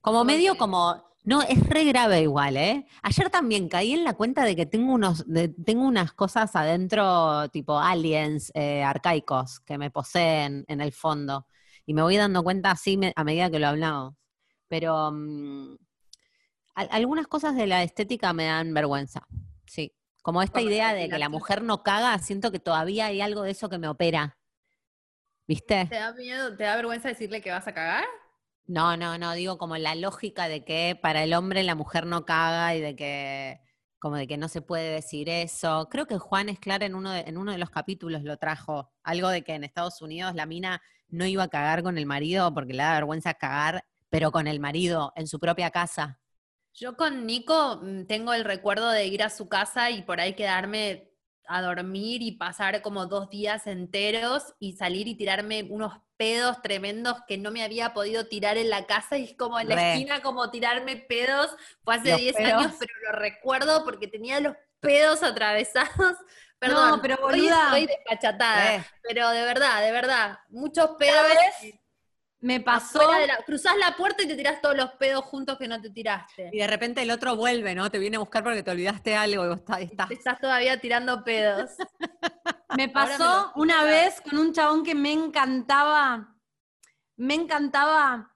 Como 0.00 0.18
¿Por 0.18 0.26
medio 0.26 0.56
como, 0.56 1.02
no, 1.22 1.40
es 1.42 1.64
re 1.68 1.84
grave 1.84 2.22
igual, 2.22 2.56
¿eh? 2.56 2.84
Ayer 3.02 3.30
también 3.30 3.68
caí 3.68 3.92
en 3.92 4.02
la 4.02 4.14
cuenta 4.14 4.44
de 4.44 4.56
que 4.56 4.66
tengo 4.66 4.92
unos, 4.92 5.24
de- 5.28 5.48
tengo 5.48 5.84
unas 5.86 6.12
cosas 6.12 6.54
adentro, 6.56 7.48
tipo 7.50 7.78
aliens 7.78 8.50
eh, 8.54 8.82
arcaicos, 8.82 9.60
que 9.60 9.78
me 9.78 9.92
poseen 9.92 10.64
en 10.66 10.80
el 10.80 10.92
fondo. 10.92 11.46
Y 11.86 11.94
me 11.94 12.02
voy 12.02 12.16
dando 12.16 12.42
cuenta 12.42 12.70
así 12.70 12.96
me- 12.96 13.12
a 13.16 13.24
medida 13.24 13.50
que 13.50 13.58
lo 13.58 13.68
hablamos. 13.68 14.14
Pero 14.68 15.10
mm, 15.12 15.76
al- 16.74 16.88
algunas 16.90 17.26
cosas 17.26 17.54
de 17.56 17.66
la 17.66 17.82
estética 17.82 18.32
me 18.32 18.46
dan 18.46 18.72
vergüenza, 18.74 19.26
sí. 19.66 19.92
Como 20.22 20.40
esta 20.42 20.60
Como 20.60 20.70
idea 20.70 20.94
de 20.94 21.08
que 21.08 21.18
la 21.18 21.28
mujer 21.28 21.62
no 21.62 21.82
caga, 21.82 22.16
siento 22.18 22.52
que 22.52 22.60
todavía 22.60 23.06
hay 23.06 23.20
algo 23.20 23.42
de 23.42 23.50
eso 23.50 23.68
que 23.68 23.78
me 23.78 23.88
opera. 23.88 24.38
¿Viste? 25.48 25.86
¿Te 25.86 25.96
da 25.96 26.12
miedo, 26.12 26.56
te 26.56 26.62
da 26.64 26.76
vergüenza 26.76 27.08
decirle 27.08 27.40
que 27.40 27.50
vas 27.50 27.66
a 27.66 27.74
cagar? 27.74 28.04
No, 28.66 28.96
no, 28.96 29.18
no, 29.18 29.32
digo 29.32 29.58
como 29.58 29.76
la 29.76 29.96
lógica 29.96 30.46
de 30.48 30.64
que 30.64 30.96
para 31.00 31.24
el 31.24 31.34
hombre 31.34 31.64
la 31.64 31.74
mujer 31.74 32.06
no 32.06 32.24
caga 32.24 32.74
y 32.76 32.80
de 32.80 32.94
que 32.94 33.60
como 33.98 34.16
de 34.16 34.26
que 34.26 34.36
no 34.36 34.48
se 34.48 34.62
puede 34.62 34.92
decir 34.92 35.28
eso. 35.28 35.88
Creo 35.90 36.06
que 36.06 36.18
Juan 36.18 36.48
Esclar 36.48 36.82
en 36.82 36.94
uno 36.94 37.10
de, 37.10 37.20
en 37.20 37.36
uno 37.36 37.52
de 37.52 37.58
los 37.58 37.70
capítulos 37.70 38.22
lo 38.22 38.36
trajo, 38.36 38.92
algo 39.02 39.28
de 39.28 39.42
que 39.42 39.54
en 39.54 39.62
Estados 39.64 40.00
Unidos 40.02 40.34
la 40.34 40.46
mina 40.46 40.80
no 41.12 41.24
iba 41.26 41.44
a 41.44 41.48
cagar 41.48 41.82
con 41.84 41.96
el 41.98 42.06
marido 42.06 42.52
porque 42.52 42.72
le 42.72 42.82
da 42.82 42.94
vergüenza 42.94 43.34
cagar, 43.34 43.84
pero 44.10 44.32
con 44.32 44.46
el 44.48 44.58
marido 44.58 45.12
en 45.14 45.26
su 45.28 45.38
propia 45.38 45.70
casa. 45.70 46.18
Yo 46.74 46.96
con 46.96 47.26
Nico 47.26 47.80
mm, 47.82 48.06
tengo 48.06 48.32
el 48.32 48.44
recuerdo 48.44 48.90
de 48.90 49.06
ir 49.06 49.22
a 49.22 49.30
su 49.30 49.48
casa 49.48 49.90
y 49.90 50.02
por 50.02 50.20
ahí 50.20 50.34
quedarme 50.34 51.10
a 51.46 51.60
dormir 51.60 52.22
y 52.22 52.32
pasar 52.32 52.80
como 52.82 53.06
dos 53.06 53.28
días 53.28 53.66
enteros 53.66 54.54
y 54.58 54.74
salir 54.74 55.06
y 55.08 55.14
tirarme 55.16 55.66
unos 55.68 55.92
pedos 56.16 56.62
tremendos 56.62 57.16
que 57.26 57.36
no 57.36 57.50
me 57.50 57.62
había 57.62 57.92
podido 57.92 58.26
tirar 58.26 58.56
en 58.56 58.70
la 58.70 58.86
casa 58.86 59.18
y 59.18 59.24
es 59.24 59.34
como 59.36 59.58
en 59.60 59.68
la 59.68 59.74
Re. 59.74 59.92
esquina 59.92 60.22
como 60.22 60.50
tirarme 60.50 60.96
pedos. 60.96 61.54
Fue 61.84 61.96
hace 61.96 62.10
Los 62.10 62.20
10 62.20 62.36
pedos. 62.36 62.52
años, 62.52 62.74
pero 62.78 62.92
lo 63.10 63.18
recuerdo 63.18 63.84
porque 63.84 64.06
tenía 64.08 64.40
los 64.40 64.54
pedos 64.80 65.22
atravesados. 65.22 66.16
Perdón, 66.68 67.00
pero 67.02 67.16
hoy 67.22 67.40
boluda. 67.40 67.64
estoy 67.64 67.86
despachatada, 67.86 68.74
Eh, 68.76 68.84
pero 69.02 69.28
de 69.30 69.42
verdad, 69.44 69.80
de 69.82 69.92
verdad, 69.92 70.38
muchos 70.48 70.90
pedos. 70.98 71.32
Me 72.40 72.58
pasó. 72.60 73.00
la- 73.24 73.36
cruzás 73.46 73.76
la 73.76 73.96
puerta 73.96 74.22
y 74.24 74.26
te 74.26 74.34
tirás 74.34 74.60
todos 74.60 74.76
los 74.76 74.90
pedos 74.94 75.24
juntos 75.24 75.56
que 75.58 75.68
no 75.68 75.80
te 75.80 75.90
tiraste. 75.90 76.50
y 76.52 76.58
de 76.58 76.66
repente 76.66 77.00
el 77.02 77.10
otro 77.12 77.36
vuelve, 77.36 77.74
¿no? 77.74 77.88
Te 77.90 77.98
viene 78.00 78.16
a 78.16 78.20
buscar 78.20 78.42
porque 78.42 78.62
te 78.64 78.70
olvidaste 78.72 79.14
algo 79.14 79.44
y 79.44 79.48
vos 79.48 79.58
está- 79.58 79.80
estás. 79.80 80.08
Te 80.08 80.14
estás 80.14 80.40
todavía 80.40 80.80
tirando 80.80 81.22
pedos. 81.22 81.70
Me 82.76 82.88
pasó 82.88 83.52
una 83.54 83.84
vez 83.84 84.20
con 84.22 84.38
un 84.38 84.52
chabón 84.52 84.82
que 84.82 84.94
me 84.94 85.12
encantaba, 85.12 86.34
me 87.16 87.34
encantaba 87.34 88.34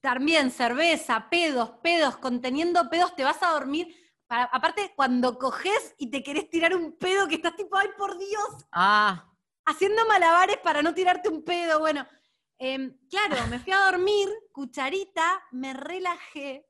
también 0.00 0.50
cerveza, 0.50 1.28
pedos, 1.30 1.70
pedos, 1.82 2.16
conteniendo 2.16 2.88
pedos, 2.90 3.14
te 3.14 3.22
vas 3.24 3.40
a 3.42 3.50
dormir. 3.52 3.94
Para- 4.32 4.44
aparte, 4.44 4.94
cuando 4.96 5.38
coges 5.38 5.94
y 5.98 6.10
te 6.10 6.22
querés 6.22 6.48
tirar 6.48 6.74
un 6.74 6.96
pedo 6.96 7.28
que 7.28 7.34
estás 7.34 7.54
tipo, 7.54 7.76
ay 7.76 7.88
por 7.98 8.16
Dios, 8.16 8.48
Ah, 8.72 9.30
haciendo 9.66 10.06
malabares 10.06 10.56
para 10.56 10.80
no 10.80 10.94
tirarte 10.94 11.28
un 11.28 11.44
pedo. 11.44 11.80
Bueno, 11.80 12.06
em, 12.56 12.96
claro, 13.10 13.46
me 13.48 13.58
fui 13.58 13.74
a 13.74 13.90
dormir, 13.90 14.30
cucharita, 14.50 15.22
me 15.50 15.74
relajé, 15.74 16.66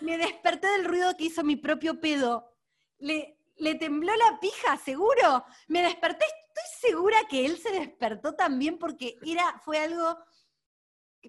me 0.00 0.16
desperté 0.16 0.66
del 0.68 0.86
ruido 0.86 1.14
que 1.14 1.24
hizo 1.24 1.44
mi 1.44 1.56
propio 1.56 2.00
pedo. 2.00 2.56
Le, 3.00 3.36
le 3.56 3.74
tembló 3.74 4.16
la 4.16 4.40
pija, 4.40 4.78
seguro. 4.78 5.44
Me 5.68 5.82
desperté, 5.82 6.24
estoy 6.24 6.90
segura 6.90 7.18
que 7.28 7.44
él 7.44 7.58
se 7.58 7.70
despertó 7.70 8.34
también 8.34 8.78
porque 8.78 9.18
era, 9.26 9.60
fue 9.62 9.78
algo. 9.78 10.16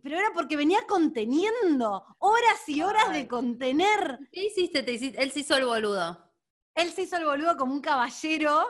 Pero 0.02 0.18
era 0.18 0.32
porque 0.34 0.58
venía 0.58 0.86
conteniendo, 0.88 2.04
horas 2.20 2.68
y 2.68 2.82
horas 2.82 3.12
de 3.14 3.28
contener. 3.28 4.20
¿Qué 4.32 4.46
hiciste? 4.46 4.84
Te 4.84 4.94
hiciste- 4.94 5.22
Él 5.22 5.32
se 5.32 5.42
hizo 5.42 5.56
el 5.56 5.66
boludo. 5.66 6.32
Él 6.76 6.92
se 6.92 7.04
hizo 7.04 7.18
el 7.18 7.26
boludo 7.26 7.56
como 7.58 7.74
un 7.74 7.82
caballero. 7.82 8.66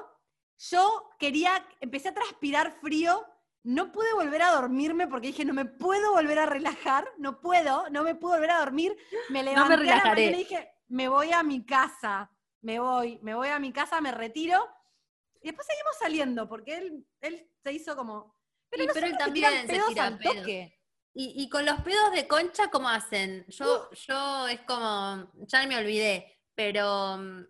Yo 0.58 1.10
quería, 1.20 1.66
empecé 1.80 2.10
a 2.10 2.14
transpirar 2.14 2.74
frío. 2.82 3.26
No 3.64 3.92
pude 3.94 4.12
volver 4.14 4.42
a 4.42 4.52
dormirme 4.52 5.08
porque 5.08 5.28
dije, 5.28 5.46
no 5.46 5.54
me 5.54 5.64
puedo 5.66 6.12
volver 6.12 6.38
a 6.40 6.46
relajar, 6.46 7.08
no 7.18 7.40
puedo, 7.40 7.90
no 7.92 8.04
me 8.04 8.14
puedo 8.16 8.34
volver 8.36 8.52
a 8.52 8.60
dormir. 8.60 8.96
Me 9.30 9.42
levanté 9.42 9.74
a 9.74 9.78
la 9.78 9.82
relajaré. 9.82 10.26
mañana 10.26 10.38
y 10.38 10.44
dije, 10.44 10.70
me 10.90 11.08
voy 11.08 11.32
a 11.32 11.42
mi 11.44 11.66
casa, 11.66 12.30
me 12.62 12.80
voy, 12.80 13.20
me 13.22 13.34
voy 13.36 13.48
a 13.48 13.60
mi 13.60 13.72
casa, 13.72 14.02
me 14.02 14.12
retiro. 14.12 14.68
Y 15.42 15.48
después 15.48 15.66
seguimos 15.66 15.96
saliendo 15.98 16.50
porque 16.50 16.78
él, 16.78 17.08
él 17.22 17.50
se 17.64 17.72
hizo 17.72 17.96
como... 17.96 18.36
Pero, 18.70 18.84
Sí, 18.84 18.88
no 18.88 18.94
pero 18.94 19.06
sé 19.08 19.12
él 19.14 19.18
también 19.18 19.68
se 19.68 19.80
tira 19.88 20.06
al 20.08 20.20
toque. 20.20 20.80
¿Y, 21.14 21.44
y 21.44 21.50
con 21.50 21.66
los 21.66 21.80
pedos 21.82 22.12
de 22.12 22.28
concha 22.28 22.70
cómo 22.72 22.90
hacen? 22.90 23.46
Yo, 23.48 23.90
yo 23.92 24.48
es 24.48 24.62
como, 24.62 25.32
ya 25.48 25.66
me 25.68 25.78
olvidé, 25.78 26.40
pero 26.56 27.18
mm, 27.18 27.46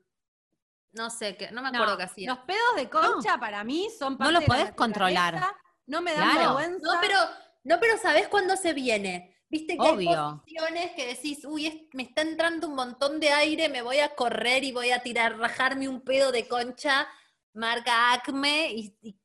no 0.94 1.10
sé, 1.10 1.38
qué, 1.38 1.50
no 1.52 1.62
me 1.62 1.70
acuerdo 1.70 1.92
No, 1.92 1.98
qué 1.98 2.04
hacía. 2.04 2.30
Los 2.30 2.40
pedos 2.40 2.76
de 2.76 2.90
concha 2.90 3.38
para 3.40 3.64
mí 3.64 3.88
son 3.98 4.18
parte 4.18 4.34
los 4.34 4.42
de 4.42 4.48
la 4.48 4.54
podés 4.54 4.74
controlar. 4.74 5.42
No 5.86 6.02
me 6.02 6.14
dan 6.14 6.32
Claro. 6.32 6.56
vergüenza. 6.56 6.94
No, 6.94 7.00
pero, 7.02 7.18
no, 7.64 7.80
pero 7.80 7.98
¿sabés 7.98 8.28
cuándo 8.28 8.56
se 8.58 8.74
viene? 8.74 9.30
Viste 9.50 9.78
que 9.78 9.86
hay 9.88 9.94
Obvio. 9.94 10.42
posiciones 10.44 10.92
que 10.96 11.08
decís, 11.08 11.46
uy, 11.46 11.68
es- 11.68 11.78
me 11.94 12.04
está 12.04 12.22
entrando 12.22 12.68
un 12.68 12.76
montón 12.76 13.20
de 13.20 13.30
aire, 13.30 13.70
me 13.70 13.82
voy 13.82 14.00
a 14.00 14.16
correr 14.16 14.64
y 14.64 14.72
voy 14.72 14.92
a 14.92 15.04
tirar, 15.04 15.38
rajarme 15.38 15.88
un 15.88 16.02
pedo 16.02 16.32
de 16.32 16.48
concha, 16.48 17.08
marca 17.54 18.14
Acme, 18.14 18.72
y, 18.74 18.98
y- 19.02 19.20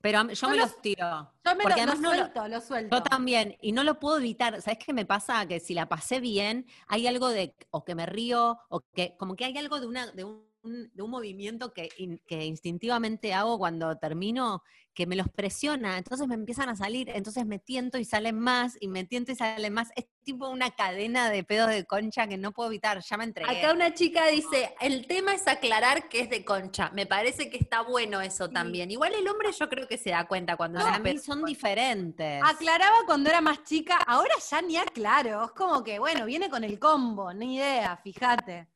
pero 0.00 0.28
yo 0.30 0.48
me 0.48 0.56
los- 0.56 0.70
los 0.70 0.80
tiro. 0.82 1.32
Yo 1.44 1.54
me 1.56 1.62
Porque 1.64 1.80
lo, 1.80 1.86
lo 1.86 1.92
además 1.92 2.00
no 2.00 2.10
lo- 2.10 2.16
suelto, 2.18 2.48
lo 2.48 2.60
suelto. 2.60 2.96
Yo 2.96 3.02
también, 3.02 3.56
y 3.60 3.72
no 3.72 3.82
lo 3.84 3.98
puedo 3.98 4.18
evitar. 4.18 4.60
¿Sabes 4.62 4.78
qué 4.84 4.92
me 4.92 5.04
pasa? 5.06 5.46
Que 5.46 5.60
si 5.60 5.74
la 5.74 5.88
pasé 5.88 6.20
bien, 6.20 6.66
hay 6.88 7.06
algo 7.06 7.28
de, 7.28 7.54
o 7.70 7.84
que 7.84 7.94
me 7.94 8.06
río, 8.06 8.58
o 8.68 8.80
que 8.94 9.16
como 9.16 9.34
que 9.36 9.44
hay 9.44 9.56
algo 9.58 9.80
de, 9.80 9.86
una, 9.86 10.06
de, 10.12 10.24
un, 10.24 10.46
de 10.66 11.02
un 11.02 11.10
movimiento 11.10 11.72
que, 11.72 11.88
in- 11.98 12.20
que 12.26 12.44
instintivamente 12.44 13.32
hago 13.34 13.58
cuando 13.58 13.96
termino, 13.98 14.62
que 14.94 15.06
me 15.06 15.14
los 15.16 15.28
presiona, 15.28 15.98
entonces 15.98 16.26
me 16.26 16.34
empiezan 16.34 16.70
a 16.70 16.74
salir, 16.76 17.10
entonces 17.10 17.44
me 17.44 17.58
tiento 17.58 17.98
y 17.98 18.04
salen 18.06 18.38
más, 18.38 18.78
y 18.80 18.88
me 18.88 19.04
tiento 19.04 19.30
y 19.30 19.34
salen 19.36 19.74
más. 19.74 19.90
Es 19.94 20.06
tipo 20.22 20.48
una 20.48 20.70
cadena 20.70 21.28
de 21.30 21.44
pedos 21.44 21.68
de 21.68 21.84
concha 21.84 22.26
que 22.26 22.38
no 22.38 22.52
puedo 22.52 22.70
evitar, 22.70 23.02
ya 23.02 23.16
me 23.18 23.24
entregué. 23.24 23.58
Acá 23.58 23.74
una 23.74 23.92
chica 23.92 24.26
dice, 24.28 24.74
el 24.80 25.06
tema 25.06 25.34
es 25.34 25.46
aclarar 25.48 26.08
que 26.08 26.20
es 26.20 26.30
de 26.30 26.44
concha. 26.46 26.90
Me 26.94 27.04
parece 27.04 27.50
que 27.50 27.58
está 27.58 27.82
bueno 27.82 28.22
eso 28.22 28.48
también. 28.48 28.90
Igual 28.90 29.12
el 29.14 29.28
hombre 29.28 29.52
yo 29.52 29.68
creo 29.68 29.86
que 29.86 29.98
se 29.98 30.10
da 30.10 30.26
cuenta 30.26 30.56
cuando 30.56 30.78
Para 30.80 30.96
es 30.96 31.02
mí 31.02 31.18
son 31.18 31.44
diferentes. 31.44 32.42
Aclaraba 32.42 32.96
cuando 33.04 33.28
era 33.28 33.42
más 33.42 33.62
chica, 33.64 33.98
ahora 34.06 34.34
ya 34.50 34.62
ni 34.62 34.76
aclaro. 34.78 35.44
Es 35.44 35.50
como 35.50 35.84
que, 35.84 35.98
bueno, 35.98 36.24
viene 36.24 36.48
con 36.48 36.64
el 36.64 36.78
combo, 36.78 37.34
ni 37.34 37.56
idea, 37.56 37.96
fíjate. 37.98 38.66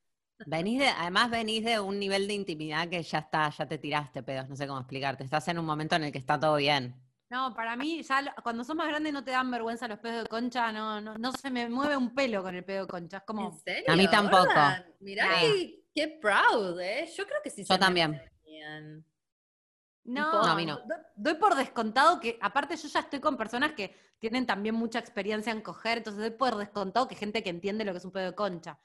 Venís 0.47 0.79
de, 0.81 0.89
además 0.89 1.31
venís 1.31 1.65
de 1.65 1.79
un 1.81 1.99
nivel 1.99 2.27
de 2.27 2.35
intimidad 2.35 2.89
que 2.89 3.03
ya 3.03 3.19
está, 3.19 3.51
ya 3.51 3.67
te 3.67 3.79
tiraste 3.79 4.23
pedos, 4.23 4.49
no 4.49 4.57
sé 4.57 4.67
cómo 4.67 4.81
explicarte. 4.81 5.25
Estás 5.25 5.47
en 5.49 5.59
un 5.59 5.65
momento 5.67 5.97
en 5.97 6.05
el 6.05 6.13
que 6.13 6.19
está 6.19 6.39
todo 6.39 6.57
bien. 6.57 6.95
No, 7.29 7.55
para 7.55 7.77
mí, 7.77 8.03
ya 8.03 8.23
lo- 8.23 8.33
cuando 8.43 8.65
sos 8.65 8.75
más 8.75 8.89
grande 8.89 9.13
no 9.13 9.23
te 9.23 9.31
dan 9.31 9.51
vergüenza 9.51 9.87
los 9.87 9.99
pedos 10.01 10.25
de 10.25 10.29
concha, 10.29 10.73
no, 10.73 11.01
no, 11.01 11.17
no 11.17 11.33
se 11.33 11.49
me 11.51 11.69
mueve 11.69 11.97
un 11.97 12.13
pelo 12.15 12.43
con 12.43 12.55
el 12.57 12.65
pedo 12.65 12.83
de 12.87 12.89
concha. 12.89 13.19
Es 13.19 13.23
como, 13.25 13.51
¿En 13.53 13.59
serio? 13.61 13.85
A 13.93 13.97
mí 13.97 14.09
tampoco. 14.09 14.45
gorda? 14.47 14.85
Mirá 15.01 15.39
Sí. 15.39 15.85
qué, 15.95 16.09
qué 16.09 16.19
proud, 16.21 16.81
¿eh? 16.81 17.09
Yo 17.17 17.25
creo 17.27 17.39
que 17.43 17.51
sí. 17.51 17.63
Yo 17.65 17.75
se 17.75 17.79
también. 17.79 18.21
No. 20.05 20.33
No, 20.33 20.43
a 20.45 20.55
mí 20.57 20.67
no. 20.67 20.77
do- 20.79 20.95
Doy 21.15 21.35
por 21.35 21.55
descontado 21.55 22.19
que, 22.21 22.39
aparte 22.41 22.77
yo 22.77 22.89
ya 22.89 23.01
estoy 23.01 23.21
con 23.21 23.37
personas 23.37 23.73
que 23.73 23.95
tienen 24.19 24.47
también 24.47 24.75
mucha 24.75 24.99
experiencia 24.99 25.53
en 25.53 25.61
coger, 25.61 25.99
entonces 25.99 26.21
doy 26.23 26.31
por 26.31 26.57
descontado 26.57 27.07
que 27.07 27.15
gente 27.15 27.43
que 27.43 27.51
entiende 27.51 27.85
lo 27.85 27.93
que 27.93 27.99
es 27.99 28.05
un 28.05 28.11
pedo 28.11 28.25
de 28.31 28.35
concha. 28.35 28.79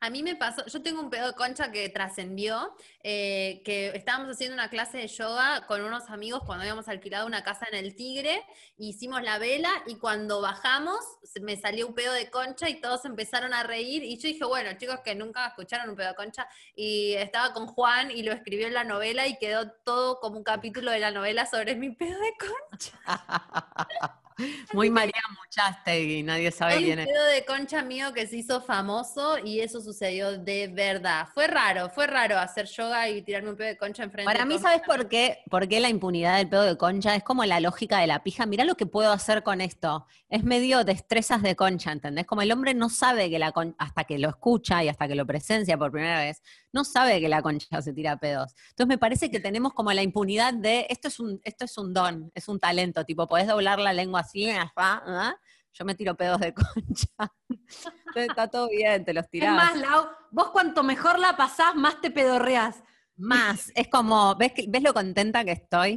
A 0.00 0.10
mí 0.10 0.22
me 0.22 0.36
pasó, 0.36 0.64
yo 0.66 0.80
tengo 0.80 1.00
un 1.00 1.10
pedo 1.10 1.26
de 1.26 1.32
concha 1.32 1.72
que 1.72 1.88
trascendió, 1.88 2.72
eh, 3.02 3.62
que 3.64 3.88
estábamos 3.88 4.30
haciendo 4.30 4.54
una 4.54 4.70
clase 4.70 4.98
de 4.98 5.08
yoga 5.08 5.66
con 5.66 5.82
unos 5.82 6.08
amigos 6.08 6.42
cuando 6.46 6.62
habíamos 6.62 6.86
alquilado 6.86 7.26
una 7.26 7.42
casa 7.42 7.66
en 7.72 7.78
el 7.78 7.96
Tigre, 7.96 8.44
hicimos 8.76 9.22
la 9.22 9.38
vela 9.38 9.70
y 9.86 9.96
cuando 9.96 10.40
bajamos 10.40 11.00
me 11.40 11.56
salió 11.56 11.88
un 11.88 11.94
pedo 11.94 12.12
de 12.12 12.30
concha 12.30 12.68
y 12.68 12.80
todos 12.80 13.04
empezaron 13.06 13.52
a 13.52 13.64
reír 13.64 14.04
y 14.04 14.16
yo 14.18 14.28
dije, 14.28 14.44
bueno, 14.44 14.70
chicos 14.78 15.00
que 15.04 15.16
nunca 15.16 15.46
escucharon 15.48 15.90
un 15.90 15.96
pedo 15.96 16.08
de 16.08 16.14
concha 16.14 16.48
y 16.76 17.14
estaba 17.14 17.52
con 17.52 17.66
Juan 17.66 18.12
y 18.12 18.22
lo 18.22 18.32
escribió 18.32 18.68
en 18.68 18.74
la 18.74 18.84
novela 18.84 19.26
y 19.26 19.36
quedó 19.38 19.68
todo 19.84 20.20
como 20.20 20.38
un 20.38 20.44
capítulo 20.44 20.92
de 20.92 21.00
la 21.00 21.10
novela 21.10 21.44
sobre 21.46 21.74
mi 21.74 21.90
pedo 21.90 22.20
de 22.20 22.34
concha. 22.38 23.00
Muy 24.72 24.90
María 24.90 25.20
Muchastegui, 25.38 26.22
nadie 26.22 26.50
sabe 26.50 26.74
Hay 26.74 26.84
quién 26.84 26.98
un 26.98 27.06
es. 27.06 27.12
pedo 27.12 27.24
de 27.26 27.44
concha 27.44 27.82
mío 27.82 28.12
que 28.12 28.26
se 28.26 28.36
hizo 28.36 28.60
famoso 28.60 29.38
y 29.44 29.60
eso 29.60 29.80
sucedió 29.80 30.38
de 30.38 30.68
verdad. 30.68 31.28
Fue 31.34 31.46
raro, 31.46 31.90
fue 31.90 32.06
raro 32.06 32.38
hacer 32.38 32.66
yoga 32.66 33.08
y 33.08 33.22
tirarme 33.22 33.50
un 33.50 33.56
pedo 33.56 33.68
de 33.68 33.76
concha 33.76 34.04
enfrente 34.04 34.30
Para 34.32 34.44
mí, 34.44 34.54
todos 34.54 34.62
¿sabes 34.62 34.82
por 34.86 35.08
qué? 35.08 35.38
por 35.50 35.68
qué 35.68 35.80
la 35.80 35.88
impunidad 35.88 36.36
del 36.38 36.48
pedo 36.48 36.62
de 36.62 36.76
concha? 36.76 37.14
Es 37.16 37.22
como 37.22 37.44
la 37.44 37.60
lógica 37.60 37.98
de 38.00 38.06
la 38.06 38.22
pija. 38.22 38.46
Mirá 38.46 38.64
lo 38.64 38.76
que 38.76 38.86
puedo 38.86 39.10
hacer 39.12 39.42
con 39.42 39.60
esto. 39.60 40.06
Es 40.28 40.44
medio 40.44 40.84
destrezas 40.84 41.42
de 41.42 41.56
concha, 41.56 41.92
¿entendés? 41.92 42.26
Como 42.26 42.42
el 42.42 42.52
hombre 42.52 42.74
no 42.74 42.88
sabe 42.88 43.30
que 43.30 43.38
la 43.38 43.52
concha, 43.52 43.74
hasta 43.78 44.04
que 44.04 44.18
lo 44.18 44.28
escucha 44.28 44.84
y 44.84 44.88
hasta 44.88 45.08
que 45.08 45.14
lo 45.14 45.26
presencia 45.26 45.76
por 45.78 45.90
primera 45.90 46.20
vez, 46.20 46.42
no 46.72 46.84
sabe 46.84 47.20
que 47.20 47.28
la 47.28 47.42
concha 47.42 47.80
se 47.82 47.92
tira 47.92 48.16
pedos. 48.18 48.54
Entonces 48.70 48.88
me 48.88 48.98
parece 48.98 49.30
que 49.30 49.40
tenemos 49.40 49.72
como 49.72 49.92
la 49.92 50.02
impunidad 50.02 50.54
de 50.54 50.86
esto 50.90 51.08
es 51.08 51.18
un, 51.20 51.40
esto 51.44 51.64
es 51.64 51.76
un 51.78 51.92
don, 51.94 52.30
es 52.34 52.48
un 52.48 52.58
talento, 52.58 53.04
tipo, 53.04 53.26
podés 53.26 53.46
doblar 53.46 53.78
la 53.78 53.92
lengua 53.92 54.20
así, 54.20 54.48
ajá, 54.50 54.72
¿ah? 54.76 55.34
yo 55.72 55.84
me 55.84 55.94
tiro 55.94 56.16
pedos 56.16 56.40
de 56.40 56.54
concha. 56.54 57.08
Entonces 57.48 58.28
está 58.28 58.48
todo 58.48 58.68
bien, 58.68 59.04
te 59.04 59.12
los 59.14 59.24
Es 59.24 59.30
tirás. 59.30 59.54
más, 59.56 59.76
Lau, 59.76 60.08
vos 60.30 60.50
cuanto 60.50 60.82
mejor 60.82 61.18
la 61.18 61.36
pasás, 61.36 61.74
más 61.74 62.00
te 62.00 62.10
pedorreás. 62.10 62.82
Más, 63.18 63.72
es 63.74 63.88
como, 63.88 64.36
¿ves, 64.36 64.52
¿ves 64.68 64.82
lo 64.82 64.94
contenta 64.94 65.44
que 65.44 65.50
estoy? 65.52 65.96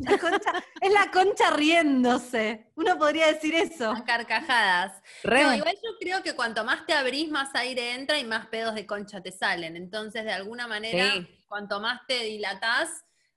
La 0.00 0.18
concha- 0.18 0.64
es 0.82 0.92
la 0.92 1.10
concha 1.10 1.50
riéndose. 1.50 2.70
Uno 2.76 2.98
podría 2.98 3.26
decir 3.28 3.54
eso. 3.54 3.90
A 3.90 4.04
carcajadas. 4.04 5.02
No, 5.24 5.54
igual 5.54 5.74
yo 5.82 5.90
creo 5.98 6.22
que 6.22 6.34
cuanto 6.36 6.64
más 6.64 6.84
te 6.84 6.92
abrís, 6.92 7.30
más 7.30 7.54
aire 7.54 7.94
entra 7.94 8.18
y 8.18 8.24
más 8.24 8.46
pedos 8.48 8.74
de 8.74 8.86
concha 8.86 9.22
te 9.22 9.32
salen. 9.32 9.76
Entonces, 9.76 10.24
de 10.24 10.32
alguna 10.32 10.66
manera, 10.68 11.12
Sí. 11.14 11.42
cuanto 11.48 11.80
más 11.80 12.00
te 12.06 12.22
dilatás, 12.24 12.90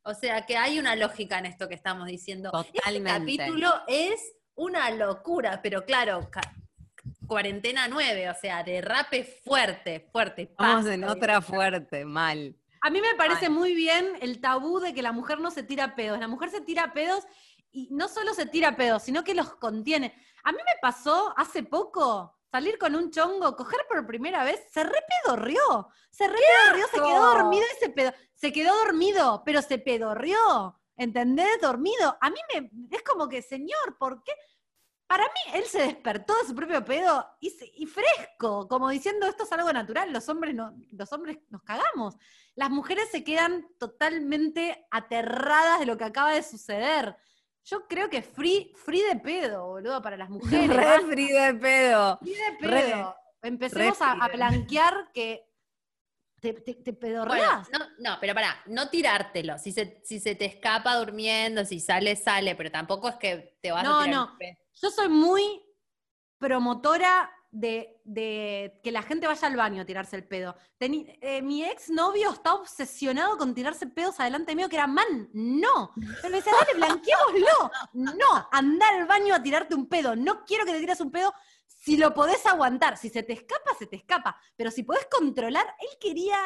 o 0.03 0.13
sea 0.13 0.45
que 0.45 0.57
hay 0.57 0.77
una 0.77 0.95
lógica 0.97 1.39
en 1.39 1.45
esto 1.45 1.69
que 1.69 1.75
estamos 1.75 2.07
diciendo. 2.07 2.51
Totalmente. 2.51 3.31
Este 3.31 3.37
capítulo 3.37 3.73
es 3.87 4.19
una 4.55 4.91
locura, 4.91 5.61
pero 5.63 5.85
claro, 5.85 6.29
cuarentena 7.27 7.87
9, 7.87 8.29
o 8.29 8.35
sea, 8.35 8.63
derrape 8.63 9.23
fuerte, 9.23 10.07
fuerte. 10.11 10.53
Vamos 10.57 10.85
en 10.87 11.03
otra 11.05 11.41
fuerte, 11.41 12.03
mal. 12.03 12.55
A 12.81 12.89
mí 12.89 12.99
me 12.99 13.15
parece 13.15 13.49
muy 13.49 13.75
bien 13.75 14.17
el 14.21 14.41
tabú 14.41 14.79
de 14.79 14.93
que 14.93 15.03
la 15.03 15.11
mujer 15.11 15.39
no 15.39 15.51
se 15.51 15.61
tira 15.61 15.95
pedos. 15.95 16.19
La 16.19 16.27
mujer 16.27 16.49
se 16.49 16.61
tira 16.61 16.93
pedos 16.93 17.25
y 17.71 17.87
no 17.91 18.07
solo 18.07 18.33
se 18.33 18.47
tira 18.47 18.75
pedos, 18.75 19.03
sino 19.03 19.23
que 19.23 19.35
los 19.35 19.53
contiene. 19.55 20.13
A 20.43 20.51
mí 20.51 20.57
me 20.57 20.79
pasó 20.81 21.33
hace 21.37 21.63
poco 21.63 22.35
salir 22.51 22.77
con 22.77 22.95
un 22.95 23.11
chongo, 23.11 23.55
coger 23.55 23.79
por 23.87 24.05
primera 24.05 24.43
vez, 24.43 24.61
se 24.71 24.83
repedorrió. 24.83 25.89
Se 26.09 26.27
repedorrió, 26.27 26.87
se 26.87 26.97
quedó 26.97 27.33
dormido 27.33 27.63
y 27.63 27.79
se 27.79 27.89
pedo. 27.89 28.13
Se 28.33 28.51
quedó 28.51 28.75
dormido, 28.83 29.43
pero 29.45 29.61
se 29.61 29.77
pedorrió. 29.77 30.77
¿Entendés? 30.97 31.61
Dormido. 31.61 32.17
A 32.19 32.29
mí 32.29 32.39
me 32.53 32.69
es 32.95 33.03
como 33.03 33.29
que, 33.29 33.41
señor, 33.41 33.97
¿por 33.97 34.23
qué? 34.23 34.33
Para 35.11 35.25
mí, 35.25 35.55
él 35.59 35.65
se 35.65 35.81
despertó 35.81 36.33
de 36.41 36.47
su 36.47 36.55
propio 36.55 36.85
pedo 36.85 37.27
y, 37.41 37.49
se- 37.49 37.69
y 37.75 37.85
fresco, 37.85 38.65
como 38.69 38.87
diciendo 38.89 39.27
esto 39.27 39.43
es 39.43 39.51
algo 39.51 39.73
natural, 39.73 40.13
los 40.13 40.29
hombres, 40.29 40.55
no, 40.55 40.73
los 40.93 41.11
hombres 41.11 41.39
nos 41.49 41.61
cagamos. 41.63 42.15
Las 42.55 42.69
mujeres 42.69 43.09
se 43.11 43.21
quedan 43.21 43.67
totalmente 43.77 44.87
aterradas 44.89 45.81
de 45.81 45.85
lo 45.85 45.97
que 45.97 46.05
acaba 46.05 46.31
de 46.31 46.43
suceder. 46.43 47.17
Yo 47.65 47.87
creo 47.89 48.09
que 48.09 48.21
free, 48.21 48.71
free 48.85 49.01
de 49.01 49.17
pedo, 49.17 49.67
boludo, 49.67 50.01
para 50.01 50.15
las 50.15 50.29
mujeres. 50.69 50.69
Re 50.77 51.01
free 51.01 51.27
de 51.33 51.53
pedo. 51.55 52.17
Free 52.19 52.33
de 52.33 52.67
re- 52.69 52.81
pedo. 52.83 53.15
Empecemos 53.41 53.99
re 53.99 54.05
a, 54.05 54.11
free 54.13 54.21
a 54.23 54.27
de- 54.29 54.33
blanquear 54.37 55.11
que 55.13 55.45
te, 56.41 56.53
te, 56.53 56.73
te 56.73 56.91
Bueno, 56.91 56.99
pedorreás. 56.99 57.69
no, 57.71 57.79
no, 57.99 58.17
pero 58.19 58.33
pará, 58.33 58.61
no 58.65 58.89
tirártelo. 58.89 59.57
Si 59.59 59.71
se, 59.71 60.01
si 60.03 60.19
se 60.19 60.35
te 60.35 60.45
escapa 60.45 60.95
durmiendo, 60.95 61.63
si 61.63 61.79
sale, 61.79 62.15
sale, 62.15 62.55
pero 62.55 62.71
tampoco 62.71 63.07
es 63.09 63.15
que 63.15 63.57
te 63.61 63.71
vas 63.71 63.83
No, 63.83 63.99
a 63.99 64.03
tirar 64.03 64.15
no. 64.15 64.37
pedo. 64.37 64.57
Yo 64.81 64.89
soy 64.89 65.07
muy 65.09 65.61
promotora 66.37 67.31
de, 67.51 68.01
de 68.05 68.79
que 68.83 68.91
la 68.91 69.03
gente 69.03 69.27
vaya 69.27 69.47
al 69.47 69.55
baño 69.57 69.81
a 69.81 69.85
tirarse 69.85 70.15
el 70.15 70.23
pedo. 70.27 70.55
Teni- 70.79 71.17
eh, 71.21 71.41
mi 71.41 71.63
ex 71.63 71.89
novio 71.89 72.31
está 72.31 72.53
obsesionado 72.55 73.37
con 73.37 73.53
tirarse 73.53 73.85
pedos 73.87 74.19
adelante 74.19 74.55
mío, 74.55 74.69
que 74.69 74.77
era 74.77 74.87
man, 74.87 75.29
no. 75.33 75.91
Pero 75.95 76.29
me 76.29 76.37
decía, 76.37 76.53
dale, 76.59 76.73
blanqueémoslo. 76.77 77.71
No, 77.93 78.47
anda 78.51 78.87
al 78.89 79.05
baño 79.05 79.35
a 79.35 79.43
tirarte 79.43 79.75
un 79.75 79.87
pedo. 79.87 80.15
No 80.15 80.43
quiero 80.45 80.65
que 80.65 80.71
te 80.71 80.79
tires 80.79 81.01
un 81.01 81.11
pedo 81.11 81.33
si 81.79 81.97
lo 81.97 82.13
podés 82.13 82.45
aguantar. 82.45 82.97
Si 82.97 83.09
se 83.09 83.23
te 83.23 83.33
escapa, 83.33 83.71
se 83.77 83.87
te 83.87 83.95
escapa. 83.95 84.39
Pero 84.55 84.71
si 84.71 84.83
podés 84.83 85.07
controlar, 85.09 85.65
él 85.79 85.97
quería 85.99 86.37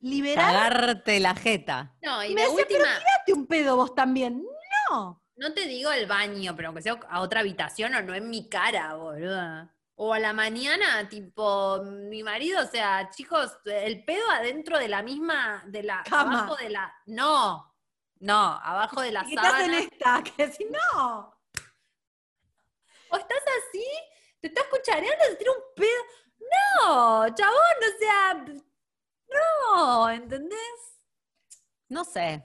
liberar. 0.00 0.52
Cagarte 0.52 1.20
la 1.20 1.34
jeta. 1.34 1.94
No, 2.02 2.24
y 2.24 2.34
me 2.34 2.42
de 2.42 2.48
decía, 2.48 2.64
última, 2.64 2.84
Tirate 2.84 3.32
un 3.32 3.46
pedo 3.46 3.76
vos 3.76 3.94
también. 3.94 4.44
No. 4.90 5.22
no 5.36 5.52
te 5.52 5.66
digo 5.66 5.90
el 5.92 6.06
baño, 6.06 6.54
pero 6.56 6.68
aunque 6.68 6.82
sea 6.82 6.98
a 7.08 7.20
otra 7.20 7.40
habitación 7.40 7.94
o 7.94 8.02
no 8.02 8.14
en 8.14 8.28
mi 8.30 8.48
cara, 8.48 8.94
boluda. 8.94 9.74
O 10.00 10.14
a 10.14 10.20
la 10.20 10.32
mañana, 10.32 11.08
tipo, 11.08 11.82
mi 11.82 12.22
marido, 12.22 12.62
o 12.62 12.66
sea, 12.66 13.10
chicos, 13.10 13.50
el 13.64 14.04
pedo 14.04 14.30
adentro 14.30 14.78
de 14.78 14.86
la 14.86 15.02
misma, 15.02 15.64
de 15.66 15.82
la, 15.82 16.04
Cama. 16.08 16.44
abajo 16.44 16.56
de 16.56 16.70
la, 16.70 16.94
no, 17.06 17.74
no, 18.20 18.60
abajo 18.62 19.00
de 19.00 19.10
la 19.10 19.24
Y 19.26 19.34
estás 19.34 19.60
en 19.60 19.66
sábana. 19.66 19.78
esta, 19.78 20.22
que 20.22 20.52
si 20.52 20.64
no. 20.66 21.36
O 23.10 23.16
estás 23.16 23.42
así, 23.68 23.84
te 24.40 24.48
estás 24.48 24.64
cuchareando, 24.70 25.24
te 25.30 25.36
tira 25.36 25.50
un 25.52 25.62
pedo. 25.74 26.02
No, 26.84 27.34
chabón, 27.34 27.54
o 27.56 27.98
sea, 27.98 28.44
no, 29.28 30.10
¿entendés? 30.10 30.58
No 31.88 32.04
sé. 32.04 32.44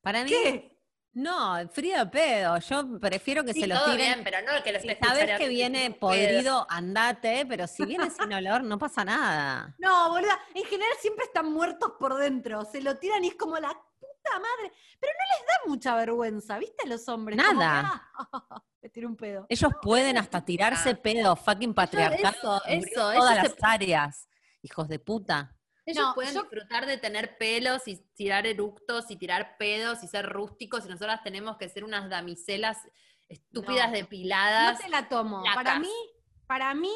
Para 0.00 0.22
mí, 0.24 0.30
¿Qué? 0.30 0.78
no, 1.12 1.68
frío 1.70 1.98
de 1.98 2.06
pedo. 2.06 2.58
Yo 2.58 2.98
prefiero 3.00 3.44
que 3.44 3.52
Sí, 3.52 3.62
se 3.62 3.66
lo 3.66 3.76
tiren. 3.84 3.96
bien, 3.96 4.24
pero 4.24 4.38
no 4.42 4.62
que 4.62 4.72
lo 4.72 4.78
estés 4.78 4.98
sabes 5.02 5.38
que 5.38 5.48
viene 5.48 5.90
podrido, 5.92 6.66
andate, 6.68 7.46
pero 7.46 7.66
si 7.66 7.84
viene 7.84 8.10
sin 8.10 8.32
olor, 8.32 8.62
no 8.64 8.78
pasa 8.78 9.04
nada. 9.04 9.74
No, 9.78 10.10
boluda, 10.10 10.38
en 10.54 10.64
general 10.64 10.92
siempre 11.00 11.24
están 11.24 11.52
muertos 11.52 11.92
por 11.98 12.16
dentro, 12.16 12.64
se 12.64 12.80
lo 12.82 12.98
tiran 12.98 13.24
y 13.24 13.28
es 13.28 13.34
como 13.36 13.56
la 13.58 13.76
madre, 14.32 14.72
pero 15.00 15.12
no 15.12 15.36
les 15.38 15.46
da 15.46 15.54
mucha 15.66 15.94
vergüenza, 15.96 16.58
¿viste? 16.58 16.84
A 16.84 16.88
los 16.88 17.08
hombres. 17.08 17.38
como 17.38 17.60
Nada. 17.60 18.10
ah, 18.32 18.62
me 18.82 18.88
tiré 18.88 19.06
un 19.06 19.16
pedo. 19.16 19.46
Ellos 19.48 19.72
pueden 19.82 20.18
hasta 20.18 20.44
tirarse 20.44 20.94
pedo, 20.94 21.36
fucking 21.36 21.74
patriarcado. 21.74 22.60
eso, 22.66 22.86
eso, 22.88 23.12
todas 23.14 23.36
las 23.42 23.54
áreas. 23.62 24.28
Hijos 24.62 24.88
de 24.88 24.98
puta. 24.98 25.54
Ellos 25.86 26.02
No, 26.06 26.14
pueden 26.14 26.34
yo- 26.34 26.40
disfrutar 26.42 26.86
de 26.86 26.96
tener 26.96 27.36
pelos 27.36 27.86
y 27.86 27.96
tirar 28.14 28.46
eructos 28.46 29.10
y 29.10 29.16
tirar 29.16 29.56
pedos 29.58 30.02
y 30.02 30.08
ser 30.08 30.26
rústicos 30.30 30.86
y 30.86 30.88
nosotras 30.88 31.22
tenemos 31.22 31.58
que 31.58 31.68
ser 31.68 31.84
unas 31.84 32.08
damiselas 32.08 32.78
estúpidas 33.28 33.88
No. 33.90 33.96
depiladas. 33.96 34.78
No 34.78 34.84
te 34.86 34.88
la 34.90 35.08
tomo. 35.08 35.42
Placas. 35.42 35.62
Para 35.64 35.78
mí, 35.78 35.92
para 36.46 36.74
mí, 36.74 36.92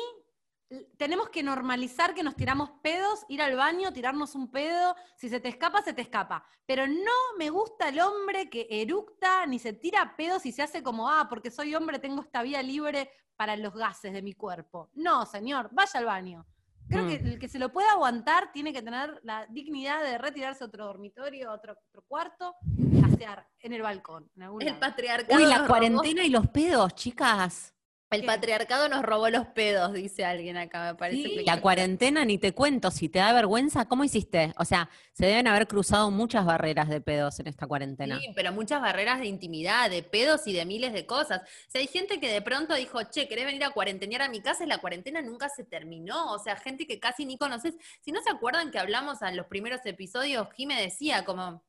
tenemos 0.96 1.30
que 1.30 1.42
normalizar 1.42 2.14
que 2.14 2.22
nos 2.22 2.36
tiramos 2.36 2.70
pedos, 2.82 3.24
ir 3.28 3.40
al 3.40 3.56
baño, 3.56 3.92
tirarnos 3.92 4.34
un 4.34 4.50
pedo. 4.50 4.94
Si 5.16 5.28
se 5.28 5.40
te 5.40 5.48
escapa, 5.48 5.82
se 5.82 5.92
te 5.94 6.02
escapa. 6.02 6.44
Pero 6.66 6.86
no 6.86 7.36
me 7.38 7.48
gusta 7.50 7.88
el 7.88 8.00
hombre 8.00 8.50
que 8.50 8.66
eructa 8.70 9.46
ni 9.46 9.58
se 9.58 9.72
tira 9.72 10.14
pedos 10.16 10.44
y 10.46 10.52
se 10.52 10.62
hace 10.62 10.82
como, 10.82 11.08
ah, 11.08 11.26
porque 11.28 11.50
soy 11.50 11.74
hombre, 11.74 11.98
tengo 11.98 12.20
esta 12.22 12.42
vía 12.42 12.62
libre 12.62 13.10
para 13.36 13.56
los 13.56 13.72
gases 13.74 14.12
de 14.12 14.20
mi 14.20 14.34
cuerpo. 14.34 14.90
No, 14.94 15.24
señor, 15.24 15.70
vaya 15.72 15.98
al 16.00 16.04
baño. 16.06 16.46
Creo 16.90 17.04
Mm. 17.04 17.08
que 17.08 17.14
el 17.16 17.38
que 17.38 17.48
se 17.48 17.58
lo 17.58 17.70
pueda 17.70 17.92
aguantar 17.92 18.50
tiene 18.50 18.72
que 18.72 18.80
tener 18.82 19.20
la 19.22 19.46
dignidad 19.50 20.02
de 20.02 20.16
retirarse 20.18 20.64
a 20.64 20.66
otro 20.66 20.86
dormitorio, 20.86 21.50
a 21.50 21.54
otro, 21.54 21.76
otro 21.88 22.02
cuarto, 22.08 22.56
pasear 23.02 23.46
en 23.60 23.74
el 23.74 23.82
balcón. 23.82 24.30
En 24.36 24.42
algún 24.44 24.62
El 24.62 24.68
lado. 24.68 24.80
patriarcado, 24.80 25.38
Uy, 25.38 25.46
la 25.48 25.58
robó- 25.58 25.66
cuarentena 25.68 26.24
y 26.24 26.30
los 26.30 26.46
pedos, 26.48 26.94
chicas. 26.94 27.74
El 28.10 28.22
¿Qué? 28.22 28.26
patriarcado 28.26 28.88
nos 28.88 29.02
robó 29.02 29.28
los 29.28 29.46
pedos, 29.48 29.92
dice 29.92 30.24
alguien 30.24 30.56
acá, 30.56 30.92
me 30.92 30.94
parece. 30.98 31.22
Sí. 31.28 31.36
que- 31.36 31.42
La 31.44 31.60
cuarentena 31.60 32.24
ni 32.24 32.38
te 32.38 32.52
cuento, 32.54 32.90
si 32.90 33.08
te 33.10 33.18
da 33.18 33.32
vergüenza, 33.34 33.86
¿cómo 33.86 34.02
hiciste? 34.04 34.54
O 34.58 34.64
sea, 34.64 34.88
se 35.12 35.26
deben 35.26 35.46
haber 35.46 35.66
cruzado 35.68 36.10
muchas 36.10 36.46
barreras 36.46 36.88
de 36.88 37.00
pedos 37.02 37.38
en 37.40 37.48
esta 37.48 37.66
cuarentena. 37.66 38.18
Sí, 38.18 38.28
pero 38.34 38.50
muchas 38.52 38.80
barreras 38.80 39.20
de 39.20 39.26
intimidad, 39.26 39.90
de 39.90 40.02
pedos 40.02 40.46
y 40.46 40.52
de 40.54 40.64
miles 40.64 40.92
de 40.94 41.04
cosas. 41.04 41.42
O 41.42 41.70
sea, 41.70 41.80
hay 41.82 41.86
gente 41.86 42.18
que 42.18 42.30
de 42.32 42.40
pronto 42.40 42.74
dijo, 42.74 43.02
che, 43.04 43.28
¿querés 43.28 43.44
venir 43.44 43.64
a 43.64 43.70
cuarentenear 43.70 44.22
a 44.22 44.28
mi 44.28 44.40
casa? 44.40 44.64
Y 44.64 44.68
la 44.68 44.78
cuarentena 44.78 45.20
nunca 45.20 45.48
se 45.50 45.64
terminó. 45.64 46.32
O 46.32 46.38
sea, 46.38 46.56
gente 46.56 46.86
que 46.86 46.98
casi 46.98 47.26
ni 47.26 47.36
conoces. 47.36 47.74
Si 48.00 48.10
no 48.12 48.22
se 48.22 48.30
acuerdan 48.30 48.70
que 48.70 48.78
hablamos 48.78 49.20
en 49.22 49.36
los 49.36 49.46
primeros 49.46 49.80
episodios, 49.84 50.48
Jime 50.56 50.80
decía 50.80 51.24
como, 51.26 51.62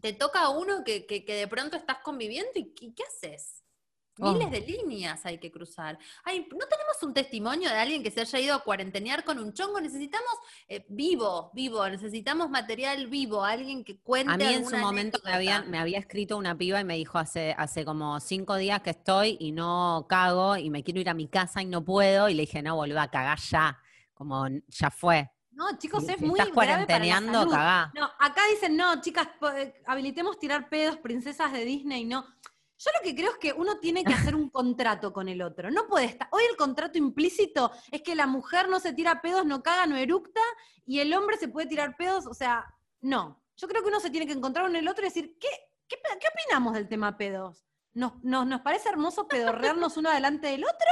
te 0.00 0.12
toca 0.12 0.42
a 0.42 0.50
uno 0.50 0.84
que, 0.84 1.06
que- 1.06 1.24
que 1.24 1.34
de 1.34 1.48
pronto 1.48 1.76
estás 1.76 1.98
conviviendo 2.04 2.50
y 2.54 2.72
¿qué, 2.74 2.94
qué 2.94 3.02
haces? 3.02 3.64
Oh. 4.18 4.32
Miles 4.32 4.50
de 4.50 4.60
líneas 4.60 5.26
hay 5.26 5.38
que 5.38 5.50
cruzar. 5.50 5.98
Ay, 6.24 6.40
¿no 6.50 6.66
tenemos 6.66 7.02
un 7.02 7.12
testimonio 7.12 7.68
de 7.68 7.76
alguien 7.76 8.02
que 8.02 8.10
se 8.10 8.22
haya 8.22 8.40
ido 8.40 8.54
a 8.54 8.64
cuarentenear 8.64 9.24
con 9.24 9.38
un 9.38 9.52
chongo? 9.52 9.78
Necesitamos 9.80 10.32
eh, 10.68 10.86
vivo, 10.88 11.50
vivo, 11.52 11.86
necesitamos 11.88 12.48
material 12.48 13.08
vivo, 13.08 13.44
alguien 13.44 13.84
que 13.84 13.98
cuente 14.00 14.32
A 14.32 14.36
mí 14.38 14.44
en 14.44 14.64
su 14.64 14.76
momento 14.76 15.18
me, 15.22 15.32
anécdota. 15.32 15.34
habían, 15.34 15.70
me 15.70 15.78
había 15.78 15.98
escrito 15.98 16.38
una 16.38 16.56
piba 16.56 16.80
y 16.80 16.84
me 16.84 16.96
dijo 16.96 17.18
hace, 17.18 17.54
hace 17.58 17.84
como 17.84 18.18
cinco 18.20 18.56
días 18.56 18.80
que 18.80 18.90
estoy 18.90 19.36
y 19.38 19.52
no 19.52 20.06
cago 20.08 20.56
y 20.56 20.70
me 20.70 20.82
quiero 20.82 21.00
ir 21.00 21.10
a 21.10 21.14
mi 21.14 21.28
casa 21.28 21.60
y 21.60 21.66
no 21.66 21.84
puedo. 21.84 22.30
Y 22.30 22.34
le 22.34 22.42
dije, 22.42 22.62
no, 22.62 22.76
boluda, 22.76 23.08
cagá 23.08 23.36
ya. 23.36 23.78
Como 24.14 24.46
ya 24.68 24.90
fue. 24.90 25.30
No, 25.56 25.76
chicos, 25.78 26.06
es 26.08 26.20
muy 26.20 26.38
estás 26.38 26.54
cuarenteneando, 26.54 27.48
cagá. 27.48 27.90
No, 27.94 28.10
acá 28.18 28.42
dicen, 28.50 28.76
no, 28.76 29.00
chicas, 29.00 29.28
eh, 29.56 29.74
habilitemos 29.86 30.38
tirar 30.38 30.68
pedos, 30.68 30.98
princesas 30.98 31.52
de 31.52 31.64
Disney, 31.64 32.04
no. 32.04 32.26
Yo 32.78 32.90
lo 32.94 33.00
que 33.02 33.14
creo 33.14 33.30
es 33.32 33.38
que 33.38 33.52
uno 33.52 33.78
tiene 33.78 34.04
que 34.04 34.12
hacer 34.12 34.34
un 34.34 34.50
contrato 34.50 35.12
con 35.12 35.28
el 35.28 35.40
otro. 35.42 35.70
No 35.70 35.86
puede 35.86 36.04
estar. 36.06 36.28
Hoy 36.30 36.42
el 36.50 36.56
contrato 36.56 36.98
implícito 36.98 37.72
es 37.90 38.02
que 38.02 38.14
la 38.14 38.26
mujer 38.26 38.68
no 38.68 38.80
se 38.80 38.92
tira 38.92 39.22
pedos, 39.22 39.46
no 39.46 39.62
caga, 39.62 39.86
no 39.86 39.96
eructa, 39.96 40.40
y 40.84 41.00
el 41.00 41.12
hombre 41.14 41.38
se 41.38 41.48
puede 41.48 41.66
tirar 41.68 41.96
pedos. 41.96 42.26
O 42.26 42.34
sea, 42.34 42.66
no. 43.00 43.42
Yo 43.56 43.66
creo 43.68 43.82
que 43.82 43.88
uno 43.88 44.00
se 44.00 44.10
tiene 44.10 44.26
que 44.26 44.34
encontrar 44.34 44.66
con 44.66 44.76
el 44.76 44.86
otro 44.88 45.04
y 45.04 45.08
decir, 45.08 45.36
¿qué, 45.40 45.48
qué, 45.88 45.96
qué 46.20 46.26
opinamos 46.34 46.74
del 46.74 46.88
tema 46.88 47.16
pedos? 47.16 47.64
¿Nos, 47.94 48.22
nos, 48.22 48.46
nos 48.46 48.60
parece 48.60 48.90
hermoso 48.90 49.26
pedorrearnos 49.26 49.96
uno 49.96 50.10
delante 50.10 50.48
del 50.48 50.64
otro? 50.64 50.90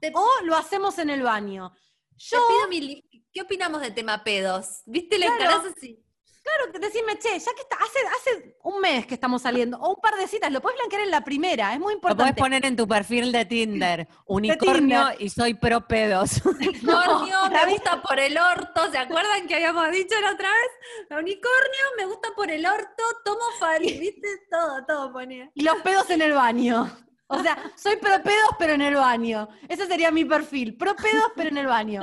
Te- 0.00 0.12
¿O 0.14 0.28
lo 0.44 0.54
hacemos 0.54 0.98
en 0.98 1.10
el 1.10 1.22
baño? 1.22 1.72
Te 1.72 2.16
Yo 2.16 2.38
pido 2.48 2.68
mil- 2.68 3.24
¿Qué 3.32 3.42
opinamos 3.42 3.80
del 3.80 3.92
tema 3.92 4.22
pedos? 4.22 4.82
¿Viste? 4.86 5.18
Le 5.18 5.26
Claro. 5.26 5.64
así. 5.76 6.00
Claro, 6.44 6.70
que 6.70 6.78
decirme, 6.78 7.18
che, 7.18 7.38
ya 7.38 7.52
que 7.54 7.62
está, 7.62 7.76
hace, 7.76 7.98
hace 8.00 8.56
un 8.62 8.78
mes 8.78 9.06
que 9.06 9.14
estamos 9.14 9.40
saliendo, 9.40 9.78
o 9.78 9.94
un 9.94 10.00
par 10.02 10.14
de 10.16 10.28
citas, 10.28 10.52
lo 10.52 10.60
puedes 10.60 10.78
blanquear 10.78 11.00
en 11.02 11.10
la 11.10 11.22
primera, 11.22 11.72
es 11.72 11.80
muy 11.80 11.94
Lo 11.94 12.00
podés 12.00 12.12
importante. 12.12 12.40
poner 12.42 12.66
en 12.66 12.76
tu 12.76 12.86
perfil 12.86 13.32
de 13.32 13.46
Tinder. 13.46 14.06
Unicornio 14.26 15.06
y 15.18 15.30
soy 15.30 15.54
pro 15.54 15.86
pedos. 15.88 16.42
Unicornio, 16.44 17.38
me 17.50 17.72
gusta 17.72 18.02
por 18.02 18.20
el 18.20 18.36
orto. 18.36 18.90
¿Se 18.92 18.98
acuerdan 18.98 19.46
que 19.48 19.54
habíamos 19.54 19.90
dicho 19.90 20.20
la 20.20 20.32
otra 20.32 20.50
vez? 20.50 21.18
Unicornio, 21.18 21.84
me 21.96 22.04
gusta 22.04 22.28
por 22.36 22.50
el 22.50 22.66
orto, 22.66 23.02
tomo 23.24 23.50
fal, 23.58 23.80
¿viste? 23.80 24.28
Todo, 24.50 24.84
todo 24.84 25.12
ponía. 25.14 25.50
Y 25.54 25.62
los 25.64 25.76
pedos 25.80 26.10
en 26.10 26.20
el 26.20 26.34
baño. 26.34 26.94
O 27.26 27.42
sea, 27.42 27.56
soy 27.74 27.96
pro 27.96 28.22
pedos, 28.22 28.50
pero 28.58 28.74
en 28.74 28.82
el 28.82 28.96
baño. 28.96 29.48
Ese 29.66 29.86
sería 29.86 30.10
mi 30.10 30.26
perfil. 30.26 30.76
Pro 30.76 30.94
pedos, 30.94 31.32
pero 31.34 31.48
en 31.48 31.56
el 31.56 31.66
baño. 31.66 32.02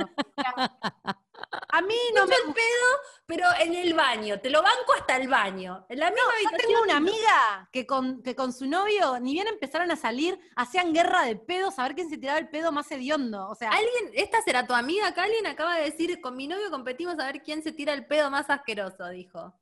A 1.68 1.82
mí 1.82 1.94
no 2.14 2.26
me 2.26 2.34
el 2.34 2.54
pedo, 2.54 2.86
pero 3.26 3.46
en 3.60 3.74
el 3.74 3.94
baño. 3.94 4.40
Te 4.40 4.50
lo 4.50 4.62
banco 4.62 4.92
hasta 4.98 5.16
el 5.16 5.28
baño. 5.28 5.84
En 5.88 6.00
la 6.00 6.10
misma 6.10 6.22
Yo 6.26 6.32
habitación. 6.48 6.60
tengo 6.68 6.82
una 6.82 6.96
amiga 6.96 7.68
que 7.72 7.86
con, 7.86 8.22
que 8.22 8.34
con 8.34 8.52
su 8.52 8.66
novio, 8.66 9.18
ni 9.20 9.32
bien 9.34 9.48
empezaron 9.48 9.90
a 9.90 9.96
salir, 9.96 10.38
hacían 10.56 10.92
guerra 10.92 11.24
de 11.24 11.36
pedos 11.36 11.78
a 11.78 11.82
ver 11.84 11.94
quién 11.94 12.08
se 12.10 12.18
tiraba 12.18 12.38
el 12.38 12.48
pedo 12.48 12.72
más 12.72 12.90
hediondo. 12.90 13.48
O 13.48 13.54
sea, 13.54 13.70
Alguien, 13.70 14.10
esta 14.14 14.40
será 14.42 14.66
tu 14.66 14.72
amiga, 14.74 15.12
que 15.14 15.20
alguien 15.20 15.46
acaba 15.46 15.76
de 15.76 15.84
decir, 15.90 16.20
con 16.20 16.36
mi 16.36 16.46
novio 16.48 16.70
competimos 16.70 17.18
a 17.18 17.26
ver 17.26 17.42
quién 17.42 17.62
se 17.62 17.72
tira 17.72 17.92
el 17.92 18.06
pedo 18.06 18.30
más 18.30 18.48
asqueroso, 18.50 19.08
dijo. 19.08 19.54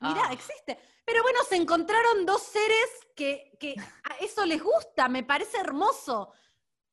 Mirá, 0.00 0.22
Ah. 0.28 0.32
existe. 0.32 0.78
Pero 1.04 1.22
bueno, 1.22 1.38
se 1.48 1.54
encontraron 1.56 2.26
dos 2.26 2.42
seres 2.42 2.90
que, 3.14 3.52
que 3.60 3.76
a 4.04 4.16
eso 4.16 4.44
les 4.44 4.60
gusta, 4.62 5.08
me 5.08 5.22
parece 5.22 5.58
hermoso. 5.58 6.32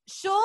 Yo 0.06 0.38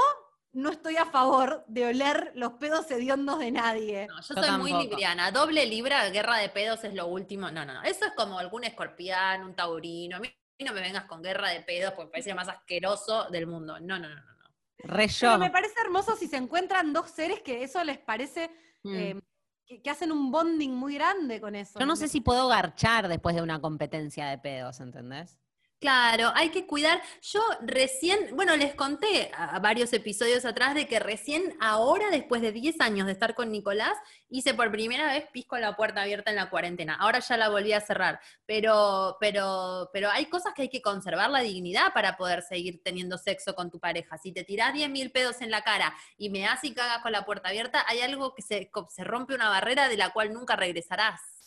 no 0.52 0.72
estoy 0.72 0.98
a 0.98 1.06
favor 1.06 1.64
de 1.68 1.86
oler 1.88 2.32
los 2.36 2.54
pedos 2.54 2.90
hediondos 2.92 3.40
de 3.40 3.52
nadie. 3.52 4.08
No, 4.08 4.22
yo 4.22 4.36
Yo 4.36 4.44
soy 4.44 4.58
muy 4.58 4.74
libriana. 4.74 5.32
Doble 5.32 5.66
libra, 5.66 6.10
guerra 6.10 6.38
de 6.38 6.50
pedos 6.50 6.84
es 6.84 6.94
lo 6.94 7.08
último. 7.08 7.52
No, 7.52 7.66
no, 7.66 7.74
no. 7.76 7.84
Eso 7.84 8.06
es 8.06 8.12
como 8.16 8.40
algún 8.40 8.64
escorpión, 8.64 9.44
un 9.44 9.56
taurino. 9.56 10.18
A 10.18 10.20
mí 10.20 10.30
no 10.66 10.74
me 10.74 10.82
vengas 10.82 11.06
con 11.06 11.22
guerra 11.22 11.50
de 11.50 11.62
pedos 11.62 11.94
porque 11.94 12.06
me 12.08 12.12
parece 12.12 12.30
lo 12.32 12.36
más 12.36 12.48
asqueroso 12.50 13.30
del 13.30 13.48
mundo. 13.48 13.80
No, 13.80 14.00
no, 14.00 14.10
no, 14.10 14.16
no. 14.16 14.22
no. 14.22 14.50
Re 14.80 15.08
Pero 15.20 15.34
yo. 15.34 15.38
me 15.38 15.50
parece 15.52 15.76
hermoso 15.84 16.16
si 16.16 16.28
se 16.28 16.38
encuentran 16.38 16.94
dos 16.94 17.10
seres 17.12 17.42
que 17.42 17.64
eso 17.64 17.84
les 17.84 17.98
parece, 18.00 18.50
Mm. 18.84 18.96
eh, 18.96 19.20
que, 19.66 19.82
que 19.82 19.90
hacen 19.90 20.12
un 20.12 20.32
bonding 20.32 20.72
muy 20.72 20.96
grande 20.96 21.40
con 21.42 21.54
eso. 21.54 21.78
Yo 21.80 21.86
no 21.86 21.96
sé 21.98 22.08
si 22.08 22.22
puedo 22.22 22.48
garchar 22.48 23.08
después 23.10 23.36
de 23.36 23.42
una 23.42 23.60
competencia 23.62 24.26
de 24.28 24.38
pedos, 24.38 24.80
¿entendés? 24.80 25.38
Claro, 25.80 26.34
hay 26.36 26.50
que 26.50 26.68
cuidar. 26.68 27.02
Yo 27.22 27.40
recién, 27.62 28.36
bueno, 28.36 28.58
les 28.58 28.76
conté 28.76 29.32
a 29.34 29.60
varios 29.60 29.94
episodios 29.94 30.44
atrás 30.44 30.76
de 30.76 30.88
que 30.88 31.00
recién 31.00 31.56
ahora, 31.62 32.10
después 32.12 32.42
de 32.42 32.52
10 32.52 32.82
años 32.82 33.06
de 33.08 33.14
estar 33.14 33.34
con 33.34 33.50
Nicolás, 33.50 33.94
hice 34.28 34.54
por 34.54 34.72
primera 34.72 35.08
vez 35.14 35.28
pis 35.32 35.46
con 35.46 35.62
la 35.62 35.78
puerta 35.78 36.02
abierta 36.02 36.32
en 36.32 36.36
la 36.36 36.50
cuarentena. 36.50 36.96
Ahora 36.96 37.20
ya 37.20 37.38
la 37.38 37.48
volví 37.48 37.72
a 37.72 37.80
cerrar. 37.80 38.20
Pero, 38.46 39.16
pero, 39.22 39.90
pero 39.94 40.10
hay 40.10 40.26
cosas 40.26 40.54
que 40.54 40.64
hay 40.64 40.70
que 40.70 40.82
conservar 40.82 41.30
la 41.30 41.40
dignidad 41.40 41.94
para 41.94 42.18
poder 42.18 42.42
seguir 42.42 42.82
teniendo 42.84 43.18
sexo 43.18 43.56
con 43.56 43.72
tu 43.72 43.80
pareja. 43.80 44.18
Si 44.18 44.34
te 44.34 44.44
tirás 44.44 44.74
10.000 44.74 45.14
pedos 45.14 45.40
en 45.40 45.50
la 45.50 45.62
cara 45.64 45.96
y 46.18 46.30
me 46.30 46.42
das 46.42 46.62
y 46.66 46.74
cagas 46.74 47.02
con 47.02 47.14
la 47.14 47.24
puerta 47.24 47.48
abierta, 47.50 47.86
hay 47.88 48.02
algo 48.02 48.36
que 48.36 48.42
se, 48.42 48.70
se 48.90 49.04
rompe 49.06 49.34
una 49.34 49.48
barrera 49.48 49.88
de 49.88 49.96
la 49.96 50.10
cual 50.10 50.34
nunca 50.34 50.58
regresarás. 50.58 51.39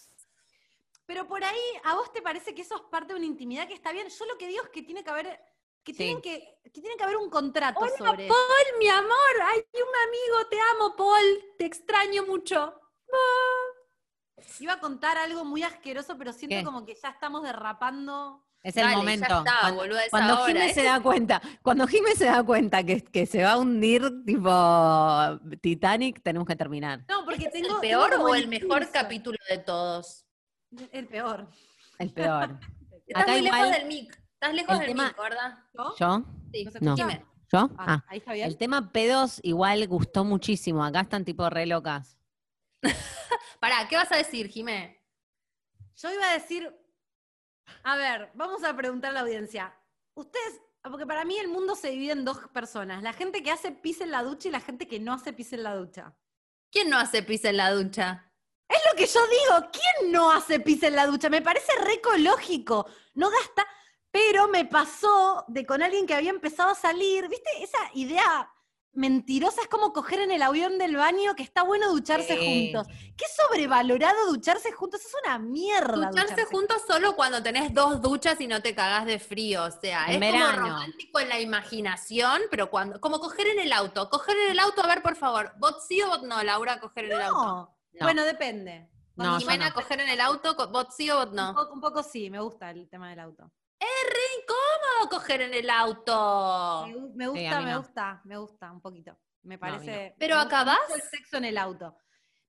Pero 1.07 1.27
por 1.27 1.43
ahí, 1.45 1.61
¿a 1.85 1.95
vos 1.95 2.13
te 2.13 2.23
parece 2.23 2.55
que 2.55 2.63
eso 2.63 2.77
es 2.77 2.83
parte 2.91 3.13
de 3.13 3.19
una 3.19 3.27
intimidad 3.27 3.67
que 3.69 3.75
está 3.75 3.93
bien? 3.93 4.09
Yo 4.09 4.25
lo 4.27 4.39
que 4.39 4.47
digo 4.49 4.63
es 4.63 4.71
que 4.71 4.83
tiene 4.83 5.03
que 5.03 5.11
haber, 5.11 5.27
que 5.83 5.93
Sí. 5.93 5.99
tienen 5.99 6.23
que, 6.23 6.61
que 6.63 6.71
tiene 6.81 6.97
que 6.97 7.03
haber 7.05 7.17
un 7.17 7.29
contrato 7.29 7.81
Hola, 7.81 7.91
sobre 7.99 8.27
eso. 8.27 8.35
Paul, 8.35 8.79
mi 8.79 8.89
amor, 8.89 9.43
hay 9.53 9.59
un 9.75 10.09
amigo, 10.09 10.49
te 10.49 10.59
amo, 10.75 10.97
Paul, 10.97 11.45
te 11.59 11.67
extraño 11.67 12.25
mucho. 12.25 12.75
Iba 14.61 14.75
a 14.75 14.81
contar 14.81 15.17
algo 15.19 15.45
muy 15.45 15.63
asqueroso, 15.63 16.17
pero 16.19 16.33
siento 16.33 16.57
¿Qué? 16.57 16.65
como 16.65 16.85
que 16.85 16.95
ya 16.95 17.09
estamos 17.11 17.43
derrapando. 17.43 18.45
Es 18.63 18.77
el 18.77 18.83
Dale, 18.83 18.93
ya 18.93 18.99
momento. 18.99 19.39
está, 19.39 19.59
cuando 19.61 19.81
boluda, 19.81 20.01
cuando 20.11 20.37
Jimé 20.47 20.71
¿eh? 20.71 20.75
se 20.75 20.83
da 20.85 21.01
cuenta, 21.01 21.43
cuando 21.63 21.87
Jimé 21.89 22.15
se 22.15 22.27
da 22.27 22.45
cuenta 22.45 22.85
que, 22.85 23.03
que 23.03 23.27
se 23.27 23.43
va 23.43 23.53
a 23.53 23.59
hundir 23.59 24.25
tipo 24.25 24.51
Titanic, 25.61 26.23
tenemos 26.23 26.47
que 26.47 26.55
terminar. 26.55 27.05
No, 27.09 27.25
porque 27.25 27.47
¿Es 27.47 27.53
tengo. 27.53 27.75
el 27.75 27.81
peor 27.81 28.11
tengo 28.11 28.25
o 28.25 28.35
el 28.37 28.47
mejor 28.47 28.89
capítulo 28.93 29.37
de 29.49 29.59
todos? 29.59 30.25
El 30.93 31.07
peor. 31.09 31.49
El 31.99 32.13
peor. 32.13 32.59
Estás 33.07 33.23
Acá 33.25 33.33
muy 33.33 33.47
igual, 33.47 33.61
lejos 33.63 33.77
del 33.79 33.87
mic. 33.89 34.23
Estás 34.35 34.55
lejos 34.55 34.73
el 34.75 34.79
del 34.81 34.89
tema- 34.89 35.07
mic, 35.09 35.17
¿verdad? 35.19 35.59
¿No? 35.75 35.97
¿Yo? 35.97 36.25
Sí, 36.53 36.69
¿No. 36.81 36.97
¿Yo? 36.97 37.09
Ah, 37.53 37.69
Ah. 37.79 38.05
ahí 38.09 38.19
está 38.19 38.33
bien. 38.33 38.47
El 38.49 38.57
tema 38.57 38.93
pedos 38.93 39.39
igual 39.43 39.87
gustó 39.87 40.25
muchísimo. 40.25 40.83
Acá 40.85 41.01
están 41.01 41.25
tipo 41.25 41.49
re 41.51 41.67
locas. 41.67 42.17
Pará, 43.61 43.87
¿qué 43.89 43.97
vas 43.97 44.11
a 44.13 44.17
decir, 44.17 44.49
Jimé? 44.49 45.01
Yo 45.97 46.11
iba 46.13 46.29
a 46.31 46.33
decir, 46.33 46.75
a 47.85 47.97
ver, 47.97 48.31
vamos 48.35 48.65
a 48.65 48.75
preguntar 48.75 49.11
a 49.11 49.15
la 49.15 49.21
audiencia. 49.21 49.75
Ustedes, 50.15 50.61
porque 50.83 51.07
para 51.07 51.25
mí 51.25 51.37
el 51.39 51.49
mundo 51.49 51.77
se 51.77 51.91
divide 51.91 52.13
en 52.13 52.25
dos 52.25 52.39
personas, 52.53 53.03
la 53.03 53.13
gente 53.13 53.43
que 53.43 53.51
hace 53.51 53.71
pis 53.71 54.01
en 54.01 54.11
la 54.11 54.23
ducha 54.23 54.49
y 54.49 54.51
la 54.53 54.61
gente 54.61 54.89
que 54.89 54.99
no 54.99 55.13
hace 55.13 55.33
pis 55.33 55.53
en 55.53 55.63
la 55.63 55.77
ducha. 55.77 56.15
¿Quién 56.71 56.89
no 56.91 56.99
hace 56.99 57.23
pis 57.23 57.45
en 57.45 57.59
la 57.59 57.71
ducha? 57.71 58.32
Es 58.73 58.81
lo 58.91 58.97
que 58.97 59.07
yo 59.07 59.21
digo, 59.27 59.71
¿quién 59.73 60.13
no 60.13 60.31
hace 60.33 60.59
pis 60.61 60.83
en 60.83 60.97
la 60.97 61.07
ducha? 61.07 61.29
Me 61.29 61.43
parece 61.43 61.73
re 61.85 61.95
ecológico, 61.95 62.87
no 63.15 63.29
gasta, 63.31 63.67
pero 64.11 64.49
me 64.49 64.65
pasó 64.65 65.45
de 65.49 65.67
con 65.67 65.83
alguien 65.83 66.07
que 66.07 66.15
había 66.15 66.31
empezado 66.31 66.71
a 66.71 66.75
salir, 66.75 67.29
¿viste? 67.29 67.51
Esa 67.63 67.79
idea 67.95 68.51
mentirosa 68.95 69.63
es 69.63 69.69
como 69.69 69.93
coger 69.95 70.21
en 70.21 70.31
el 70.31 70.43
avión 70.43 70.77
del 70.77 70.97
baño 70.97 71.35
que 71.35 71.43
está 71.43 71.63
bueno 71.63 71.91
ducharse 71.91 72.37
Sí. 72.39 72.71
juntos. 72.73 72.87
Qué 73.17 73.25
sobrevalorado 73.37 74.27
ducharse 74.27 74.71
juntos, 74.73 75.01
es 75.01 75.13
una 75.25 75.39
mierda. 75.39 76.11
Ducharse 76.11 76.45
juntos 76.45 76.83
solo 76.87 77.17
cuando 77.17 77.43
tenés 77.43 77.73
dos 77.73 78.03
duchas 78.03 78.39
y 78.41 78.47
no 78.47 78.61
te 78.61 78.75
cagás 78.75 79.07
de 79.07 79.19
frío. 79.19 79.65
O 79.65 79.71
sea, 79.71 80.07
En 80.09 80.23
es 80.23 80.33
como 80.33 80.53
romántico 80.53 81.21
en 81.21 81.29
la 81.31 81.41
imaginación, 81.41 82.43
pero 82.51 82.69
cuando. 82.71 83.01
Como 83.01 83.19
coger 83.19 83.47
en 83.49 83.61
el 83.61 83.73
auto. 83.73 84.11
Coger 84.11 84.37
en 84.37 84.51
el 84.53 84.59
auto, 84.59 84.83
a 84.83 84.87
ver, 84.87 85.03
por 85.03 85.17
favor. 85.17 85.53
¿Vot 85.59 85.81
sí 85.81 86.03
o 86.03 86.09
vot 86.09 86.23
no, 86.25 86.43
Laura, 86.43 86.79
coger 86.79 87.07
en 87.07 87.13
el 87.13 87.23
auto? 87.23 87.75
No. 87.93 88.01
No. 88.01 88.07
Bueno, 88.07 88.25
depende. 88.25 88.89
No, 89.15 89.25
Cuando 89.25 89.35
yo 89.39 89.41
Jimena, 89.41 89.69
no. 89.69 89.75
coger 89.75 90.01
en 90.01 90.09
el 90.09 90.21
auto, 90.21 90.55
¿vot 90.71 90.91
sí 90.91 91.11
o 91.11 91.25
Un 91.29 91.35
no? 91.35 91.55
poco, 91.55 91.75
un 91.75 91.81
poco 91.81 92.03
sí, 92.03 92.31
me 92.31 92.41
gusta 92.41 92.71
el 92.71 92.89
tema 92.89 93.11
del 93.11 93.21
auto. 93.21 93.51
¿Cómo 94.47 95.09
coger 95.11 95.43
en 95.43 95.55
el 95.55 95.69
auto? 95.71 96.85
Me, 96.87 96.95
gu- 96.97 97.13
me 97.15 97.25
a 97.25 97.29
gusta, 97.29 97.61
me 97.61 97.71
no. 97.73 97.79
gusta, 97.79 98.21
me 98.25 98.37
gusta 98.39 98.73
un 98.73 98.81
poquito. 98.81 99.17
Me 99.43 99.55
a 99.55 99.57
no. 99.57 99.61
parece. 99.61 100.15
¿Pero 100.19 100.37
me 100.37 100.43
gusta 100.43 100.57
acabás? 100.61 100.79
el 100.95 101.03
sexo 101.03 101.37
en 101.37 101.45
el 101.47 101.59
auto. 101.59 101.97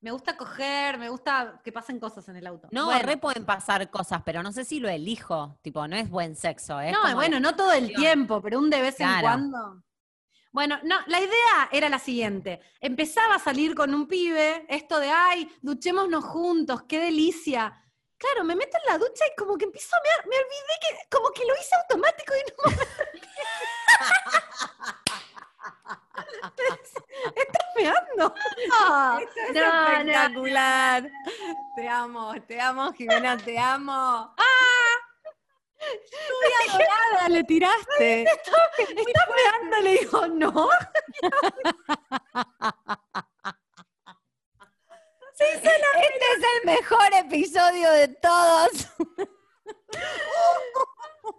Me 0.02 0.11
gusta 0.11 0.36
coger, 0.36 0.98
me 0.98 1.10
gusta 1.10 1.61
que 1.64 1.72
pasen 1.72 1.99
cosas 1.99 2.28
en 2.28 2.36
el 2.36 2.45
auto. 2.48 2.68
No, 2.72 2.86
Bueno, 2.86 3.02
re 3.06 3.18
pueden 3.18 3.45
pasar 3.45 3.90
cosas, 3.90 4.22
pero 4.26 4.44
no 4.44 4.52
sé 4.52 4.65
si 4.65 4.80
lo 4.80 4.90
elijo. 4.90 5.57
Tipo, 5.61 5.88
no 5.88 5.95
es 5.95 6.10
buen 6.10 6.36
sexo, 6.36 6.80
¿eh? 6.82 6.91
No, 6.91 7.15
bueno, 7.15 7.40
no 7.40 7.56
todo 7.56 7.72
el 7.72 7.94
tiempo, 7.94 8.41
pero 8.41 8.60
un 8.60 8.70
de 8.70 8.82
vez 8.82 8.99
en 8.99 9.22
cuando. 9.22 9.82
Bueno, 10.54 10.80
no, 10.84 10.96
la 11.08 11.20
idea 11.20 11.68
era 11.72 11.90
la 11.90 11.98
siguiente. 12.00 12.62
Empezaba 12.80 13.36
a 13.36 13.40
salir 13.40 13.74
con 13.74 13.92
un 13.94 14.08
pibe, 14.08 14.66
esto 14.70 15.00
de, 15.00 15.10
ay, 15.10 15.52
duchémonos 15.64 16.24
juntos, 16.24 16.84
qué 16.88 17.00
delicia. 17.00 17.82
Claro, 18.18 18.44
me 18.46 18.56
meto 18.56 18.78
en 18.78 18.86
la 18.92 18.98
ducha 19.00 19.26
y 19.26 19.36
como 19.36 19.58
que 19.58 19.66
empiezo 19.66 19.96
a 19.96 20.00
mear, 20.04 20.28
me 20.28 20.36
olvidé 20.38 20.78
que 20.80 21.08
como 21.18 21.32
que 21.32 21.44
lo 21.44 21.56
hice 21.56 21.76
automático 21.76 22.34
y 22.36 22.52
no 22.52 22.84
¿Estás 27.36 27.68
meando? 27.76 28.34
Ah, 28.74 29.20
Es 29.22 29.56
no, 29.56 29.62
no. 29.62 29.92
espectacular. 29.92 31.12
Te 31.76 31.88
amo, 31.90 32.34
te 32.48 32.62
amo, 32.62 32.94
Jimena, 32.94 33.38
te 33.38 33.58
amo. 33.58 34.34
Nada, 37.14 37.30
le 37.30 37.43
tiraste. 37.43 38.23
¿Estás 38.23 38.55
pegando? 38.77 39.81
Le 39.81 39.99
digo, 39.99 40.27
no. 40.27 40.69
Este 45.39 45.65
es 45.65 46.43
el 46.60 46.65
mejor 46.65 47.14
episodio 47.14 47.91
de 47.91 48.07
todos. 48.07 48.72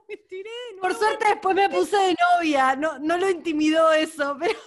Me 0.08 0.16
tiré, 0.16 0.50
Por 0.80 0.94
suerte 0.94 1.26
después 1.28 1.54
me 1.54 1.68
puse 1.68 1.94
de 1.96 2.14
novia. 2.14 2.74
No, 2.76 2.98
no 2.98 3.18
lo 3.18 3.28
intimidó 3.28 3.92
eso, 3.92 4.36
pero 4.38 4.58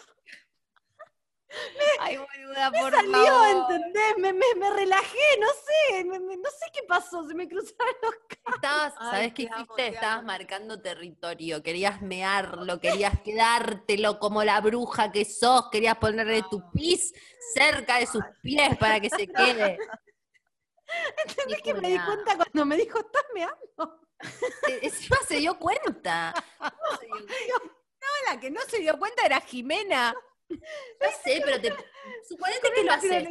Ay, 2.00 2.18
boluda, 2.18 2.72
me 2.72 2.80
por 2.82 2.94
salió, 2.94 3.14
favor. 3.14 3.72
¿entendés? 3.72 4.18
Me, 4.18 4.34
me- 4.34 4.56
me 4.56 4.70
relajé, 4.70 5.18
no 5.40 5.48
sé, 5.48 6.04
me- 6.06 6.20
me- 6.20 6.38
no 6.38 6.50
sé 6.50 6.66
qué 6.74 6.84
pasó, 6.84 7.26
se 7.28 7.34
me 7.34 7.48
cruzaron 7.48 7.96
los 8.02 8.14
Estabas, 8.56 8.94
Ay, 8.98 9.10
¿sabes 9.12 9.34
qué 9.34 9.48
amo, 9.52 9.56
hiciste? 9.64 9.76
te 9.76 9.88
Estabas 9.96 10.24
marcando 10.24 10.82
territorio, 10.82 11.64
querías 11.64 12.02
mearlo, 12.02 12.80
querías 12.82 13.20
quedártelo 13.22 14.20
como 14.20 14.44
la 14.44 14.60
bruja 14.62 15.12
que 15.12 15.26
sos, 15.26 15.70
querías 15.72 15.98
ponerle 15.98 16.44
tu 16.50 16.62
pis 16.72 17.14
cerca 17.54 17.98
de 18.00 18.08
sus 18.08 18.24
pies 18.42 18.78
para 18.78 19.00
que 19.00 19.10
se 19.10 19.28
quede. 19.34 19.78
¿Entendés 21.28 21.62
que 21.62 21.74
me 21.74 21.90
di 21.90 22.00
cuenta 22.00 22.36
cuando 22.38 22.66
me 22.66 22.78
dijo, 22.78 23.00
estás 23.00 23.26
meando? 23.34 24.02
E- 24.68 24.80
Encima 24.84 25.18
se 25.28 25.38
dio 25.38 25.58
cuenta. 25.58 26.34
La 28.26 28.40
que 28.40 28.50
no 28.50 28.60
se 28.68 28.80
dio 28.80 28.98
cuenta 28.98 29.26
era 29.26 29.40
Jimena. 29.42 30.14
No 31.02 31.08
sé, 31.24 31.42
pero 31.44 31.62
te, 31.62 31.74
suponete 32.28 32.72
que 32.74 32.84
lo 32.84 32.92
haces. 32.94 33.28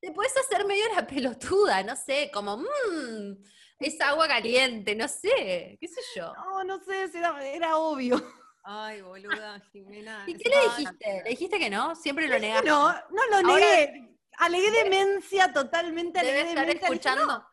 Te 0.00 0.12
puedes 0.12 0.34
hacer 0.36 0.64
medio 0.64 0.84
la 0.94 1.06
pelotuda, 1.06 1.82
no 1.82 1.94
sé, 1.94 2.30
como, 2.32 2.56
mmm, 2.56 3.36
es 3.78 4.00
agua 4.00 4.26
caliente, 4.28 4.94
no 4.94 5.06
sé, 5.08 5.76
qué 5.80 5.88
sé 5.88 6.00
yo. 6.16 6.32
No, 6.34 6.64
no 6.64 6.78
sé, 6.82 7.04
era, 7.14 7.46
era 7.46 7.76
obvio. 7.76 8.16
Ay, 8.62 9.00
boluda, 9.02 9.60
Jimena. 9.72 10.24
¿Y 10.26 10.34
qué 10.34 10.48
le 10.48 10.60
dijiste? 10.62 11.22
¿Le 11.24 11.30
dijiste 11.30 11.58
que 11.58 11.70
no? 11.70 11.94
Siempre 11.96 12.28
lo 12.28 12.38
negaste. 12.38 12.68
No, 12.68 12.92
no 12.92 13.26
lo 13.30 13.36
Ahora- 13.36 13.54
negué. 13.54 14.06
Alegué 14.38 14.70
demencia, 14.70 15.52
totalmente 15.52 16.20
Debe 16.20 16.30
alegué 16.40 16.48
estar 16.50 16.66
demencia. 16.66 16.88
Dije, 16.90 16.94
escuchando. 16.94 17.26
"No". 17.26 17.46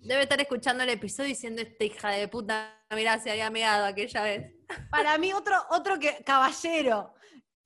Debe 0.00 0.22
estar 0.22 0.40
escuchando 0.40 0.82
el 0.82 0.90
episodio 0.90 1.28
diciendo 1.28 1.62
esta 1.62 1.84
hija 1.84 2.10
de 2.10 2.26
puta, 2.26 2.84
mirá, 2.90 3.20
se 3.20 3.30
había 3.30 3.48
meado 3.50 3.84
aquella 3.86 4.22
vez. 4.24 4.52
Para 4.90 5.16
mí, 5.18 5.32
otro, 5.32 5.56
otro 5.70 6.00
que 6.00 6.22
caballero. 6.24 7.14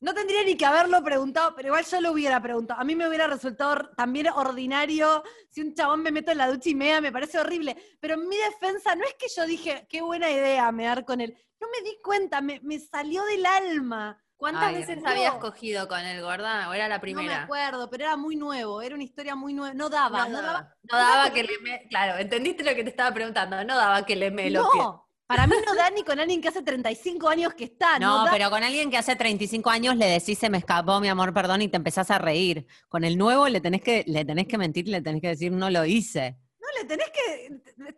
No 0.00 0.12
tendría 0.12 0.44
ni 0.44 0.56
que 0.56 0.66
haberlo 0.66 1.02
preguntado, 1.02 1.54
pero 1.56 1.68
igual 1.68 1.84
yo 1.84 2.00
lo 2.00 2.12
hubiera 2.12 2.40
preguntado. 2.40 2.80
A 2.80 2.84
mí 2.84 2.94
me 2.94 3.08
hubiera 3.08 3.26
resultado 3.26 3.90
también 3.96 4.28
ordinario 4.28 5.22
si 5.50 5.62
un 5.62 5.74
chabón 5.74 6.02
me 6.02 6.12
meto 6.12 6.30
en 6.32 6.38
la 6.38 6.48
ducha 6.50 6.68
y 6.68 6.74
mea, 6.74 7.00
me 7.00 7.12
parece 7.12 7.38
horrible. 7.38 7.76
Pero 7.98 8.14
en 8.14 8.28
mi 8.28 8.36
defensa, 8.36 8.94
no 8.94 9.04
es 9.04 9.14
que 9.18 9.26
yo 9.34 9.46
dije, 9.46 9.86
qué 9.88 10.02
buena 10.02 10.30
idea 10.30 10.70
mear 10.70 11.04
con 11.04 11.20
él. 11.20 11.34
No 11.60 11.68
me 11.70 11.88
di 11.88 11.96
cuenta, 12.02 12.40
me, 12.42 12.60
me 12.62 12.78
salió 12.78 13.24
del 13.24 13.46
alma. 13.46 14.22
¿Cuántas 14.36 14.64
Ay, 14.64 14.74
veces 14.74 15.00
no. 15.00 15.08
habías 15.08 15.36
cogido 15.36 15.88
con 15.88 15.98
el 16.00 16.20
gorda? 16.20 16.68
¿O 16.68 16.74
era 16.74 16.88
la 16.88 16.96
No 16.96 16.98
me 16.98 17.00
primera? 17.00 17.44
acuerdo, 17.44 17.88
pero 17.88 18.04
era 18.04 18.16
muy 18.18 18.36
nuevo, 18.36 18.82
era 18.82 18.94
una 18.94 19.04
historia 19.04 19.34
muy 19.34 19.54
nueva. 19.54 19.72
No 19.72 19.88
daba, 19.88 20.28
no, 20.28 20.42
daba. 20.42 20.76
No 20.92 20.98
daba 20.98 21.32
que 21.32 21.42
le 21.42 21.58
me... 21.62 21.88
Claro, 21.88 22.18
entendiste 22.18 22.62
lo 22.62 22.74
que 22.74 22.84
te 22.84 22.90
estaba 22.90 23.14
preguntando. 23.14 23.64
No 23.64 23.74
daba 23.78 24.04
que 24.04 24.14
le 24.14 24.30
me 24.30 24.50
lo 24.50 24.60
No, 24.62 25.05
para 25.26 25.46
mí 25.46 25.54
no 25.66 25.74
da 25.74 25.90
ni 25.90 26.02
con 26.04 26.18
alguien 26.20 26.40
que 26.40 26.48
hace 26.48 26.62
35 26.62 27.28
años 27.28 27.54
que 27.54 27.64
está. 27.64 27.98
No, 27.98 28.18
No, 28.18 28.24
da. 28.26 28.30
pero 28.30 28.50
con 28.50 28.62
alguien 28.62 28.90
que 28.90 28.96
hace 28.96 29.16
35 29.16 29.68
años 29.70 29.96
le 29.96 30.06
decís 30.06 30.38
se 30.38 30.48
me 30.50 30.58
escapó, 30.58 31.00
mi 31.00 31.08
amor, 31.08 31.32
perdón, 31.34 31.62
y 31.62 31.68
te 31.68 31.76
empezás 31.76 32.10
a 32.10 32.18
reír. 32.18 32.66
Con 32.88 33.04
el 33.04 33.18
nuevo 33.18 33.48
le 33.48 33.60
tenés 33.60 33.82
que, 33.82 34.04
le 34.06 34.24
tenés 34.24 34.46
que 34.46 34.58
mentir, 34.58 34.88
le 34.88 35.00
tenés 35.00 35.20
que 35.20 35.28
decir 35.28 35.52
no 35.52 35.68
lo 35.70 35.84
hice. 35.84 36.36
No 36.60 36.66
le 36.82 36.88
tenés 36.88 37.10
que. 37.10 37.48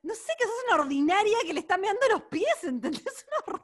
No 0.03 0.15
sé, 0.15 0.33
que 0.39 0.45
sos 0.45 0.53
una 0.69 0.83
ordinaria 0.83 1.37
que 1.47 1.55
le 1.55 1.61
está 1.61 1.79
meando 1.79 2.01
los 2.11 2.23
pies, 2.25 2.65
¿entendés? 2.65 3.03
Un 3.47 3.55
horror. 3.55 3.63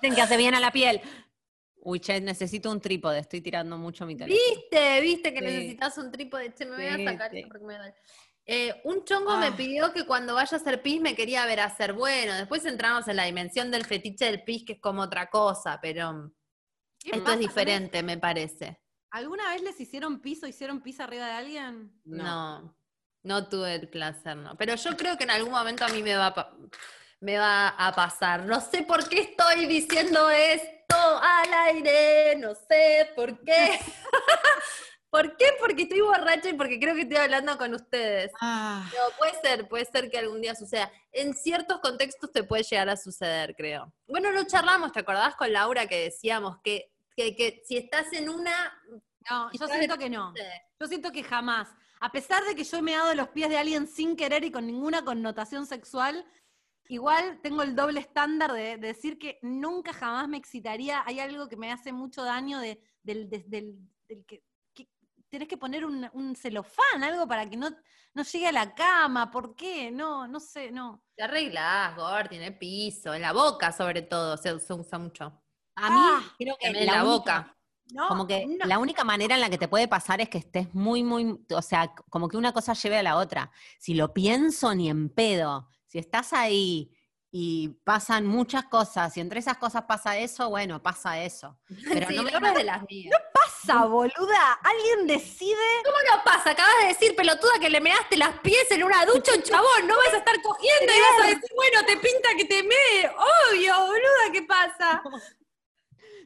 Dicen 0.00 0.14
que 0.14 0.22
hace 0.22 0.36
bien 0.36 0.54
a 0.54 0.60
la 0.60 0.70
piel. 0.72 1.00
Uy, 1.82 1.98
che, 2.00 2.20
necesito 2.20 2.70
un 2.70 2.80
trípode, 2.80 3.18
estoy 3.20 3.40
tirando 3.40 3.76
mucho 3.78 4.04
mi 4.06 4.16
teléfono. 4.16 4.38
¿Viste? 4.54 5.00
¿Viste 5.00 5.32
que 5.32 5.38
Sí. 5.40 5.44
necesitas 5.44 5.98
un 5.98 6.10
trípode? 6.10 6.54
Che, 6.54 6.64
me 6.66 6.76
voy 6.76 6.86
a 6.86 7.10
sacar 7.10 7.30
sí. 7.30 7.38
esto 7.38 7.48
porque 7.48 7.64
me 7.66 7.76
duele. 7.76 7.94
Eh, 8.52 8.80
un 8.82 9.04
chongo 9.04 9.36
me 9.36 9.46
Ah. 9.46 9.54
pidió 9.56 9.92
que 9.92 10.04
cuando 10.04 10.34
vaya 10.34 10.56
a 10.56 10.60
hacer 10.60 10.82
pis 10.82 11.00
me 11.00 11.14
quería 11.14 11.46
ver 11.46 11.60
hacer 11.60 11.92
bueno. 11.92 12.34
Después 12.34 12.64
entramos 12.64 13.06
en 13.06 13.14
la 13.14 13.24
dimensión 13.24 13.70
del 13.70 13.84
fetiche 13.84 14.24
del 14.24 14.42
pis, 14.42 14.64
que 14.66 14.72
es 14.72 14.80
como 14.80 15.02
otra 15.02 15.30
cosa, 15.30 15.78
pero 15.80 16.32
¿Qué 16.98 17.12
esto 17.12 17.30
es 17.32 17.38
diferente, 17.38 18.02
me 18.02 18.18
parece. 18.18 18.80
¿Alguna 19.12 19.48
vez 19.50 19.62
les 19.62 19.80
hicieron 19.80 20.20
piso, 20.20 20.48
hicieron 20.48 20.80
pis 20.82 20.98
arriba 20.98 21.26
de 21.26 21.32
alguien? 21.32 21.92
No. 22.04 22.76
no, 23.22 23.48
tuve 23.48 23.76
el 23.76 23.88
placer, 23.88 24.36
no. 24.36 24.56
Pero 24.56 24.74
yo 24.74 24.96
creo 24.96 25.16
que 25.16 25.24
en 25.24 25.30
algún 25.30 25.52
momento 25.52 25.84
a 25.84 25.88
mí 25.88 26.02
me 26.02 26.16
va 26.16 26.26
a, 26.26 26.34
pa- 26.34 26.52
me 27.20 27.38
va 27.38 27.68
a 27.68 27.92
pasar. 27.94 28.46
No 28.46 28.60
sé 28.60 28.82
por 28.82 29.08
qué 29.08 29.20
estoy 29.20 29.66
diciendo 29.66 30.28
esto 30.28 30.96
al 31.22 31.54
aire, 31.68 32.34
no 32.36 32.54
sé 32.54 33.10
por 33.14 33.38
qué. 33.44 33.78
¿Por 35.10 35.36
qué? 35.36 35.46
Porque 35.58 35.82
estoy 35.82 36.00
borracha 36.00 36.48
y 36.48 36.54
porque 36.54 36.78
creo 36.78 36.94
que 36.94 37.02
estoy 37.02 37.16
hablando 37.16 37.58
con 37.58 37.74
ustedes. 37.74 38.30
Ah, 38.40 38.88
No, 38.94 39.16
puede 39.18 39.40
ser, 39.42 39.68
puede 39.68 39.84
ser 39.84 40.10
que 40.10 40.18
algún 40.18 40.40
día 40.40 40.54
suceda. 40.54 40.90
En 41.12 41.34
ciertos 41.34 41.80
contextos 41.80 42.30
te 42.32 42.44
puede 42.44 42.62
llegar 42.62 42.88
a 42.88 42.96
suceder, 42.96 43.54
creo. 43.56 43.92
Bueno, 44.06 44.30
lo 44.30 44.44
charlamos, 44.44 44.92
¿te 44.92 45.00
acordás 45.00 45.34
con 45.34 45.52
Laura 45.52 45.86
que 45.86 46.04
decíamos 46.04 46.58
que, 46.62 46.92
que, 47.16 47.34
que 47.34 47.62
si 47.66 47.76
estás 47.76 48.12
en 48.12 48.28
una... 48.28 48.52
No, 49.28 49.50
yo 49.52 49.66
siento 49.66 49.98
que 49.98 50.08
no. 50.10 50.32
Yo 50.78 50.86
siento 50.86 51.10
que 51.12 51.22
jamás. 51.24 51.68
A 52.00 52.10
pesar 52.12 52.42
de 52.44 52.54
que 52.54 52.64
yo 52.64 52.80
me 52.80 52.92
he 52.94 52.96
dado 52.96 53.12
los 53.14 53.28
pies 53.30 53.48
de 53.50 53.58
alguien 53.58 53.86
sin 53.88 54.16
querer 54.16 54.44
y 54.44 54.50
con 54.52 54.66
ninguna 54.66 55.04
connotación 55.04 55.66
sexual, 55.66 56.24
igual 56.88 57.40
tengo 57.42 57.62
el 57.62 57.74
doble 57.76 58.00
estándar 58.00 58.52
de, 58.52 58.76
de 58.78 58.86
decir 58.88 59.18
que 59.18 59.38
nunca 59.42 59.92
jamás 59.92 60.28
me 60.28 60.38
excitaría. 60.38 61.02
Hay 61.06 61.20
algo 61.20 61.48
que 61.48 61.56
me 61.56 61.70
hace 61.72 61.92
mucho 61.92 62.22
daño 62.22 62.58
de, 62.60 62.80
del, 63.02 63.28
de- 63.28 63.44
del- 63.46 63.78
del 64.08 64.24
que 64.24 64.42
tenés 65.30 65.48
que 65.48 65.56
poner 65.56 65.84
un, 65.84 66.08
un 66.12 66.36
celofán, 66.36 67.02
algo 67.02 67.26
para 67.26 67.48
que 67.48 67.56
no, 67.56 67.70
no 68.14 68.22
llegue 68.22 68.48
a 68.48 68.52
la 68.52 68.74
cama. 68.74 69.30
¿Por 69.30 69.54
qué? 69.54 69.90
No, 69.90 70.26
no 70.28 70.40
sé, 70.40 70.70
no. 70.70 71.02
Te 71.16 71.22
arreglás, 71.22 71.96
Gord, 71.96 72.28
tiene 72.28 72.52
piso, 72.52 73.14
en 73.14 73.22
la 73.22 73.32
boca 73.32 73.72
sobre 73.72 74.02
todo, 74.02 74.36
se, 74.36 74.58
se 74.60 74.72
usa 74.74 74.98
mucho. 74.98 75.24
a 75.76 75.90
mí 75.90 75.96
Ah, 75.98 76.34
creo 76.38 76.56
que 76.58 76.66
También 76.66 76.88
en 76.88 76.94
la 76.94 77.04
única- 77.04 77.12
boca. 77.16 77.56
No, 77.92 78.06
Como 78.06 78.24
que 78.26 78.46
no. 78.46 78.66
la 78.66 78.78
única 78.78 79.02
manera 79.02 79.34
en 79.34 79.40
la 79.40 79.50
que 79.50 79.58
te 79.58 79.66
puede 79.66 79.88
pasar 79.88 80.20
es 80.20 80.28
que 80.28 80.38
estés 80.38 80.72
muy, 80.74 81.02
muy, 81.02 81.44
o 81.52 81.60
sea, 81.62 81.92
como 82.08 82.28
que 82.28 82.36
una 82.36 82.52
cosa 82.52 82.72
lleve 82.74 82.98
a 82.98 83.02
la 83.02 83.16
otra. 83.16 83.50
Si 83.80 83.94
lo 83.94 84.12
pienso, 84.14 84.72
ni 84.76 84.88
en 84.88 85.08
pedo. 85.08 85.68
Si 85.86 85.98
estás 85.98 86.32
ahí 86.32 86.92
y 87.32 87.68
pasan 87.82 88.26
muchas 88.26 88.64
cosas, 88.66 89.16
y 89.16 89.20
entre 89.20 89.40
esas 89.40 89.56
cosas 89.58 89.84
pasa 89.88 90.16
eso, 90.18 90.48
bueno, 90.50 90.80
pasa 90.80 91.20
eso. 91.20 91.58
Pero 92.04 92.08
sí, 92.08 92.14
no 92.32 92.40
me- 92.40 92.52
de 92.52 92.62
las 92.64 92.82
mías. 92.88 93.12
Pasa, 93.66 93.84
boluda? 93.86 94.52
Alguien 94.62 95.06
decide. 95.06 95.56
¿Cómo 95.84 95.96
no 96.16 96.24
pasa? 96.24 96.50
Acabas 96.50 96.74
de 96.82 96.88
decir, 96.88 97.14
pelotuda, 97.16 97.58
que 97.60 97.70
le 97.70 97.80
measte 97.80 98.16
las 98.16 98.38
pies 98.40 98.70
en 98.70 98.82
una 98.84 99.04
ducha 99.06 99.32
un 99.34 99.42
chabón. 99.42 99.86
No 99.86 99.96
vas 99.96 100.14
a 100.14 100.18
estar 100.18 100.40
cogiendo 100.42 100.92
y 100.92 101.00
vas 101.00 101.24
a 101.24 101.26
decir, 101.28 101.50
bueno, 101.54 101.84
te 101.86 101.96
pinta 101.96 102.28
que 102.36 102.44
te 102.44 102.62
mee. 102.62 103.10
Obvio, 103.50 103.74
boluda, 103.86 104.32
¿qué 104.32 104.42
pasa? 104.42 105.02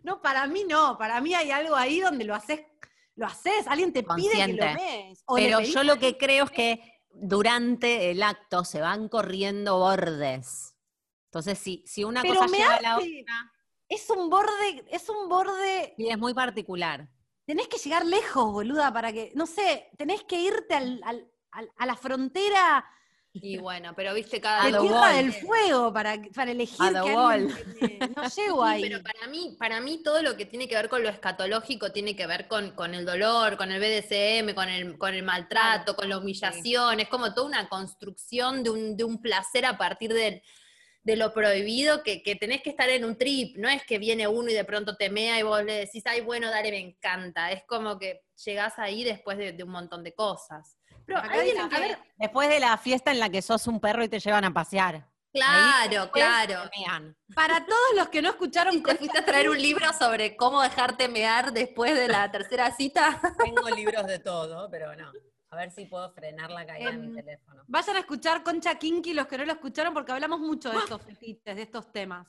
No, 0.03 0.21
para 0.21 0.47
mí 0.47 0.65
no. 0.69 0.99
Para 0.99 1.19
mí 1.23 1.35
hay 1.35 1.51
algo 1.51 1.75
ahí 1.75 1.99
donde 1.99 2.27
lo 2.27 2.35
haces, 2.35 2.61
lo 3.17 3.25
haces. 3.27 3.67
Alguien 3.67 3.91
te 3.91 4.03
pide 4.03 4.33
que 4.35 4.53
lo 4.53 4.75
mees. 4.75 5.23
O 5.25 5.37
Pero 5.37 5.61
yo 5.61 5.83
lo 5.83 5.99
que 5.99 6.19
creo 6.19 6.45
es 6.45 6.51
que 6.51 7.01
durante 7.09 8.11
el 8.11 8.23
acto 8.23 8.67
se 8.67 8.83
van 8.83 9.09
corriendo 9.09 9.79
bordes. 9.79 10.75
Entonces, 11.31 11.59
si, 11.59 11.83
si 11.87 12.05
una 12.05 12.21
Pero 12.21 12.35
cosa 12.35 12.55
lleva 12.55 12.75
a 12.75 12.81
la 12.83 12.97
hace- 12.97 13.23
otra, 13.23 13.53
es 13.89 14.11
un 14.11 14.29
borde, 14.29 14.85
es 14.91 15.09
un 15.09 15.27
borde. 15.27 15.95
y 15.97 16.11
es 16.11 16.19
muy 16.19 16.35
particular. 16.35 17.09
Tenés 17.45 17.69
que 17.69 17.79
llegar 17.79 18.05
lejos, 18.07 18.53
boluda, 18.53 18.93
para 18.93 19.13
que. 19.13 19.33
No 19.35 19.47
sé, 19.47 19.91
tenés 19.97 20.23
que 20.25 20.41
irte 20.41 20.75
al- 20.75 21.01
al- 21.05 21.29
al- 21.53 21.71
a 21.77 21.87
la 21.87 21.95
frontera 21.97 22.85
Y 23.33 23.59
bueno, 23.59 23.93
pero 23.97 24.15
viste 24.15 24.41
cada 24.41 24.65
de 24.71 24.79
Tierra 24.79 25.09
del 25.13 25.33
Fuego 25.33 25.93
para, 25.93 26.17
para 26.35 26.53
elegir 26.53 26.79
que 26.79 26.85
alguien 27.17 27.49
No 28.17 28.23
llego 28.37 28.65
Sí, 28.65 28.71
ahí. 28.73 28.83
pero 28.83 29.03
para 29.03 29.27
mí, 29.27 29.57
para 29.59 29.81
mí 29.81 30.03
todo 30.05 30.23
lo 30.23 30.37
que 30.37 30.47
tiene 30.47 30.69
que 30.69 30.77
ver 30.77 30.89
con 30.89 31.03
lo 31.03 31.09
escatológico 31.09 31.91
tiene 31.93 32.15
que 32.17 32.27
ver 32.29 32.47
con, 32.49 32.71
con 32.73 32.95
el 32.95 33.05
dolor, 33.05 33.57
con 33.57 33.71
el 33.73 33.81
BDSM, 33.81 34.55
con 34.55 34.69
el, 34.69 34.97
con 34.99 35.15
el 35.15 35.23
maltrato, 35.25 35.95
con 35.97 36.09
la 36.09 36.19
humillación, 36.19 37.01
es 37.01 37.09
como 37.09 37.35
toda 37.35 37.47
una 37.49 37.69
construcción 37.69 38.63
de 38.63 38.71
un, 38.71 38.97
de 38.97 39.05
un 39.05 39.21
placer 39.21 39.67
a 39.67 39.77
partir 39.77 40.13
del- 40.15 40.41
de 41.05 41.17
lo 41.17 41.33
prohibido 41.33 42.03
que, 42.03 42.23
que 42.23 42.35
tenés 42.35 42.63
que 42.63 42.71
estar 42.71 42.89
en 42.89 43.05
un 43.05 43.17
trip, 43.17 43.57
no 43.59 43.69
es 43.69 43.85
que 43.85 43.99
viene 43.99 44.27
uno 44.27 44.51
y 44.51 44.55
de 44.55 44.65
pronto 44.65 44.97
te 44.97 45.11
mea 45.11 45.39
y 45.39 45.43
vos 45.43 45.63
le 45.63 45.75
decís, 45.75 46.03
ay, 46.07 46.23
bueno, 46.23 46.51
dale, 46.51 46.71
me 46.71 46.79
encanta, 46.79 47.53
es 47.53 47.63
como 47.67 47.99
que 47.99 48.23
llegás 48.45 48.79
ahí 48.79 49.05
después 49.05 49.37
de, 49.37 49.53
de 49.53 49.63
un 49.63 49.71
montón 49.71 50.03
de 50.03 50.15
cosas. 50.15 50.79
Pero 51.07 51.19
Acá 51.19 51.35
alguien 51.35 51.59
a 51.59 51.69
ver, 51.69 51.99
Después 52.17 52.49
de 52.49 52.59
la 52.59 52.77
fiesta 52.79 53.11
en 53.11 53.21
la 53.21 53.29
que 53.29 53.43
sos 53.43 53.67
un 53.67 53.79
perro 53.81 54.03
y 54.03 54.09
te 54.09 54.19
llevan 54.19 54.45
a 54.45 54.55
pasear. 54.55 55.07
claro, 55.31 56.11
claro. 56.11 56.71
Para 57.35 57.67
todos 57.67 57.97
los 57.97 58.09
que 58.09 58.23
no 58.23 58.31
escucharon 58.31 58.77
¿Y 58.77 58.83
te 58.83 58.95
fuiste 58.95 59.19
a 59.19 59.25
traer 59.25 59.51
un 59.51 59.61
libro 59.61 59.87
sobre 59.93 60.37
cómo 60.37 60.63
dejarte 60.63 61.09
mear 61.09 61.53
después 61.53 61.95
de 61.95 62.09
la 62.09 62.31
tercera 62.31 62.75
cita? 62.75 63.21
Tengo 63.45 63.69
libros 63.69 64.07
de 64.07 64.21
todo, 64.21 64.71
pero 64.71 64.97
no. 64.97 65.13
A 65.55 65.57
ver 65.57 65.71
si 65.71 65.87
puedo 65.87 66.11
frenar 66.11 66.51
la 66.51 66.67
caída 66.67 66.91
de 66.91 66.99
mi 66.99 67.07
Em, 67.07 67.15
teléfono. 67.15 67.63
Vayan 67.69 67.97
a 67.97 68.01
escuchar 68.01 68.43
Concha 68.43 68.77
Kinky 68.77 69.15
los 69.15 69.29
que 69.29 69.39
no 69.39 69.45
lo 69.45 69.53
escucharon 69.53 69.95
porque 69.95 70.11
hablamos 70.11 70.41
mucho 70.41 70.69
de 70.71 70.79
estos 70.79 71.01
fetiches, 71.01 71.55
de 71.55 71.63
estos 71.63 71.93
temas. 71.93 72.27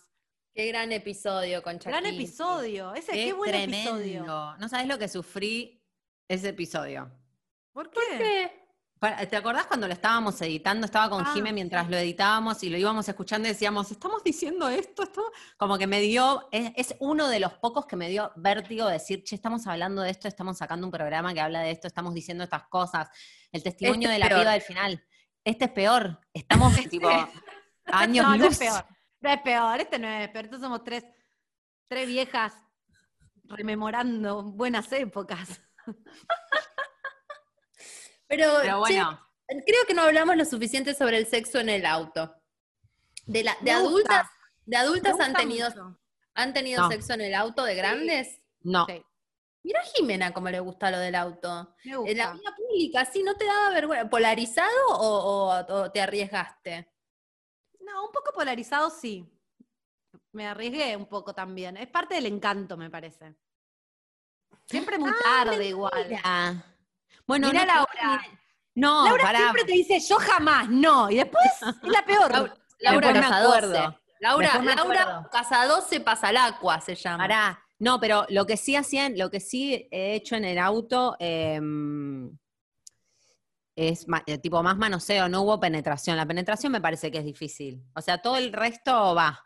Qué 0.53 0.67
gran 0.67 0.91
episodio 0.91 1.63
con 1.63 1.79
Gran 1.79 2.05
episodio. 2.05 2.93
Ese 2.93 3.13
qué, 3.13 3.33
buen 3.33 3.55
episodio. 3.55 4.55
No 4.59 4.69
sabes 4.69 4.87
lo 4.87 4.99
que 4.99 5.07
sufrí 5.07 5.83
ese 6.27 6.49
episodio. 6.49 7.11
¿Por 7.73 7.89
qué? 7.89 7.99
¿Qué? 8.17 8.64
¿Te 9.29 9.35
acordás 9.35 9.67
cuando 9.67 9.87
lo 9.87 9.93
estábamos 9.93 10.41
editando? 10.41 10.85
Estaba 10.85 11.09
con 11.09 11.23
Ah, 11.25 11.31
Jime 11.33 11.51
mientras 11.53 11.89
lo 11.89 11.97
editábamos 11.97 12.63
y 12.63 12.69
lo 12.69 12.77
íbamos 12.77 13.07
escuchando 13.07 13.47
y 13.47 13.51
decíamos, 13.51 13.91
estamos 13.91 14.23
diciendo 14.23 14.67
esto, 14.67 15.03
esto. 15.03 15.31
Como 15.57 15.77
que 15.77 15.85
me 15.85 15.99
dio, 16.01 16.47
es, 16.51 16.71
es 16.75 16.95
uno 16.99 17.27
de 17.27 17.39
los 17.39 17.53
pocos 17.53 17.85
que 17.85 17.95
me 17.97 18.09
dio 18.09 18.31
vértigo 18.35 18.87
decir, 18.87 19.23
che, 19.23 19.35
estamos 19.35 19.67
hablando 19.67 20.01
de 20.01 20.09
esto, 20.09 20.27
estamos 20.27 20.57
sacando 20.57 20.87
un 20.87 20.91
programa 20.91 21.33
que 21.33 21.41
habla 21.41 21.59
de 21.59 21.71
esto, 21.71 21.87
estamos 21.87 22.13
diciendo 22.15 22.43
estas 22.45 22.63
cosas. 22.67 23.09
El 23.51 23.61
testimonio 23.61 24.09
Este 24.09 24.13
de 24.13 24.19
la 24.19 24.27
peor. 24.27 24.39
piba 24.41 24.51
del 24.53 24.61
final. 24.61 25.03
Este 25.43 25.65
es 25.65 25.71
peor. 25.71 26.19
Estamos 26.33 26.73
tipo 26.89 27.09
años 27.85 28.25
No, 28.25 28.37
no 28.37 28.45
luz. 28.45 28.53
es 28.53 28.57
peor. 28.59 28.85
No 29.21 29.29
es 29.29 29.41
peor, 29.41 29.79
este 29.81 29.99
no 29.99 30.07
es 30.07 30.29
peor. 30.29 30.45
Estos 30.45 30.61
somos 30.61 30.83
tres, 30.83 31.03
tres 31.87 32.07
viejas 32.07 32.53
rememorando 33.43 34.41
buenas 34.41 34.91
épocas. 34.93 35.61
Pero, 38.27 38.45
Pero 38.61 38.83
che, 38.85 38.93
bueno, 38.95 39.19
creo 39.47 39.85
que 39.87 39.93
no 39.93 40.01
hablamos 40.03 40.35
lo 40.35 40.45
suficiente 40.45 40.93
sobre 40.95 41.17
el 41.17 41.27
sexo 41.27 41.59
en 41.59 41.69
el 41.69 41.85
auto. 41.85 42.35
De, 43.25 43.43
la, 43.43 43.55
de 43.61 43.71
adultas, 43.71 44.27
de 44.65 44.77
adultas 44.77 45.19
han 45.19 45.33
tenido, 45.33 45.69
mucho. 45.69 45.99
han 46.33 46.53
tenido 46.53 46.83
No. 46.83 46.89
sexo 46.91 47.13
en 47.13 47.21
el 47.21 47.33
auto 47.35 47.63
de 47.63 47.75
grandes. 47.75 48.41
no. 48.61 48.85
Sí, 48.87 49.03
Mira 49.63 49.79
a 49.79 49.83
Jimena 49.83 50.31
cómo 50.31 50.49
le 50.49 50.59
gusta 50.59 50.91
lo 50.91 50.99
del 50.99 51.15
auto. 51.15 51.75
me 51.83 52.11
En 52.11 52.17
la 52.19 52.33
vía 52.33 52.53
pública, 52.55 53.03
¿sí? 53.05 53.23
¿No 53.23 53.35
te 53.35 53.45
daba 53.45 53.71
vergüenza? 53.71 54.07
¿Polarizado 54.11 54.87
o, 54.89 55.55
o- 55.57 55.73
o 55.73 55.91
te 55.91 56.01
arriesgaste? 56.01 56.91
No, 57.79 58.05
un 58.05 58.11
poco 58.11 58.31
polarizado 58.31 58.91
sí. 58.91 59.27
Me 60.33 60.45
arriesgué 60.47 60.95
un 60.95 61.07
poco 61.07 61.33
también. 61.33 61.77
Es 61.77 61.87
parte 61.87 62.13
del 62.13 62.27
encanto, 62.27 62.77
me 62.77 62.91
parece. 62.91 63.33
Siempre 64.67 64.99
muy 64.99 65.11
tarde 65.23 65.67
igual. 65.67 66.09
Mira. 67.27 67.47
Bueno, 67.47 67.47
Mirá 67.47 67.65
no, 67.65 67.73
Laura. 67.73 68.25
No, 68.75 69.05
Laura 69.05 69.37
siempre 69.37 69.63
te 69.63 69.71
dice, 69.71 69.99
yo 69.99 70.17
jamás, 70.17 70.69
no. 70.69 71.09
Y 71.09 71.15
después 71.15 71.45
es 71.83 71.89
la 71.89 72.05
peor. 72.05 72.31
Laura, 72.31 72.57
Laura 72.79 73.07
Después 73.07 73.13
me 73.13 73.21
Casa 73.21 73.43
acuerdo. 73.43 73.69
12. 73.69 73.97
Laura, 74.19 74.61
Laura 74.63 74.81
acuerdo. 74.81 75.29
Casa 75.31 75.65
12 75.65 75.99
pasa 76.01 76.27
al 76.27 76.37
agua, 76.37 76.81
se 76.81 76.95
llama. 76.95 77.23
Pará. 77.23 77.61
No, 77.79 77.99
pero 77.99 78.25
lo 78.29 78.45
que 78.45 78.57
sí 78.57 78.75
hacían, 78.75 79.17
lo 79.17 79.29
que 79.29 79.39
sí 79.39 79.87
he 79.91 80.15
hecho 80.15 80.35
en 80.35 80.45
el 80.45 80.57
auto 80.57 81.17
em, 81.19 82.37
es 83.75 84.05
eh, 84.25 84.37
tipo 84.37 84.63
más 84.63 84.77
manoseo, 84.77 85.27
no 85.27 85.41
hubo 85.41 85.59
penetración. 85.59 86.15
La 86.15 86.25
penetración 86.25 86.71
me 86.71 86.79
parece 86.81 87.11
que 87.11 87.17
es 87.17 87.25
difícil. 87.25 87.83
O 87.93 88.01
sea, 88.01 88.21
todo 88.21 88.37
el 88.37 88.53
resto 88.53 89.13
va. 89.13 89.45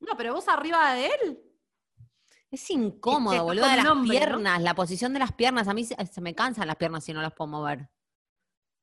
No, 0.00 0.16
pero 0.16 0.34
vos 0.34 0.48
arriba 0.48 0.94
de 0.94 1.06
él. 1.06 1.49
Es 2.50 2.68
incómodo, 2.70 3.44
boludo, 3.44 3.64
las 3.66 3.86
piernas, 4.08 4.60
la 4.60 4.74
posición 4.74 5.12
de 5.12 5.20
las 5.20 5.32
piernas. 5.32 5.68
A 5.68 5.74
mí 5.74 5.84
se, 5.84 5.94
se 6.06 6.20
me 6.20 6.34
cansan 6.34 6.66
las 6.66 6.76
piernas 6.76 7.04
si 7.04 7.12
no 7.12 7.22
las 7.22 7.32
puedo 7.32 7.48
mover. 7.48 7.88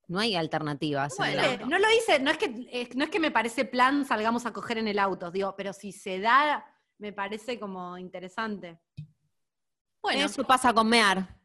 No 0.07 0.19
hay 0.19 0.35
alternativas. 0.38 1.19
en 1.19 1.26
el 1.26 1.34
Bueno. 1.35 1.52
auto. 1.52 1.65
No 1.65 1.80
lo 1.80 1.88
hice, 1.91 2.19
no 2.19 2.31
es 2.31 2.38
que 2.38 2.68
es- 2.72 2.95
no 2.95 3.03
es 3.03 3.10
que 3.10 3.19
me 3.19 3.30
parece 3.31 3.65
plan 3.65 4.06
salgamos 4.06 4.45
a 4.45 4.53
coger 4.53 4.77
en 4.77 4.88
el 4.88 4.99
auto, 4.99 5.31
digo, 5.31 5.53
pero 5.57 5.73
si 5.73 5.91
se 5.91 6.19
da, 6.19 6.65
me 6.98 7.11
parece 7.11 7.60
como 7.60 7.98
interesante. 7.98 8.80
Bueno, 10.02 10.26
Eso 10.26 10.45
pasa 10.45 10.73
con 10.73 10.88
mear. 10.88 11.35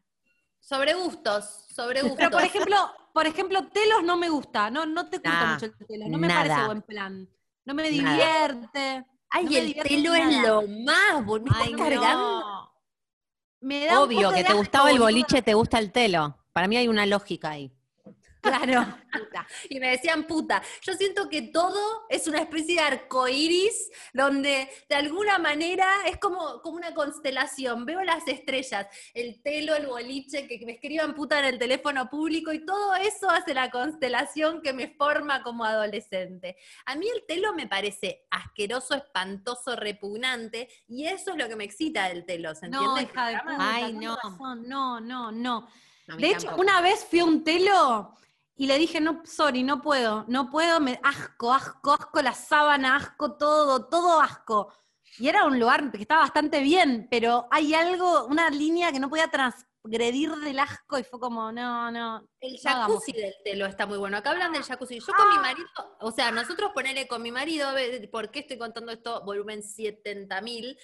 sobre 0.60 0.94
gustos, 0.94 1.66
sobre 1.74 2.02
gustos. 2.02 2.18
Pero 2.18 2.30
por 2.30 2.42
ejemplo, 2.44 2.76
por 3.12 3.26
ejemplo, 3.26 3.66
telos 3.68 4.04
no 4.04 4.16
me 4.16 4.28
gusta, 4.28 4.70
no, 4.70 4.86
no 4.86 5.08
te 5.08 5.18
Nah, 5.18 5.54
mucho 5.54 5.66
el 5.66 5.74
telo, 5.88 6.06
no 6.08 6.18
me 6.18 6.28
nada. 6.28 6.42
parece 6.48 6.66
buen 6.66 6.82
plan. 6.82 7.28
No 7.64 7.74
me 7.74 7.90
Nada. 8.00 8.62
Ay, 9.32 9.44
no 9.44 9.50
me 9.50 9.58
el 9.58 9.74
telo 9.74 10.14
es 10.14 10.36
lo 10.42 10.62
más, 10.68 11.24
me 11.26 11.50
estás 11.50 11.62
Ay, 11.62 11.72
cargando. 11.72 12.40
no. 12.40 12.72
Me 13.60 13.86
da 13.86 13.98
un 14.00 14.06
Obvio, 14.08 14.18
poco 14.22 14.30
que 14.30 14.36
de 14.36 14.42
te 14.42 14.48
asco, 14.48 14.58
gustaba 14.58 14.90
el 14.90 14.98
boliche, 14.98 15.42
te 15.42 15.54
gusta 15.54 15.78
el 15.78 15.92
telo. 15.92 16.36
Para 16.52 16.68
mí 16.68 16.76
hay 16.76 16.88
una 16.88 17.06
lógica 17.06 17.50
ahí. 17.50 17.72
Claro. 18.42 18.84
puta. 19.12 19.46
Y 19.68 19.78
me 19.78 19.90
decían 19.90 20.24
puta. 20.24 20.62
Yo 20.82 20.94
siento 20.94 21.28
que 21.28 21.42
todo 21.42 22.06
es 22.08 22.26
una 22.26 22.40
especie 22.40 22.74
de 22.74 22.80
arcoíris 22.80 23.90
donde 24.12 24.68
de 24.88 24.94
alguna 24.96 25.38
manera 25.38 25.86
es 26.06 26.18
como, 26.18 26.60
como 26.60 26.76
una 26.76 26.92
constelación. 26.92 27.86
Veo 27.86 28.02
las 28.02 28.26
estrellas, 28.26 28.88
el 29.14 29.40
telo, 29.42 29.76
el 29.76 29.86
boliche, 29.86 30.48
que, 30.48 30.58
me 30.66 30.72
escriban 30.72 31.14
puta 31.14 31.38
en 31.38 31.44
el 31.46 31.58
teléfono 31.58 32.10
público 32.10 32.52
y 32.52 32.64
todo 32.66 32.94
eso 32.96 33.30
hace 33.30 33.54
la 33.54 33.70
constelación 33.70 34.60
que 34.60 34.72
me 34.72 34.88
forma 34.88 35.42
como 35.44 35.64
adolescente. 35.64 36.56
A 36.86 36.96
mí 36.96 37.06
el 37.14 37.24
telo 37.26 37.54
me 37.54 37.68
parece 37.68 38.26
asqueroso, 38.30 38.94
espantoso, 38.94 39.76
repugnante 39.76 40.68
y 40.88 41.06
eso 41.06 41.30
es 41.30 41.36
lo 41.36 41.48
que 41.48 41.56
me 41.56 41.64
excita 41.64 42.08
del 42.08 42.24
telo, 42.24 42.54
¿se 42.56 42.68
No, 42.68 42.96
entiende? 42.96 43.12
hija 43.12 43.28
de 43.28 43.38
puta, 43.38 43.56
Ay, 43.58 43.92
no. 43.92 44.16
razón, 44.16 44.68
no, 44.68 45.00
no, 45.00 45.30
no. 45.30 45.68
De 46.18 46.26
hecho, 46.26 46.48
tampoco. 46.48 46.60
una 46.62 46.80
vez 46.80 47.06
fui 47.08 47.20
a 47.20 47.24
un 47.24 47.44
telo 47.44 48.16
y 48.56 48.66
le 48.66 48.78
dije, 48.78 49.00
no, 49.00 49.22
sorry, 49.24 49.62
no 49.62 49.80
puedo, 49.80 50.24
no 50.28 50.50
puedo, 50.50 50.80
me, 50.80 51.00
asco, 51.02 51.52
asco, 51.52 51.92
asco 51.92 52.22
la 52.22 52.34
sábana, 52.34 52.96
asco 52.96 53.36
todo, 53.36 53.86
todo 53.88 54.20
asco. 54.20 54.72
Y 55.18 55.28
era 55.28 55.44
un 55.44 55.58
lugar 55.58 55.90
que 55.90 56.02
estaba 56.02 56.22
bastante 56.22 56.60
bien, 56.60 57.08
pero 57.10 57.48
hay 57.50 57.74
algo, 57.74 58.26
una 58.26 58.50
línea 58.50 58.92
que 58.92 59.00
no 59.00 59.10
podía 59.10 59.28
transgredir 59.82 60.30
del 60.36 60.58
asco 60.58 60.98
y 60.98 61.04
fue 61.04 61.18
como, 61.18 61.50
no, 61.52 61.90
no. 61.90 62.28
El 62.40 62.52
No 62.52 62.58
jacuzzi 62.62 63.12
del 63.12 63.34
telo 63.44 63.66
está 63.66 63.86
muy 63.86 63.98
bueno. 63.98 64.16
Acá 64.16 64.30
hablan 64.30 64.52
del 64.52 64.62
jacuzzi. 64.62 64.98
Yo 64.98 65.12
con 65.12 65.28
mi 65.28 65.36
marido, 65.36 65.66
o 66.00 66.10
sea, 66.10 66.30
nosotros 66.30 66.70
ponele 66.72 67.06
con 67.06 67.22
mi 67.22 67.30
marido, 67.30 67.68
¿por 68.10 68.30
qué 68.30 68.40
estoy 68.40 68.58
contando 68.58 68.92
esto? 68.92 69.22
Volumen 69.24 69.62
70 69.62 70.40
mil. 70.40 70.78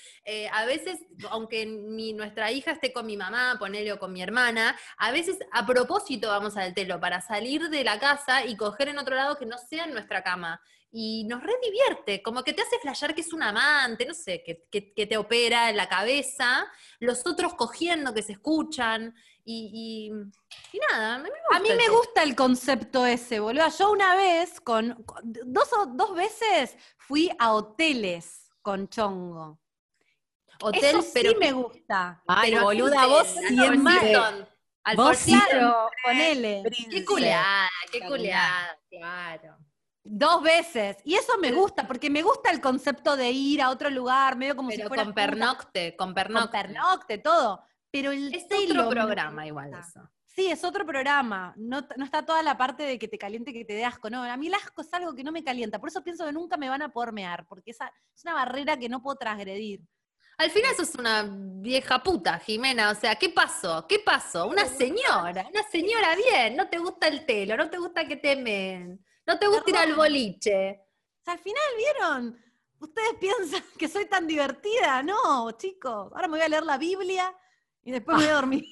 a 0.53 0.65
veces, 0.67 1.01
aunque 1.31 1.67
mi, 1.67 2.13
nuestra 2.13 2.51
hija 2.51 2.73
esté 2.73 2.93
con 2.93 3.07
mi 3.07 3.17
mamá, 3.17 3.57
ponele 3.59 3.93
o 3.93 3.99
con 3.99 4.13
mi 4.13 4.23
hermana, 4.23 4.79
a 4.97 5.11
veces 5.11 5.39
a 5.53 5.67
propósito 5.67 6.29
vamos 6.29 6.57
al 6.57 6.75
telo 6.75 7.01
para 7.01 7.21
salir 7.21 7.69
de 7.69 7.85
la 7.85 7.99
casa 7.99 8.45
y 8.45 8.57
coger 8.57 8.89
en 8.89 8.99
otro 8.99 9.15
lado 9.15 9.37
que 9.37 9.47
no 9.47 9.59
sea 9.59 9.85
en 9.85 9.93
nuestra 9.93 10.23
cama. 10.23 10.61
Y 10.91 11.25
nos 11.25 11.43
redivierte, 11.43 12.23
como 12.23 12.43
que 12.43 12.55
te 12.55 12.63
hace 12.63 12.79
flashear 12.79 13.15
que 13.15 13.21
es 13.21 13.33
un 13.35 13.43
amante, 13.43 14.07
no 14.07 14.15
sé, 14.15 14.43
que, 14.43 14.67
que- 14.71 14.95
que 14.95 15.07
te 15.07 15.19
opera 15.19 15.69
en 15.69 15.77
la 15.77 15.87
cabeza, 15.89 16.67
los 16.99 17.27
otros 17.27 17.55
cogiendo 17.55 18.15
que 18.15 18.23
se 18.23 18.33
escuchan, 18.33 19.15
y, 19.45 20.11
y- 20.13 20.77
y 20.77 20.81
nada, 20.91 21.17
a 21.17 21.19
mí 21.19 21.25
me 21.25 21.31
gusta. 21.31 21.57
A 21.57 21.61
mí 21.61 21.69
el 21.71 21.77
me 21.77 21.89
gusta 21.89 22.23
el 22.23 22.35
concepto 22.35 23.05
ese, 23.07 23.39
boludo. 23.41 23.67
Yo 23.79 23.91
una 23.91 24.15
vez, 24.17 24.61
con, 24.63 25.03
con- 25.05 25.21
dos, 25.45 25.71
o- 25.75 25.87
dos 25.87 26.15
veces 26.15 26.75
fui 26.97 27.31
a 27.39 27.53
hoteles 27.53 28.49
con 28.63 28.89
chongo. 28.89 29.59
Hotel, 30.61 30.85
Eso 30.85 31.03
sí 31.03 31.11
pero 31.15 31.39
me 31.39 31.53
gusta. 31.53 32.23
Ay, 32.27 32.51
pero 32.51 32.65
boluda, 32.65 33.07
hotel, 33.07 33.11
vos 33.11 33.29
siempre. 33.47 33.93
Four 33.93 34.01
Seasons, 34.03 34.49
al 34.85 34.97
Vos. 34.97 35.19
Claro, 35.25 35.91
ponele. 36.03 36.63
Qué 36.91 37.05
culeada, 37.05 37.69
qué 37.93 38.01
culeada, 38.01 38.79
claro. 38.91 39.59
Dos 40.05 40.43
veces. 40.43 40.97
Y 41.05 41.15
eso 41.15 41.37
me 41.39 41.53
gusta, 41.53 41.87
porque 41.87 42.09
me 42.09 42.23
gusta 42.23 42.51
el 42.51 42.61
concepto 42.61 43.17
de 43.17 43.31
ir 43.31 43.61
a 43.61 43.71
otro 43.71 43.91
lugar, 43.91 44.37
medio 44.37 44.57
como 44.57 44.71
si 44.71 44.77
Pero 44.79 44.89
fuera 44.89 45.05
con 45.05 45.15
pernocte, 45.15 45.97
con 45.97 46.09
con 46.09 46.15
pernocte. 46.15 46.59
pernocte, 46.59 47.19
todo. 47.19 47.63
Pero 47.91 48.13
el 48.13 48.35
Es 48.35 48.45
otro 48.45 48.89
programa 48.89 49.47
igual 49.47 49.73
eso. 49.75 50.09
Sí, 50.27 50.47
es 50.47 50.63
otro 50.63 50.87
programa. 50.87 51.53
No, 51.57 51.87
no 51.97 52.05
está 52.05 52.25
toda 52.25 52.43
la 52.43 52.57
parte 52.57 52.85
de 52.85 52.99
que 52.99 53.09
te 53.09 53.19
caliente, 53.19 53.53
que 53.53 53.65
te 53.65 53.73
dé 53.73 53.85
asco. 53.85 54.09
No, 54.09 54.23
a 54.23 54.37
mí 54.37 54.47
el 54.47 54.55
asco 54.55 54.83
es 54.83 54.95
algo 54.95 55.15
que 55.15 55.25
no 55.25 55.33
me 55.33 55.43
calienta. 55.43 55.81
Por 55.81 55.89
eso 55.89 56.05
pienso 56.05 56.25
que 56.25 56.33
nunca 56.33 56.57
me 56.57 56.69
van 56.69 56.83
a 56.83 56.91
poder 56.91 57.13
mear, 57.13 57.45
porque 57.49 57.73
esa 57.73 57.93
es 58.15 58.25
una 58.25 58.35
barrera 58.35 58.77
que 58.77 58.89
no 58.89 59.03
puedo 59.03 59.17
transgredir. 59.17 59.81
Al 60.37 60.51
final 60.53 60.77
sos 60.77 60.95
una 60.95 61.29
vieja 61.29 62.01
puta, 62.01 62.39
Jimena. 62.39 62.91
O 62.91 62.95
sea, 62.95 63.17
¿qué 63.17 63.31
pasó? 63.31 63.85
¿Qué 63.89 63.99
pasó? 63.99 64.47
Una 64.47 64.67
señora, 64.67 65.49
una 65.51 65.63
señora 65.73 66.15
bien. 66.15 66.57
No 66.57 66.69
te 66.69 66.79
gusta 66.79 67.09
el 67.09 67.27
telo, 67.27 67.57
no 67.57 67.69
te 67.69 67.79
gusta 67.79 68.07
que 68.07 68.17
temen, 68.17 69.05
no 69.29 69.39
te 69.39 69.47
gusta 69.47 69.71
ir 69.71 69.77
al 69.77 69.95
boliche. 69.95 70.81
O 71.21 71.25
sea, 71.25 71.35
al 71.35 71.39
final, 71.39 71.63
¿vieron? 71.77 72.45
¿Ustedes 72.81 73.15
piensan 73.21 73.63
que 73.79 73.87
soy 73.89 74.07
tan 74.07 74.27
divertida? 74.27 75.03
No, 75.05 75.51
chicos. 75.53 76.11
Ahora 76.13 76.27
me 76.29 76.33
voy 76.39 76.41
a 76.41 76.49
leer 76.49 76.65
la 76.65 76.79
Biblia 76.79 77.33
y 77.83 77.93
después 77.93 78.17
me 78.19 78.25
voy 78.25 78.33
a 78.33 78.35
dormir. 78.41 78.65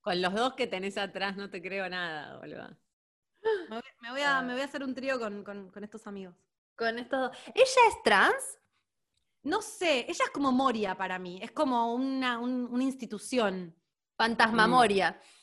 Con 0.00 0.20
los 0.22 0.32
dos 0.32 0.54
que 0.54 0.66
tenés 0.66 0.96
atrás 0.96 1.36
no 1.36 1.50
te 1.50 1.60
creo 1.62 1.88
nada, 1.88 2.38
boludo. 2.38 2.68
Me 3.68 3.76
voy, 3.76 3.82
me 4.00 4.10
voy 4.10 4.20
a, 4.22 4.42
me 4.42 4.52
voy 4.54 4.62
a 4.62 4.64
hacer 4.66 4.82
un 4.82 4.94
trío 4.94 5.18
con, 5.18 5.44
con- 5.44 5.70
con 5.70 5.84
estos 5.84 6.06
amigos. 6.06 6.34
Con 6.76 6.98
esto. 6.98 7.30
¿Ella 7.54 7.64
es 7.88 8.02
trans? 8.02 8.58
No 9.42 9.62
sé, 9.62 10.00
ella 10.08 10.24
es 10.24 10.30
como 10.30 10.52
Moria 10.52 10.94
para 10.96 11.18
mí. 11.18 11.38
Es 11.42 11.50
como 11.52 11.94
una, 11.94 12.38
un- 12.38 12.66
una 12.70 12.82
institución. 12.84 13.74
Fantasmamoria. 14.16 15.12
Fantasma 15.12 15.39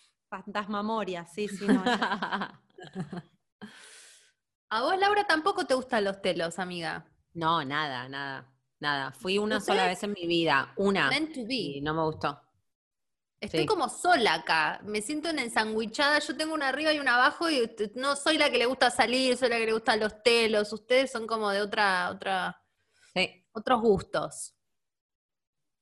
Moria, 0.83 1.25
sí, 1.25 1.47
sí, 1.47 1.65
no. 1.67 1.83
A 4.69 4.81
vos, 4.81 4.97
Laura, 4.99 5.25
tampoco 5.25 5.65
te 5.65 5.73
gustan 5.73 6.03
los 6.03 6.21
telos, 6.21 6.59
amiga. 6.59 7.05
No, 7.33 7.63
nada, 7.63 8.09
nada, 8.09 8.53
nada. 8.79 9.11
Fui 9.13 9.37
una 9.37 9.57
¿Ustedes? 9.57 9.77
sola 9.77 9.87
vez 9.87 10.03
en 10.03 10.11
mi 10.11 10.27
vida, 10.27 10.73
una, 10.75 11.09
Meant 11.09 11.33
to 11.33 11.39
y 11.47 11.75
be. 11.75 11.81
no 11.81 11.93
me 11.93 12.03
gustó. 12.03 12.41
Estoy 13.39 13.61
Sí. 13.61 13.65
como 13.67 13.87
sola 13.87 14.33
acá, 14.33 14.81
me 14.83 14.99
siento 15.01 15.29
en 15.29 15.37
ensanguichada, 15.39 16.19
yo 16.19 16.35
tengo 16.35 16.53
una 16.55 16.69
arriba 16.69 16.91
y 16.91 16.99
una 16.99 17.15
abajo 17.15 17.49
y 17.49 17.71
no 17.95 18.15
soy 18.15 18.37
la 18.37 18.49
que 18.49 18.57
le 18.57 18.65
gusta 18.65 18.89
salir, 18.89 19.37
soy 19.37 19.49
la 19.49 19.57
que 19.57 19.67
le 19.67 19.73
gustan 19.73 19.99
los 19.99 20.23
telos, 20.23 20.73
ustedes 20.73 21.11
son 21.11 21.27
como 21.27 21.51
de 21.51 21.61
otra, 21.61 22.09
otra, 22.09 22.59
Sí, 23.13 23.45
otros 23.51 23.79
gustos. 23.81 24.55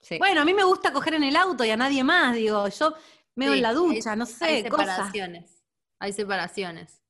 sí. 0.01 0.17
Bueno, 0.19 0.41
a 0.41 0.45
mí 0.45 0.53
me 0.53 0.65
gusta 0.65 0.91
coger 0.91 1.13
en 1.13 1.23
el 1.23 1.35
auto 1.37 1.63
y 1.63 1.71
a 1.71 1.77
nadie 1.77 2.03
más, 2.03 2.35
digo, 2.35 2.67
yo 2.67 2.93
me 3.35 3.47
Sí, 3.47 3.53
en 3.53 3.61
la 3.61 3.69
hay- 3.69 3.75
ducha, 3.75 4.15
no 4.15 4.23
Hay 4.25 4.31
sé, 4.63 4.69
cosas. 4.69 4.85
separaciones, 4.95 5.63
hay 5.99 6.13
separaciones. 6.13 7.01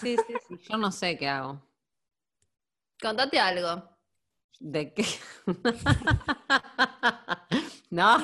Sí, 0.00 0.16
sí, 0.26 0.34
sí. 0.48 0.58
Yo 0.70 0.76
no 0.78 0.90
sé 0.90 1.16
qué 1.18 1.28
hago. 1.28 1.60
Contate 3.00 3.38
algo. 3.38 3.90
¿De 4.60 4.94
qué? 4.94 5.04
no. 7.90 8.18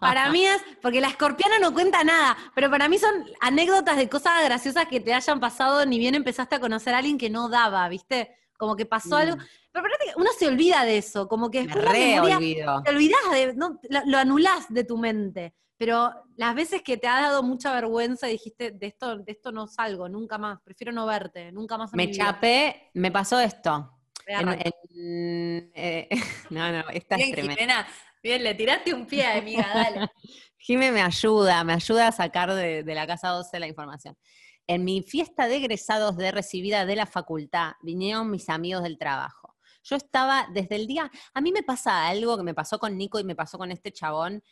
Para 0.00 0.30
mí 0.30 0.44
es, 0.44 0.62
porque 0.82 1.00
la 1.00 1.08
escorpiana 1.08 1.58
no 1.58 1.72
cuenta 1.72 2.02
nada, 2.02 2.36
pero 2.54 2.70
para 2.70 2.88
mí 2.88 2.98
son 2.98 3.10
anécdotas 3.40 3.96
de 3.96 4.08
cosas 4.08 4.44
graciosas 4.44 4.86
que 4.88 5.00
te 5.00 5.14
hayan 5.14 5.40
pasado, 5.40 5.86
ni 5.86 5.98
bien 5.98 6.14
empezaste 6.14 6.56
a 6.56 6.60
conocer 6.60 6.94
a 6.94 6.98
alguien 6.98 7.18
que 7.18 7.30
no 7.30 7.48
daba, 7.48 7.88
¿viste? 7.88 8.36
Como 8.58 8.76
que 8.76 8.86
pasó 8.86 9.16
algo. 9.16 9.36
Pero 9.72 9.86
aparte 9.86 10.04
que 10.04 10.12
uno 10.16 10.30
se 10.38 10.48
olvida 10.48 10.84
de 10.84 10.98
eso, 10.98 11.28
como 11.28 11.50
que 11.50 11.62
Mm. 11.62 11.66
Me 11.66 11.74
después 11.74 11.84
la 11.84 11.92
re 11.92 12.06
memoria 12.14 12.36
olvido. 12.38 12.82
te 12.82 12.90
olvidás, 12.90 13.30
de, 13.32 13.54
no, 13.54 13.78
lo, 13.88 14.00
lo 14.06 14.18
anulás 14.18 14.66
de 14.68 14.84
tu 14.84 14.98
mente. 14.98 15.54
Pero 15.80 16.12
las 16.36 16.54
veces 16.54 16.82
que 16.82 16.98
te 16.98 17.06
ha 17.08 17.22
dado 17.22 17.42
mucha 17.42 17.72
vergüenza 17.72 18.28
y 18.28 18.32
dijiste, 18.32 18.70
de 18.72 18.86
esto, 18.86 19.16
de 19.16 19.32
esto 19.32 19.50
no 19.50 19.66
salgo, 19.66 20.10
nunca 20.10 20.36
más, 20.36 20.60
prefiero 20.62 20.92
no 20.92 21.06
verte, 21.06 21.50
nunca 21.52 21.78
más 21.78 21.90
en 21.94 21.96
Me 21.96 22.04
mi 22.06 22.12
vida". 22.12 22.26
chapé, 22.26 22.90
me 22.92 23.10
pasó 23.10 23.40
esto. 23.40 23.90
En- 24.26 25.72
eh, 25.74 26.08
no, 26.50 26.70
no, 26.70 26.80
esta 26.90 27.14
es 27.14 27.22
Bien, 27.22 27.32
tremenda. 27.32 27.54
Jimena, 27.54 27.86
bien, 28.22 28.44
le 28.44 28.54
tiraste 28.54 28.92
un 28.92 29.06
pie, 29.06 29.24
amiga, 29.24 29.66
dale. 29.74 30.00
Jime 30.58 30.92
me 30.92 31.00
ayuda, 31.00 31.64
me 31.64 31.72
ayuda 31.72 32.08
a 32.08 32.12
sacar 32.12 32.52
de, 32.52 32.82
de 32.82 32.94
la 32.94 33.06
casa 33.06 33.28
12 33.30 33.58
la 33.58 33.66
información. 33.66 34.18
En 34.66 34.84
mi 34.84 35.02
fiesta 35.02 35.48
de 35.48 35.56
egresados 35.56 36.14
de 36.18 36.30
recibida 36.30 36.84
de 36.84 36.94
la 36.96 37.06
facultad, 37.06 37.72
vinieron 37.80 38.30
mis 38.30 38.50
amigos 38.50 38.82
del 38.82 38.98
trabajo. 38.98 39.56
Yo 39.82 39.96
estaba 39.96 40.46
desde 40.52 40.76
el 40.76 40.86
día, 40.86 41.10
a 41.32 41.40
mí 41.40 41.52
me 41.52 41.62
pasa 41.62 42.06
algo 42.06 42.36
que 42.36 42.42
me 42.42 42.52
pasó 42.52 42.78
con 42.78 42.98
Nico 42.98 43.18
y 43.18 43.24
me 43.24 43.34
pasó 43.34 43.56
con 43.56 43.72
este 43.72 43.92
chabón. 43.92 44.44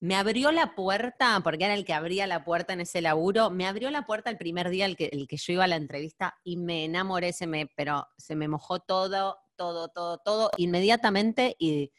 Me 0.00 0.14
abrió 0.14 0.52
la 0.52 0.74
puerta, 0.74 1.40
porque 1.42 1.64
era 1.64 1.74
el 1.74 1.84
que 1.84 1.94
abría 1.94 2.26
la 2.26 2.44
puerta 2.44 2.72
en 2.72 2.80
ese 2.80 3.00
laburo, 3.00 3.50
me 3.50 3.66
abrió 3.66 3.90
la 3.90 4.06
puerta 4.06 4.30
el 4.30 4.36
primer 4.36 4.68
día 4.68 4.84
el 4.86 4.96
que, 4.96 5.06
el 5.06 5.26
que 5.26 5.36
yo 5.36 5.54
iba 5.54 5.64
a 5.64 5.68
la 5.68 5.76
entrevista 5.76 6.38
y 6.44 6.56
me 6.56 6.84
enamoré, 6.84 7.32
se 7.32 7.46
me, 7.46 7.66
pero 7.76 8.06
se 8.18 8.36
me 8.36 8.46
mojó 8.48 8.80
todo, 8.80 9.38
todo, 9.56 9.88
todo, 9.88 10.18
todo 10.18 10.50
inmediatamente 10.58 11.56
y 11.58 11.92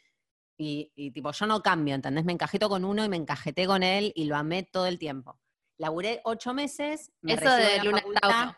y, 0.58 0.92
y, 0.96 1.12
tipo, 1.12 1.30
yo 1.30 1.46
no 1.46 1.62
cambio, 1.62 1.94
¿entendés? 1.94 2.24
Me 2.24 2.32
encajeto 2.32 2.68
con 2.68 2.84
uno 2.84 3.04
y 3.04 3.08
me 3.08 3.16
encajeté 3.16 3.66
con 3.66 3.84
él 3.84 4.12
y 4.16 4.24
lo 4.24 4.36
amé 4.36 4.64
todo 4.64 4.86
el 4.86 4.98
tiempo. 4.98 5.38
Laburé 5.76 6.20
ocho 6.24 6.52
meses. 6.52 7.12
Me 7.20 7.34
Eso 7.34 7.48
de 7.48 7.76
la 7.76 7.84
Luna 7.84 7.98
facultad. 7.98 8.56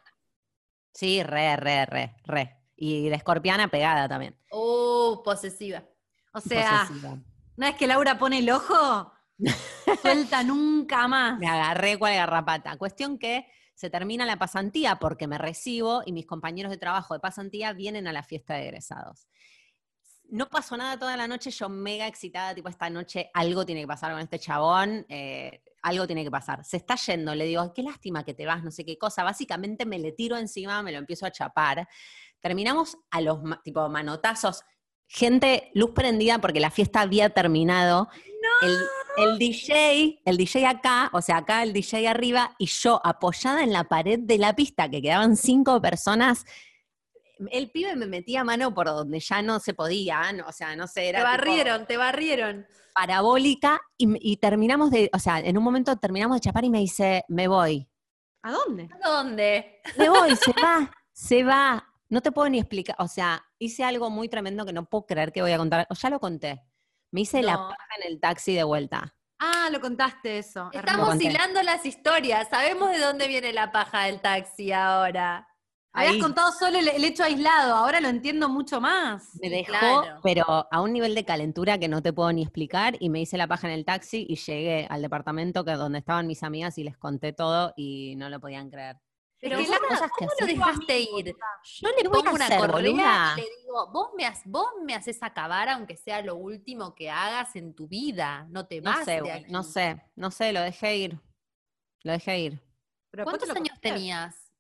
Sí, 0.95 1.23
re, 1.23 1.57
re, 1.57 1.85
re, 1.85 2.17
re. 2.25 2.57
Y 2.75 3.11
de 3.11 3.17
escorpiana 3.17 3.69
pegada 3.69 4.09
también. 4.09 4.35
Uh, 4.51 5.23
posesiva. 5.23 5.85
O 6.33 6.41
sea, 6.41 6.87
Posesiva. 6.89 7.19
una 7.57 7.67
vez 7.67 7.77
que 7.77 7.87
Laura 7.87 8.19
pone 8.19 8.39
el 8.39 8.51
ojo, 8.51 9.13
suelta 10.03 10.43
nunca 10.43 11.09
más. 11.09 11.39
Me 11.39 11.49
agarré 11.49 11.99
cual 11.99 12.15
garrapata. 12.15 12.77
Cuestión 12.77 13.19
que 13.19 13.47
se 13.75 13.89
termina 13.89 14.27
la 14.27 14.39
pasantía 14.39 14.97
porque 14.97 15.27
me 15.27 15.39
recibo 15.39 16.03
y 16.05 16.13
mis 16.13 16.27
compañeros 16.27 16.71
de 16.71 16.77
trabajo 16.77 17.15
de 17.15 17.21
pasantía 17.21 17.73
vienen 17.73 18.07
a 18.07 18.13
la 18.13 18.23
fiesta 18.23 18.55
de 18.55 18.65
egresados. 18.65 19.27
No 20.29 20.49
pasó 20.49 20.77
nada 20.77 20.99
toda 20.99 21.17
la 21.17 21.27
noche, 21.27 21.51
yo 21.51 21.69
mega 21.69 22.07
excitada, 22.07 22.55
tipo, 22.55 22.69
esta 22.69 22.91
noche 22.91 23.31
algo 23.35 23.65
tiene 23.65 23.81
que 23.81 23.87
pasar 23.89 24.13
con 24.13 24.21
este 24.21 24.39
chabón, 24.39 25.07
eh, 25.09 25.63
algo 25.83 26.07
tiene 26.07 26.23
que 26.23 26.31
pasar. 26.31 26.63
Se 26.63 26.77
está 26.77 26.95
yendo, 26.95 27.35
le 27.35 27.47
digo, 27.47 27.63
"Ay, 27.63 27.71
qué 27.75 27.83
lástima 27.83 28.23
que 28.23 28.35
te 28.35 28.47
vas, 28.47 28.63
no 28.63 28.71
sé 28.71 28.85
qué 28.85 28.99
cosa. 28.99 29.25
Básicamente 29.25 29.87
me 29.87 29.99
le 29.99 30.13
tiro 30.13 30.37
encima, 30.37 30.83
me 30.83 30.93
lo 30.93 30.99
empiezo 30.99 31.25
a 31.25 31.33
chapar. 31.33 31.89
Terminamos 32.39 32.99
a 33.11 33.21
los, 33.23 33.39
tipo, 33.65 33.89
manotazos. 33.89 34.63
Gente, 35.09 35.71
luz 35.75 35.91
prendida 35.93 36.39
porque 36.39 36.61
la 36.61 36.71
fiesta 36.71 37.01
había 37.01 37.31
terminado. 37.31 38.09
El, 38.63 38.77
el 39.17 39.39
DJ, 39.39 40.21
el 40.25 40.37
DJ 40.37 40.67
acá, 40.67 41.11
o 41.13 41.21
sea, 41.21 41.39
acá 41.39 41.63
el 41.63 41.73
DJ 41.73 42.09
arriba, 42.09 42.55
y 42.59 42.67
yo 42.67 43.01
apoyada 43.05 43.63
en 43.63 43.73
la 43.73 43.85
pared 43.85 44.19
de 44.21 44.39
la 44.39 44.55
pista, 44.55 44.89
que 44.89 45.03
quedaban 45.03 45.37
cinco 45.37 45.81
personas. 45.81 46.45
El 47.51 47.71
pibe 47.71 47.97
me 47.97 48.07
metía 48.07 48.45
mano 48.45 48.75
por 48.75 48.87
donde 48.87 49.21
ya 49.21 49.43
no 49.43 49.61
se 49.61 49.75
podía, 49.75 50.31
¿no? 50.33 50.47
o 50.47 50.53
sea, 50.53 50.77
no 50.77 50.87
sé, 50.87 51.01
Te 51.01 51.09
era 51.09 51.21
tipo 51.21 51.31
barrieron, 51.31 51.87
te 51.87 51.97
barrieron. 51.97 52.67
parabólica, 52.95 53.81
y, 53.97 54.33
y 54.33 54.37
terminamos 54.37 54.91
de, 54.91 55.11
o 55.13 55.19
sea, 55.19 55.41
en 55.41 55.57
un 55.59 55.65
momento 55.65 55.97
terminamos 55.97 56.37
de 56.37 56.41
chapar 56.41 56.65
y 56.65 56.71
me 56.71 56.79
dice, 56.81 57.25
me 57.29 57.49
voy. 57.49 57.89
¿A 58.43 58.53
dónde? 58.53 58.89
¿A 59.03 59.09
dónde? 59.09 59.81
Me 59.97 60.09
voy, 60.11 60.37
se 60.37 60.53
va, 60.53 60.91
se 61.13 61.43
va. 61.45 61.87
No 62.09 62.21
te 62.23 62.33
puedo 62.33 62.49
ni 62.49 62.59
explicar, 62.59 62.97
o 62.99 63.07
sea, 63.09 63.43
hice 63.59 63.85
algo 63.85 64.11
muy 64.11 64.29
tremendo 64.29 64.65
que 64.67 64.73
no 64.73 64.85
puedo 64.87 65.07
creer 65.07 65.33
que 65.33 65.43
voy 65.43 65.53
a 65.53 65.59
contar, 65.59 65.87
o 65.91 65.95
ya 65.95 66.11
lo 66.11 66.21
conté. 66.21 66.63
Me 67.13 67.23
hice 67.23 67.43
la 67.43 67.57
paja 67.57 67.89
en 68.01 68.13
el 68.13 68.21
taxi 68.21 68.55
de 68.55 68.65
vuelta. 68.65 69.15
Ah, 69.39 69.69
lo 69.73 69.81
contaste 69.81 70.39
eso. 70.39 70.71
Estamos 70.73 71.21
hilando 71.21 71.63
las 71.63 71.85
historias. 71.87 72.49
Sabemos 72.49 72.91
de 72.91 72.99
dónde 72.99 73.27
viene 73.27 73.53
la 73.53 73.73
paja 73.73 74.05
del 74.05 74.21
taxi 74.21 74.71
ahora. 74.71 75.47
Habías 75.93 76.15
Ahí. 76.15 76.21
contado 76.21 76.53
solo 76.53 76.79
el, 76.79 76.87
el 76.87 77.05
hecho 77.05 77.25
aislado, 77.25 77.75
ahora 77.75 78.01
lo 78.01 78.07
entiendo 78.07 78.49
mucho 78.49 78.81
más. 78.81 79.31
Me 79.41 79.51
dejó, 79.51 79.73
claro. 79.73 80.21
pero 80.23 80.69
a 80.71 80.81
un 80.81 80.93
nivel 80.93 81.17
de 81.17 81.25
calentura 81.25 81.79
que 81.79 81.89
no 81.89 82.01
te 82.01 82.13
puedo 82.13 82.33
ni 82.33 82.43
explicar, 82.43 82.97
y 83.01 83.11
me 83.11 83.21
hice 83.21 83.37
la 83.37 83.49
paja 83.49 83.67
en 83.67 83.73
el 83.75 83.85
taxi 83.85 84.25
y 84.29 84.37
llegué 84.37 84.87
al 84.89 85.03
departamento 85.03 85.65
que 85.65 85.73
donde 85.73 85.99
estaban 85.99 86.29
mis 86.29 86.45
amigas 86.45 86.79
y 86.79 86.85
les 86.85 86.97
conté 86.97 87.33
todo 87.33 87.73
y 87.77 88.15
no 88.17 88.29
lo 88.29 88.39
podían 88.39 88.71
creer. 88.71 88.99
Pero 89.41 89.57
cosas 89.59 90.11
que 90.19 90.27
¿cómo 90.27 90.31
lo 90.41 90.47
dejaste 90.47 91.01
ir? 91.01 91.37
Yo 91.81 91.89
le 91.89 91.95
¿Qué 92.03 92.09
voy 92.09 92.21
a 92.21 92.23
pongo 92.25 92.35
una 92.37 92.45
hacer, 92.47 92.59
correa 92.59 92.73
boluda? 92.77 93.35
y 93.37 93.41
le 93.41 93.47
digo, 93.63 93.91
vos 93.91 94.09
me, 94.17 94.27
has- 94.27 94.43
vos 94.45 94.67
me 94.85 94.95
haces 94.95 95.23
acabar 95.23 95.69
aunque 95.71 95.97
sea 95.97 96.21
lo 96.23 96.37
último 96.37 96.95
que 96.95 97.11
hagas 97.11 97.57
en 97.57 97.75
tu 97.75 97.89
vida. 97.89 98.47
No 98.51 98.67
te 98.67 98.81
No 98.83 98.91
vas 98.91 99.05
sé, 99.05 99.23
de 99.23 99.33
aquí. 99.33 99.51
no 99.51 99.63
sé, 99.63 100.03
no 100.15 100.31
sé, 100.31 100.53
lo 100.53 100.61
dejé 100.61 100.97
ir. 100.97 101.21
Lo 102.03 102.13
dejé 102.13 102.39
ir. 102.39 102.63
Pero 103.11 103.25
¿Cuántos 103.25 103.49
años 103.51 103.81
tenías? 103.81 104.53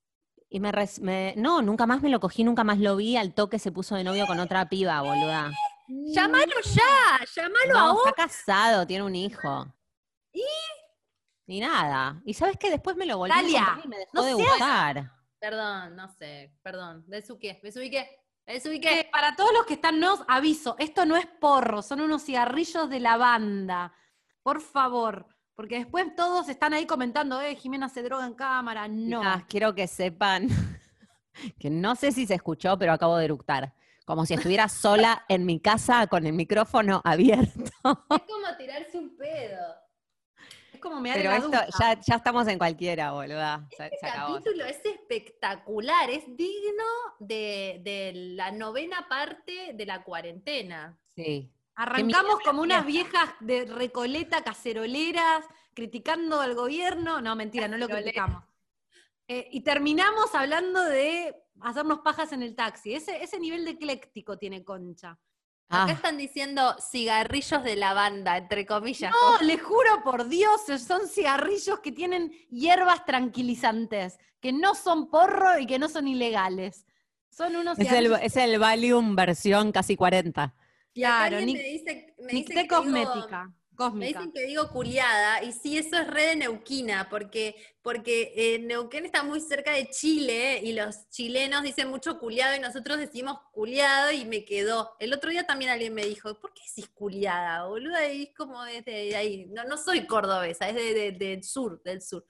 Y 0.49 0.61
me, 0.61 0.73
res- 0.73 0.99
me- 1.01 1.35
No, 1.37 1.63
nunca 1.63 1.87
más 1.87 2.01
me 2.03 2.09
lo 2.09 2.19
cogí, 2.19 2.43
nunca 2.43 2.65
más 2.65 2.79
lo 2.79 2.97
vi. 2.97 3.17
Al 3.17 3.35
toque 3.35 3.59
se 3.59 3.71
puso 3.73 3.95
de 3.97 4.03
novio 4.05 4.27
con 4.27 4.41
otra 4.41 4.69
piba, 4.69 5.01
boluda. 5.03 5.53
Llámalo 5.89 6.55
ya, 6.65 7.25
llámalo 7.37 7.73
No, 7.73 7.79
ahora. 7.79 8.11
está 8.11 8.23
casado, 8.27 8.87
tiene 8.87 9.05
un 9.05 9.15
hijo. 9.15 9.67
¿Y? 10.33 10.43
Y 11.51 11.59
nada. 11.61 12.23
¿Y 12.25 12.35
sabes 12.35 12.57
qué? 12.59 12.71
Después 12.71 12.97
me 12.97 13.07
lo 13.07 13.19
volví 13.19 13.31
Dalia, 13.35 13.63
a 13.63 13.67
comprar 13.67 13.85
y 13.87 13.89
me 13.89 13.99
dejó 13.99 14.11
no 14.15 14.23
de 14.23 14.35
seas- 14.37 14.49
gustar. 14.51 15.13
Perdón, 15.41 15.97
no 15.97 16.09
sé, 16.09 16.55
perdón. 16.63 17.05
Desubiqué, 17.09 17.59
desubiqué, 17.63 18.09
Que 18.47 18.53
desubiqué. 18.53 19.09
para 19.11 19.35
todos 19.35 19.51
los 19.53 19.67
que 19.67 19.75
están 19.75 19.99
nos 19.99 20.21
aviso, 20.29 20.77
esto 20.79 21.07
no 21.07 21.17
es 21.17 21.27
porro, 21.27 21.83
son 21.83 22.03
unos 22.03 22.23
cigarrillos 22.25 22.89
de 22.89 23.01
lavanda. 23.01 23.93
Por 24.43 24.61
favor, 24.61 25.27
porque 25.57 25.79
después 25.79 26.15
todos 26.15 26.49
están 26.49 26.73
ahí 26.73 26.87
comentando, 26.87 27.41
eh, 27.41 27.57
Jimena 27.57 27.89
se 27.89 28.03
droga 28.03 28.27
en 28.27 28.35
cámara. 28.35 28.87
No. 28.87 29.23
Quiero 29.49 29.75
que 29.75 29.87
sepan 29.89 30.47
que 31.59 31.69
no 31.71 31.97
sé 31.97 32.13
si 32.13 32.27
se 32.27 32.35
escuchó, 32.35 32.79
pero 32.79 32.93
acabo 32.93 33.17
de 33.17 33.25
eructar. 33.25 33.75
Como 34.05 34.27
si 34.27 34.35
estuviera 34.35 34.69
sola 34.69 35.25
en 35.29 35.47
mi 35.47 35.61
casa 35.61 36.07
con 36.07 36.27
el 36.27 36.33
micrófono 36.33 37.01
abierto. 37.05 37.71
Es 38.11 38.23
como 38.23 38.57
tirarse 38.59 38.99
un 38.99 39.17
pedo. 39.17 39.75
Es 40.81 40.83
como 40.83 40.99
me 40.99 41.13
Pero 41.13 41.31
esto, 41.33 41.51
ya, 41.79 42.01
ya 42.01 42.15
estamos 42.15 42.49
en 42.49 42.57
cualquiera, 42.57 43.13
boluda. 43.13 43.69
Se 43.77 43.85
Este 43.89 44.07
acabó. 44.09 44.37
capítulo 44.37 44.65
es 44.65 44.81
espectacular, 44.83 46.09
es 46.09 46.25
digno 46.35 46.85
de, 47.19 47.81
de 47.85 48.13
la 48.15 48.51
novena 48.51 49.07
parte 49.07 49.75
de 49.75 49.85
la 49.85 50.03
cuarentena. 50.03 50.99
Sí. 51.15 51.53
Arrancamos 51.75 52.41
como 52.43 52.63
unas 52.63 52.87
viejas 52.87 53.29
de 53.41 53.67
recoleta, 53.67 54.43
caceroleras, 54.43 55.45
criticando 55.75 56.41
al 56.41 56.55
gobierno. 56.55 57.21
No, 57.21 57.37
mentira, 57.37 57.69
no 57.69 57.77
lo 57.77 57.87
criticamos. 57.87 58.43
Eh, 59.29 59.49
y 59.53 59.61
terminamos 59.61 60.35
hablando 60.35 60.83
de 60.83 61.37
hacernos 61.61 61.99
pajas 61.99 62.33
en 62.33 62.43
el 62.43 62.57
taxi. 62.57 62.95
Ese, 62.95 63.23
ese 63.23 63.39
nivel 63.39 63.67
de 63.67 63.73
ecléctico 63.73 64.39
tiene 64.39 64.65
Concha. 64.65 65.19
Ah, 65.73 65.85
Acá 65.85 65.93
están 65.93 66.19
diciendo 66.19 66.75
cigarrillos 66.91 67.63
de 67.63 67.77
lavanda, 67.77 68.37
entre 68.37 68.67
comillas. 68.67 69.13
No, 69.13 69.47
le 69.47 69.57
juro 69.57 70.03
por 70.03 70.29
Dios, 70.29 70.63
son 70.85 71.07
cigarrillos 71.07 71.79
que 71.79 71.93
tienen 71.93 72.33
hierbas 72.51 73.05
tranquilizantes, 73.05 74.19
que 74.41 74.53
no 74.53 74.75
son 74.75 75.09
porro 75.09 75.61
y 75.61 75.67
que 75.67 75.79
no 75.79 75.89
son 75.89 76.09
ilegales. 76.09 76.87
Son 77.31 77.55
unos 77.55 77.79
es, 77.79 77.93
el, 77.93 78.13
es 78.21 78.37
el 78.37 78.59
Valium 78.59 79.15
versión 79.15 79.71
casi 79.71 79.95
40. 79.97 80.53
Y 80.93 81.05
acá 81.05 81.29
Claro, 81.29 81.37
me 81.47 81.47
dice, 81.47 82.15
me 82.19 82.33
dice 82.33 82.63
digo- 82.63 83.15
Me 83.95 84.07
dicen 84.09 84.33
que 84.33 84.47
digo 84.47 84.69
culiada, 84.69 85.43
y 85.43 85.53
sí, 85.53 85.79
eso 85.79 85.97
es 85.97 86.07
re 86.07 86.27
de 86.27 86.37
Neuquina, 86.37 87.09
porque, 87.09 87.57
porque 87.83 88.33
eh, 88.37 88.59
Neuquén 88.59 89.07
está 89.07 89.23
muy 89.23 89.41
cerca 89.41 89.73
de 89.73 89.89
Chile, 89.89 90.61
y 90.63 90.73
los 90.73 91.09
chilenos 91.09 91.63
dicen 91.63 91.89
mucho 91.89 92.19
culiado, 92.19 92.55
y 92.57 92.61
nosotros 92.61 92.99
decimos 92.99 93.39
culiado, 93.53 94.13
y 94.13 94.25
me 94.25 94.45
quedó. 94.45 94.95
El 94.99 95.13
otro 95.15 95.31
día 95.31 95.47
también 95.47 95.71
alguien 95.71 95.95
me 95.95 96.05
dijo, 96.05 96.35
¿por 96.41 96.53
qué 96.53 96.63
decís 96.69 96.91
culiada, 96.95 97.67
boluda? 97.67 98.07
Y 98.13 98.25
es 98.25 98.35
como 98.37 98.63
desde 98.65 99.17
ahí. 99.17 99.47
No, 99.47 99.65
no 99.65 99.77
soy 99.77 100.07
cordobesa, 100.07 100.69
es 100.69 100.75
de- 100.75 100.95
de- 100.95 101.13
del 101.13 101.43
sur, 101.45 101.83
del 101.83 102.03
sur. 102.03 102.25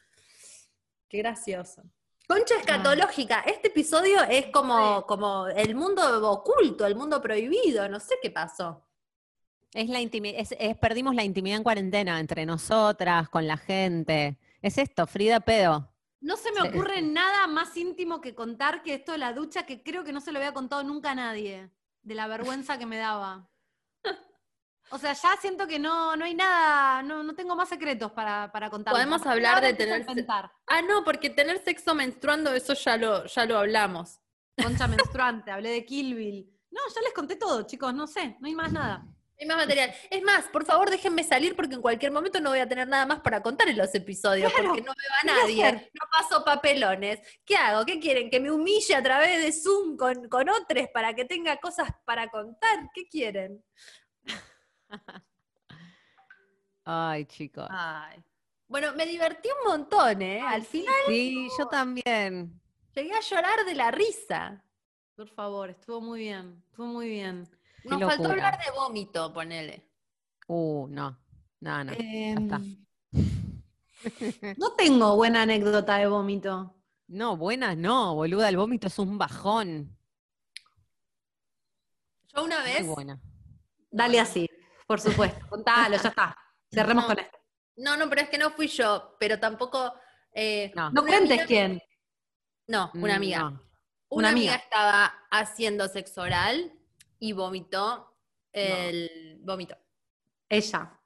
Qué 1.09 1.18
gracioso. 1.18 1.82
Concha 2.28 2.55
escatológica, 2.60 3.40
este 3.40 3.68
episodio 3.68 4.22
es 4.22 4.47
como, 4.52 5.05
como 5.06 5.48
el 5.48 5.74
mundo 5.74 6.31
oculto, 6.31 6.86
el 6.86 6.94
mundo 6.94 7.20
prohibido, 7.20 7.89
no 7.89 7.98
sé 7.98 8.14
qué 8.22 8.31
pasó. 8.31 8.86
Es 9.73 9.89
la 9.89 10.01
intimi- 10.01 10.35
es, 10.37 10.53
es- 10.59 10.77
perdimos 10.77 11.15
la 11.15 11.25
intimidad 11.25 11.57
en 11.59 11.63
cuarentena 11.63 12.19
entre 12.19 12.45
nosotras, 12.47 13.29
con 13.29 13.47
la 13.47 13.57
gente. 13.57 14.39
Es 14.63 14.79
esto, 14.79 15.07
Frida 15.07 15.41
Pedo. 15.41 15.89
No 16.21 16.37
se 16.37 16.53
me 16.53 16.61
Sí. 16.63 16.69
ocurre 16.69 17.01
nada 17.03 17.47
más 17.47 17.77
íntimo 17.77 18.21
que 18.21 18.35
contar 18.35 18.83
que 18.83 18.95
esto 18.95 19.13
de 19.13 19.19
la 19.19 19.33
ducha, 19.33 19.65
que 19.65 19.83
creo 19.83 20.05
que 20.05 20.13
no 20.13 20.21
se 20.21 20.33
lo 20.33 20.39
había 20.39 20.53
contado 20.53 20.83
nunca 20.83 21.13
a 21.13 21.15
nadie, 21.15 21.71
de 22.03 22.15
la 22.15 22.27
vergüenza 22.27 22.79
que 22.79 22.85
me 22.87 22.99
daba. 22.99 23.49
O 24.93 24.99
sea, 24.99 25.13
ya 25.13 25.37
siento 25.41 25.69
que 25.69 25.79
no, 25.79 26.17
no 26.17 26.25
hay 26.25 26.35
nada, 26.35 27.01
no, 27.05 27.23
no 27.23 27.35
tengo 27.37 27.55
más 27.55 27.69
secretos 27.69 28.11
para, 28.11 28.51
para 28.51 28.69
contar. 28.71 28.93
Podemos 28.93 29.25
hablar 29.25 29.63
de 29.63 29.73
tener. 29.73 30.05
Ah, 30.67 30.83
no, 30.83 31.05
porque 31.05 31.31
tener 31.31 31.63
sexo 31.63 31.95
menstruando, 31.95 32.53
eso 32.53 32.75
ya 32.75 32.97
lo, 32.97 33.25
ya 33.27 33.47
lo 33.47 33.57
hablamos. 33.59 34.19
Concha 34.61 34.89
menstruante, 34.89 35.53
hablé 35.53 35.71
de 35.71 35.85
Kill 35.85 36.15
Bill. 36.17 36.51
No, 36.73 36.81
ya 36.93 37.01
les 37.03 37.13
conté 37.15 37.37
todo, 37.37 37.63
chicos, 37.63 37.95
no 37.95 38.09
sé, 38.09 38.37
no 38.41 38.49
hay 38.49 38.55
más 38.57 38.73
nada. 38.73 39.07
Hay 39.41 39.47
más 39.47 39.57
material. 39.57 39.95
Es 40.11 40.23
más, 40.23 40.45
por 40.49 40.67
favor, 40.67 40.91
déjenme 40.91 41.25
salir 41.25 41.57
porque 41.57 41.75
en 41.75 41.81
cualquier 41.81 42.12
momento 42.12 42.41
no 42.41 42.51
voy 42.51 42.59
a 42.59 42.69
tener 42.69 42.87
nada 42.87 43.07
más 43.07 43.21
para 43.21 43.41
contar 43.43 43.69
en 43.71 43.79
los 43.79 43.95
episodios, 43.95 44.53
Claro, 44.53 44.69
porque 44.69 44.83
no 44.83 44.93
me 44.93 45.03
va 45.09 45.17
¿qué 45.23 45.29
voy 45.53 45.62
a 45.62 45.73
nadie. 45.73 45.91
No 45.95 46.07
paso 46.12 46.45
papelones. 46.45 47.21
¿Qué 47.45 47.57
hago? 47.57 47.87
¿Qué 47.87 47.99
quieren? 47.99 48.29
¿Que 48.29 48.39
me 48.39 48.51
humille 48.51 48.95
a 48.95 49.03
través 49.03 49.43
de 49.43 49.51
Zoom 49.53 49.97
con, 49.97 50.29
con 50.29 50.49
otros 50.51 50.89
para 50.93 51.15
que 51.15 51.25
tenga 51.25 51.57
cosas 51.57 51.91
para 52.05 52.29
contar? 52.29 52.91
¿Qué 52.93 53.07
quieren? 53.09 53.65
Ay, 56.85 57.25
chicos. 57.27 57.67
Ay. 57.71 58.23
Bueno, 58.67 58.93
me 58.95 59.07
divertí 59.07 59.49
un 59.62 59.71
montón, 59.71 60.23
¿eh? 60.23 60.41
Al 60.41 60.62
final 60.65 60.95
Sí, 61.07 61.49
yo 61.59 61.67
también. 61.67 62.61
llegué 62.95 63.15
a 63.15 63.21
llorar 63.21 63.65
de 63.65 63.75
la 63.75 63.91
risa. 63.91 64.65
Por 65.17 65.29
favor, 65.29 65.71
estuvo 65.71 66.01
muy 66.01 66.21
bien, 66.21 66.62
estuvo 66.71 66.87
muy 66.87 67.09
bien. 67.09 67.49
Nos 67.85 67.98
Qué 67.98 68.05
faltó 68.05 68.23
locura. 68.24 68.47
hablar 68.48 68.65
de 68.65 68.70
vómito, 68.73 69.32
ponele. 69.32 69.89
Uh, 70.47 70.86
no. 70.89 71.19
No, 71.61 71.85
no. 71.85 71.93
Está. 71.93 72.61
no 74.57 74.73
tengo 74.77 75.16
buena 75.16 75.43
anécdota 75.43 75.97
de 75.97 76.07
vómito. 76.07 76.77
No, 77.09 77.36
buenas 77.36 77.77
no, 77.77 78.15
boluda. 78.15 78.48
El 78.48 78.57
vómito 78.57 78.86
es 78.86 78.98
un 78.98 79.19
bajón. 79.19 79.97
Yo 82.35 82.44
una 82.44 82.61
Muy 82.61 82.70
vez 82.73 82.86
buena. 82.86 83.20
Dale 83.90 84.20
así, 84.20 84.48
por 84.86 85.01
supuesto. 85.01 85.44
Contalo, 85.48 85.97
ya 85.97 86.09
está. 86.09 86.36
Cerremos 86.73 87.05
No. 87.05 87.09
con 87.09 87.19
esto. 87.19 87.39
No, 87.77 87.97
no, 87.97 88.09
pero 88.09 88.23
es 88.23 88.28
que 88.28 88.39
no 88.39 88.51
fui 88.51 88.69
yo, 88.69 89.16
pero 89.19 89.39
tampoco. 89.40 89.93
eh, 90.32 90.70
No. 90.77 90.90
No 90.93 91.02
cuentes 91.02 91.31
amiga- 91.32 91.47
quién. 91.47 91.82
No, 92.69 92.90
una 92.94 93.15
Mm, 93.15 93.16
amiga. 93.16 93.39
no. 93.40 93.48
Una, 93.48 93.61
Una 94.11 94.28
amiga. 94.31 94.52
amiga. 94.55 94.65
estaba 94.65 95.12
haciendo 95.31 95.89
sexo 95.89 96.23
oral 96.23 96.73
y 97.21 97.33
vomitó 97.33 98.17
el. 98.53 99.39
Vomitó. 99.43 99.77
Ella. 100.49 100.97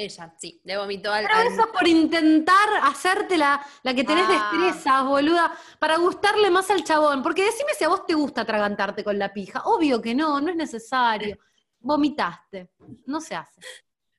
Ella, 0.00 0.32
sí, 0.38 0.60
le 0.64 0.76
vomitó 0.78 1.12
al. 1.12 1.24
Pero 1.26 1.36
al- 1.38 1.46
eso 1.48 1.72
por 1.72 1.86
intentar 1.88 2.68
hacerte 2.82 3.36
la, 3.36 3.60
la 3.82 3.94
que 3.94 4.04
tenés 4.04 4.26
Ah. 4.28 4.50
destrezas, 4.52 5.04
boluda, 5.04 5.52
para 5.80 5.96
gustarle 5.98 6.50
más 6.50 6.70
al 6.70 6.84
chabón. 6.84 7.20
Porque 7.22 7.44
decime 7.44 7.72
si 7.76 7.82
a 7.84 7.88
vos 7.88 8.06
te 8.06 8.14
gusta 8.14 8.42
atragantarte 8.42 9.02
con 9.02 9.18
la 9.18 9.32
pija. 9.32 9.62
Obvio 9.64 10.00
que 10.00 10.14
no, 10.14 10.40
no 10.40 10.50
es 10.50 10.56
necesario. 10.56 11.38
Vomitaste. 11.80 12.70
No 13.06 13.20
se 13.20 13.34
hace. 13.34 13.60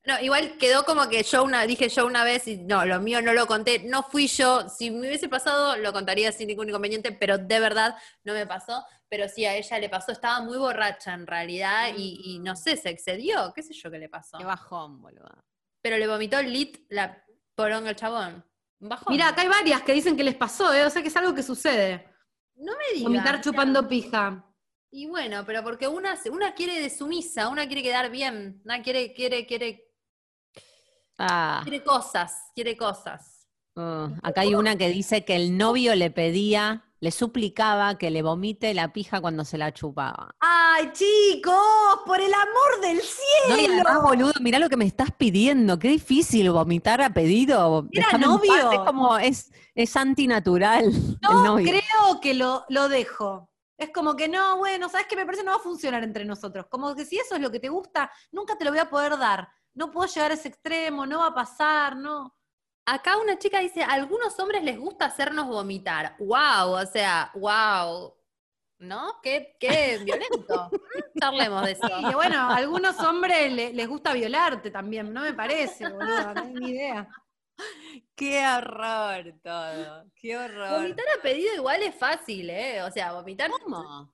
No, 0.06 0.20
igual 0.22 0.58
quedó 0.58 0.84
como 0.86 1.08
que 1.08 1.24
yo 1.24 1.44
una, 1.44 1.64
dije 1.64 1.88
yo 1.90 2.06
una 2.06 2.24
vez 2.24 2.48
y 2.48 2.58
no, 2.58 2.86
lo 2.86 3.00
mío 3.00 3.22
no 3.22 3.32
lo 3.34 3.46
conté, 3.48 3.80
no 3.84 4.02
fui 4.04 4.28
yo. 4.28 4.68
Si 4.70 4.90
me 4.92 5.08
hubiese 5.08 5.30
pasado, 5.30 5.78
lo 5.78 5.94
contaría 5.94 6.32
sin 6.32 6.48
ningún 6.48 6.68
inconveniente, 6.70 7.12
pero 7.12 7.38
de 7.38 7.60
verdad 7.60 7.96
no 8.24 8.34
me 8.34 8.48
pasó. 8.48 8.84
Pero 9.10 9.27
sí, 9.27 9.44
a 9.45 9.56
ella 9.56 9.80
le 9.80 9.90
pasó, 9.90 10.11
estaba 10.11 10.41
muy 10.41 10.57
borracha 10.57 11.14
en 11.14 11.26
realidad 11.26 11.90
y, 11.98 12.22
y 12.23 12.40
no 12.40 12.56
sé, 12.56 12.77
se 12.77 12.90
excedió, 12.90 13.52
qué 13.56 13.64
sé 13.64 13.73
yo 13.73 13.90
qué 13.90 13.98
le 13.98 14.07
pasó. 14.10 14.38
Qué 14.38 14.45
bajón, 14.45 15.02
boluda. 15.02 15.44
Pero 15.81 15.98
le 15.98 16.07
vomitó 16.07 16.38
el 16.40 16.53
lit 16.53 16.86
la 16.90 17.23
poronga 17.56 17.90
al 17.90 17.95
chabón. 17.95 18.45
Bajón. 18.80 19.11
Mira, 19.11 19.30
acá 19.30 19.41
hay 19.41 19.48
varias 19.48 19.81
que 19.81 19.94
dicen 19.94 20.15
que 20.15 20.23
les 20.23 20.36
pasó, 20.36 20.73
¿eh? 20.73 20.86
o 20.86 20.90
sea 20.90 21.02
que 21.02 21.07
es 21.07 21.18
algo 21.18 21.34
que 21.34 21.44
sucede. 21.44 22.07
no 22.56 22.73
me 22.73 22.94
digas. 22.94 23.03
Vomitar 23.03 23.41
chupando 23.41 23.88
pija. 23.88 24.45
Y 24.91 25.07
bueno, 25.07 25.44
pero 25.45 25.64
porque 25.64 25.88
una, 25.88 26.18
una 26.31 26.53
quiere 26.53 26.80
de 26.81 26.90
sumisa, 26.90 27.49
una 27.49 27.65
quiere 27.68 27.84
quedar 27.84 28.10
bien, 28.10 28.61
una 28.65 28.81
quiere, 28.81 29.14
quiere, 29.14 29.45
quiere, 29.45 29.86
Ah, 31.18 31.60
quiere 31.64 31.84
cosas, 31.84 32.52
quiere 32.56 32.77
cosas. 32.77 33.45
uh, 33.76 34.07
acá 34.23 34.41
hay 34.41 34.56
una 34.56 34.77
que 34.77 34.88
dice 34.90 35.26
que 35.26 35.36
el 35.36 35.57
novio 35.57 35.94
le 35.95 36.10
pedía, 36.11 36.89
le 37.02 37.12
suplicaba 37.12 37.98
que 37.98 38.12
le 38.12 38.22
vomite 38.22 38.74
la 38.74 38.92
pija 38.92 39.22
cuando 39.22 39.46
se 39.46 39.58
la 39.58 39.74
chupaba. 39.74 40.36
¡Ay, 40.40 40.92
chicos! 40.92 41.56
¡Por 42.06 42.20
el 42.20 42.34
amor 42.34 42.82
del 42.82 42.98
No, 42.98 43.56
y 43.56 43.60
cielo! 43.62 43.84
además, 43.86 44.04
boludo, 44.04 44.34
mirá 44.42 44.60
lo 44.60 44.70
que 44.70 44.78
me 44.78 44.86
estás 44.86 45.12
pidiendo. 45.18 45.80
Qué 45.80 45.88
difícil 45.88 46.52
vomitar 46.52 47.02
a 47.02 47.10
pedido. 47.14 47.88
¿Era 47.92 48.18
novio? 48.18 48.72
Es 48.72 48.80
como, 48.80 49.18
es, 49.18 49.52
es 49.76 49.96
antinatural. 49.96 50.92
No 51.22 51.56
creo 51.56 52.20
que 52.22 52.34
lo, 52.34 52.66
lo 52.70 52.90
dejo. 52.90 53.50
Es 53.78 53.92
como 53.92 54.18
que 54.18 54.28
no, 54.28 54.58
bueno, 54.58 54.90
¿sabes 54.90 55.08
qué? 55.08 55.16
Me 55.16 55.26
parece 55.26 55.42
que 55.44 55.46
no 55.46 55.54
va 55.54 55.60
a 55.60 55.64
funcionar 55.64 56.04
entre 56.04 56.26
nosotros. 56.26 56.66
Como 56.70 56.94
que 56.96 57.06
si 57.06 57.18
eso 57.18 57.36
es 57.36 57.42
lo 57.42 57.50
que 57.50 57.62
te 57.62 57.70
gusta, 57.70 58.12
nunca 58.32 58.58
te 58.58 58.66
lo 58.66 58.72
voy 58.72 58.80
a 58.80 58.90
poder 58.90 59.18
dar. 59.18 59.48
No 59.74 59.90
puedo 59.90 60.06
llegar 60.12 60.32
a 60.32 60.34
ese 60.34 60.50
extremo, 60.50 61.06
no 61.06 61.20
va 61.20 61.28
a 61.28 61.34
pasar, 61.34 61.96
no. 61.96 62.36
Acá 62.94 63.18
una 63.18 63.38
chica 63.38 63.60
dice, 63.60 63.84
a 63.84 63.88
algunos 63.91 64.38
hombres 64.40 64.64
les 64.64 64.78
gusta 64.78 65.06
hacernos 65.06 65.48
vomitar. 65.48 66.16
¡Wow! 66.20 66.72
O 66.82 66.86
sea, 66.86 67.32
wow. 67.36 68.16
¿No? 68.80 69.20
Qué, 69.22 69.56
qué 69.60 69.98
violento. 70.03 70.70
Charlemos 71.20 71.66
de 71.66 71.72
eso. 71.74 71.88
Que 72.07 72.16
bueno, 72.16 72.38
a 72.38 72.56
algunos 72.56 72.98
hombres 72.99 73.52
le- 73.52 73.74
les 73.74 73.88
gusta 73.88 74.14
violarte 74.14 74.72
también, 74.72 75.11
no 75.14 75.22
me 75.22 75.34
parece, 75.34 75.88
boludo, 75.90 76.34
no 76.34 76.41
hay 76.41 76.53
ni 76.53 76.70
idea. 76.72 77.07
Qué 78.16 78.45
horror 78.48 79.34
todo. 79.44 80.06
Qué 80.16 80.38
horror. 80.38 80.82
Vomitar 80.82 81.06
a 81.18 81.22
pedido 81.22 81.53
igual 81.56 81.84
es 81.84 81.94
fácil, 81.95 82.49
¿eh? 82.49 82.82
O 82.84 82.91
sea, 82.91 83.11
vomitar. 83.14 83.52
¿Cómo? 83.52 84.11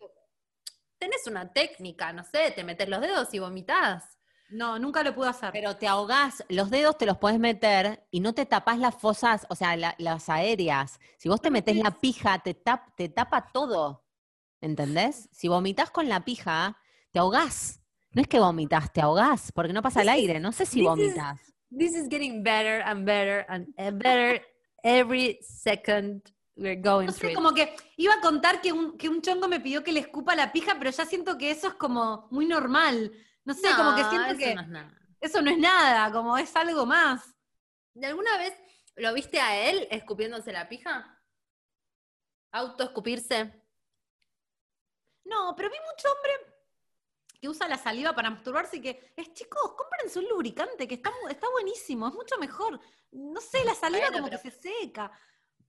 Tenés 0.97 1.27
una 1.27 1.51
técnica, 1.53 2.11
no 2.11 2.23
sé, 2.23 2.51
te 2.51 2.63
metes 2.63 2.89
los 2.89 3.01
dedos 3.01 3.31
y 3.33 3.39
vomitás. 3.39 4.14
No, 4.49 4.77
nunca 4.79 5.03
lo 5.03 5.13
pude 5.15 5.29
hacer. 5.29 5.51
Pero 5.51 5.75
te 5.75 5.87
ahogás, 5.87 6.43
los 6.49 6.69
dedos 6.69 6.97
te 6.97 7.05
los 7.05 7.17
puedes 7.17 7.39
meter 7.39 8.05
y 8.11 8.19
no 8.19 8.33
te 8.33 8.45
tapás 8.45 8.77
las 8.77 8.95
fosas, 8.95 9.45
o 9.49 9.55
sea, 9.55 9.75
la- 9.75 9.95
las 9.97 10.29
aéreas. 10.29 10.99
Si 11.17 11.27
vos 11.29 11.41
te 11.41 11.49
metés 11.49 11.75
la 11.77 11.91
pija, 11.91 12.39
te, 12.39 12.53
tap- 12.55 12.93
te 12.95 13.09
tapa 13.09 13.51
todo. 13.51 14.03
¿Entendés? 14.61 15.29
Si 15.31 15.47
vomitas 15.47 15.91
con 15.91 16.07
la 16.09 16.23
pija, 16.23 16.77
te 17.11 17.19
ahogás. 17.19 17.81
No 18.11 18.21
es 18.21 18.27
que 18.27 18.39
vomitas, 18.39 18.93
te 18.93 19.01
ahogás, 19.01 19.51
porque 19.51 19.73
no 19.73 19.81
pasa 19.81 20.01
el 20.01 20.09
aire. 20.09 20.39
No 20.39 20.51
sé 20.51 20.65
si 20.65 20.81
vomitas. 20.81 21.39
This 21.77 21.93
is 21.95 22.07
getting 22.09 22.41
better 22.43 22.81
and 22.83 23.05
better 23.05 23.45
and 23.49 23.67
better 24.01 24.41
every 24.83 25.39
second 25.41 26.21
we're 26.55 26.79
going 26.79 27.07
No 27.07 27.11
through 27.11 27.27
sé, 27.27 27.31
it. 27.31 27.35
como 27.35 27.53
que 27.53 27.75
iba 27.97 28.13
a 28.13 28.21
contar 28.21 28.61
que 28.61 28.71
un, 28.71 28.97
que 28.97 29.09
un 29.09 29.21
chongo 29.21 29.47
me 29.49 29.59
pidió 29.59 29.83
que 29.83 29.91
le 29.91 29.99
escupa 29.99 30.35
la 30.35 30.53
pija, 30.53 30.75
pero 30.79 30.89
ya 30.91 31.05
siento 31.05 31.37
que 31.37 31.51
eso 31.51 31.67
es 31.67 31.73
como 31.73 32.27
muy 32.31 32.45
normal. 32.45 33.11
No 33.45 33.53
sé, 33.53 33.69
como 33.75 33.95
que 33.95 34.03
siento 34.03 34.27
eso 34.29 34.37
que 34.37 34.55
no 34.55 34.61
es 34.61 34.67
nada. 34.67 35.01
eso 35.21 35.41
no 35.41 35.51
es 35.51 35.57
nada, 35.57 36.11
como 36.11 36.37
es 36.37 36.55
algo 36.55 36.85
más. 36.85 37.35
¿De 37.93 38.07
alguna 38.07 38.37
vez 38.37 38.53
lo 38.95 39.13
viste 39.13 39.39
a 39.39 39.69
él 39.69 39.87
escupiéndose 39.91 40.51
la 40.51 40.67
pija? 40.67 41.21
¿Autoescupirse? 42.51 43.63
No, 45.25 45.55
pero 45.55 45.69
vi 45.69 45.77
mucho 45.77 46.07
hombre 46.11 46.55
que 47.39 47.49
usa 47.49 47.67
la 47.67 47.77
saliva 47.77 48.13
para 48.13 48.29
masturbarse 48.29 48.77
y 48.77 48.81
que 48.81 49.13
es, 49.15 49.33
chicos, 49.33 49.73
cómprense 49.77 50.19
un 50.19 50.29
lubricante 50.29 50.87
que 50.87 50.95
está, 50.95 51.11
está 51.29 51.49
buenísimo, 51.51 52.07
es 52.07 52.13
mucho 52.13 52.37
mejor. 52.37 52.79
No 53.11 53.41
sé, 53.41 53.63
la 53.63 53.75
saliva 53.75 54.09
Bueno, 54.09 54.23
como 54.23 54.29
que 54.29 54.49
se 54.49 54.51
seca. 54.51 55.11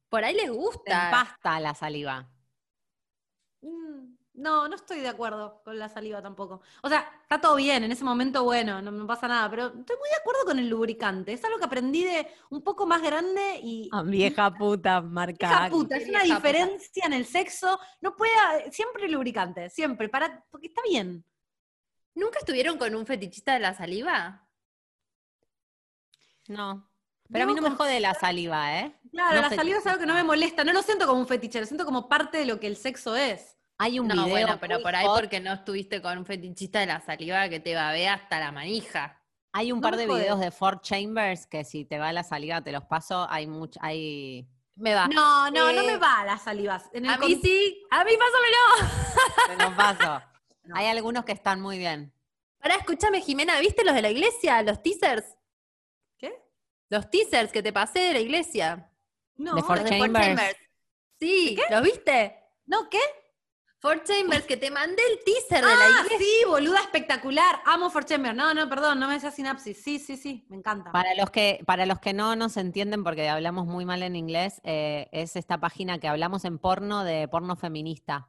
Por 0.08 0.24
ahí 0.24 0.34
les 0.34 0.50
gusta. 0.50 1.06
empasta 1.06 1.60
la 1.60 1.74
saliva. 1.74 2.28
Mm, 3.62 4.16
No, 4.36 4.68
no 4.68 4.76
estoy 4.76 5.00
de 5.00 5.08
acuerdo 5.08 5.62
con 5.64 5.78
la 5.78 5.88
saliva 5.88 6.20
tampoco. 6.20 6.60
O 6.82 6.88
sea, 6.90 7.10
está 7.22 7.40
todo 7.40 7.56
bien, 7.56 7.84
en 7.84 7.90
ese 7.92 8.04
momento, 8.04 8.44
bueno, 8.44 8.82
no 8.82 8.92
me 8.92 9.06
pasa 9.06 9.26
nada, 9.26 9.48
pero 9.48 9.66
estoy 9.68 9.96
muy 9.96 10.08
de 10.10 10.16
acuerdo 10.20 10.44
con 10.44 10.58
el 10.58 10.68
lubricante. 10.68 11.32
Es 11.32 11.42
algo 11.44 11.58
que 11.58 11.64
aprendí 11.64 12.04
de 12.04 12.28
un 12.50 12.62
poco 12.62 12.86
más 12.86 13.00
grande 13.02 13.58
y... 13.62 13.88
Ah, 13.92 14.02
vieja 14.02 14.52
puta, 14.58 15.00
marca. 15.00 15.46
Hija 15.46 15.68
puta, 15.70 15.96
es 15.96 16.08
una 16.08 16.22
Vieja 16.22 16.36
puta. 16.36 16.48
diferencia 16.48 17.06
en 17.06 17.12
el 17.14 17.24
sexo. 17.24 17.80
No 18.02 18.14
puede, 18.14 18.70
siempre 18.72 19.08
lubricante, 19.08 19.70
siempre, 19.70 20.08
para, 20.10 20.44
porque 20.50 20.66
está 20.66 20.82
bien. 20.82 21.24
¿Nunca 22.14 22.38
estuvieron 22.38 22.76
con 22.76 22.94
un 22.94 23.06
fetichista 23.06 23.54
de 23.54 23.60
la 23.60 23.74
saliva? 23.74 24.46
No. 26.48 26.88
Pero 27.30 27.44
a 27.44 27.46
mí 27.46 27.54
no 27.54 27.62
me 27.62 27.70
jode 27.74 28.00
la 28.00 28.14
saliva, 28.20 28.80
¿eh? 28.80 28.94
Claro, 29.10 29.36
No 29.36 29.48
la 29.48 29.50
saliva 29.50 29.78
es 29.78 29.86
algo 29.86 30.00
que 30.00 30.06
no 30.06 30.14
me 30.14 30.24
molesta. 30.24 30.62
No 30.62 30.72
lo 30.72 30.82
siento 30.82 31.06
como 31.06 31.20
un 31.20 31.26
fetiche, 31.26 31.58
lo 31.60 31.66
siento 31.66 31.84
como 31.84 32.08
parte 32.08 32.38
de 32.38 32.46
lo 32.46 32.60
que 32.60 32.66
el 32.66 32.76
sexo 32.76 33.16
es. 33.16 33.56
Hay 33.78 33.98
un 34.00 34.08
No, 34.08 34.14
video. 34.14 34.28
bueno, 34.28 34.58
pero 34.60 34.74
muy 34.76 34.82
por 34.82 34.94
ahí 34.96 35.06
hot, 35.06 35.20
porque 35.20 35.40
no 35.40 35.52
estuviste 35.52 36.00
con 36.00 36.18
un 36.18 36.24
fetichista 36.26 36.80
de 36.80 36.86
la 36.86 37.00
saliva 37.00 37.48
que 37.48 37.60
te 37.60 37.74
babea 37.74 38.14
hasta 38.14 38.40
la 38.40 38.52
manija. 38.52 39.20
Hay 39.52 39.72
un 39.72 39.80
no 39.80 39.88
par 39.88 39.96
de 39.96 40.06
videos 40.06 40.40
de 40.40 40.50
Ford 40.50 40.80
Chambers 40.80 41.46
que 41.46 41.64
si 41.64 41.84
te 41.84 41.98
va 41.98 42.12
la 42.12 42.22
saliva 42.22 42.62
te 42.62 42.72
los 42.72 42.84
paso. 42.84 43.26
Hay 43.30 43.46
mucho, 43.46 43.78
hay. 43.82 44.46
Me 44.76 44.94
va. 44.94 45.08
No, 45.08 45.50
no, 45.50 45.72
no 45.72 45.80
Eh, 45.80 45.86
me 45.86 45.96
va 45.96 46.24
las 46.24 46.42
salivas. 46.42 46.84
En 46.92 47.04
el 47.06 47.10
A 47.10 47.16
mí 47.18 47.38
sí, 47.42 47.82
a 47.90 48.04
mí 48.04 48.10
pásamelo. 48.18 49.56
Te 49.56 49.64
los 49.64 49.74
paso. 49.74 50.22
Hay 50.74 50.86
algunos 50.86 51.24
que 51.24 51.32
están 51.32 51.60
muy 51.60 51.78
bien. 51.78 52.12
Ahora 52.60 52.74
escúchame, 52.74 53.20
Jimena, 53.20 53.58
¿viste 53.60 53.84
los 53.84 53.94
de 53.94 54.02
la 54.02 54.10
iglesia? 54.10 54.60
Los 54.62 54.82
teasers. 54.82 55.24
¿Qué? 56.18 56.34
Los 56.90 57.08
teasers 57.08 57.52
que 57.52 57.62
te 57.62 57.72
pasé 57.72 58.00
de 58.00 58.12
la 58.14 58.18
iglesia. 58.20 58.90
No, 59.36 59.54
De 59.54 59.62
Ford 59.62 59.80
Los 59.82 59.90
de 59.90 59.98
Ford 59.98 60.12
Chambers. 60.12 60.56
Sí, 61.20 61.56
¿los 61.70 61.82
viste? 61.82 62.36
¿no 62.66 62.90
qué? 62.90 62.98
Ford 63.78 64.00
Chambers, 64.04 64.46
que 64.46 64.56
te 64.56 64.70
mandé 64.70 65.02
el 65.12 65.18
teaser 65.24 65.64
de 65.64 65.70
la 65.70 65.84
Ah, 65.84 65.90
iglesia. 66.04 66.18
sí, 66.18 66.44
boluda 66.46 66.80
espectacular. 66.80 67.60
Amo 67.66 67.90
For 67.90 68.04
Chamber. 68.04 68.34
No, 68.34 68.54
no, 68.54 68.68
perdón, 68.68 68.98
no 68.98 69.06
me 69.06 69.14
decía 69.14 69.30
sinapsis. 69.30 69.82
Sí, 69.82 69.98
sí, 69.98 70.16
sí, 70.16 70.46
me 70.48 70.56
encanta. 70.56 70.90
Para 70.92 71.14
los 71.14 71.30
que, 71.30 71.62
para 71.66 71.84
los 71.86 71.98
que 72.00 72.12
no 72.14 72.34
nos 72.36 72.56
entienden, 72.56 73.04
porque 73.04 73.28
hablamos 73.28 73.66
muy 73.66 73.84
mal 73.84 74.02
en 74.02 74.16
inglés, 74.16 74.60
eh, 74.64 75.08
es 75.12 75.36
esta 75.36 75.58
página 75.60 75.98
que 75.98 76.08
hablamos 76.08 76.44
en 76.46 76.58
porno 76.58 77.04
de 77.04 77.28
porno 77.28 77.54
feminista. 77.54 78.28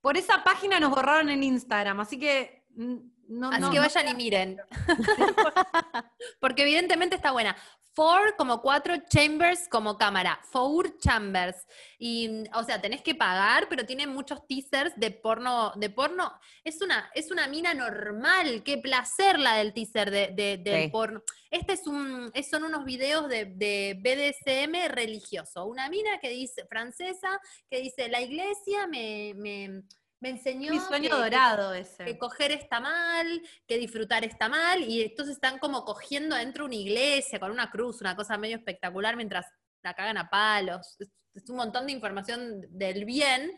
Por 0.00 0.16
esa 0.16 0.42
página 0.44 0.80
nos 0.80 0.90
borraron 0.90 1.30
en 1.30 1.42
Instagram, 1.44 2.00
así 2.00 2.18
que 2.18 2.66
no, 2.76 3.48
Así 3.50 3.60
no, 3.60 3.70
que 3.70 3.76
no- 3.76 3.82
vayan 3.82 4.08
y 4.08 4.14
miren. 4.14 4.60
Porque 6.40 6.62
evidentemente 6.62 7.16
está 7.16 7.30
buena. 7.30 7.56
Four 7.94 8.34
como 8.36 8.60
cuatro, 8.60 8.94
chambers 9.08 9.68
como 9.68 9.96
cámara. 9.96 10.40
Four 10.50 10.98
chambers. 10.98 11.64
Y, 11.98 12.42
o 12.52 12.64
sea, 12.64 12.80
tenés 12.80 13.02
que 13.02 13.14
pagar, 13.14 13.68
pero 13.68 13.86
tiene 13.86 14.06
muchos 14.06 14.46
teasers 14.48 14.92
de 14.96 15.12
porno. 15.12 15.72
De 15.76 15.90
porno. 15.90 16.32
Es 16.64 16.82
una, 16.82 17.08
es 17.14 17.30
una 17.30 17.46
mina 17.46 17.72
normal. 17.72 18.62
Qué 18.64 18.78
placer 18.78 19.38
la 19.38 19.54
del 19.56 19.72
teaser 19.72 20.10
de, 20.10 20.28
de- 20.34 20.56
del 20.58 20.82
Sí. 20.84 20.88
porno. 20.88 21.22
Este 21.50 21.74
es 21.74 21.86
un, 21.86 22.30
es- 22.34 22.50
son 22.50 22.64
unos 22.64 22.84
videos 22.84 23.28
de, 23.28 23.44
de 23.44 23.94
BDSM 24.02 24.88
religioso. 24.88 25.64
Una 25.66 25.88
mina 25.88 26.18
que 26.20 26.30
dice, 26.30 26.66
francesa, 26.66 27.40
que 27.70 27.80
dice, 27.80 28.08
la 28.08 28.20
iglesia 28.20 28.88
me, 28.88 29.34
me, 29.36 29.82
me 30.20 30.30
enseñó. 30.30 30.70
Mi 30.72 30.78
sueño 30.80 31.10
que- 31.10 31.16
que- 31.16 31.22
dorado 31.22 31.74
ese. 31.74 32.04
que 32.04 32.18
coger 32.18 32.52
está 32.52 32.80
mal, 32.80 33.42
que 33.66 33.78
disfrutar 33.78 34.24
está 34.24 34.48
mal, 34.48 34.82
y 34.82 35.02
entonces 35.02 35.34
están 35.34 35.58
como 35.58 35.84
cogiendo 35.84 36.36
dentro 36.36 36.64
de 36.64 36.68
una 36.68 36.76
iglesia 36.76 37.38
con 37.38 37.50
una 37.50 37.70
cruz, 37.70 38.00
una 38.00 38.16
cosa 38.16 38.38
medio 38.38 38.56
espectacular, 38.56 39.16
mientras 39.16 39.46
la 39.82 39.94
cagan 39.94 40.16
a 40.18 40.30
palos. 40.30 40.96
Es, 40.98 41.10
es 41.34 41.50
un 41.50 41.56
montón 41.56 41.86
de 41.86 41.92
información 41.92 42.62
del 42.70 43.04
bien. 43.04 43.52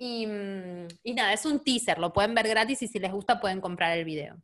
Y, 0.00 0.26
mm, 0.26 0.86
y 1.02 1.14
nada, 1.14 1.32
es 1.32 1.44
un 1.44 1.58
teaser, 1.62 1.98
lo 1.98 2.12
pueden 2.12 2.34
ver 2.34 2.46
gratis 2.48 2.82
y 2.82 2.88
si 2.88 2.98
les 2.98 3.10
gusta 3.12 3.40
pueden 3.40 3.60
comprar 3.60 3.96
el 3.98 4.04
video. 4.04 4.36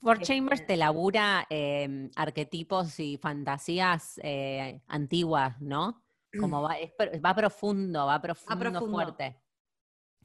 Ford 0.00 0.20
Este- 0.22 0.34
Chambers 0.34 0.64
te 0.66 0.76
labura 0.76 1.46
eh, 1.50 2.08
arquetipos 2.14 3.00
y 3.00 3.16
fantasías 3.18 4.20
eh, 4.22 4.80
antiguas, 4.86 5.60
¿no? 5.60 6.04
Como 6.38 6.62
va, 6.62 6.78
es 6.78 6.92
pro- 6.92 7.10
va 7.20 7.34
profundo, 7.34 8.06
va 8.06 8.20
profundo, 8.20 8.58
profundo. 8.70 8.92
fuerte 8.96 9.36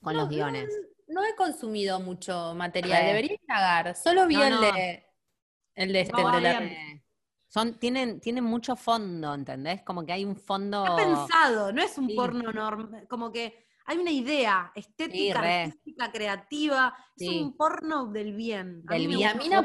con 0.04 0.14
No, 0.14 0.22
los 0.22 0.30
guiones. 0.30 0.70
No 1.08 1.24
he 1.24 1.36
consumido 1.36 2.00
mucho 2.00 2.54
material, 2.56 3.06
debería 3.06 3.38
indagar. 3.40 3.96
Solo 3.96 4.28
vi 4.28 4.36
el 4.42 4.60
de 4.62 5.06
el 5.76 5.92
de 5.94 6.02
este, 6.02 6.22
el 6.22 6.32
de 6.32 6.42
la- 6.42 6.62
Son, 7.48 7.76
tienen, 7.80 8.20
tienen 8.20 8.44
mucho 8.44 8.76
fondo, 8.76 9.34
¿entendés? 9.34 9.82
Como 9.84 10.06
que 10.06 10.14
hay 10.14 10.26
un 10.26 10.36
fondo. 10.36 10.84
Está 10.84 10.96
pensado, 10.98 11.72
no 11.72 11.82
es 11.84 11.98
un 11.98 12.08
Sí. 12.10 12.16
porno 12.16 12.52
normal, 12.52 13.08
como 13.08 13.32
que 13.32 13.66
hay 13.86 13.98
una 13.98 14.12
idea 14.12 14.72
estética, 14.76 15.40
artística, 15.40 16.12
creativa, 16.12 16.96
Sí. 17.16 17.28
es 17.28 17.42
un 17.44 17.56
porno 17.56 18.08
del 18.08 18.34
bien. 18.34 18.84
A 18.88 18.94
Del 18.94 19.08
bien. 19.08 19.22
la, 19.22 19.34
mina 19.36 19.64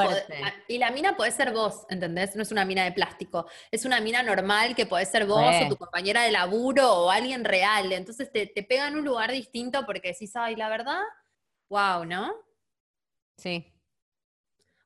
y 0.69 0.78
la 0.78 0.90
mina 0.90 1.16
puede 1.16 1.31
ser 1.31 1.53
vos, 1.53 1.86
¿entendés? 1.89 2.36
No 2.36 2.43
es 2.43 2.53
una 2.53 2.65
mina 2.65 2.85
de 2.85 2.93
plástico. 2.93 3.49
Es 3.70 3.85
una 3.85 4.01
mina 4.01 4.23
normal 4.23 4.74
que 4.77 4.85
puede 4.86 5.07
ser 5.07 5.24
vos 5.27 5.55
o 5.65 5.69
tu 5.69 5.77
compañera 5.77 6.23
de 6.24 6.32
laburo 6.32 6.93
o 6.93 7.11
alguien 7.11 7.45
real. 7.45 7.93
Entonces 7.93 8.31
te, 8.31 8.47
te 8.47 8.62
pega 8.62 8.89
en 8.89 8.97
un 8.97 9.05
lugar 9.05 9.32
distinto 9.32 9.86
porque 9.86 10.09
decís, 10.09 10.35
ay, 10.36 10.57
la 10.57 10.69
verdad, 10.69 11.01
wow, 11.70 12.05
¿no? 12.05 12.35
Sí. 13.39 13.73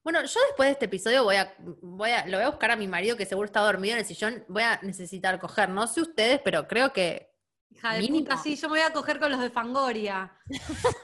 Bueno, 0.05 0.21
yo 0.25 0.41
después 0.49 0.69
de 0.69 0.73
este 0.73 0.85
episodio 0.87 1.25
voy 1.25 1.37
a, 1.37 1.55
voy 1.81 2.11
a, 2.11 2.27
lo 2.27 2.37
voy 2.37 2.45
a 2.45 2.51
buscar 2.51 2.71
a 2.73 2.77
mi 2.77 2.89
marido 2.89 3.17
que 3.17 3.25
seguro 3.27 3.47
está 3.47 3.61
dormido 3.61 3.95
en 3.95 4.01
el 4.01 4.05
sillón. 4.07 4.45
Voy 4.49 4.63
a 4.63 4.79
necesitar 4.83 5.39
coger. 5.41 5.69
No 5.69 5.87
sé 5.87 6.01
ustedes, 6.01 6.41
pero 6.45 6.67
creo 6.69 6.93
que 6.93 7.32
Hija 7.75 7.95
de 7.95 8.01
mínimo. 8.01 8.19
puta, 8.21 8.37
sí, 8.37 8.57
yo 8.57 8.69
me 8.69 8.79
voy 8.79 8.87
a 8.89 8.93
coger 8.93 9.19
con 9.19 9.31
los 9.31 9.41
de 9.41 9.51
Fangoria. 9.51 10.33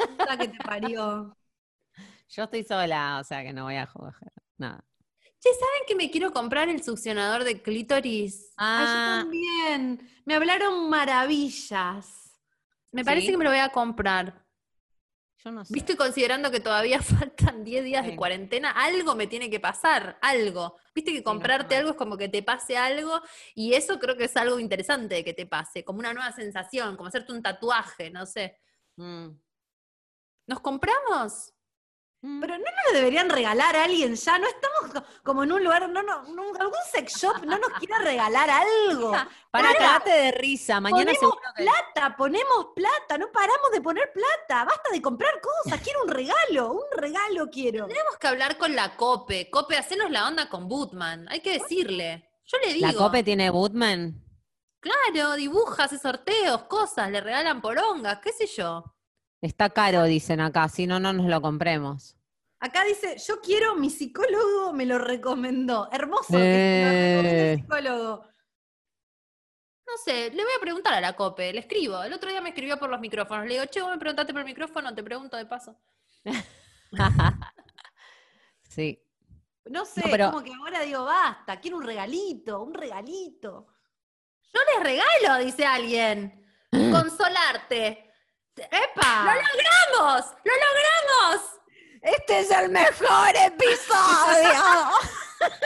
Puta 0.07 0.37
que 0.39 0.49
te 0.49 0.61
parió. 0.61 1.37
Yo 2.31 2.45
estoy 2.45 2.63
sola, 2.65 3.19
o 3.21 3.25
sea 3.25 3.43
que 3.43 3.53
no 3.53 3.65
voy 3.65 3.77
a 3.77 3.87
jugar. 3.87 4.15
Nada. 4.59 4.85
Che, 5.41 5.49
¿saben 5.55 5.83
que 5.87 5.95
me 5.95 6.11
quiero 6.11 6.33
comprar 6.33 6.69
el 6.69 6.83
succionador 6.83 7.45
de 7.45 7.63
clítoris? 7.63 8.53
Ay, 8.57 8.87
yo 8.87 8.93
Ah, 8.95 9.21
también. 9.23 10.11
Me 10.25 10.35
hablaron 10.35 10.91
maravillas. 10.91 12.35
Me 12.93 13.05
parece 13.05 13.27
¿Sí? 13.27 13.33
que 13.33 13.39
me 13.39 13.45
lo 13.45 13.51
voy 13.51 13.61
a 13.61 13.71
comprar. 13.71 14.45
Yo 15.45 15.53
no 15.53 15.65
sé. 15.65 15.73
Viste, 15.73 15.97
considerando 15.97 16.51
que 16.51 16.61
todavía 16.61 17.01
faltan 17.03 17.65
10 17.65 17.85
días 17.85 18.07
de 18.07 18.17
cuarentena, 18.17 18.71
algo 18.71 19.15
me 19.15 19.27
tiene 19.27 19.51
que 19.51 19.61
pasar, 19.61 20.19
algo. 20.21 20.77
Viste 20.95 21.13
que 21.13 21.23
comprarte 21.23 21.77
algo 21.77 21.91
es 21.91 21.97
como 21.97 22.17
que 22.17 22.29
te 22.29 22.43
pase 22.43 22.77
algo, 22.77 23.21
y 23.55 23.75
eso 23.75 23.99
creo 23.99 24.17
que 24.17 24.25
es 24.25 24.37
algo 24.37 24.59
interesante 24.59 25.17
de 25.17 25.25
que 25.25 25.35
te 25.35 25.47
pase, 25.47 25.85
como 25.85 25.99
una 25.99 26.13
nueva 26.13 26.33
sensación, 26.33 26.97
como 26.97 27.09
hacerte 27.09 27.33
un 27.33 27.43
tatuaje, 27.43 28.11
no 28.11 28.27
sé. 28.27 28.59
Mm. 28.97 29.29
¿Nos 30.47 30.61
compramos? 30.61 31.53
Mm. 32.21 32.41
Pero 32.41 32.55
no 32.59 32.65
nos 32.65 32.93
lo 32.93 32.99
deberían 32.99 33.31
regalar 33.31 33.77
a 33.77 33.85
alguien 33.85 34.17
ya, 34.17 34.39
no 34.41 34.47
estamos 34.49 34.93
co- 34.93 35.05
como 35.23 35.45
en 35.45 35.53
un 35.53 35.63
lugar, 35.63 35.89
no, 35.89 36.03
no, 36.03 36.23
no, 36.25 36.43
algún 36.59 36.79
sex 36.93 37.15
shop 37.17 37.45
no 37.45 37.57
nos 37.59 37.71
quiere 37.79 37.97
regalar 38.01 38.51
algo. 38.51 39.13
Para 39.53 39.69
Para. 39.69 39.75
cagarte 39.75 40.11
de 40.11 40.33
risa, 40.33 40.81
mañana 40.81 41.05
Ponemos 41.13 41.21
seguro 41.21 41.41
que. 41.57 41.63
plata, 41.63 42.17
ponemos 42.17 42.67
plata, 42.75 43.19
no 43.19 43.31
paramos 43.31 43.71
de 43.73 43.81
poner 43.81 44.11
plata, 44.13 44.65
basta 44.65 44.91
de 44.91 45.01
comprar 45.01 45.41
cosas, 45.41 45.81
quiero 45.81 46.03
un 46.03 46.09
regalo, 46.09 46.73
un 46.73 46.99
regalo 46.99 47.49
quiero. 47.51 47.87
Tenemos 47.87 48.17
que 48.19 48.27
hablar 48.27 48.59
con 48.59 48.75
la 48.75 48.97
COPE. 48.97 49.49
COPE, 49.51 49.77
hacenos 49.79 50.11
la 50.11 50.27
onda 50.27 50.49
con 50.49 50.67
Bootman, 50.69 51.29
hay 51.29 51.41
que 51.41 51.53
decirle. 51.61 52.29
Yo 52.47 52.59
le 52.65 52.73
digo, 52.73 52.87
¿La 52.89 52.95
COPE 52.95 53.23
tiene 53.23 53.49
Bootman? 53.51 54.25
claro, 54.81 55.35
dibuja, 55.35 55.85
hace 55.85 55.99
sorteos, 55.99 56.63
cosas, 56.65 57.11
le 57.11 57.21
regalan 57.21 57.61
porongas, 57.61 58.19
qué 58.21 58.33
sé 58.33 58.47
yo. 58.47 58.85
Está 59.41 59.71
caro, 59.71 60.05
dicen 60.05 60.41
acá, 60.41 60.69
si 60.69 60.87
no, 60.87 60.99
no 60.99 61.13
nos 61.13 61.27
lo 61.27 61.41
compremos. 61.41 62.17
Acá 62.61 62.83
dice, 62.85 63.17
yo 63.25 63.41
quiero, 63.41 63.77
mi 63.77 63.89
psicólogo 63.89 64.73
me 64.73 64.85
lo 64.85 64.99
recomendó. 64.99 65.89
Hermoso, 65.93 66.33
que 66.33 66.35
lo 66.35 66.41
Eh. 66.43 67.53
el 67.53 67.61
psicólogo. 67.61 68.25
No 69.87 69.97
sé, 70.05 70.31
le 70.31 70.43
voy 70.43 70.53
a 70.57 70.61
preguntar 70.61 70.93
a 70.95 71.01
la 71.01 71.15
COPE, 71.15 71.53
le 71.53 71.61
escribo. 71.61 72.03
El 72.03 72.13
otro 72.13 72.29
día 72.31 72.41
me 72.41 72.49
escribió 72.51 72.79
por 72.79 72.91
los 72.91 73.01
micrófonos. 73.01 73.47
Le 73.47 73.55
digo, 73.55 73.67
che, 73.67 73.81
vos 73.81 73.91
me 73.91 73.99
preguntaste 73.99 74.33
por 74.33 74.41
el 74.41 74.47
micrófono, 74.47 74.95
te 74.95 75.03
pregunto 75.05 75.37
de 75.37 75.47
paso. 75.47 75.79
sí. 78.63 79.03
No 79.67 79.85
sé, 79.85 80.01
No, 80.05 80.11
pero- 80.11 80.31
como 80.33 80.43
que 80.43 80.53
ahora 80.53 80.81
digo, 80.81 81.05
basta, 81.05 81.61
quiero 81.61 81.77
un 81.77 81.85
regalito, 81.85 82.63
un 82.63 82.75
regalito. 82.75 83.69
Yo 84.53 84.61
les 84.75 84.83
regalo, 84.83 85.45
dice 85.45 85.65
alguien. 85.65 86.45
Consolarte. 86.73 88.08
¡Epa! 88.65 89.25
¡Lo 89.25 89.33
logramos! 89.33 90.35
¡Lo 90.45 90.53
logramos! 90.53 91.59
Este 92.03 92.41
es 92.41 92.51
el 92.51 92.71
mejor 92.71 93.31
episodio. 93.35 94.61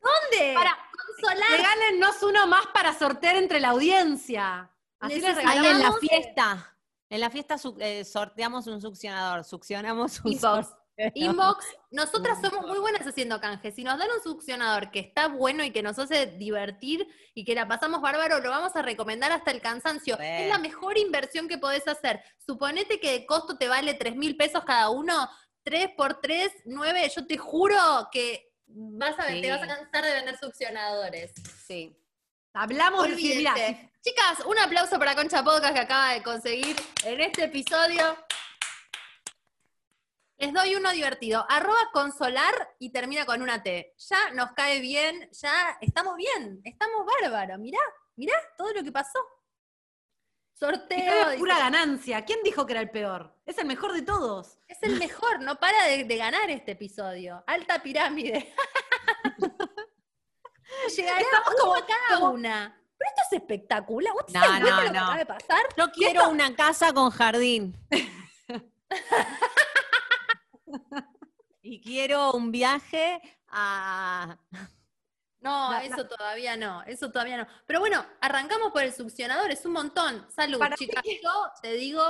¿Dónde? 0.00 0.54
Para, 0.54 0.78
consolar. 0.90 1.50
Regálennos 1.50 2.22
uno 2.22 2.46
más 2.46 2.66
para 2.68 2.94
sortear 2.94 3.36
entre 3.36 3.60
la 3.60 3.70
audiencia. 3.70 4.70
Así 5.00 5.20
les 5.20 5.36
Ahí 5.38 5.58
en 5.58 5.62
la 5.62 5.62
regalamos. 5.62 6.00
fiesta. 6.00 6.76
En 7.10 7.20
la 7.20 7.30
fiesta 7.30 7.56
eh, 7.78 8.04
sorteamos 8.04 8.66
un 8.66 8.80
succionador, 8.80 9.44
succionamos 9.44 10.20
un 10.24 10.38
Inbox. 11.14 11.64
nosotras 11.90 12.38
somos 12.42 12.66
muy 12.66 12.78
buenas 12.78 13.06
haciendo 13.06 13.40
canjes. 13.40 13.74
Si 13.74 13.84
nos 13.84 13.98
dan 13.98 14.08
un 14.10 14.22
succionador 14.22 14.90
que 14.90 15.00
está 15.00 15.28
bueno 15.28 15.64
y 15.64 15.70
que 15.70 15.82
nos 15.82 15.98
hace 15.98 16.26
divertir 16.26 17.06
y 17.34 17.44
que 17.44 17.54
la 17.54 17.66
pasamos 17.68 18.00
bárbaro, 18.00 18.40
lo 18.40 18.50
vamos 18.50 18.74
a 18.76 18.82
recomendar 18.82 19.32
hasta 19.32 19.50
el 19.50 19.60
cansancio. 19.60 20.18
Es 20.20 20.48
la 20.48 20.58
mejor 20.58 20.98
inversión 20.98 21.48
que 21.48 21.58
podés 21.58 21.86
hacer. 21.86 22.22
Suponete 22.38 23.00
que 23.00 23.12
de 23.12 23.26
costo 23.26 23.56
te 23.56 23.68
vale 23.68 23.94
3 23.94 24.16
mil 24.16 24.36
pesos 24.36 24.64
cada 24.64 24.90
uno, 24.90 25.28
3 25.62 25.90
por 25.96 26.20
3, 26.20 26.50
9. 26.66 27.10
Yo 27.14 27.26
te 27.26 27.38
juro 27.38 28.08
que 28.12 28.52
vas 28.66 29.18
a, 29.18 29.28
Sí. 29.28 29.40
te 29.40 29.50
vas 29.50 29.62
a 29.62 29.66
cansar 29.66 30.04
de 30.04 30.12
vender 30.12 30.38
succionadores. 30.38 31.32
Sí. 31.66 31.94
Hablamos 32.54 33.08
de 33.08 33.14
mira, 33.14 33.52
Olvídate. 33.52 33.92
Chicas, 34.02 34.44
un 34.46 34.58
aplauso 34.58 34.98
para 34.98 35.14
Concha 35.14 35.44
Podcast 35.44 35.74
que 35.74 35.80
acaba 35.80 36.14
de 36.14 36.22
conseguir 36.22 36.76
en 37.04 37.20
este 37.20 37.44
episodio 37.44 38.16
Les 40.38 40.52
doy 40.52 40.74
uno 40.76 40.90
divertido. 40.92 41.44
Arroba 41.48 41.90
consolar 41.92 42.74
y 42.78 42.90
termina 42.92 43.26
con 43.26 43.42
una 43.42 43.62
T. 43.62 43.94
Ya 44.08 44.30
nos 44.34 44.52
cae 44.52 44.80
bien, 44.80 45.28
ya 45.32 45.76
estamos 45.80 46.16
bien, 46.16 46.60
estamos 46.64 47.04
bárbaros. 47.20 47.58
Mirá, 47.58 47.78
mirá 48.16 48.34
todo 48.56 48.72
lo 48.72 48.82
que 48.84 48.92
pasó. 48.92 49.18
Sorteo. 50.54 50.98
Es 51.22 51.26
dice- 51.26 51.38
pura 51.38 51.58
ganancia. 51.58 52.24
¿Quién 52.24 52.40
dijo 52.44 52.66
que 52.66 52.72
era 52.72 52.80
el 52.80 52.90
peor? 52.90 53.34
Es 53.46 53.58
el 53.58 53.66
mejor 53.66 53.92
de 53.92 54.02
todos. 54.02 54.58
Es 54.68 54.78
el 54.82 54.96
mejor, 54.98 55.40
no 55.40 55.58
para 55.58 55.84
de, 55.84 56.04
de 56.04 56.16
ganar 56.16 56.48
este 56.50 56.72
episodio. 56.72 57.42
Alta 57.46 57.82
pirámide. 57.82 58.52
Llegará 60.96 61.24
como- 61.58 61.72
cada 61.74 62.20
como- 62.20 62.30
una. 62.32 62.74
Pero 62.96 63.10
esto 63.10 63.22
es 63.30 63.32
espectacular. 63.40 64.12
¿Vos 64.12 64.24
No, 64.32 64.40
sabés 64.40 64.60
no, 64.60 64.76
lo 64.76 64.82
que 64.82 64.90
no. 64.90 64.98
acaba 65.00 65.16
de 65.18 65.26
pasar? 65.26 65.62
Yo 65.76 65.90
quiero 65.92 66.28
una 66.30 66.54
casa 66.56 66.92
con 66.92 67.10
jardín. 67.10 67.76
y 71.62 71.80
quiero 71.80 72.32
un 72.32 72.50
viaje 72.52 73.20
a... 73.48 74.38
No, 75.40 75.70
La- 75.70 75.84
eso 75.84 76.04
todavía 76.08 76.56
no, 76.56 76.82
eso 76.82 77.12
todavía 77.12 77.36
no. 77.36 77.46
Pero 77.64 77.78
bueno, 77.78 78.04
arrancamos 78.20 78.72
por 78.72 78.82
el 78.82 78.92
succionador, 78.92 79.48
es 79.52 79.64
un 79.64 79.72
montón. 79.72 80.26
Salud, 80.32 80.58
Para 80.58 80.74
chicas. 80.74 81.00
Yo 81.04 81.30
te 81.62 81.74
digo, 81.74 82.02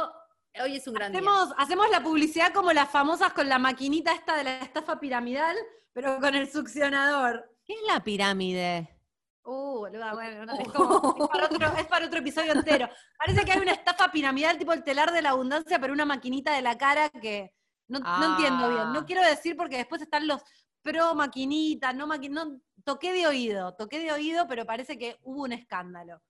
hoy 0.63 0.77
es 0.77 0.87
un 0.89 0.95
gran 0.95 1.13
día. 1.13 1.21
Hacemos, 1.21 1.53
hacemos 1.59 1.91
la 1.91 2.03
publicidad 2.03 2.55
como 2.55 2.73
las 2.73 2.89
famosas 2.91 3.35
con 3.35 3.47
la 3.47 3.59
maquinita 3.59 4.13
esta 4.15 4.35
de 4.35 4.45
la 4.45 4.59
estafa 4.61 4.99
piramidal, 4.99 5.55
pero 5.93 6.19
con 6.21 6.35
el 6.35 6.51
succionador. 6.51 7.55
¿Qué 7.67 7.75
es 7.75 7.81
la 7.87 8.03
pirámide? 8.03 8.99
Uh, 9.45 9.81
boluda, 9.81 10.15
bueno, 10.15 10.47
no, 10.47 10.59
es, 10.59 10.69
como- 10.73 11.15
es 11.21 11.29
para 11.31 11.45
otro, 11.49 11.67
es 11.77 11.87
para 11.87 12.07
otro 12.07 12.21
episodio 12.21 12.53
entero. 12.53 12.89
Parece 13.19 13.45
que 13.45 13.53
hay 13.53 13.59
una 13.61 13.73
estafa 13.73 14.11
piramidal 14.11 14.57
tipo 14.57 14.73
el 14.73 14.83
telar 14.83 15.13
de 15.13 15.21
la 15.21 15.31
abundancia, 15.31 15.79
pero 15.79 15.93
una 15.93 16.07
maquinita 16.07 16.55
de 16.55 16.63
la 16.63 16.79
cara 16.79 17.11
que 17.11 17.53
no, 17.89 17.99
no 18.01 18.31
entiendo 18.31 18.69
bien. 18.69 18.83
Ah. 18.83 18.93
No 18.95 19.05
quiero 19.05 19.23
decir 19.23 19.57
porque 19.57 19.79
después 19.79 20.03
están 20.03 20.27
los 20.27 20.43
pro 20.83 21.15
maquinita, 21.15 21.93
no 21.93 22.07
maquinita. 22.07 22.45
No, 22.45 22.61
toqué 22.85 23.13
de 23.13 23.27
oído, 23.27 23.75
toqué 23.75 23.99
de 23.99 24.13
oído, 24.13 24.47
pero 24.47 24.65
parece 24.65 24.99
que 24.99 25.19
hubo 25.23 25.43
un 25.43 25.53
escándalo. 25.53 26.23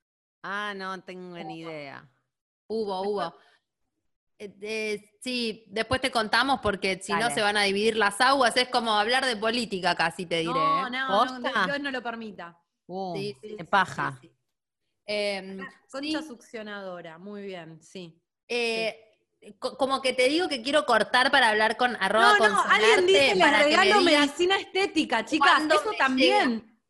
Ah, 0.43 0.73
no 0.77 1.03
tengo 1.03 1.37
ni 1.39 1.61
idea. 1.61 2.09
Hubo, 2.69 3.03
hubo. 3.03 3.35
Eh, 4.39 4.55
eh, 4.61 5.11
sí, 5.21 5.65
después 5.69 6.01
te 6.01 6.13
contamos 6.13 6.61
porque 6.61 7.01
si 7.03 7.13
no 7.13 7.29
se 7.31 7.43
van 7.43 7.57
a 7.57 7.63
dividir 7.63 7.97
las 7.97 8.21
aguas. 8.21 8.57
Es 8.57 8.69
como 8.69 8.93
hablar 8.93 9.27
de 9.27 9.37
política 9.37 9.97
casi, 9.97 10.27
te 10.27 10.39
diré. 10.39 10.53
No, 10.53 10.87
¿eh? 10.87 10.91
no, 10.91 11.09
no, 11.09 11.43
¿Posta? 11.43 11.67
Dios 11.67 11.81
no 11.81 11.91
lo 11.91 12.03
permita. 12.03 12.57
Uh, 12.87 13.17
Sí, 13.17 13.37
sí, 13.43 13.57
sí, 13.59 13.65
paja. 13.65 14.19
sí. 14.21 14.33
Em, 15.05 15.59
Concha 15.91 16.23
succionadora, 16.23 17.19
muy 17.19 17.43
bien, 17.43 17.83
sí. 17.83 18.21
Eh, 19.40 19.56
co- 19.59 19.77
como 19.77 20.01
que 20.02 20.12
te 20.12 20.28
digo 20.28 20.48
que 20.48 20.62
quiero 20.62 20.85
cortar 20.86 21.31
para 21.31 21.48
hablar 21.51 21.77
con 21.77 21.97
arroba 22.01 22.39
No, 22.39 22.48
no, 22.48 22.62
alguien 22.62 23.06
dice 23.06 23.35
les 23.35 23.39
para 23.44 23.59
que 23.59 23.65
me 23.65 23.70
regalo 23.85 24.01
digas 24.01 24.20
medicina 24.20 24.56
estética, 24.56 25.24
chicas, 25.24 25.51
cuándo 25.51 25.74
eso 25.77 25.90
me 25.90 25.97
también. 25.97 26.81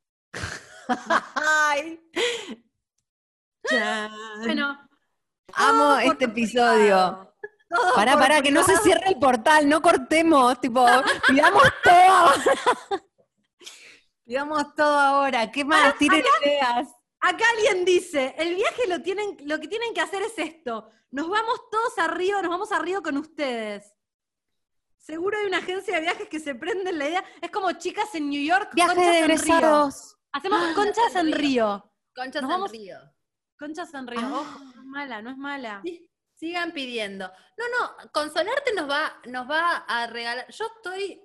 Ay, 1.34 2.00
Bueno, 4.44 4.88
amo 5.52 5.98
este 5.98 6.24
episodio. 6.24 7.24
Todo 7.68 7.94
Pará, 7.94 8.16
pará, 8.18 8.40
que 8.40 8.50
no 8.50 8.62
se 8.64 8.78
cierre 8.78 9.08
el 9.08 9.18
portal, 9.18 9.68
no 9.68 9.82
cortemos, 9.82 10.58
tipo, 10.58 10.86
pidamos 11.26 11.62
todo. 11.84 12.32
Pidamos 14.24 14.74
todo 14.74 14.98
ahora. 14.98 15.50
¿Qué 15.50 15.64
más? 15.64 15.96
Tienen 15.98 16.22
ideas. 16.42 16.88
Acá 17.20 17.44
alguien 17.56 17.84
dice, 17.84 18.34
el 18.38 18.54
viaje 18.54 18.82
lo 18.88 19.02
tienen, 19.02 19.36
lo 19.44 19.58
que 19.58 19.68
tienen 19.68 19.92
que 19.92 20.00
hacer 20.00 20.22
es 20.22 20.38
esto. 20.38 20.90
Nos 21.10 21.28
vamos 21.28 21.68
todos 21.70 21.98
a 21.98 22.06
Río, 22.08 22.40
nos 22.42 22.50
vamos 22.50 22.70
a 22.72 22.78
Río 22.78 23.02
con 23.02 23.16
ustedes. 23.16 23.92
Seguro 24.98 25.38
hay 25.38 25.46
una 25.46 25.58
agencia 25.58 25.94
de 25.94 26.00
viajes 26.02 26.28
que 26.28 26.38
se 26.38 26.54
prende 26.54 26.90
en 26.90 26.98
la 26.98 27.08
idea. 27.08 27.24
Es 27.40 27.50
como 27.50 27.72
chicas 27.72 28.14
en 28.14 28.28
New 28.28 28.42
York, 28.42 28.70
Viaje 28.74 28.94
conchas 28.94 29.12
de 29.12 29.18
en 29.18 29.24
Río. 29.24 29.34
egresados. 29.36 30.16
Hacemos 30.32 30.60
conchas 30.74 31.14
en 31.16 31.32
Río. 31.32 31.92
conchas 32.14 32.42
Nos 32.42 32.50
en 32.50 32.54
vamos- 32.54 32.70
río. 32.72 32.98
Conchas 33.58 33.92
en 33.94 34.06
Río. 34.06 34.20
Ah. 34.22 34.32
Ojo, 34.40 34.58
no 34.64 34.70
es 34.70 34.86
mala, 34.86 35.22
no 35.22 35.30
es 35.30 35.36
mala. 35.36 35.80
Sí, 35.84 36.08
Sigan 36.34 36.72
pidiendo. 36.72 37.28
No, 37.56 37.64
no, 38.04 38.10
Consolarte 38.12 38.72
nos 38.74 38.88
va, 38.88 39.20
nos 39.26 39.50
va 39.50 39.78
a 39.78 40.06
regalar. 40.06 40.46
Yo 40.52 40.66
estoy, 40.76 41.20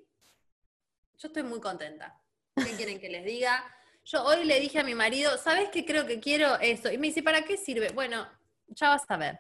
yo 1.18 1.28
estoy 1.28 1.44
muy 1.44 1.60
contenta. 1.61 2.20
¿Qué 2.56 2.72
quieren 2.76 2.99
que 2.99 3.10
les 3.10 3.24
diga? 3.26 3.64
Yo 4.05 4.23
hoy 4.23 4.43
le 4.43 4.59
dije 4.59 4.80
a 4.80 4.84
mi 4.84 4.95
marido, 4.95 5.38
¿sabes 5.38 5.69
qué 5.69 5.85
creo 5.85 6.05
que 6.05 6.19
quiero 6.19 6.59
eso? 6.59 6.91
Y 6.91 6.97
me 6.97 7.07
dice, 7.07 7.23
¿para 7.23 7.43
qué 7.43 7.55
sirve? 7.57 7.89
Bueno, 7.91 8.27
ya 8.67 8.89
vas 8.89 9.03
a 9.07 9.17
ver. 9.17 9.39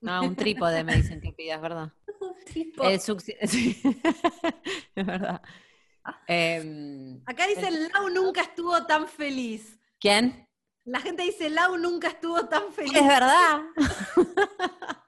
No, 0.00 0.24
un 0.24 0.36
trípode 0.36 0.84
me 0.84 0.96
dicen 0.96 1.20
que 1.20 1.32
pidas, 1.32 1.60
¿verdad? 1.60 1.92
El 2.56 3.00
succi- 3.00 3.36
sí. 3.46 3.80
es 4.94 5.06
verdad. 5.06 5.40
Em, 6.26 7.22
Acá 7.24 7.46
dice, 7.46 7.70
Lau 7.70 8.08
nunca 8.10 8.42
estuvo 8.42 8.84
tan 8.84 9.08
feliz. 9.08 9.78
¿Quién? 9.98 10.46
La 10.84 11.00
gente 11.00 11.22
dice, 11.22 11.48
Lau 11.48 11.76
nunca 11.78 12.08
estuvo 12.08 12.46
tan 12.48 12.72
feliz. 12.72 12.96
Es 12.96 13.06
verdad. 13.06 13.62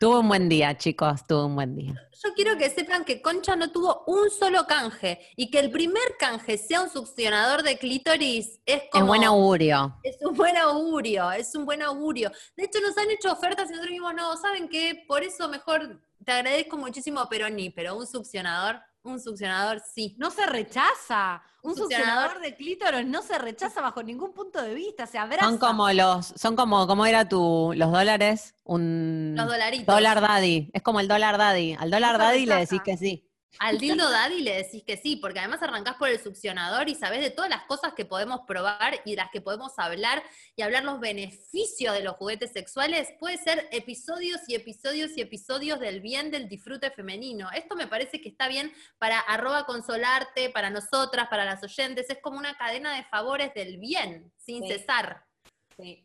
Tuvo 0.00 0.20
un 0.20 0.28
buen 0.28 0.48
día, 0.48 0.78
chicos, 0.78 1.26
tuvo 1.26 1.46
un 1.46 1.56
buen 1.56 1.74
día. 1.74 1.92
yo 2.22 2.32
quiero 2.34 2.56
que 2.56 2.70
sepan 2.70 3.04
que 3.04 3.20
Concha 3.20 3.56
no 3.56 3.72
tuvo 3.72 4.04
un 4.06 4.30
solo 4.30 4.64
canje 4.64 5.18
y 5.34 5.50
que 5.50 5.58
el 5.58 5.72
primer 5.72 6.16
canje 6.20 6.56
sea 6.56 6.82
un 6.82 6.88
succionador 6.88 7.64
de 7.64 7.78
clítoris 7.78 8.60
es 8.64 8.82
como... 8.92 9.04
Es 9.04 9.08
buen 9.08 9.24
augurio. 9.24 9.98
Es 10.04 10.18
un 10.22 10.36
buen 10.36 10.56
augurio, 10.56 11.32
es 11.32 11.52
un 11.56 11.64
buen 11.64 11.82
augurio. 11.82 12.30
De 12.56 12.66
hecho, 12.66 12.78
nos 12.80 12.96
han 12.96 13.10
hecho 13.10 13.32
ofertas 13.32 13.66
y 13.66 13.70
nosotros 13.70 13.88
dijimos, 13.88 14.14
no, 14.14 14.36
¿saben 14.36 14.68
qué? 14.68 15.04
Por 15.08 15.24
eso 15.24 15.48
mejor 15.48 16.00
te 16.24 16.30
agradezco 16.30 16.76
muchísimo, 16.76 17.26
pero 17.28 17.50
ni, 17.50 17.70
pero 17.70 17.96
un 17.96 18.06
succionador, 18.06 18.80
un 19.02 19.20
succionador 19.20 19.80
sí. 19.94 20.14
No 20.18 20.30
se 20.30 20.46
rechaza. 20.46 21.42
Un 21.62 21.74
succionador. 21.74 22.30
succionador 22.30 22.40
de 22.42 22.56
clítoris 22.56 23.06
no 23.06 23.22
se 23.22 23.38
rechaza 23.38 23.80
bajo 23.80 24.02
ningún 24.02 24.32
punto 24.32 24.62
de 24.62 24.74
vista. 24.74 25.06
Se 25.06 25.18
abraza. 25.18 25.44
Son 25.44 25.58
como 25.58 25.90
los, 25.92 26.26
son 26.36 26.56
como, 26.56 26.86
¿cómo 26.86 27.04
era 27.06 27.28
tu, 27.28 27.72
los 27.74 27.90
dólares? 27.90 28.54
Un 28.64 29.34
Los 29.36 29.46
dolaritos. 29.48 29.86
dólar 29.94 30.20
daddy. 30.20 30.70
Es 30.72 30.82
como 30.82 31.00
el 31.00 31.08
dólar 31.08 31.36
daddy. 31.38 31.74
Al 31.78 31.90
dólar 31.90 32.18
No 32.18 32.24
daddy 32.24 32.46
le 32.46 32.54
decís 32.56 32.80
que 32.84 32.96
sí. 32.96 33.27
Al 33.60 33.78
dildo 33.78 34.08
daddy 34.08 34.42
le 34.42 34.54
decís 34.62 34.84
que 34.84 34.96
sí, 34.96 35.16
porque 35.16 35.40
además 35.40 35.62
arrancás 35.62 35.96
por 35.96 36.08
el 36.08 36.20
succionador 36.22 36.88
y 36.88 36.94
sabés 36.94 37.20
de 37.20 37.30
todas 37.30 37.50
las 37.50 37.62
cosas 37.64 37.94
que 37.94 38.04
podemos 38.04 38.42
probar 38.46 39.00
y 39.04 39.10
de 39.12 39.16
las 39.16 39.30
que 39.30 39.40
podemos 39.40 39.72
hablar 39.78 40.22
y 40.54 40.62
hablar 40.62 40.84
los 40.84 41.00
beneficios 41.00 41.92
de 41.94 42.02
los 42.04 42.14
juguetes 42.16 42.52
sexuales. 42.52 43.08
Puede 43.18 43.38
ser 43.38 43.66
episodios 43.72 44.42
y 44.48 44.54
episodios 44.54 45.16
y 45.16 45.22
episodios 45.22 45.80
del 45.80 46.00
bien 46.00 46.30
del 46.30 46.48
disfrute 46.48 46.90
femenino. 46.90 47.50
Esto 47.52 47.74
me 47.74 47.88
parece 47.88 48.20
que 48.20 48.28
está 48.28 48.48
bien 48.48 48.72
para 48.98 49.18
arroba 49.18 49.64
consolarte, 49.66 50.50
para 50.50 50.70
nosotras, 50.70 51.28
para 51.28 51.44
las 51.44 51.62
oyentes. 51.64 52.10
Es 52.10 52.18
como 52.22 52.38
una 52.38 52.56
cadena 52.56 52.94
de 52.94 53.02
favores 53.04 53.52
del 53.54 53.78
bien, 53.78 54.32
sin 54.36 54.62
Sí. 54.62 54.72
cesar. 54.72 55.24
Sí. 55.76 56.04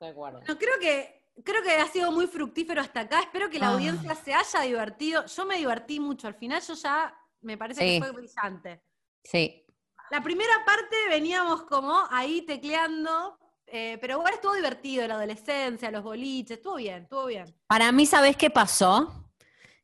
De 0.00 0.08
acuerdo. 0.08 0.40
No, 0.46 0.58
creo 0.58 0.78
que, 0.80 1.19
creo 1.44 1.62
que 1.62 1.72
ha 1.72 1.86
sido 1.88 2.10
muy 2.12 2.26
fructífero 2.26 2.80
hasta 2.80 3.00
acá. 3.00 3.20
Espero 3.20 3.48
que 3.50 3.58
la 3.58 3.68
Ah. 3.68 3.72
audiencia 3.72 4.14
se 4.14 4.32
haya 4.34 4.60
divertido. 4.62 5.24
Yo 5.26 5.44
me 5.46 5.56
divertí 5.56 6.00
mucho. 6.00 6.26
Al 6.28 6.34
final 6.34 6.60
yo 6.62 6.74
ya 6.74 7.14
me 7.42 7.56
parece 7.56 7.80
Sí. 7.82 7.86
que 7.94 7.98
fue 8.00 8.12
brillante. 8.12 8.82
Sí. 9.24 9.64
La 10.10 10.22
primera 10.22 10.64
parte 10.66 10.96
veníamos 11.08 11.62
como 11.64 12.02
ahí 12.10 12.42
tecleando, 12.42 13.38
eh, 13.66 13.96
pero 14.00 14.16
igual 14.18 14.34
estuvo 14.34 14.54
divertido, 14.54 15.06
la 15.06 15.14
adolescencia, 15.14 15.90
los 15.90 16.02
boliches, 16.02 16.56
estuvo 16.58 16.76
bien, 16.76 17.04
estuvo 17.04 17.26
bien. 17.26 17.44
Para 17.68 17.92
mí, 17.92 18.06
¿sabés 18.06 18.36
qué 18.36 18.50
pasó? 18.50 19.30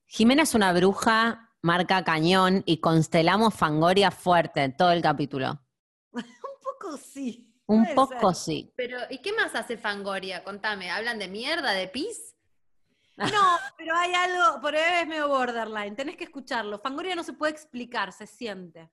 Jimena 0.06 0.42
es 0.42 0.54
una 0.54 0.72
bruja 0.72 1.52
marca 1.62 2.04
cañón 2.04 2.62
y 2.66 2.78
constelamos 2.80 3.54
Fangoria 3.54 4.10
fuerte 4.10 4.68
todo 4.70 4.90
el 4.92 5.02
capítulo. 5.02 5.60
Un 6.12 6.24
poco 6.62 6.96
sí. 6.96 7.45
Un 7.66 7.82
puede 7.84 7.94
poco 7.94 8.32
ser. 8.34 8.44
sí. 8.44 8.72
Pero, 8.76 8.98
¿y 9.10 9.18
qué 9.18 9.32
más 9.32 9.54
hace 9.54 9.76
Fangoria? 9.76 10.44
Contame, 10.44 10.90
¿hablan 10.90 11.18
de 11.18 11.28
mierda, 11.28 11.72
de 11.72 11.88
pis? 11.88 12.36
No, 13.16 13.58
pero 13.78 13.94
hay 13.96 14.12
algo, 14.12 14.60
por 14.60 14.76
ahí 14.76 15.02
es 15.02 15.08
medio 15.08 15.28
borderline, 15.28 15.96
tenés 15.96 16.16
que 16.16 16.24
escucharlo. 16.24 16.78
Fangoria 16.78 17.14
no 17.14 17.24
se 17.24 17.32
puede 17.32 17.52
explicar, 17.52 18.12
se 18.12 18.26
siente. 18.26 18.90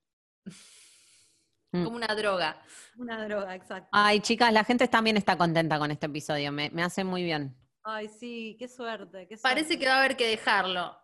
Mm. 1.73 1.83
Como 1.83 1.97
una 1.97 2.15
droga. 2.15 2.61
Una 2.97 3.25
droga, 3.25 3.55
exacto. 3.55 3.89
Ay, 3.91 4.19
chicas, 4.21 4.53
la 4.53 4.63
gente 4.63 4.87
también 4.87 5.17
está 5.17 5.37
contenta 5.37 5.77
con 5.77 5.91
este 5.91 6.05
episodio. 6.05 6.51
Me, 6.51 6.69
me 6.69 6.83
hace 6.83 7.03
muy 7.03 7.23
bien. 7.23 7.55
Ay, 7.83 8.07
sí, 8.07 8.55
qué 8.57 8.67
suerte, 8.67 9.27
qué 9.27 9.35
suerte. 9.35 9.41
Parece 9.41 9.77
que 9.77 9.87
va 9.87 9.95
a 9.95 9.99
haber 9.99 10.15
que 10.15 10.27
dejarlo. 10.27 10.97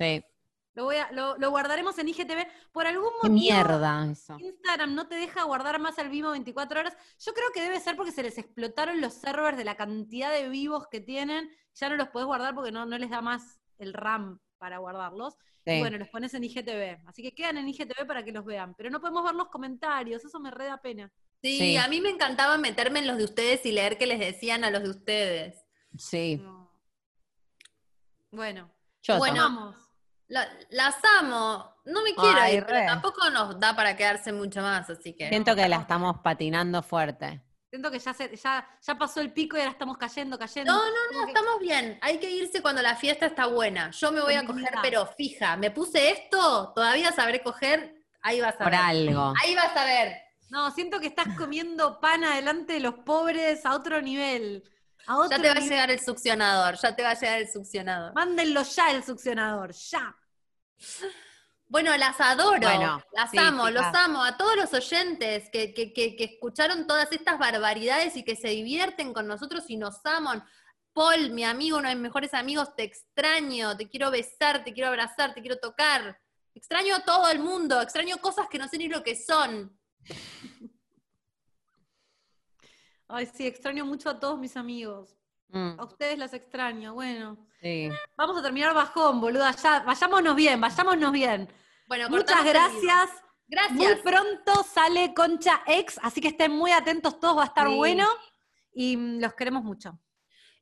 Sí. 0.00 0.24
Lo, 0.74 0.84
voy 0.84 0.96
a, 0.96 1.10
lo, 1.12 1.36
lo 1.38 1.50
guardaremos 1.50 1.96
en 1.98 2.08
IGTV. 2.08 2.46
Por 2.72 2.86
algún 2.86 3.10
motivo, 3.22 3.32
mierda 3.34 4.10
eso. 4.10 4.36
Instagram 4.40 4.94
no 4.94 5.06
te 5.06 5.14
deja 5.14 5.44
guardar 5.44 5.78
más 5.78 5.98
al 5.98 6.08
vivo 6.08 6.30
24 6.32 6.80
horas. 6.80 6.96
Yo 7.20 7.32
creo 7.32 7.46
que 7.54 7.62
debe 7.62 7.78
ser 7.80 7.96
porque 7.96 8.12
se 8.12 8.22
les 8.22 8.36
explotaron 8.38 9.00
los 9.00 9.14
servers 9.14 9.56
de 9.56 9.64
la 9.64 9.76
cantidad 9.76 10.32
de 10.32 10.48
vivos 10.48 10.88
que 10.90 11.00
tienen. 11.00 11.48
Ya 11.74 11.88
no 11.88 11.96
los 11.96 12.08
podés 12.08 12.26
guardar 12.26 12.54
porque 12.54 12.72
no, 12.72 12.86
no 12.86 12.98
les 12.98 13.10
da 13.10 13.20
más 13.20 13.60
el 13.78 13.92
RAM 13.92 14.40
para 14.58 14.78
guardarlos. 14.78 15.36
Y 15.66 15.78
bueno, 15.78 15.96
los 15.96 16.08
pones 16.08 16.34
en 16.34 16.44
IGTV. 16.44 17.00
Así 17.06 17.22
que 17.22 17.34
quedan 17.34 17.56
en 17.56 17.68
IGTV 17.68 18.06
para 18.06 18.22
que 18.22 18.32
los 18.32 18.44
vean. 18.44 18.74
Pero 18.74 18.90
no 18.90 19.00
podemos 19.00 19.24
ver 19.24 19.34
los 19.34 19.48
comentarios, 19.48 20.24
eso 20.24 20.38
me 20.40 20.50
re 20.50 20.66
da 20.66 20.76
pena. 20.78 21.10
Sí, 21.42 21.58
Sí. 21.58 21.76
a 21.76 21.88
mí 21.88 22.00
me 22.00 22.10
encantaba 22.10 22.58
meterme 22.58 22.98
en 22.98 23.06
los 23.06 23.16
de 23.16 23.24
ustedes 23.24 23.64
y 23.64 23.72
leer 23.72 23.96
qué 23.96 24.06
les 24.06 24.18
decían 24.18 24.64
a 24.64 24.70
los 24.70 24.82
de 24.82 24.90
ustedes. 24.90 25.64
Sí. 25.96 26.36
No. 26.36 26.70
Bueno, 28.30 28.70
Yo 29.02 29.18
Bueno, 29.18 29.42
vamos. 29.42 29.76
La- 30.34 30.48
las 30.70 30.96
amo. 31.20 31.76
No 31.84 32.02
me 32.02 32.12
quiero 32.14 32.40
Ay, 32.40 32.56
ir, 32.56 32.66
pero 32.66 32.86
tampoco 32.86 33.30
nos 33.30 33.60
da 33.60 33.76
para 33.76 33.96
quedarse 33.96 34.32
mucho 34.32 34.62
más, 34.62 34.90
así 34.90 35.14
que. 35.14 35.28
Siento 35.28 35.54
que 35.54 35.68
la 35.68 35.76
estamos 35.76 36.16
patinando 36.24 36.82
fuerte. 36.82 37.40
Siento 37.70 37.90
que 37.90 37.98
ya, 38.00 38.12
se, 38.14 38.34
ya, 38.36 38.68
ya 38.82 38.98
pasó 38.98 39.20
el 39.20 39.32
pico 39.32 39.56
y 39.56 39.60
ahora 39.60 39.70
estamos 39.72 39.96
cayendo, 39.96 40.36
cayendo. 40.38 40.72
No, 40.72 40.78
no, 40.78 40.92
Como 41.08 41.20
no, 41.20 41.26
que- 41.26 41.32
estamos 41.32 41.60
bien. 41.60 41.98
Hay 42.02 42.18
que 42.18 42.30
irse 42.30 42.62
cuando 42.62 42.82
la 42.82 42.96
fiesta 42.96 43.26
está 43.26 43.46
buena. 43.46 43.90
Yo 43.92 44.10
me 44.10 44.20
voy 44.22 44.34
a 44.34 44.44
coger, 44.44 44.70
pero 44.82 45.06
fija. 45.06 45.56
Me 45.56 45.70
puse 45.70 46.10
esto, 46.10 46.72
todavía 46.74 47.12
sabré 47.12 47.40
coger. 47.42 47.94
Ahí 48.22 48.40
vas 48.40 48.54
a 48.54 48.58
Por 48.58 48.70
ver. 48.72 48.80
algo. 48.80 49.34
Ahí 49.42 49.54
vas 49.54 49.76
a 49.76 49.84
ver. 49.84 50.16
No, 50.50 50.70
siento 50.72 50.98
que 50.98 51.06
estás 51.08 51.28
comiendo 51.36 52.00
pan 52.00 52.24
adelante 52.24 52.72
de 52.74 52.80
los 52.80 52.94
pobres 52.94 53.64
a 53.66 53.74
otro 53.74 54.00
nivel. 54.02 54.64
A 55.06 55.18
otro 55.18 55.36
Ya 55.36 55.42
te 55.42 55.48
va 55.48 55.54
a 55.54 55.60
llegar 55.60 55.90
el 55.90 56.00
succionador, 56.00 56.76
ya 56.76 56.96
te 56.96 57.02
va 57.02 57.10
a 57.10 57.14
llegar 57.14 57.38
el 57.40 57.48
succionador. 57.48 58.14
Mándenlo 58.14 58.62
ya 58.62 58.90
el 58.90 59.04
succionador, 59.04 59.72
ya. 59.72 60.16
Bueno, 61.66 61.96
las 61.96 62.20
adoro, 62.20 62.60
Bueno, 62.60 63.02
las 63.12 63.30
sí, 63.30 63.38
amo, 63.38 63.66
chicas. 63.68 63.86
los 63.92 64.02
amo. 64.04 64.22
A 64.22 64.36
todos 64.36 64.54
los 64.56 64.72
oyentes 64.74 65.48
que, 65.50 65.72
que- 65.74 65.92
que- 65.92 66.14
que 66.14 66.24
escucharon 66.24 66.86
todas 66.86 67.10
estas 67.10 67.38
barbaridades 67.38 68.16
y 68.16 68.22
que 68.22 68.36
se 68.36 68.48
divierten 68.48 69.12
con 69.12 69.26
nosotros 69.26 69.64
y 69.68 69.76
nos 69.76 70.04
aman. 70.04 70.44
Paul, 70.92 71.30
mi 71.30 71.42
amigo, 71.42 71.78
uno 71.78 71.88
de 71.88 71.94
mis 71.96 72.02
mejores 72.02 72.34
amigos, 72.34 72.76
te 72.76 72.84
extraño, 72.84 73.76
te 73.76 73.88
quiero 73.88 74.10
besar, 74.12 74.62
te 74.62 74.72
quiero 74.72 74.88
abrazar, 74.90 75.34
te 75.34 75.40
quiero 75.40 75.58
tocar. 75.58 76.20
Extraño 76.54 76.94
a 76.96 77.00
todo 77.04 77.28
el 77.30 77.40
mundo, 77.40 77.80
extraño 77.82 78.18
cosas 78.18 78.46
que 78.48 78.58
no 78.58 78.68
sé 78.68 78.78
ni 78.78 78.86
lo 78.88 79.02
que 79.02 79.16
son. 79.16 79.76
Ay, 83.08 83.26
sí, 83.34 83.46
extraño 83.46 83.84
mucho 83.84 84.08
a 84.10 84.18
todos 84.20 84.38
mis 84.38 84.56
amigos. 84.56 85.16
Mm, 85.54 85.78
A 85.80 85.84
ustedes 85.84 86.18
los 86.18 86.32
extraño. 86.34 86.94
Bueno, 86.94 87.38
sí. 87.60 87.88
vamos 88.16 88.36
a 88.38 88.42
terminar 88.42 88.74
bajón, 88.74 89.20
boluda. 89.20 89.52
Ya, 89.52 89.80
vayámonos 89.80 90.34
bien, 90.34 90.60
vayámonos 90.60 91.12
bien. 91.12 91.48
Bueno, 91.86 92.08
Muchas 92.10 92.42
vivo. 92.42 92.52
gracias. 92.52 93.10
Muy 93.70 93.84
Gracias. 93.86 94.00
pronto 94.00 94.64
sale 94.64 95.12
Concha 95.14 95.62
X, 95.66 96.00
así 96.02 96.20
que 96.20 96.28
estén 96.28 96.50
muy 96.52 96.72
atentos 96.72 97.20
todos, 97.20 97.36
va 97.38 97.42
a 97.42 97.46
estar 97.46 97.68
Sí. 97.68 97.74
bueno. 97.76 98.06
Y 98.72 98.96
mm, 98.96 99.20
los 99.20 99.34
queremos 99.34 99.62
mucho. 99.62 99.98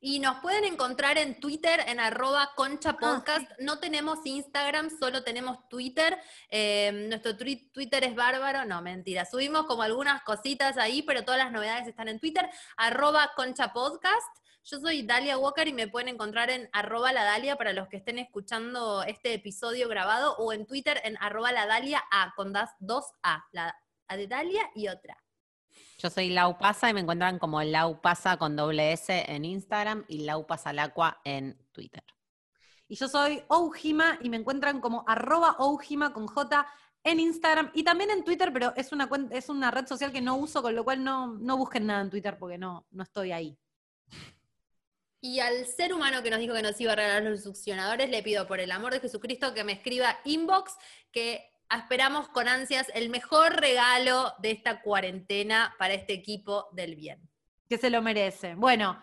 Y 0.04 0.18
nos 0.18 0.40
pueden 0.40 0.64
encontrar 0.64 1.16
en 1.16 1.38
Twitter 1.38 1.78
en 1.86 2.00
arroba 2.00 2.50
concha 2.56 2.96
Ah. 3.00 3.38
No 3.60 3.78
tenemos 3.78 4.18
Instagram, 4.26 4.90
solo 4.98 5.22
tenemos 5.22 5.68
Twitter. 5.68 6.18
Eh, 6.50 7.06
nuestro 7.08 7.36
twi- 7.38 7.70
Twitter 7.72 8.02
es 8.02 8.16
bárbaro. 8.16 8.64
No, 8.64 8.82
mentira. 8.82 9.24
Subimos 9.24 9.64
como 9.66 9.84
algunas 9.84 10.22
cositas 10.24 10.76
ahí, 10.76 11.02
pero 11.02 11.24
todas 11.24 11.38
las 11.38 11.52
novedades 11.52 11.86
están 11.86 12.08
en 12.08 12.18
Twitter. 12.18 12.50
Arroba 12.76 13.30
concha 13.36 13.72
podcast. 13.72 14.26
Yo 14.64 14.78
soy 14.78 15.02
Dalia 15.02 15.38
Walker 15.38 15.66
y 15.66 15.72
me 15.72 15.88
pueden 15.88 16.08
encontrar 16.08 16.48
en 16.50 16.68
arroba 16.72 17.12
la 17.12 17.24
Dalia 17.24 17.56
para 17.56 17.72
los 17.72 17.88
que 17.88 17.96
estén 17.96 18.18
escuchando 18.18 19.02
este 19.02 19.34
episodio 19.34 19.88
grabado 19.88 20.36
o 20.36 20.52
en 20.52 20.66
Twitter 20.66 21.00
en 21.04 21.16
arroba 21.20 21.50
la 21.50 21.66
Dalia 21.66 22.02
A 22.12 22.32
con 22.36 22.52
das- 22.52 22.76
dos 22.78 23.06
A. 23.22 23.44
La 23.52 23.74
de 24.16 24.26
Dalia 24.28 24.62
y 24.74 24.88
otra. 24.88 25.16
Yo 25.98 26.10
soy 26.10 26.28
Lau 26.30 26.58
Pasa 26.58 26.90
y 26.90 26.94
me 26.94 27.00
encuentran 27.00 27.38
como 27.38 27.62
Lau 27.62 28.00
Pasa 28.00 28.36
con 28.36 28.54
doble 28.54 28.92
S 28.92 29.24
en 29.26 29.44
Instagram 29.44 30.04
y 30.06 30.18
Lau 30.24 30.46
Pasalacua 30.46 31.20
en 31.24 31.56
Twitter. 31.72 32.04
Y 32.88 32.96
yo 32.96 33.08
soy 33.08 33.42
Oujima 33.48 34.18
y 34.20 34.28
me 34.28 34.36
encuentran 34.36 34.80
como 34.80 35.02
arroba 35.08 35.56
Oujima 35.58 36.12
con 36.12 36.26
J 36.26 36.66
en 37.04 37.18
Instagram 37.20 37.70
y 37.74 37.82
también 37.82 38.10
en 38.10 38.22
Twitter, 38.22 38.52
pero 38.52 38.74
es 38.76 38.92
una, 38.92 39.08
es 39.30 39.48
una 39.48 39.70
red 39.72 39.86
social 39.88 40.12
que 40.12 40.20
no 40.20 40.36
uso, 40.36 40.62
con 40.62 40.74
lo 40.74 40.84
cual 40.84 41.02
no, 41.02 41.28
no 41.38 41.56
busquen 41.56 41.86
nada 41.86 42.02
en 42.02 42.10
Twitter 42.10 42.38
porque 42.38 42.58
no, 42.58 42.86
no 42.90 43.02
estoy 43.02 43.32
ahí. 43.32 43.58
Y 45.24 45.38
al 45.38 45.66
ser 45.66 45.94
humano 45.94 46.20
que 46.24 46.30
nos 46.30 46.40
dijo 46.40 46.52
que 46.52 46.62
nos 46.62 46.80
iba 46.80 46.92
a 46.92 46.96
regalar 46.96 47.22
los 47.22 47.44
succionadores, 47.44 48.10
le 48.10 48.24
pido 48.24 48.48
por 48.48 48.58
el 48.58 48.72
amor 48.72 48.92
de 48.92 48.98
Jesucristo 48.98 49.54
que 49.54 49.62
me 49.62 49.72
escriba 49.72 50.18
inbox, 50.24 50.76
que 51.12 51.48
esperamos 51.70 52.28
con 52.28 52.48
ansias 52.48 52.88
el 52.92 53.08
mejor 53.08 53.60
regalo 53.60 54.34
de 54.40 54.50
esta 54.50 54.82
cuarentena 54.82 55.76
para 55.78 55.94
este 55.94 56.12
equipo 56.12 56.66
del 56.72 56.96
bien. 56.96 57.30
Que 57.68 57.78
se 57.78 57.88
lo 57.88 58.02
merece. 58.02 58.56
Bueno, 58.56 59.00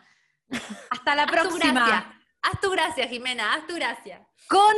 hasta 0.89 1.15
la 1.15 1.23
Haz 1.23 1.31
tu 1.31 1.55
gracia. 1.55 1.73
próxima. 1.73 2.21
Haz 2.41 2.61
tu 2.61 2.69
gracia, 2.69 3.07
Jimena, 3.07 3.53
haz 3.53 3.65
tu 3.65 3.75
gracia. 3.75 4.27
Con 4.49 4.75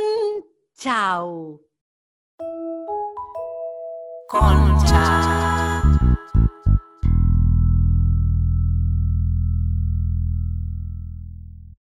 chau. 0.78 1.60
Con 4.28 4.81